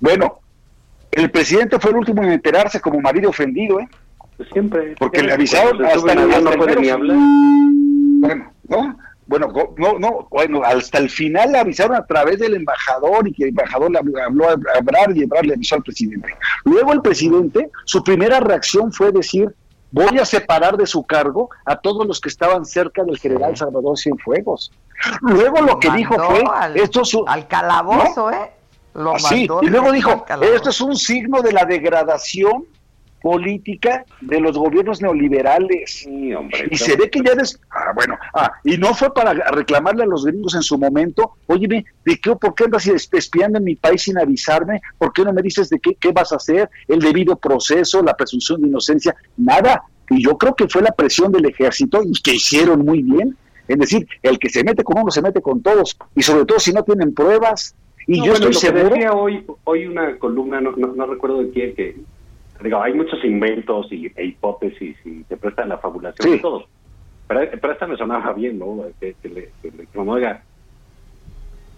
bueno, 0.00 0.38
el 1.12 1.30
presidente 1.30 1.78
fue 1.78 1.90
el 1.90 1.98
último 1.98 2.22
en 2.22 2.32
enterarse 2.32 2.80
como 2.80 3.00
marido 3.00 3.30
ofendido, 3.30 3.80
¿eh? 3.80 3.88
Pues 4.36 4.48
siempre. 4.50 4.94
Porque 4.98 5.22
le 5.22 5.32
avisaron 5.32 5.84
hasta, 5.84 6.12
hasta 6.12 6.40
no 6.40 6.50
puede 6.52 6.80
ni 6.80 6.88
hablar. 6.88 7.16
Bueno, 7.16 8.52
¿no? 8.68 8.98
Bueno, 9.26 9.48
no, 9.78 9.98
no, 9.98 10.26
bueno, 10.30 10.62
hasta 10.62 10.98
el 10.98 11.08
final 11.08 11.52
le 11.52 11.58
avisaron 11.58 11.96
a 11.96 12.04
través 12.04 12.38
del 12.38 12.54
embajador 12.54 13.26
y 13.26 13.32
que 13.32 13.44
el 13.44 13.48
embajador 13.50 13.90
le 13.90 13.98
habló 13.98 14.22
habló 14.22 14.48
a 14.50 14.78
Ebrard 14.78 15.16
y 15.16 15.22
Ebrard 15.22 15.44
le 15.46 15.54
avisó 15.54 15.76
al 15.76 15.82
presidente. 15.82 16.34
Luego 16.64 16.92
el 16.92 17.00
presidente, 17.00 17.70
su 17.86 18.02
primera 18.04 18.40
reacción 18.40 18.92
fue 18.92 19.12
decir, 19.12 19.54
voy 19.90 20.18
a 20.18 20.24
separar 20.24 20.76
de 20.76 20.86
su 20.86 21.04
cargo 21.04 21.48
a 21.64 21.76
todos 21.76 22.06
los 22.06 22.20
que 22.20 22.28
estaban 22.28 22.64
cerca 22.66 23.02
del 23.04 23.18
general 23.18 23.56
Salvador 23.56 23.96
Cienfuegos. 23.96 24.70
Luego 25.22 25.60
lo 25.62 25.78
que 25.78 25.90
dijo 25.90 26.14
fue, 26.18 26.42
al- 26.52 26.76
esto 26.76 27.02
es 27.02 27.14
un- 27.14 27.28
Al 27.28 27.48
calabozo, 27.48 28.30
¿eh? 28.30 28.50
Lo 28.94 29.14
Así, 29.16 29.48
mandó 29.48 29.60
y 29.62 29.66
luego 29.70 29.90
dijo, 29.90 30.24
esto 30.54 30.70
es 30.70 30.80
un 30.80 30.94
signo 30.96 31.42
de 31.42 31.52
la 31.52 31.64
degradación 31.64 32.64
política 33.24 34.04
de 34.20 34.38
los 34.38 34.54
gobiernos 34.58 35.00
neoliberales. 35.00 36.00
Sí, 36.04 36.34
hombre, 36.34 36.68
y 36.70 36.76
se 36.76 36.94
ve 36.94 37.08
que 37.08 37.22
ya 37.24 37.34
des... 37.34 37.58
Ah, 37.70 37.92
bueno, 37.94 38.18
ah, 38.34 38.52
y 38.64 38.76
no 38.76 38.92
fue 38.94 39.14
para 39.14 39.32
reclamarle 39.32 40.02
a 40.02 40.06
los 40.06 40.26
gringos 40.26 40.54
en 40.54 40.60
su 40.62 40.76
momento, 40.78 41.32
óyeme, 41.46 41.86
¿de 42.04 42.18
qué, 42.18 42.36
¿por 42.36 42.54
qué 42.54 42.64
andas 42.64 42.86
es- 42.86 43.08
espiando 43.14 43.56
en 43.56 43.64
mi 43.64 43.76
país 43.76 44.02
sin 44.02 44.18
avisarme? 44.18 44.82
¿Por 44.98 45.14
qué 45.14 45.24
no 45.24 45.32
me 45.32 45.40
dices 45.40 45.70
de 45.70 45.80
qué, 45.80 45.94
qué 45.94 46.12
vas 46.12 46.32
a 46.32 46.36
hacer? 46.36 46.68
El 46.86 46.98
debido 47.00 47.34
proceso, 47.36 48.02
la 48.02 48.12
presunción 48.14 48.60
de 48.60 48.68
inocencia, 48.68 49.16
nada. 49.38 49.84
Y 50.10 50.22
yo 50.22 50.36
creo 50.36 50.54
que 50.54 50.68
fue 50.68 50.82
la 50.82 50.92
presión 50.92 51.32
del 51.32 51.46
ejército 51.46 52.02
y 52.04 52.12
que 52.22 52.34
hicieron 52.34 52.84
muy 52.84 53.02
bien. 53.02 53.34
Es 53.66 53.78
decir, 53.78 54.06
el 54.22 54.38
que 54.38 54.50
se 54.50 54.62
mete 54.62 54.84
con 54.84 54.98
uno 54.98 55.10
se 55.10 55.22
mete 55.22 55.40
con 55.40 55.62
todos, 55.62 55.96
y 56.14 56.20
sobre 56.22 56.44
todo 56.44 56.58
si 56.60 56.74
no 56.74 56.82
tienen 56.84 57.14
pruebas. 57.14 57.74
Y 58.06 58.18
No, 58.18 58.26
yo 58.26 58.32
bueno, 58.32 58.48
estoy 58.50 58.68
lo 58.70 58.74
que 58.74 58.78
seguro... 58.82 58.94
decía 58.96 59.12
hoy, 59.14 59.46
hoy 59.64 59.86
una 59.86 60.18
columna, 60.18 60.60
no, 60.60 60.72
no, 60.76 60.88
no 60.88 61.06
recuerdo 61.06 61.38
de 61.38 61.48
quién, 61.50 61.74
que 61.74 61.96
digo, 62.62 62.80
hay 62.80 62.94
muchos 62.94 63.24
inventos 63.24 63.90
y, 63.90 64.10
e 64.14 64.26
hipótesis 64.26 64.96
y 65.04 65.24
te 65.24 65.36
prestan 65.36 65.68
la 65.68 65.78
fabulación 65.78 66.30
de 66.30 66.38
todos. 66.38 66.64
Pero, 67.26 67.40
pero, 67.60 67.72
esta 67.72 67.86
me 67.86 67.96
sonaba 67.96 68.32
bien, 68.32 68.58
¿no? 68.58 68.84
Que, 69.00 69.14
le, 69.24 69.50
como, 69.94 70.12
oiga, 70.12 70.42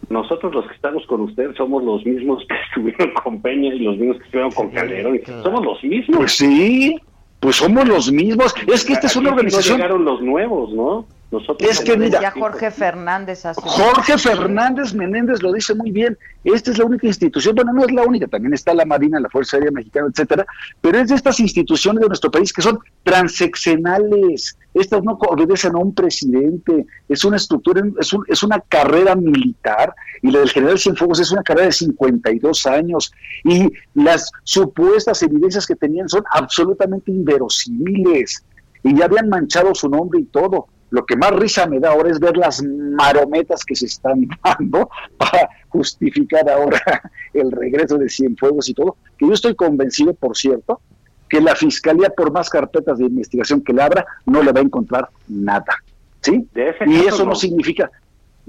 nosotros 0.08 0.54
los 0.54 0.66
que 0.66 0.74
estamos 0.74 1.06
con 1.06 1.22
usted 1.22 1.54
somos 1.56 1.82
los 1.82 2.04
mismos 2.04 2.44
que 2.48 2.54
estuvieron 2.68 3.14
con 3.14 3.40
Peña 3.40 3.74
y 3.74 3.80
los 3.80 3.96
mismos 3.96 4.18
que 4.18 4.24
estuvieron 4.24 4.52
con 4.52 4.70
Calderón. 4.70 5.20
Somos 5.42 5.64
los 5.64 5.84
mismos. 5.84 6.16
Pues 6.16 6.32
sí, 6.32 6.96
pues 7.40 7.56
somos 7.56 7.86
los 7.88 8.12
mismos. 8.12 8.54
Es 8.66 8.84
que 8.84 8.94
esta 8.94 9.06
es 9.06 9.16
una 9.16 9.30
organización. 9.30 9.78
No 9.78 9.84
llegaron 9.84 10.04
los 10.04 10.20
nuevos, 10.20 10.72
¿no? 10.72 11.06
Nosotros 11.30 11.68
es 11.68 11.80
que 11.80 11.96
mira, 11.96 12.30
Jorge 12.30 12.70
Fernández 12.70 13.44
hace 13.44 13.60
Jorge 13.60 14.16
Fernández 14.16 14.94
Menéndez 14.94 15.42
lo 15.42 15.52
dice 15.52 15.74
muy 15.74 15.90
bien. 15.90 16.16
Esta 16.44 16.70
es 16.70 16.78
la 16.78 16.84
única 16.84 17.08
institución, 17.08 17.56
bueno, 17.56 17.72
no 17.72 17.84
es 17.84 17.90
la 17.90 18.04
única, 18.04 18.28
también 18.28 18.54
está 18.54 18.72
la 18.72 18.84
Marina, 18.84 19.18
la 19.18 19.28
Fuerza 19.28 19.56
Aérea 19.56 19.72
Mexicana, 19.72 20.06
etcétera, 20.08 20.46
pero 20.80 20.98
es 20.98 21.08
de 21.08 21.16
estas 21.16 21.40
instituciones 21.40 22.00
de 22.00 22.06
nuestro 22.06 22.30
país 22.30 22.52
que 22.52 22.62
son 22.62 22.78
transeccionales. 23.02 24.56
Estas 24.72 25.02
no 25.02 25.18
obedecen 25.28 25.74
a 25.74 25.78
un 25.78 25.92
presidente, 25.92 26.86
es 27.08 27.24
una 27.24 27.38
estructura, 27.38 27.82
es, 27.98 28.12
un, 28.12 28.24
es 28.28 28.44
una 28.44 28.60
carrera 28.60 29.16
militar 29.16 29.92
y 30.22 30.30
la 30.30 30.38
del 30.38 30.50
general 30.50 30.78
Cienfuegos 30.78 31.18
es 31.18 31.32
una 31.32 31.42
carrera 31.42 31.66
de 31.66 31.72
52 31.72 32.66
años 32.66 33.12
y 33.42 33.72
las 33.94 34.30
supuestas 34.44 35.20
evidencias 35.24 35.66
que 35.66 35.74
tenían 35.74 36.08
son 36.08 36.22
absolutamente 36.30 37.10
inverosímiles 37.10 38.44
y 38.84 38.94
ya 38.94 39.06
habían 39.06 39.28
manchado 39.28 39.74
su 39.74 39.88
nombre 39.88 40.20
y 40.20 40.24
todo. 40.26 40.68
Lo 40.90 41.04
que 41.04 41.16
más 41.16 41.32
risa 41.32 41.66
me 41.66 41.80
da 41.80 41.90
ahora 41.90 42.10
es 42.10 42.20
ver 42.20 42.36
las 42.36 42.62
marometas 42.62 43.64
que 43.64 43.74
se 43.74 43.86
están 43.86 44.26
dando 44.44 44.88
para 45.16 45.48
justificar 45.68 46.48
ahora 46.48 46.80
el 47.34 47.50
regreso 47.50 47.98
de 47.98 48.08
Cienfuegos 48.08 48.68
y 48.68 48.74
todo, 48.74 48.96
que 49.18 49.26
yo 49.26 49.32
estoy 49.32 49.54
convencido, 49.54 50.14
por 50.14 50.36
cierto, 50.36 50.80
que 51.28 51.40
la 51.40 51.56
fiscalía, 51.56 52.10
por 52.10 52.32
más 52.32 52.48
carpetas 52.48 52.98
de 52.98 53.06
investigación 53.06 53.60
que 53.60 53.72
le 53.72 53.82
abra, 53.82 54.06
no 54.26 54.42
le 54.42 54.52
va 54.52 54.60
a 54.60 54.64
encontrar 54.64 55.08
nada. 55.28 55.82
¿Sí? 56.20 56.46
Y 56.86 57.06
eso 57.06 57.24
no. 57.24 57.34
significa, 57.34 57.90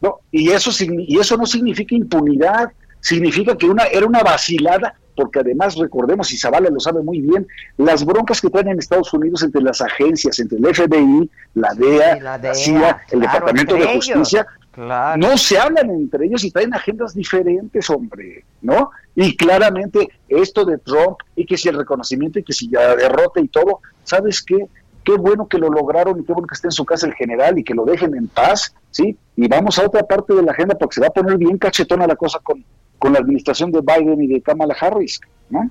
no, 0.02 0.20
y 0.32 0.50
eso, 0.50 0.72
y 0.84 1.20
eso 1.20 1.38
no 1.38 1.46
significa 1.46 1.96
impunidad, 1.96 2.72
significa 3.00 3.56
que 3.56 3.68
una, 3.68 3.86
era 3.86 4.06
una 4.06 4.24
vacilada 4.24 4.96
porque 5.18 5.40
además 5.40 5.76
recordemos, 5.76 6.32
y 6.32 6.38
Zavala 6.38 6.70
lo 6.70 6.80
sabe 6.80 7.02
muy 7.02 7.20
bien, 7.20 7.48
las 7.78 8.06
broncas 8.06 8.40
que 8.40 8.50
traen 8.50 8.70
en 8.70 8.80
Estados 8.80 9.12
Unidos 9.14 9.42
entre 9.44 9.62
las 9.62 9.82
agencias, 9.82 10.40
entre 10.40 10.60
el 10.60 10.66
FBI, 10.74 11.30
la 11.56 11.74
DEA, 11.74 12.20
la, 12.22 12.54
CIA, 12.54 13.02
el 13.12 13.20
Departamento 13.22 13.76
de 13.76 13.88
Justicia, 13.88 14.46
no 14.78 15.38
se 15.38 15.58
hablan 15.58 15.90
entre 15.90 16.28
ellos 16.28 16.44
y 16.44 16.52
traen 16.52 16.74
agendas 16.74 17.16
diferentes, 17.16 17.90
hombre, 17.90 18.46
¿no? 18.62 18.92
Y 19.16 19.36
claramente 19.36 20.08
esto 20.30 20.64
de 20.66 20.78
Trump 20.78 21.18
y 21.36 21.46
que 21.46 21.58
si 21.58 21.68
el 21.68 21.78
reconocimiento 21.78 22.38
y 22.38 22.44
que 22.44 22.54
si 22.54 22.70
la 22.70 22.96
derrota 22.96 23.42
y 23.42 23.48
todo, 23.48 23.80
¿sabes 24.04 24.44
qué? 24.44 24.68
Qué 25.04 25.14
bueno 25.14 25.48
que 25.48 25.58
lo 25.58 25.70
lograron 25.70 26.20
y 26.20 26.26
qué 26.26 26.34
bueno 26.34 26.48
que 26.48 26.54
esté 26.54 26.68
en 26.68 26.74
su 26.74 26.86
casa 26.86 27.08
el 27.08 27.16
general 27.16 27.58
y 27.58 27.64
que 27.64 27.74
lo 27.74 27.86
dejen 27.86 28.16
en 28.16 28.28
paz, 28.28 28.76
¿sí? 28.92 29.18
Y 29.36 29.48
vamos 29.48 29.80
a 29.80 29.86
otra 29.86 30.04
parte 30.04 30.36
de 30.36 30.44
la 30.44 30.52
agenda 30.52 30.76
porque 30.78 30.96
se 30.96 31.02
va 31.02 31.08
a 31.08 31.12
poner 31.12 31.38
bien 31.38 31.58
cachetona 31.58 32.06
la 32.06 32.16
cosa 32.16 32.40
con, 32.44 32.64
con 33.00 33.14
la 33.14 33.20
administración 33.20 33.72
de 33.72 33.82
Biden 33.82 34.22
y 34.22 34.28
de 34.28 34.42
Kamala 34.42 34.76
Harris, 34.80 35.20
¿no? 35.50 35.70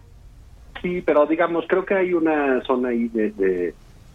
Sí, 0.82 1.02
pero 1.04 1.26
digamos, 1.26 1.64
creo 1.68 1.84
que 1.84 1.94
hay 1.94 2.12
una 2.12 2.62
zona 2.64 2.90
ahí 2.90 3.08
de, 3.08 3.74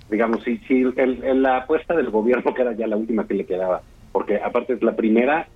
digamos, 0.10 0.44
si, 0.44 0.58
si 0.60 0.84
el, 0.96 1.42
la 1.42 1.58
apuesta 1.58 1.96
del 1.96 2.10
gobierno, 2.10 2.54
que 2.54 2.62
era 2.62 2.74
ya 2.74 2.88
la 2.88 2.98
última 2.98 3.28
que 3.28 3.34
le 3.34 3.46
quedaba, 3.46 3.82
porque 4.12 4.38
aparte 4.38 4.74
es 4.74 4.84
la 4.84 4.96
primera, 4.96 5.48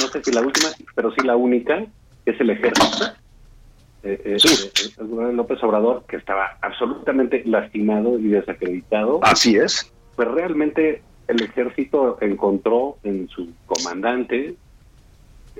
no 0.00 0.08
sé 0.08 0.22
si 0.22 0.32
la 0.32 0.42
última, 0.42 0.68
pero 0.94 1.10
sí 1.12 1.22
la 1.24 1.36
única, 1.36 1.84
es 2.26 2.40
el 2.40 2.50
ejército. 2.50 3.06
Eh, 4.02 4.20
eh, 4.24 4.36
eh 4.36 4.90
el 4.98 5.06
gobernador 5.06 5.34
López 5.34 5.62
Obrador, 5.62 6.04
que 6.06 6.16
estaba 6.16 6.58
absolutamente 6.60 7.42
lastimado 7.46 8.18
y 8.18 8.28
desacreditado. 8.28 9.20
Así 9.22 9.56
es. 9.56 9.92
Pues 10.14 10.28
realmente 10.28 11.02
el 11.26 11.42
ejército 11.42 12.18
encontró 12.20 12.98
en 13.02 13.28
su 13.28 13.48
comandante 13.66 14.54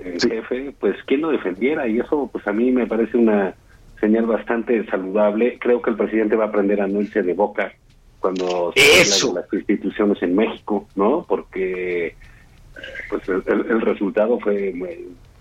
el 0.03 0.19
jefe, 0.19 0.73
pues 0.79 0.95
quien 1.05 1.21
lo 1.21 1.29
defendiera 1.29 1.87
y 1.87 1.99
eso 1.99 2.29
pues 2.31 2.45
a 2.47 2.53
mí 2.53 2.71
me 2.71 2.87
parece 2.87 3.17
una 3.17 3.53
señal 3.99 4.25
bastante 4.25 4.85
saludable. 4.85 5.57
Creo 5.59 5.81
que 5.81 5.91
el 5.91 5.97
presidente 5.97 6.35
va 6.35 6.45
a 6.45 6.47
aprender 6.47 6.81
a 6.81 6.87
no 6.87 7.01
irse 7.01 7.21
de 7.21 7.33
boca 7.33 7.73
cuando 8.19 8.73
se 8.75 9.27
habla 9.27 9.41
de 9.41 9.47
las 9.47 9.53
instituciones 9.53 10.21
en 10.21 10.35
México, 10.35 10.87
¿no? 10.95 11.25
Porque 11.27 12.15
pues 13.09 13.27
el, 13.27 13.81
resultado 13.81 14.39
fue 14.39 14.73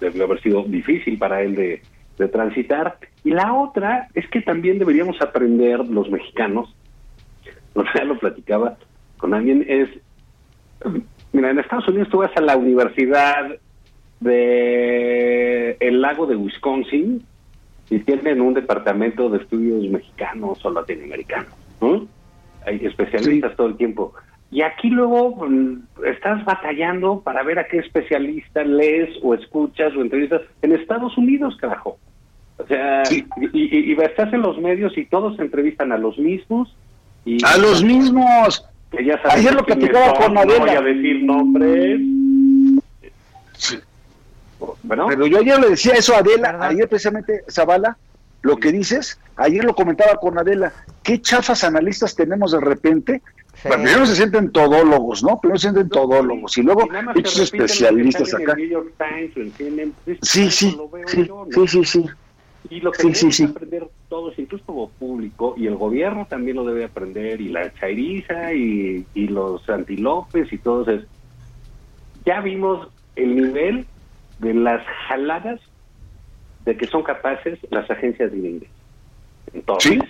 debe 0.00 0.22
haber 0.22 0.40
sido 0.42 0.62
difícil 0.64 1.18
para 1.18 1.42
él 1.42 1.54
de, 1.54 1.82
de 2.18 2.28
transitar. 2.28 2.98
Y 3.24 3.30
la 3.30 3.52
otra 3.52 4.08
es 4.14 4.28
que 4.28 4.40
también 4.40 4.78
deberíamos 4.78 5.20
aprender 5.20 5.80
los 5.86 6.10
mexicanos, 6.10 6.74
o 7.74 7.84
sea, 7.92 8.04
lo 8.04 8.18
platicaba 8.18 8.76
con 9.18 9.34
alguien, 9.34 9.64
es, 9.68 9.88
mira, 11.32 11.50
en 11.50 11.58
Estados 11.58 11.88
Unidos 11.88 12.08
tú 12.10 12.18
vas 12.18 12.30
a 12.36 12.40
la 12.40 12.56
universidad 12.56 13.56
de 14.20 15.76
el 15.80 16.00
lago 16.00 16.26
de 16.26 16.36
Wisconsin 16.36 17.24
y 17.90 17.98
tienen 18.00 18.40
un 18.40 18.54
departamento 18.54 19.28
de 19.30 19.38
estudios 19.38 19.84
mexicanos 19.90 20.64
o 20.64 20.70
latinoamericanos, 20.70 21.52
Hay 22.66 22.84
especialistas 22.84 23.56
todo 23.56 23.68
el 23.68 23.76
tiempo. 23.76 24.12
Y 24.50 24.62
aquí 24.62 24.88
luego 24.88 25.46
mm, 25.46 25.82
estás 26.06 26.44
batallando 26.44 27.20
para 27.20 27.42
ver 27.42 27.58
a 27.58 27.66
qué 27.66 27.78
especialista 27.78 28.64
lees 28.64 29.10
o 29.22 29.34
escuchas 29.34 29.94
o 29.94 30.00
entrevistas 30.00 30.42
en 30.62 30.72
Estados 30.72 31.16
Unidos, 31.18 31.56
carajo. 31.60 31.98
O 32.56 32.66
sea, 32.66 33.02
y, 33.52 33.92
estás 34.00 34.32
en 34.32 34.42
los 34.42 34.58
medios 34.58 34.96
y 34.96 35.04
todos 35.04 35.38
entrevistan 35.38 35.92
a 35.92 35.98
los 35.98 36.18
mismos. 36.18 36.74
Y, 37.24 37.38
a 37.44 37.56
los 37.58 37.84
mismos. 37.84 38.66
Que 38.90 39.04
ya 39.04 39.20
sabes 39.22 39.38
Ayer 39.38 39.54
lo 39.54 39.64
platicaba 39.64 40.14
con 40.14 40.36
Adela. 40.36 40.58
No 40.58 40.64
voy 40.64 40.70
a 40.70 40.80
decir 40.82 41.22
nombres. 41.22 42.00
Sí. 44.58 44.66
Pero 44.88 45.26
yo 45.26 45.38
ayer 45.38 45.60
le 45.60 45.70
decía 45.70 45.94
eso 45.94 46.14
a 46.14 46.18
Adela, 46.18 46.58
ayer 46.60 46.88
precisamente, 46.88 47.44
Zavala, 47.50 47.96
lo 48.42 48.56
que 48.56 48.72
dices, 48.72 49.18
ayer 49.36 49.64
lo 49.64 49.74
comentaba 49.74 50.16
con 50.16 50.38
Adela, 50.38 50.72
qué 51.02 51.20
chafas 51.20 51.64
analistas 51.64 52.14
tenemos 52.14 52.52
de 52.52 52.60
repente. 52.60 53.22
primero 53.62 54.06
se 54.06 54.16
sienten 54.16 54.50
todólogos, 54.50 55.22
¿no? 55.22 55.40
Primero 55.40 55.58
se 55.58 55.68
sienten 55.68 55.88
todólogos 55.88 56.56
y 56.56 56.62
luego 56.62 56.88
muchos 57.14 57.38
especialistas 57.38 58.32
acá. 58.34 58.54
Sí, 60.22 60.50
sí, 60.50 60.76
sí, 61.06 61.30
sí, 61.66 61.84
sí, 61.84 62.04
Y 62.70 62.80
lo 62.80 62.92
que 62.92 63.14
sí, 63.14 63.44
aprender 63.44 63.88
todos, 64.08 64.38
incluso 64.38 64.64
como 64.64 64.88
público, 64.90 65.54
y 65.56 65.66
el 65.66 65.76
gobierno 65.76 66.26
también 66.28 66.56
lo 66.56 66.64
debe 66.64 66.84
aprender, 66.84 67.40
y 67.40 67.48
la 67.48 67.72
chairiza, 67.74 68.52
y, 68.54 69.04
y 69.14 69.28
los 69.28 69.68
antilopes, 69.68 70.52
y 70.52 70.58
todos 70.58 70.88
es, 70.88 71.02
ya 72.24 72.40
vimos 72.40 72.88
el 73.16 73.34
nivel 73.36 73.86
de 74.38 74.54
las 74.54 74.84
jaladas 75.08 75.60
de 76.64 76.76
que 76.76 76.86
son 76.86 77.02
capaces 77.02 77.58
las 77.70 77.90
agencias 77.90 78.30
de. 78.30 78.68
Entonces, 79.54 80.00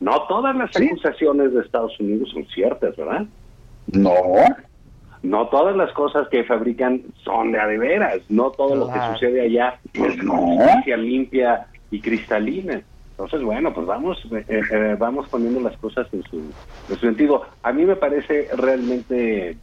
no 0.00 0.26
todas 0.26 0.54
las 0.56 0.70
acusaciones 0.76 1.52
de 1.52 1.60
Estados 1.60 1.98
Unidos 1.98 2.30
son 2.30 2.44
ciertas, 2.46 2.96
¿verdad? 2.96 3.26
No. 3.86 4.14
No 5.22 5.46
todas 5.48 5.76
las 5.76 5.92
cosas 5.92 6.28
que 6.28 6.42
fabrican 6.44 7.02
son 7.24 7.52
de 7.52 7.60
a 7.60 7.66
de 7.66 7.78
veras. 7.78 8.18
No 8.28 8.50
todo 8.50 8.74
lo 8.74 8.92
que 8.92 8.98
sucede 9.12 9.42
allá 9.42 9.78
es 9.92 10.20
justicia 10.20 10.96
limpia 10.96 11.66
y 11.90 12.00
cristalina. 12.00 12.82
Entonces, 13.12 13.42
bueno, 13.42 13.72
pues 13.72 13.86
vamos, 13.86 14.18
eh, 14.32 14.44
eh, 14.48 14.96
vamos 14.98 15.28
poniendo 15.28 15.60
las 15.60 15.76
cosas 15.76 16.08
en 16.12 16.24
su, 16.24 16.38
en 16.38 16.96
su 16.96 16.96
sentido. 16.96 17.42
A 17.62 17.72
mí 17.72 17.84
me 17.84 17.94
parece 17.94 18.48
realmente 18.56 19.56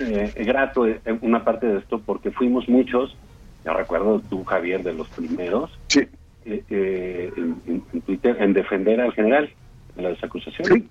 eh, 0.00 0.32
grato 0.44 0.86
eh, 0.86 1.00
una 1.22 1.44
parte 1.44 1.66
de 1.66 1.78
esto 1.78 2.00
porque 2.00 2.30
fuimos 2.30 2.68
muchos, 2.68 3.16
ya 3.64 3.72
recuerdo 3.72 4.20
tú 4.28 4.44
Javier 4.44 4.82
de 4.82 4.92
los 4.92 5.08
primeros, 5.08 5.78
sí. 5.88 6.06
eh, 6.44 7.32
en, 7.36 8.02
Twitter, 8.02 8.36
en 8.40 8.52
defender 8.52 9.00
al 9.00 9.12
general 9.12 9.50
de 9.96 10.02
las 10.02 10.22
acusaciones. 10.22 10.84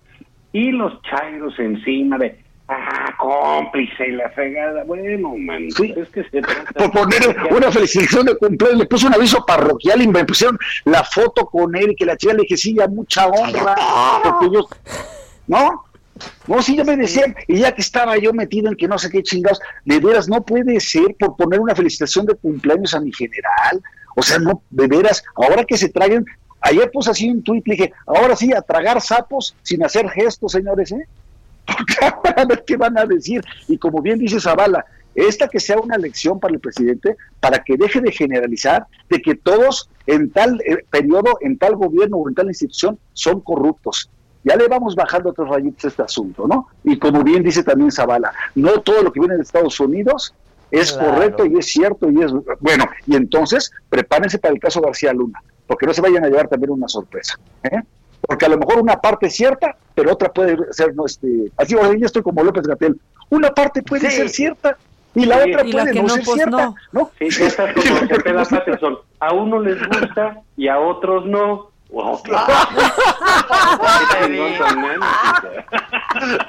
Y 0.51 0.71
los 0.71 1.01
chairos 1.03 1.57
encima 1.59 2.17
de, 2.17 2.39
ah, 2.67 3.13
cómplice 3.17 4.07
y 4.07 4.11
la 4.11 4.29
fregada. 4.29 4.83
Bueno, 4.83 5.35
man, 5.37 5.67
es 5.67 6.09
que 6.09 6.23
se 6.23 6.41
Por 6.41 6.91
poner 6.91 7.21
una 7.51 7.71
felicitación 7.71 8.25
de 8.25 8.37
cumpleaños, 8.37 8.79
le 8.79 8.85
puse 8.85 9.07
un 9.07 9.13
aviso 9.13 9.45
parroquial 9.45 10.01
y 10.01 10.07
me 10.07 10.25
pusieron 10.25 10.57
la 10.85 11.03
foto 11.03 11.45
con 11.45 11.75
él 11.75 11.91
y 11.91 11.95
que 11.95 12.05
la 12.05 12.17
chica 12.17 12.33
le 12.33 12.43
dije, 12.43 12.57
sí, 12.57 12.75
ya 12.75 12.87
mucha 12.87 13.27
honra, 13.27 13.75
porque 14.23 14.45
ellos, 14.45 14.67
¿no? 15.47 15.84
No, 16.47 16.61
sí, 16.61 16.77
ya 16.77 16.83
me 16.83 16.95
decían, 16.95 17.35
y 17.47 17.59
ya 17.59 17.73
que 17.73 17.81
estaba 17.81 18.17
yo 18.17 18.31
metido 18.33 18.69
en 18.69 18.75
que 18.75 18.87
no 18.87 18.97
sé 18.97 19.09
qué 19.09 19.23
chingados, 19.23 19.59
de 19.83 19.99
veras, 19.99 20.29
no 20.29 20.43
puede 20.43 20.79
ser 20.79 21.15
por 21.19 21.35
poner 21.35 21.59
una 21.59 21.75
felicitación 21.75 22.25
de 22.25 22.35
cumpleaños 22.35 22.93
a 22.93 22.99
mi 22.99 23.11
general. 23.11 23.81
O 24.15 24.21
sea, 24.21 24.39
no, 24.39 24.61
de 24.69 24.87
veras, 24.87 25.23
ahora 25.35 25.65
que 25.65 25.77
se 25.77 25.89
traigan, 25.89 26.25
ayer 26.61 26.89
puse 26.91 27.11
así 27.11 27.29
un 27.29 27.43
tuit, 27.43 27.65
dije, 27.65 27.91
ahora 28.05 28.35
sí, 28.35 28.53
a 28.53 28.61
tragar 28.61 29.01
sapos 29.01 29.55
sin 29.63 29.83
hacer 29.83 30.09
gestos, 30.09 30.53
señores, 30.53 30.91
¿eh? 30.91 31.07
Porque 31.65 32.39
a 32.41 32.45
ver 32.45 32.63
qué 32.65 32.77
van 32.77 32.97
a 32.97 33.05
decir. 33.05 33.43
Y 33.67 33.77
como 33.77 34.01
bien 34.01 34.19
dice 34.19 34.39
Zavala, 34.39 34.85
esta 35.15 35.47
que 35.47 35.59
sea 35.59 35.79
una 35.79 35.97
lección 35.97 36.39
para 36.39 36.53
el 36.53 36.59
presidente, 36.59 37.15
para 37.39 37.63
que 37.63 37.77
deje 37.77 38.01
de 38.01 38.11
generalizar 38.11 38.85
de 39.09 39.21
que 39.21 39.35
todos 39.35 39.89
en 40.05 40.29
tal 40.29 40.61
eh, 40.61 40.85
periodo, 40.89 41.37
en 41.41 41.57
tal 41.57 41.75
gobierno 41.75 42.17
o 42.17 42.29
en 42.29 42.35
tal 42.35 42.47
institución 42.47 42.99
son 43.13 43.41
corruptos. 43.41 44.09
Ya 44.45 44.55
le 44.55 44.67
vamos 44.67 44.95
bajando 44.95 45.31
otros 45.31 45.49
rayitos 45.49 45.83
a 45.83 45.87
este 45.89 46.03
asunto, 46.03 46.47
¿no? 46.47 46.67
Y 46.83 46.97
como 46.97 47.23
bien 47.23 47.43
dice 47.43 47.63
también 47.63 47.91
Zavala, 47.91 48.31
no 48.55 48.79
todo 48.79 49.01
lo 49.01 49.11
que 49.11 49.19
viene 49.19 49.35
de 49.35 49.41
Estados 49.41 49.79
Unidos 49.79 50.33
es 50.71 50.93
correcto 50.93 51.45
y 51.45 51.57
es 51.57 51.65
cierto 51.65 52.09
y 52.09 52.21
es 52.21 52.31
bueno. 52.59 52.85
Y 53.07 53.15
entonces 53.15 53.71
prepárense 53.89 54.37
para 54.39 54.53
el 54.53 54.59
caso 54.59 54.81
García 54.81 55.11
Luna, 55.13 55.41
porque 55.67 55.85
no 55.85 55.93
se 55.93 56.01
vayan 56.01 56.23
a 56.23 56.27
llevar 56.27 56.47
también 56.47 56.71
una 56.71 56.87
sorpresa. 56.87 57.39
¿eh? 57.63 57.81
Porque 58.21 58.45
a 58.45 58.49
lo 58.49 58.57
mejor 58.57 58.79
una 58.79 59.01
parte 59.01 59.27
es 59.27 59.35
cierta, 59.35 59.75
pero 59.93 60.13
otra 60.13 60.31
puede 60.31 60.57
ser, 60.71 60.95
no, 60.95 61.05
este, 61.05 61.51
así, 61.57 61.75
ahora 61.75 61.97
yo 61.97 62.05
estoy 62.05 62.21
como 62.21 62.43
López 62.43 62.67
Gatel, 62.67 62.99
una 63.29 63.51
parte 63.51 63.81
puede 63.81 64.09
ser 64.09 64.29
cierta 64.29 64.77
y 65.15 65.25
la 65.25 65.37
otra 65.37 65.63
puede 65.63 65.93
no, 65.93 66.09
ser 66.09 66.23
pues, 66.23 66.35
cierta. 66.35 66.73
No. 66.91 67.11
Sí, 67.17 67.43
estás 67.43 67.73
como 67.73 68.07
Cepeda 68.07 68.43
Patterson. 68.43 68.97
A 69.19 69.33
uno 69.33 69.59
les 69.59 69.77
gusta 69.87 70.41
y 70.57 70.67
a 70.67 70.79
otros 70.79 71.25
no. 71.25 71.71
Wow. 71.89 72.21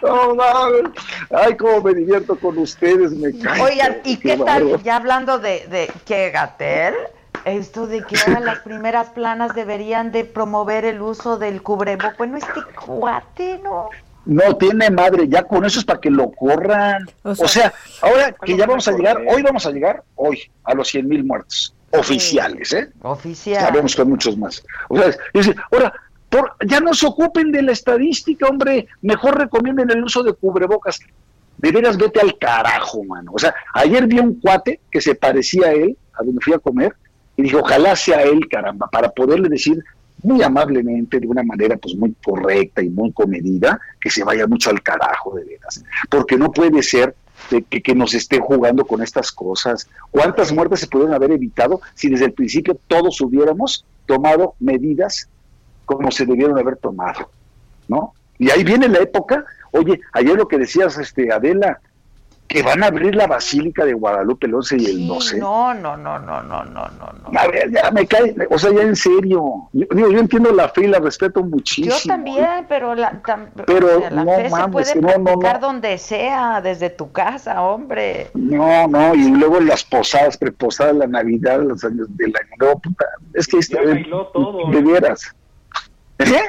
no 0.02 0.34
mames. 0.34 0.90
Ay, 1.30 1.56
cómo 1.56 1.80
me 1.82 1.94
divierto 1.94 2.36
con 2.38 2.58
ustedes, 2.58 3.12
me 3.12 3.32
cae. 3.38 3.62
Oigan, 3.62 3.98
¿y 4.04 4.16
qué, 4.16 4.36
tal? 4.36 4.82
Ya 4.82 4.96
hablando 4.96 5.38
de, 5.38 5.66
de 5.68 5.88
que 6.04 6.30
Gatel, 6.30 6.94
esto 7.44 7.86
de 7.86 8.02
que 8.02 8.16
ahora 8.26 8.40
las 8.40 8.58
primeras 8.60 9.10
planas 9.10 9.54
deberían 9.54 10.10
de 10.10 10.24
promover 10.24 10.84
el 10.84 11.00
uso 11.02 11.38
del 11.38 11.62
cubreboco. 11.62 12.14
Bueno, 12.18 12.38
este 12.38 12.62
cuate, 12.84 13.60
¿no? 13.62 13.90
No 14.24 14.56
tiene 14.56 14.90
madre, 14.90 15.28
ya 15.28 15.44
con 15.44 15.64
eso 15.64 15.78
es 15.78 15.84
para 15.84 16.00
que 16.00 16.10
lo 16.10 16.32
corran. 16.32 17.08
O 17.22 17.34
sea, 17.34 17.72
ahora 18.02 18.32
que 18.32 18.56
ya 18.56 18.66
vamos 18.66 18.88
a 18.88 18.92
llegar, 18.92 19.22
hoy 19.28 19.42
vamos 19.42 19.66
a 19.66 19.70
llegar, 19.70 20.02
hoy, 20.16 20.50
a 20.64 20.74
los 20.74 20.88
100 20.88 21.06
mil 21.06 21.22
muertos 21.22 21.75
oficiales, 21.92 22.72
¿eh? 22.72 22.90
Oficiales. 23.02 23.68
Sabemos 23.68 23.94
que 23.94 24.02
hay 24.02 24.08
muchos 24.08 24.36
más. 24.36 24.64
O 24.88 24.96
sea, 24.96 25.12
ahora, 25.70 25.92
por, 26.28 26.52
ya 26.66 26.80
no 26.80 26.94
se 26.94 27.06
ocupen 27.06 27.52
de 27.52 27.62
la 27.62 27.72
estadística, 27.72 28.46
hombre, 28.46 28.88
mejor 29.02 29.38
recomienden 29.38 29.90
el 29.90 30.04
uso 30.04 30.22
de 30.22 30.32
cubrebocas. 30.32 31.00
De 31.58 31.72
veras, 31.72 31.96
vete 31.96 32.20
al 32.20 32.36
carajo, 32.38 33.02
mano. 33.04 33.32
O 33.34 33.38
sea, 33.38 33.54
ayer 33.72 34.06
vi 34.06 34.18
un 34.18 34.40
cuate 34.40 34.80
que 34.90 35.00
se 35.00 35.14
parecía 35.14 35.68
a 35.68 35.72
él, 35.72 35.96
a 36.12 36.22
donde 36.22 36.40
fui 36.42 36.52
a 36.52 36.58
comer, 36.58 36.94
y 37.36 37.42
dije, 37.42 37.56
ojalá 37.56 37.96
sea 37.96 38.22
él, 38.22 38.48
caramba, 38.48 38.88
para 38.88 39.10
poderle 39.10 39.48
decir 39.48 39.82
muy 40.22 40.42
amablemente, 40.42 41.20
de 41.20 41.26
una 41.26 41.42
manera 41.42 41.76
pues 41.76 41.94
muy 41.94 42.14
correcta 42.24 42.82
y 42.82 42.88
muy 42.88 43.12
comedida, 43.12 43.78
que 44.00 44.10
se 44.10 44.24
vaya 44.24 44.46
mucho 44.46 44.70
al 44.70 44.82
carajo 44.82 45.34
de 45.36 45.44
veras. 45.44 45.84
Porque 46.10 46.36
no 46.36 46.50
puede 46.50 46.82
ser 46.82 47.14
que, 47.48 47.62
que, 47.62 47.94
nos 47.94 48.14
esté 48.14 48.38
jugando 48.40 48.84
con 48.84 49.02
estas 49.02 49.30
cosas. 49.30 49.88
¿Cuántas 50.10 50.52
muertes 50.52 50.80
se 50.80 50.86
pudieron 50.86 51.14
haber 51.14 51.32
evitado 51.32 51.80
si 51.94 52.08
desde 52.08 52.26
el 52.26 52.32
principio 52.32 52.78
todos 52.88 53.20
hubiéramos 53.20 53.84
tomado 54.06 54.54
medidas 54.58 55.28
como 55.84 56.10
se 56.10 56.26
debieron 56.26 56.58
haber 56.58 56.76
tomado? 56.76 57.30
¿No? 57.88 58.14
Y 58.38 58.50
ahí 58.50 58.64
viene 58.64 58.88
la 58.88 58.98
época, 58.98 59.44
oye, 59.72 60.00
ayer 60.12 60.36
lo 60.36 60.48
que 60.48 60.58
decías, 60.58 60.98
este, 60.98 61.32
Adela, 61.32 61.80
que 62.48 62.62
van 62.62 62.82
a 62.82 62.86
abrir 62.86 63.14
la 63.16 63.26
Basílica 63.26 63.84
de 63.84 63.94
Guadalupe 63.94 64.46
el 64.46 64.54
11 64.54 64.76
y 64.78 64.86
el 64.86 65.08
12. 65.08 65.38
No, 65.38 65.74
no, 65.74 65.96
no, 65.96 66.18
no, 66.18 66.42
no, 66.42 66.64
no, 66.64 66.88
no. 66.90 67.38
A 67.38 67.46
ver, 67.48 67.70
ya 67.72 67.90
me 67.90 68.06
cae, 68.06 68.34
o 68.50 68.58
sea, 68.58 68.72
ya 68.72 68.82
en 68.82 68.94
serio. 68.94 69.68
Yo, 69.72 69.86
digo, 69.90 70.10
yo 70.10 70.18
entiendo 70.18 70.52
la 70.52 70.68
fe 70.68 70.84
y 70.84 70.86
la 70.88 71.00
respeto 71.00 71.42
muchísimo. 71.42 71.94
Yo 71.94 72.08
también, 72.08 72.66
pero 72.68 72.94
la, 72.94 73.20
pero 73.66 74.00
la 74.10 74.24
no, 74.24 74.36
fe 74.36 74.48
mames, 74.48 74.88
se 74.88 75.00
puede 75.00 75.18
no, 75.18 75.36
no, 75.36 75.36
no. 75.36 75.58
donde 75.58 75.98
sea, 75.98 76.60
desde 76.60 76.90
tu 76.90 77.10
casa, 77.10 77.62
hombre. 77.62 78.28
No, 78.34 78.86
no, 78.86 79.14
y 79.14 79.30
luego 79.30 79.60
las 79.60 79.82
posadas, 79.82 80.36
preposadas, 80.36 80.94
la 80.94 81.06
Navidad, 81.06 81.60
los 81.62 81.82
años 81.84 82.06
del 82.16 82.28
año 82.28 82.50
nuevo, 82.60 82.78
puta, 82.78 83.06
es 83.34 83.48
que 83.48 83.58
bailó 83.76 84.26
todo. 84.28 84.70
de 84.70 84.82
veras. 84.82 85.34
¿Eh? 86.18 86.40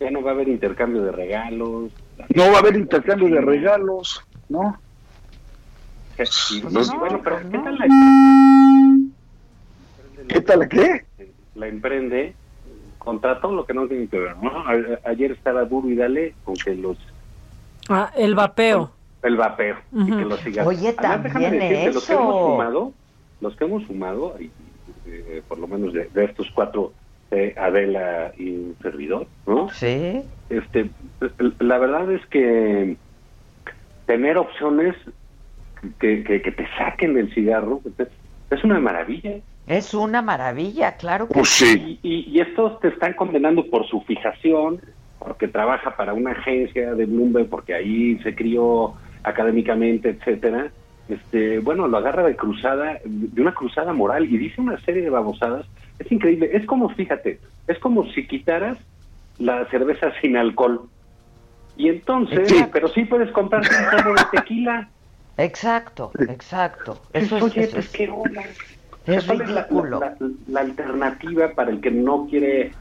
Ya 0.00 0.10
no 0.10 0.22
va 0.22 0.32
a 0.32 0.34
haber 0.34 0.48
intercambio 0.48 1.02
de 1.02 1.12
regalos. 1.12 1.92
No 2.34 2.50
va 2.50 2.56
a 2.56 2.58
haber 2.58 2.76
intercambio 2.76 3.28
de 3.28 3.40
regalos, 3.40 4.24
¿no? 4.48 4.78
Pues 6.28 6.90
bueno, 6.98 7.20
pero 7.22 7.38
¿qué 7.50 7.58
tal 7.58 7.78
la 7.78 7.86
¿Qué 10.28 10.40
tal 10.40 10.58
la 10.60 10.68
qué? 10.68 11.04
La 11.54 11.66
emprende 11.68 12.34
contra 12.98 13.40
todo 13.40 13.54
lo 13.54 13.66
que 13.66 13.74
no 13.74 13.88
tiene 13.88 14.06
que 14.06 14.18
ver, 14.18 14.36
¿no? 14.36 14.64
ayer 15.04 15.32
estaba 15.32 15.64
duro 15.64 15.88
y 15.88 15.96
dale 15.96 16.34
con 16.44 16.54
que 16.54 16.74
los... 16.76 16.96
Ah, 17.88 18.12
el 18.16 18.34
vapeo. 18.34 18.92
El 19.22 19.36
vapeo, 19.36 19.76
y 19.92 20.06
que 20.06 20.24
los 20.24 20.40
sigas. 20.40 20.66
Oye, 20.66 20.92
también 20.92 21.60
eso. 21.60 21.94
Los 21.94 22.06
que 22.06 22.12
hemos 22.12 22.40
fumado, 22.40 22.92
los 23.40 23.56
que 23.56 23.64
hemos 23.64 23.84
fumado, 23.86 24.36
y, 24.40 24.50
eh, 25.06 25.42
por 25.48 25.58
lo 25.58 25.66
menos 25.66 25.92
de, 25.92 26.08
estos 26.14 26.48
cuatro, 26.54 26.92
eh, 27.30 27.54
Adela 27.56 28.32
y 28.36 28.50
un 28.50 28.76
servidor, 28.82 29.26
¿no? 29.46 29.68
Sí. 29.70 30.22
Este, 30.48 30.90
la 31.58 31.78
verdad 31.78 32.10
es 32.12 32.24
que 32.26 32.96
tener 34.06 34.38
opciones 34.38 34.94
que, 35.98 36.22
que, 36.22 36.52
te 36.52 36.66
saquen 36.76 37.14
del 37.14 37.32
cigarro, 37.34 37.80
es 38.50 38.64
una 38.64 38.78
maravilla. 38.78 39.36
Es 39.66 39.94
una 39.94 40.22
maravilla, 40.22 40.96
claro 40.96 41.28
que 41.28 41.34
pues 41.34 41.48
sí. 41.48 41.98
Y, 42.02 42.30
y, 42.30 42.40
estos 42.40 42.80
te 42.80 42.88
están 42.88 43.14
condenando 43.14 43.64
por 43.66 43.86
su 43.86 44.00
fijación, 44.02 44.80
porque 45.18 45.48
trabaja 45.48 45.96
para 45.96 46.14
una 46.14 46.32
agencia 46.32 46.94
de 46.94 47.06
Bloomberg, 47.06 47.48
porque 47.48 47.74
ahí 47.74 48.18
se 48.22 48.34
crió 48.34 48.94
académicamente, 49.22 50.10
etcétera. 50.10 50.70
Este, 51.08 51.58
bueno, 51.60 51.88
lo 51.88 51.98
agarra 51.98 52.24
de 52.24 52.36
cruzada, 52.36 52.98
de 53.04 53.40
una 53.40 53.54
cruzada 53.54 53.92
moral 53.92 54.24
y 54.24 54.36
dice 54.38 54.60
una 54.60 54.80
serie 54.80 55.02
de 55.02 55.10
babosadas. 55.10 55.66
Es 55.98 56.10
increíble. 56.10 56.50
Es 56.52 56.64
como, 56.66 56.88
fíjate, 56.90 57.38
es 57.66 57.78
como 57.78 58.06
si 58.12 58.26
quitaras 58.26 58.78
la 59.38 59.64
cerveza 59.66 60.12
sin 60.20 60.36
alcohol. 60.36 60.82
Y 61.76 61.88
entonces, 61.88 62.52
pero 62.72 62.88
sí 62.88 63.04
puedes 63.04 63.30
comprar 63.32 63.62
un 63.62 64.14
de 64.14 64.22
tequila. 64.32 64.88
Exacto, 65.36 66.12
exacto. 66.18 66.98
Eso 67.12 67.36
es, 67.38 67.42
Oye, 67.42 67.70
es, 67.74 67.88
que 67.88 68.10
es 69.06 69.26
ridículo. 69.26 70.00
La, 70.00 70.16
la, 70.48 70.60
alternativa 70.60 71.50
para 71.52 71.70
el 71.70 71.80
que 71.80 71.90
no 71.90 72.26
quiere 72.26 72.72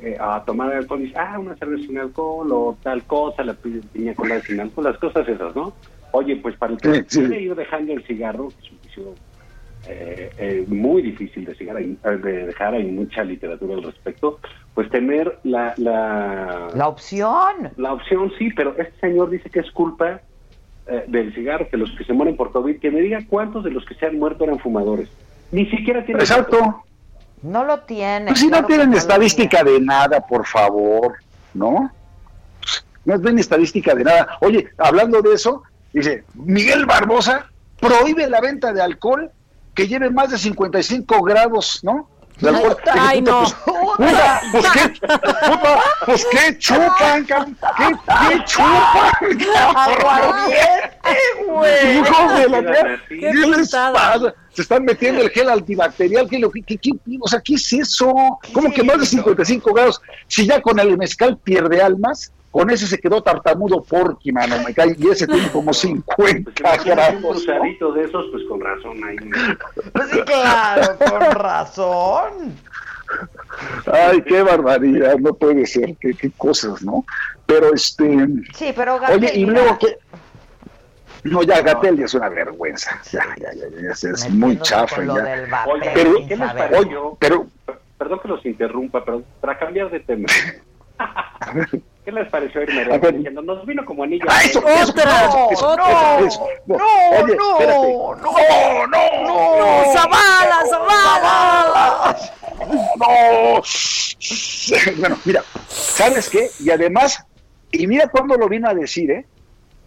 eh, 0.00 0.16
a 0.18 0.42
tomar 0.44 0.72
alcohol 0.72 1.00
dice, 1.00 1.14
ah, 1.18 1.38
una 1.38 1.56
cerveza 1.56 1.86
sin 1.86 1.98
alcohol 1.98 2.52
o 2.52 2.76
tal 2.82 3.02
cosa, 3.04 3.42
la 3.42 3.54
piña 3.54 4.14
colada 4.14 4.40
sin 4.42 4.60
alcohol, 4.60 4.84
las 4.84 4.98
cosas 4.98 5.28
esas, 5.28 5.54
¿no? 5.56 5.74
Oye, 6.12 6.36
pues 6.36 6.56
para 6.56 6.72
el 6.72 6.78
que 6.78 7.04
quiere 7.04 7.40
ir 7.42 7.54
dejando 7.54 7.92
el 7.92 8.04
cigarro, 8.04 8.48
que 8.48 8.66
es 8.66 8.70
un 8.70 8.78
vicio 8.82 9.14
eh, 9.88 10.30
eh, 10.38 10.64
muy 10.68 11.02
difícil 11.02 11.44
de, 11.44 11.54
cigar, 11.54 11.76
de 11.76 12.46
dejar, 12.46 12.74
hay 12.74 12.84
mucha 12.84 13.24
literatura 13.24 13.74
al 13.74 13.82
respecto, 13.82 14.38
pues 14.74 14.88
tener 14.90 15.38
la, 15.42 15.74
la... 15.76 16.68
La 16.74 16.88
opción. 16.88 17.70
La 17.76 17.92
opción, 17.92 18.32
sí, 18.38 18.50
pero 18.54 18.76
este 18.78 18.98
señor 19.00 19.30
dice 19.30 19.50
que 19.50 19.60
es 19.60 19.70
culpa 19.72 20.20
eh, 20.88 21.04
del 21.06 21.34
cigarro, 21.34 21.68
que 21.68 21.76
los 21.76 21.90
que 21.92 22.04
se 22.04 22.12
mueren 22.12 22.36
por 22.36 22.50
COVID, 22.50 22.80
que 22.80 22.90
me 22.90 23.00
diga 23.00 23.20
cuántos 23.28 23.64
de 23.64 23.70
los 23.70 23.84
que 23.84 23.94
se 23.94 24.06
han 24.06 24.18
muerto 24.18 24.44
eran 24.44 24.58
fumadores. 24.58 25.08
Ni 25.52 25.66
siquiera 25.66 26.04
tienen... 26.04 26.20
Exacto. 26.20 26.84
No 27.42 27.64
lo 27.64 27.80
tienen. 27.80 28.28
Pues 28.28 28.40
si 28.40 28.48
no 28.48 28.64
tienen 28.64 28.94
estadística 28.94 29.62
de 29.62 29.80
nada, 29.80 30.20
por 30.26 30.46
favor, 30.46 31.16
¿no? 31.54 31.92
No 33.04 33.20
tienen 33.20 33.38
estadística 33.38 33.94
de 33.94 34.04
nada. 34.04 34.38
Oye, 34.40 34.68
hablando 34.78 35.22
de 35.22 35.34
eso, 35.34 35.62
dice, 35.92 36.24
Miguel 36.34 36.84
Barbosa 36.86 37.46
prohíbe 37.80 38.28
la 38.28 38.40
venta 38.40 38.72
de 38.72 38.82
alcohol 38.82 39.30
que 39.74 39.86
lleve 39.86 40.10
más 40.10 40.30
de 40.30 40.38
55 40.38 41.22
grados, 41.22 41.80
¿no? 41.82 42.08
De 42.40 42.48
alcohol. 42.48 42.76
Ay, 42.92 43.20
no. 43.22 43.44
Pues, 43.96 44.14
pues, 44.52 44.66
qué, 44.70 44.88
puta, 44.88 45.82
pues 46.06 46.26
qué 46.30 46.58
chupan, 46.58 47.26
qué, 47.26 47.34
qué 47.76 48.44
chupan. 48.44 49.12
Aguardiente, 49.76 50.96
güey. 51.46 51.98
Hijos 51.98 52.34
de 52.34 52.48
la 52.48 53.00
¿Qué, 53.08 53.32
les 53.32 53.70
pasa? 53.70 54.34
Se 54.52 54.62
están 54.62 54.84
metiendo 54.84 55.22
el 55.22 55.30
gel 55.30 55.50
antibacterial. 55.50 56.28
¿Qué, 56.28 56.40
qué, 56.66 56.78
qué, 56.78 56.90
o 57.20 57.28
sea, 57.28 57.40
¿qué 57.40 57.54
es 57.54 57.72
eso? 57.72 58.12
¿Cómo 58.52 58.72
que 58.72 58.82
más 58.82 59.00
de 59.00 59.06
55 59.06 59.72
grados? 59.72 60.00
Si 60.28 60.46
ya 60.46 60.62
con 60.62 60.78
el 60.78 60.96
mezcal 60.96 61.36
pierde 61.38 61.82
almas, 61.82 62.32
con 62.50 62.70
ese 62.70 62.86
se 62.86 62.98
quedó 62.98 63.22
tartamudo 63.22 63.82
Porky, 63.82 64.32
mano, 64.32 64.56
me 64.66 64.74
cae, 64.74 64.96
y 64.98 65.08
ese 65.08 65.26
tiene 65.26 65.50
como 65.50 65.72
50 65.72 66.50
pues, 66.54 66.84
gramos. 66.84 67.46
Un 67.46 67.94
de 67.94 68.04
esos, 68.04 68.26
pues 68.30 68.44
con 68.48 68.60
razón 68.60 69.04
ahí. 69.04 69.16
Pues 69.92 70.08
sí, 70.10 70.20
claro, 70.22 70.96
con 70.98 71.20
razón. 71.32 72.56
Ay, 73.92 74.22
qué 74.22 74.42
barbaridad, 74.42 75.16
no 75.18 75.34
puede 75.34 75.66
ser, 75.66 75.96
qué, 76.00 76.14
qué 76.14 76.30
cosas, 76.36 76.82
¿no? 76.82 77.04
Pero 77.46 77.72
este. 77.74 78.26
Sí, 78.54 78.72
pero 78.74 78.98
Gatel, 78.98 79.16
Oye, 79.16 79.32
y 79.34 79.44
luego 79.46 79.78
que. 79.78 79.98
No, 81.24 81.42
ya 81.42 81.60
Gatel 81.62 81.98
ya 81.98 82.04
es 82.04 82.14
una 82.14 82.28
vergüenza. 82.28 83.00
Ya, 83.10 83.24
ya, 83.38 83.52
ya, 83.52 83.68
ya, 83.68 83.90
es, 83.90 84.04
es 84.04 84.30
muy 84.30 84.58
chafa. 84.60 85.02
Ya. 85.04 85.64
Oye, 85.66 85.90
pero, 85.94 86.14
¿qué 86.26 86.36
les 86.36 86.52
pareció? 86.52 87.16
Pero, 87.18 87.46
Perdón 87.98 88.20
que 88.20 88.28
los 88.28 88.46
interrumpa, 88.46 89.04
pero 89.04 89.22
para 89.40 89.58
cambiar 89.58 89.90
de 89.90 90.00
tema. 90.00 90.26
¿Qué 92.08 92.12
les 92.12 92.28
pareció 92.30 92.62
irme 92.62 92.90
A 92.90 92.96
ver. 92.96 93.16
diciendo? 93.16 93.42
Nos 93.42 93.66
vino 93.66 93.84
como 93.84 94.02
anillo. 94.02 94.24
Ah, 94.30 94.40
eso, 94.42 94.66
eso, 94.66 94.92
Otra. 94.92 95.28
eso, 95.28 95.48
eso, 95.50 95.76
No, 95.76 96.26
eso, 96.26 96.26
eso. 96.26 96.66
no, 96.66 96.76
Oye, 97.20 97.34
no, 97.36 97.60
no, 97.60 98.16
no, 98.16 98.86
no, 98.86 99.58
No, 99.84 99.92
Zavala, 99.92 100.64
Zavala. 100.70 102.16
No. 102.96 103.62
Bueno, 104.96 105.18
mira, 105.26 105.44
¿sabes 105.68 106.30
qué? 106.30 106.48
Y 106.60 106.70
además, 106.70 107.22
y 107.72 107.86
mira 107.86 108.08
cuándo 108.08 108.38
lo 108.38 108.48
vino 108.48 108.70
a 108.70 108.74
decir, 108.74 109.10
¿eh? 109.10 109.26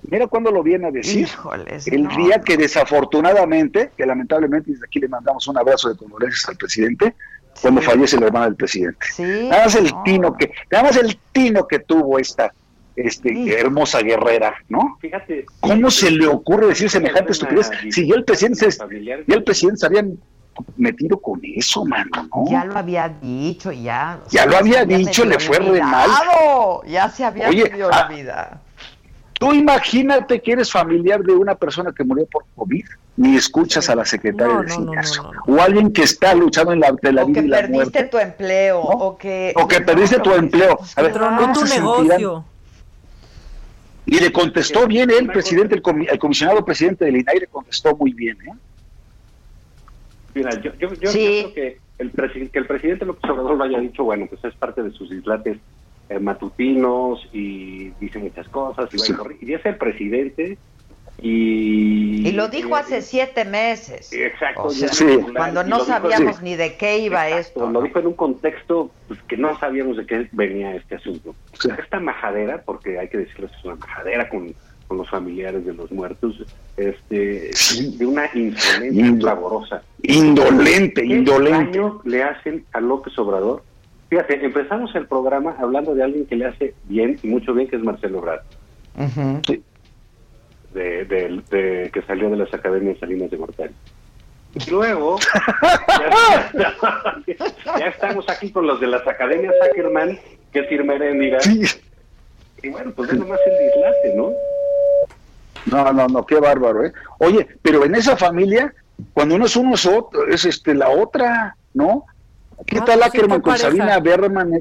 Mira 0.03 0.27
cuándo 0.27 0.51
lo 0.51 0.61
viene 0.61 0.89
a 0.89 0.91
decir. 0.91 1.23
Híjoles, 1.23 1.87
el 1.87 2.03
no, 2.03 2.15
día 2.17 2.37
no. 2.37 2.43
que 2.43 2.55
desafortunadamente, 2.55 3.93
que 3.97 4.05
lamentablemente 4.05 4.69
desde 4.73 4.85
aquí 4.85 4.99
le 4.99 5.07
mandamos 5.07 5.47
un 5.47 5.57
abrazo 5.57 5.89
de 5.89 5.97
condolencias 5.97 6.47
al 6.49 6.57
presidente, 6.57 7.15
cuando 7.61 7.81
fallece 7.81 8.19
la 8.19 8.27
hermana 8.27 8.45
del 8.45 8.55
presidente. 8.55 9.05
Sí, 9.13 9.47
Nada 9.49 9.65
más 9.65 9.75
el 9.75 9.85
no. 9.85 10.03
tino 10.03 10.33
que, 10.33 10.51
nada 10.71 10.83
más 10.85 10.97
el 10.97 11.17
tino 11.31 11.67
que 11.67 11.79
tuvo 11.79 12.19
esta 12.19 12.51
este, 12.95 13.59
hermosa 13.59 14.01
guerrera, 14.01 14.53
¿no? 14.69 14.97
Fíjate. 14.99 15.45
¿Cómo 15.59 15.89
se 15.89 16.11
le 16.11 16.27
ocurre 16.27 16.67
decir 16.67 16.89
semejante 16.89 17.31
estupidez? 17.31 17.69
Si 17.89 18.07
ya 18.07 18.15
el 18.15 18.23
presidente 18.25 18.71
se, 18.71 18.87
ya 19.27 19.35
el 19.35 19.43
presidente 19.43 19.79
se 19.79 19.85
había 19.85 20.05
metido 20.77 21.19
con 21.19 21.39
eso, 21.43 21.85
mano, 21.85 22.09
¿no? 22.35 22.45
Ya 22.49 22.65
lo 22.65 22.77
había 22.77 23.09
dicho, 23.09 23.71
ya. 23.71 24.19
o 24.25 24.29
Ya 24.29 24.43
sea, 24.43 24.45
lo 24.51 24.57
había 24.57 24.85
dicho, 24.85 25.25
le 25.25 25.39
fue 25.39 25.59
re 25.59 25.81
mal. 25.81 26.09
Ya 26.87 27.09
se 27.09 27.23
había 27.23 27.47
Oye, 27.49 27.71
ah, 27.91 28.07
olvidado. 28.09 28.59
Tú 29.33 29.53
imagínate 29.53 30.39
que 30.41 30.51
eres 30.51 30.71
familiar 30.71 31.23
de 31.23 31.33
una 31.33 31.55
persona 31.55 31.91
que 31.95 32.03
murió 32.03 32.27
por 32.27 32.45
COVID, 32.55 32.85
ni 33.17 33.35
escuchas 33.35 33.89
a 33.89 33.95
la 33.95 34.05
secretaria 34.05 34.53
No, 34.55 34.61
del 34.63 34.85
no. 34.85 34.93
O 35.47 35.61
alguien 35.61 35.91
que 35.91 36.03
está 36.03 36.33
luchando 36.33 36.71
en 36.73 36.79
la, 36.79 36.91
de 37.01 37.11
la 37.11 37.23
O 37.23 37.27
vida 37.27 37.41
que 37.41 37.45
y 37.45 37.49
la 37.49 37.57
perdiste 37.57 37.75
muerte. 37.75 38.03
tu 38.05 38.17
empleo, 38.17 38.79
o 38.79 39.17
que... 39.17 39.53
O 39.55 39.67
que 39.67 39.81
perdiste 39.81 40.19
tu 40.19 40.31
empleo. 40.33 40.79
A 40.95 41.01
ver, 41.01 41.13
Tronó 41.13 41.37
¿cómo 41.41 41.53
tu 41.53 41.67
se 41.67 41.79
negocio. 41.79 42.45
Y 44.05 44.19
le 44.19 44.31
contestó 44.31 44.87
bien 44.87 45.09
él, 45.11 45.17
el 45.19 45.27
presidente, 45.27 45.75
el, 45.75 45.83
comi- 45.83 46.07
el 46.09 46.17
comisionado 46.19 46.65
presidente 46.65 47.05
del 47.05 47.17
INAI 47.17 47.39
le 47.41 47.47
contestó 47.47 47.95
muy 47.95 48.13
bien, 48.13 48.37
¿eh? 48.47 48.53
Mira, 50.33 50.59
yo, 50.61 50.73
yo, 50.79 50.93
yo 50.93 51.09
Sí. 51.11 51.51
creo 51.51 51.53
que 51.53 51.77
el, 51.99 52.49
que 52.49 52.59
el 52.59 52.65
presidente 52.65 53.05
López 53.05 53.29
Obrador 53.29 53.57
lo 53.57 53.63
haya 53.63 53.79
dicho, 53.79 54.03
bueno, 54.03 54.25
pues 54.27 54.43
es 54.45 54.53
parte 54.55 54.81
de 54.81 54.91
sus 54.91 55.09
dislates 55.09 55.57
eh, 56.09 56.19
matutinos 56.19 57.27
y 57.31 57.89
dice 57.99 58.17
muchas 58.19 58.47
cosas 58.49 58.89
y, 58.93 58.97
va 58.97 59.03
Sí. 59.05 59.13
y 59.41 59.51
y 59.51 59.53
es 59.53 59.65
el 59.65 59.75
presidente 59.77 60.57
y... 61.19 62.27
Y 62.27 62.31
lo 62.33 62.47
dijo 62.47 62.75
hace 62.75 63.01
siete 63.01 63.45
meses. 63.45 64.11
Exacto. 64.13 64.63
O 64.65 64.69
sea, 64.69 64.87
ya 64.87 64.93
Sí. 64.93 65.05
regular, 65.05 65.33
Cuando 65.35 65.63
no 65.63 65.79
sabíamos 65.85 66.37
sí. 66.37 66.43
ni 66.43 66.55
de 66.55 66.75
qué 66.77 66.99
iba 66.99 67.27
Exacto, 67.29 67.59
esto. 67.61 67.71
Lo 67.71 67.81
dijo 67.81 67.99
en 67.99 68.07
un 68.07 68.13
contexto 68.13 68.91
pues, 69.07 69.19
que 69.23 69.37
no 69.37 69.57
sabíamos 69.59 69.97
de 69.97 70.05
qué 70.05 70.27
venía 70.31 70.75
este 70.75 70.95
asunto. 70.95 71.35
Esta 71.79 71.99
majadera, 71.99 72.61
porque 72.63 72.97
hay 72.99 73.07
que 73.09 73.19
decirlo, 73.19 73.47
es 73.47 73.65
una 73.65 73.75
majadera 73.75 74.29
con, 74.29 74.53
con 74.87 74.97
los 74.97 75.09
familiares 75.09 75.65
de 75.65 75.73
los 75.73 75.91
muertos, 75.91 76.43
este, 76.77 77.51
de 77.97 78.05
una 78.05 78.25
insolencia 78.33 79.05
Indo- 79.05 79.27
saborosa. 79.27 79.81
Indolente, 80.03 81.01
¿Qué 81.01 81.07
indolente. 81.07 81.77
daño 81.77 82.01
le 82.05 82.23
hacen 82.23 82.65
a 82.73 82.79
López 82.79 83.17
Obrador? 83.19 83.63
Fíjate, 84.09 84.43
empezamos 84.43 84.93
el 84.95 85.07
programa 85.07 85.55
hablando 85.59 85.95
de 85.95 86.03
alguien 86.03 86.25
que 86.25 86.35
le 86.35 86.45
hace 86.45 86.73
bien 86.85 87.17
y 87.23 87.27
mucho 87.27 87.53
bien, 87.53 87.67
que 87.69 87.77
es 87.77 87.83
Marcelo 87.83 88.17
Ebrard, 88.19 88.41
Ujú. 88.97 89.41
De, 90.73 91.05
de- 91.05 91.41
de- 91.49 91.89
que 91.91 92.01
salió 92.03 92.29
de 92.29 92.37
las 92.37 92.53
academias 92.53 92.97
Salinas 92.99 93.29
de 93.31 93.37
Gortari. 93.37 93.73
Y 94.53 94.69
luego, 94.69 95.17
ya, 96.53 96.77
ya 97.79 97.85
estamos 97.87 98.27
aquí 98.29 98.51
con 98.51 98.67
los 98.67 98.79
de 98.81 98.87
las 98.87 99.07
academias 99.07 99.53
Ackerman, 99.63 100.19
que 100.51 100.59
es 100.59 100.71
Irma 100.71 100.95
Heréndira. 100.95 101.39
Y 102.61 102.69
bueno, 102.69 102.91
pues 102.91 103.11
es 103.11 103.17
nomás 103.19 103.39
el 103.45 103.57
dislate, 103.67 104.13
¿no? 104.15 104.31
No, 105.67 105.93
no, 105.93 106.07
no, 106.07 106.25
qué 106.25 106.35
bárbaro, 106.39 106.85
¿eh? 106.85 106.93
Oye, 107.19 107.47
pero 107.61 107.85
en 107.85 107.95
esa 107.95 108.17
familia, 108.17 108.73
cuando 109.13 109.35
uno 109.35 109.45
es 109.45 109.55
uno 109.55 109.75
es 109.75 109.85
otro, 109.85 110.27
es 110.27 110.43
este 110.45 110.73
la 110.73 110.89
otra, 110.89 111.55
¿no? 111.73 112.05
¿Qué 112.65 112.81
tal 112.81 112.99
sí, 112.99 113.05
Ackerman 113.05 113.41
con 113.41 113.53
pareja. 113.53 113.67
Sabina 113.69 113.99
Berman? 113.99 114.51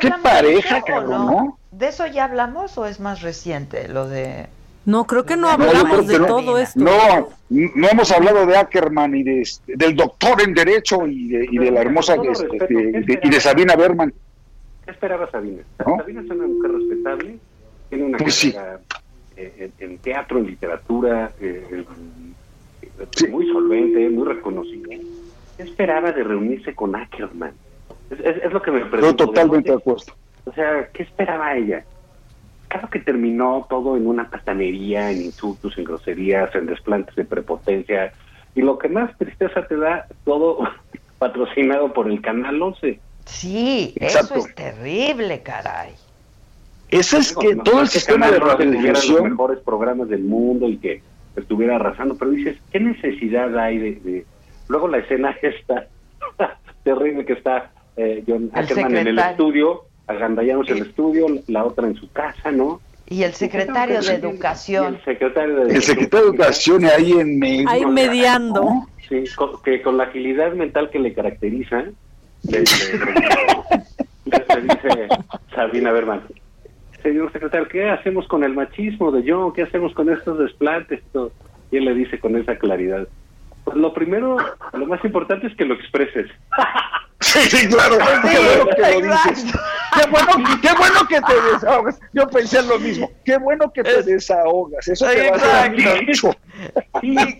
qué 0.00 0.10
pareja, 0.22 0.82
cabrón, 0.82 1.26
¿no? 1.26 1.58
¿De 1.70 1.88
eso 1.88 2.06
ya 2.06 2.24
hablamos 2.24 2.78
o 2.78 2.86
es 2.86 2.98
más 3.00 3.20
reciente 3.22 3.88
lo 3.88 4.08
de...? 4.08 4.46
No, 4.84 5.04
creo 5.06 5.24
que 5.24 5.36
no 5.36 5.48
hablamos 5.48 6.06
de 6.08 6.18
todo 6.18 6.58
esto. 6.58 6.80
No, 6.80 7.28
no 7.48 7.88
hemos 7.88 8.10
hablado 8.10 8.44
de 8.46 8.56
Ackerman 8.56 9.14
y 9.14 9.22
de, 9.22 9.40
este- 9.42 9.74
del 9.76 9.94
doctor 9.94 10.42
en 10.42 10.54
Derecho 10.54 11.06
y 11.06 11.28
de, 11.28 11.46
y 11.50 11.58
de 11.58 11.70
la 11.70 11.82
hermosa 11.82 12.14
este, 12.16 12.28
respeto, 12.28 12.64
de- 12.66 12.92
¿qué 12.92 13.00
de- 13.00 13.20
y 13.22 13.30
de 13.30 13.40
Sabina 13.40 13.76
Berman. 13.76 14.12
¿Qué 14.84 14.90
esperaba 14.90 15.30
Sabina? 15.30 15.62
¿No? 15.86 15.96
Sabina 15.98 16.22
es 16.22 16.30
una 16.30 16.46
mujer 16.48 16.72
respetable, 16.72 17.38
tiene 17.90 18.04
una 18.06 18.18
Pues 18.18 18.34
sí. 18.34 18.52
carrera 18.52 18.80
eh, 19.36 19.70
en, 19.78 19.90
en 19.90 19.98
teatro, 19.98 20.38
en 20.38 20.46
literatura, 20.46 21.30
eh, 21.40 21.84
eh, 23.20 23.28
muy 23.30 23.46
solvente, 23.52 24.08
muy 24.10 24.26
reconocida. 24.26 24.88
¿Qué 25.56 25.62
esperaba 25.62 26.10
de 26.12 26.24
reunirse 26.24 26.74
con 26.74 26.96
Ackerman? 26.96 27.52
Es, 28.10 28.18
es- 28.18 28.42
es 28.44 28.52
lo 28.52 28.60
que 28.60 28.70
me 28.72 28.80
Yo 28.80 28.90
pregunto. 28.90 29.26
totalmente 29.26 29.70
de 29.70 29.76
acuerdo. 29.76 30.04
O 30.44 30.52
sea, 30.52 30.88
¿qué 30.92 31.04
esperaba 31.04 31.54
ella? 31.56 31.84
Claro 32.72 32.88
que 32.88 33.00
terminó 33.00 33.66
todo 33.68 33.98
en 33.98 34.06
una 34.06 34.30
patanería, 34.30 35.10
en 35.10 35.20
insultos, 35.26 35.76
en 35.76 35.84
groserías, 35.84 36.54
en 36.54 36.64
desplantes 36.64 37.14
de 37.14 37.26
prepotencia. 37.26 38.14
Y 38.54 38.62
lo 38.62 38.78
que 38.78 38.88
más 38.88 39.14
tristeza 39.18 39.66
te 39.66 39.76
da, 39.76 40.06
todo 40.24 40.60
patrocinado 41.18 41.92
por 41.92 42.08
el 42.10 42.22
Canal 42.22 42.62
11. 42.62 42.98
Sí, 43.26 43.92
Exacto. 43.96 44.36
eso 44.36 44.46
es 44.46 44.54
terrible, 44.54 45.42
caray. 45.42 45.92
Eso 46.88 47.18
es 47.18 47.36
que 47.36 47.54
No, 47.54 47.62
todo 47.62 47.74
no 47.74 47.80
el 47.82 47.86
es 47.88 47.92
que 47.92 47.98
sistema 47.98 48.30
de 48.30 48.38
Canal 48.38 48.56
11 48.56 48.64
tuviera 48.64 48.78
los 48.80 48.88
radiodifusión, 48.88 49.30
mejores 49.30 49.58
programas 49.60 50.08
del 50.08 50.22
mundo 50.24 50.66
y 50.66 50.78
que 50.78 51.02
estuviera 51.36 51.76
arrasando, 51.76 52.16
pero 52.16 52.30
dices, 52.30 52.56
¿qué 52.70 52.80
necesidad 52.80 53.54
hay 53.58 53.76
de...? 53.78 53.90
de- 53.96 54.26
Luego 54.68 54.88
la 54.88 54.98
escena 54.98 55.36
esta 55.42 55.88
terrible 56.84 57.26
que 57.26 57.34
está 57.34 57.70
eh, 57.96 58.24
John 58.26 58.50
Ackerman 58.54 58.96
en 58.96 59.06
el 59.08 59.18
estudio, 59.18 59.82
agandallanos 60.06 60.68
en 60.70 60.78
el 60.78 60.82
estudio, 60.88 61.26
la 61.48 61.64
otra 61.64 61.86
en 61.86 61.94
su 61.96 62.10
casa, 62.12 62.50
¿no? 62.52 62.80
Y 63.08 63.24
el 63.24 63.34
secretario 63.34 64.00
de 64.00 64.14
Educación. 64.14 64.94
el 64.94 65.04
secretario 65.04 65.56
de 65.66 65.74
el 65.74 65.82
secretario 65.82 66.26
de 66.26 66.30
Educación 66.36 66.84
ahí 66.86 67.12
en 67.12 67.38
medio. 67.38 67.68
Ahí 67.68 67.84
mediando. 67.86 68.86
Sí, 69.08 69.24
con, 69.36 69.60
que 69.62 69.82
con 69.82 69.98
la 69.98 70.04
agilidad 70.04 70.52
mental 70.54 70.88
que 70.90 70.98
le 70.98 71.12
caracteriza, 71.12 71.82
le, 71.82 71.92
le- 72.50 72.60
le- 74.24 74.44
le 74.54 74.60
dice 74.62 75.08
Sabina 75.54 75.92
Berman, 75.92 76.22
señor 77.02 77.30
secretario, 77.32 77.68
¿qué 77.68 77.90
hacemos 77.90 78.26
con 78.28 78.44
el 78.44 78.54
machismo 78.54 79.10
de 79.12 79.22
John? 79.30 79.52
¿Qué 79.52 79.62
hacemos 79.62 79.92
con 79.92 80.10
estos 80.10 80.38
desplantes? 80.38 81.00
Y 81.70 81.76
él 81.76 81.84
le 81.84 81.94
dice 81.94 82.18
con 82.18 82.36
esa 82.36 82.56
claridad, 82.56 83.06
pues 83.64 83.76
lo 83.76 83.92
primero, 83.92 84.36
lo 84.72 84.86
más 84.86 85.04
importante 85.04 85.48
es 85.48 85.56
que 85.56 85.64
lo 85.66 85.74
expreses. 85.74 86.28
Sí, 87.22 87.38
sí, 87.48 87.68
claro. 87.68 87.96
qué 88.22 88.38
bueno 88.38 88.66
que 88.76 88.82
lo 88.82 89.00
dices. 89.00 89.44
Qué 89.94 90.08
bueno, 90.10 90.58
qué 90.62 90.68
bueno 90.72 91.06
que 91.08 91.20
te 91.20 91.40
desahogas. 91.52 92.00
Yo 92.12 92.26
pensé 92.28 92.62
lo 92.62 92.78
mismo. 92.78 93.10
Qué 93.24 93.36
bueno 93.38 93.72
que 93.72 93.82
te 93.82 94.02
desahogas. 94.02 94.88
Eso 94.88 95.06
te 95.06 95.30
va 95.30 95.36
a 95.36 95.38
hacer 95.38 95.74
Exacto. 95.78 96.02
mucho. 96.06 96.36
Y, 97.02 97.18
y- 97.20 97.38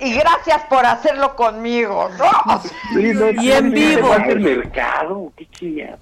y 0.00 0.14
gracias 0.14 0.62
por 0.68 0.84
hacerlo 0.86 1.34
conmigo, 1.36 2.08
¿no? 2.18 2.62
Sí, 2.94 3.12
no, 3.14 3.30
Y 3.42 3.52
en 3.52 3.70
vivo. 3.72 4.08
¿Va 4.10 4.16
el 4.16 4.40
mercado? 4.40 5.32
¿Qué 5.36 5.46
chingado? 5.50 5.98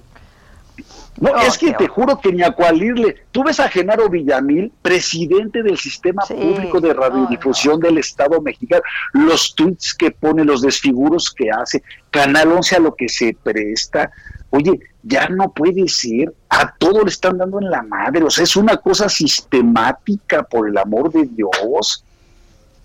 No, 1.20 1.32
No, 1.32 1.42
es 1.42 1.59
que 1.59 1.72
te 1.74 1.86
juro 1.86 2.18
que 2.18 2.32
ni 2.32 2.42
a 2.42 2.51
cual 2.52 2.82
irle. 2.82 3.14
Tú 3.30 3.44
ves 3.44 3.60
a 3.60 3.68
Genaro 3.68 4.09
Villamil, 4.09 4.72
presidente 4.80 5.62
del 5.62 5.76
Sistema 5.76 6.22
Sí, 6.26 6.32
Público 6.34 6.80
de 6.80 6.88
no, 6.94 7.01
Radiodifusión 7.01 7.78
del 7.78 7.98
Estado 7.98 8.40
mexicano, 8.40 8.82
los 9.12 9.55
tweets 9.55 9.94
que 9.94 10.10
pone, 10.12 10.44
los 10.44 10.62
desfiguros 10.62 11.30
que 11.30 11.51
hace, 11.51 11.82
Canal 12.10 12.51
11 12.52 12.76
a 12.76 12.78
lo 12.80 12.94
que 12.94 13.09
se 13.10 13.36
presta. 13.42 14.10
Oye, 14.48 14.80
ya 15.02 15.28
no 15.28 15.52
puede 15.52 15.86
ser. 15.88 16.32
A 16.48 16.74
todo 16.76 17.02
le 17.05 17.10
están 17.10 17.36
dando 17.38 17.60
en 17.60 17.70
la 17.70 17.82
madre. 17.82 18.24
O 18.24 18.30
sea, 18.30 18.44
es 18.44 18.56
una 18.56 18.78
cosa 18.78 19.09
sistemática, 19.09 20.42
por 20.42 20.68
el 20.68 20.76
amor 20.78 21.12
de 21.12 21.24
Dios. 21.26 22.05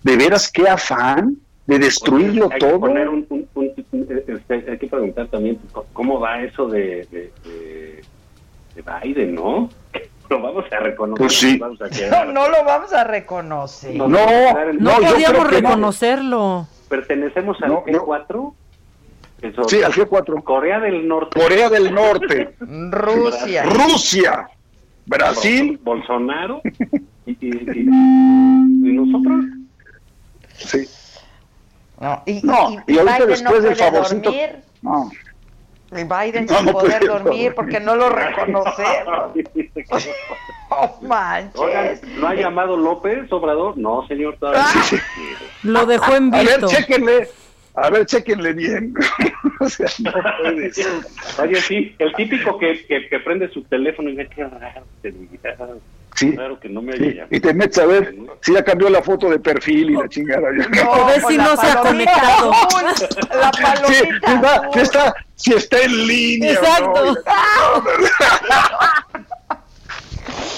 De 0.04 0.16
veras, 0.18 0.52
qué 0.52 0.68
afán 0.68 1.38
de 1.66 1.80
destruirlo 1.80 2.44
hay 2.52 2.60
que 2.60 2.66
todo. 2.66 2.80
poner 2.82 3.10
un- 3.10 3.26
un- 3.30 3.48
un- 3.56 3.72
un- 3.92 4.08
este, 4.28 4.54
hay 4.72 4.78
que 4.78 4.86
preguntar 4.88 5.28
también 5.30 5.58
cómo 5.94 6.20
va 6.20 6.44
eso 6.44 6.68
de, 6.68 7.08
de, 7.12 7.32
de- 7.44 7.55
de 8.76 8.84
Biden, 9.04 9.36
¿no? 9.36 9.70
Lo 10.30 10.42
vamos 10.42 10.66
a 10.72 10.80
reconocer. 10.80 11.18
Pues 11.26 11.38
sí. 11.40 11.58
nos 11.60 11.78
Vamos 11.80 12.02
a 12.02 12.26
No, 12.26 12.32
no 12.34 12.50
lo 12.50 12.64
vamos 12.66 12.92
a 12.94 13.04
reconocer. 13.04 13.96
No, 13.96 14.08
No, 14.08 14.26
No, 14.80 15.02
yo 15.02 15.12
podíamos 15.14 15.44
no. 15.44 15.50
reconocerlo. 15.50 16.68
Pertenecemos 16.90 17.62
al 17.62 17.70
No, 17.70 17.84
no. 17.86 18.06
G4. 18.06 18.54
que 19.42 19.54
son 19.54 19.70
Sí, 19.70 19.84
al 19.84 19.94
G4. 19.94 20.44
Corea 20.44 20.80
del 20.80 21.08
Norte. 21.08 21.40
Corea 21.40 21.70
del 21.70 21.94
Norte, 21.94 22.56
Rusia. 22.60 23.64
Rusia, 23.66 24.50
Brasil. 25.06 25.80
Bolsonaro. 25.84 26.62
Y, 27.28 27.32
y- 27.32 27.38
y- 27.48 27.82
y 27.82 28.94
nosotros. 28.94 29.46
Sí. 30.58 30.88
No, 32.00 32.24
y, 32.26 32.42
No, 32.44 32.84
y 32.88 32.98
ahorita 32.98 33.16
Biden 33.18 33.28
después 33.30 33.62
no 33.62 33.68
del 33.70 33.76
favorcito- 33.76 34.32
dormir. 34.32 34.56
No. 34.82 35.12
Biden 36.04 36.48
sin 36.48 36.66
poder 36.72 37.06
dormir 37.08 37.54
porque 37.56 37.80
no 37.80 37.96
lo 37.96 38.10
reconocemos. 38.10 39.34
oh, 40.70 41.00
manches. 41.02 42.04
¿no 42.18 42.28
ha 42.28 42.36
llamado 42.36 42.78
López 42.78 43.32
Obrador? 43.32 43.78
No, 43.78 44.06
señor. 44.08 44.38
Lo 45.64 45.86
dejó 45.86 46.16
en 46.16 46.32
visto. 46.32 46.48
A 46.48 46.60
ver, 46.60 46.66
chéquenle. 46.66 47.30
A 47.76 47.90
ver, 47.90 48.06
chequenle 48.06 48.54
bien. 48.54 48.94
o 49.60 49.70
sea, 49.70 49.88
no 50.00 50.12
puede 50.42 50.74
ser. 50.74 50.88
Oye, 51.42 51.56
sí, 51.56 51.96
el 52.00 52.14
típico 52.14 52.58
que, 52.58 52.86
que, 52.86 53.10
que 53.10 53.20
prende 53.20 53.50
su 53.50 53.64
teléfono 53.64 54.10
y 54.10 54.16
ve 54.16 54.28
que 54.28 54.44
raro. 54.44 54.86
Sí. 56.16 56.32
Claro 56.34 56.60
que 56.60 56.70
no 56.70 56.82
me 56.82 56.94
haya 56.94 57.06
llamado. 57.08 57.28
Y 57.32 57.40
te 57.42 57.54
metes 57.54 57.78
a 57.78 57.86
ver 57.86 58.16
si 58.42 58.54
ya 58.54 58.64
cambió 58.64 58.90
la 58.90 59.02
foto 59.04 59.30
de 59.30 59.38
perfil 59.40 59.90
y 59.92 59.94
la 59.96 60.08
chingada. 60.08 60.48
O 60.88 61.06
ver 61.08 61.22
si 61.28 61.38
no 61.38 61.58
se 61.58 61.68
ha 61.68 61.76
conectado. 61.82 62.52
La 63.34 63.52
palomita. 63.52 63.88
si 63.94 64.00
está, 64.34 64.70
si 64.74 64.80
está, 64.80 65.16
si 65.36 65.54
está 65.54 65.80
en 65.82 66.08
línea. 66.08 66.54
Exacto. 66.54 67.06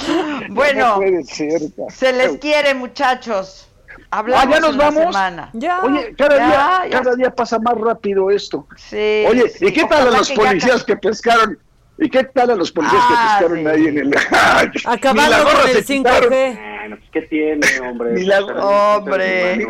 ¿no? 0.08 0.54
Bueno, 0.54 1.00
No 1.02 1.90
se 1.90 2.14
les 2.14 2.38
quiere, 2.38 2.74
muchachos. 2.74 3.68
Hablamos 4.10 4.46
Ah, 4.46 4.50
ya 4.52 4.60
nos 4.62 4.78
vamos. 4.78 5.04
semana. 5.06 5.50
Ya. 5.54 5.82
Oye, 5.82 6.14
cada, 6.18 6.38
Ya, 6.38 6.48
día, 6.48 6.82
ya. 6.92 7.02
cada 7.04 7.16
día 7.16 7.30
pasa 7.36 7.60
más 7.60 7.76
rápido 7.78 8.32
esto. 8.32 8.66
Sí, 8.78 9.26
Oye, 9.28 9.50
sí. 9.50 9.66
¿y 9.66 9.74
qué 9.74 9.84
tal 9.86 10.00
a 10.00 10.02
Ojalá 10.04 10.18
los 10.20 10.28
que 10.30 10.36
ya 10.36 10.42
policías 10.44 10.84
que 10.84 10.96
pescaron? 10.98 11.60
¿Y 12.00 12.10
qué 12.10 12.24
tal 12.26 12.52
a 12.52 12.56
los 12.56 12.72
policías 12.72 13.02
Ah, 13.06 13.40
que 13.40 13.46
pescaron 13.48 13.64
sí. 13.66 13.68
ahí 13.82 13.88
en 13.88 13.98
el... 13.98 14.10
La 14.32 14.92
Acabando 14.92 15.44
gorra 15.44 15.62
con 15.62 15.72
se 15.72 15.78
el 15.80 15.86
quitaron. 15.86 16.30
5G. 16.32 16.78
Bueno, 16.80 16.96
pues, 16.98 17.10
¿qué 17.12 17.22
tiene, 17.24 17.68
hombre? 17.82 18.12
Ni 18.14 18.24
la- 18.24 18.42
Pues, 18.42 18.56
Hombre. 18.60 19.68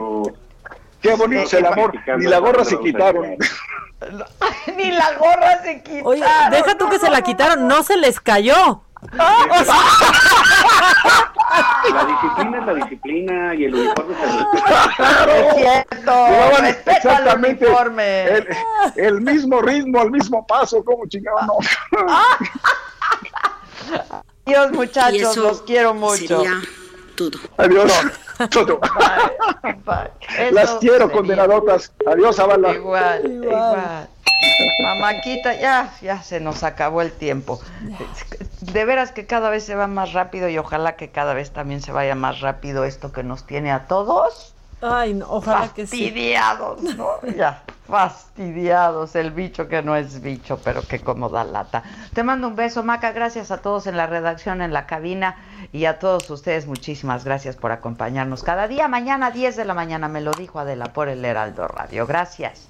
Qué 1.02 1.16
bonito 1.16 1.42
es 1.44 1.54
el 1.54 1.66
amor. 1.66 1.94
Ni 2.18 2.26
la 2.26 2.40
gorra 2.40 2.66
se 2.66 2.80
quitaron. 2.80 3.38
Ni 4.76 4.92
la 4.92 5.14
gorra 5.18 5.64
se 5.64 5.82
quitaron. 5.84 6.08
Oye, 6.08 6.24
deja 6.52 6.78
tú 6.78 6.90
que 6.90 7.00
se 7.00 7.10
la 7.10 7.22
quitaron, 7.22 7.68
no 7.68 7.82
se 7.84 7.96
les 7.98 8.20
cayó. 8.20 8.82
La 11.94 12.06
disciplina 12.06 12.58
es 12.60 12.66
la 12.66 12.74
disciplina 12.74 13.56
y 13.56 13.66
el 13.66 13.76
uniforme 13.76 14.14
es 14.14 14.20
el 14.22 14.30
uniforme. 14.40 15.48
Es 15.48 15.56
cierto. 15.56 16.12
Llevaban 16.28 16.62
Respeta 16.62 16.92
el 16.92 16.98
exactamente 16.98 17.66
uniforme. 17.66 18.24
el, 18.28 18.48
el 18.96 19.22
mismo 19.22 19.62
ritmo, 19.62 20.02
el 20.04 20.12
mismo 20.12 20.46
paso, 20.46 20.84
como 20.84 21.08
chingado, 21.08 21.40
no. 21.48 21.54
Adiós, 24.46 24.72
muchachos, 24.72 25.38
los 25.38 25.62
quiero 25.62 25.94
mucho. 25.94 26.42
Sería 26.42 26.62
todo. 27.16 27.40
Adiós. 27.58 27.92
Todo. 28.52 28.80
Bye. 29.86 30.52
Las 30.52 30.72
quiero, 30.76 31.12
condenadotas. 31.12 31.92
Adiós, 32.06 32.40
Avala. 32.40 32.74
Igual, 32.74 33.44
igual. 33.44 34.08
Mamáquita, 34.82 35.56
ya, 35.56 35.92
ya 36.02 36.22
se 36.22 36.40
nos 36.40 36.64
acabó 36.64 37.02
el 37.02 37.12
tiempo. 37.12 37.60
De 38.62 38.86
veras 38.86 39.12
que 39.12 39.26
cada 39.26 39.50
vez 39.50 39.64
se 39.64 39.76
va 39.76 39.88
más 39.88 40.14
rápido 40.14 40.50
y 40.50 40.58
ojalá 40.58 40.96
que 40.96 41.10
cada 41.10 41.34
vez 41.34 41.52
también 41.52 41.82
se 41.82 41.92
vaya 41.92 42.16
más 42.16 42.42
rápido 42.42 42.84
esto 42.84 43.12
que 43.12 43.24
nos 43.24 43.46
tiene 43.46 43.72
a 43.72 43.86
todos 43.88 44.54
Ay, 44.82 45.16
no, 45.16 45.26
ojalá 45.30 45.70
que 45.74 45.88
sí. 45.88 46.04
fastidiados, 46.04 46.82
¿no? 46.84 47.10
Ya, 47.36 47.64
fastidiados, 47.88 49.16
el 49.16 49.32
bicho 49.32 49.68
que 49.68 49.82
no 49.82 49.96
es 49.96 50.22
bicho, 50.22 50.60
pero 50.64 50.82
que 50.84 51.00
como 51.00 51.30
da 51.30 51.44
lata. 51.44 51.84
Te 52.14 52.24
mando 52.24 52.48
un 52.48 52.56
beso, 52.56 52.84
Maca, 52.84 53.12
gracias 53.12 53.50
a 53.50 53.58
todos 53.58 53.88
en 53.88 53.98
la 53.98 54.06
redacción, 54.06 54.62
en 54.62 54.74
la 54.74 54.86
cabina 54.86 55.36
y 55.72 55.86
a 55.86 55.98
todos 55.98 56.30
ustedes, 56.30 56.68
muchísimas 56.68 57.26
gracias 57.26 57.56
por 57.56 57.72
acompañarnos 57.72 58.44
cada 58.44 58.68
día. 58.68 58.88
Mañana 58.88 59.32
10 59.32 59.56
de 59.56 59.66
la 59.66 59.74
mañana, 59.74 60.08
me 60.08 60.22
lo 60.22 60.32
dijo 60.32 60.60
Adela 60.60 60.94
por 60.94 61.10
el 61.10 61.26
Heraldo 61.26 61.68
Radio. 61.68 62.06
Gracias. 62.06 62.70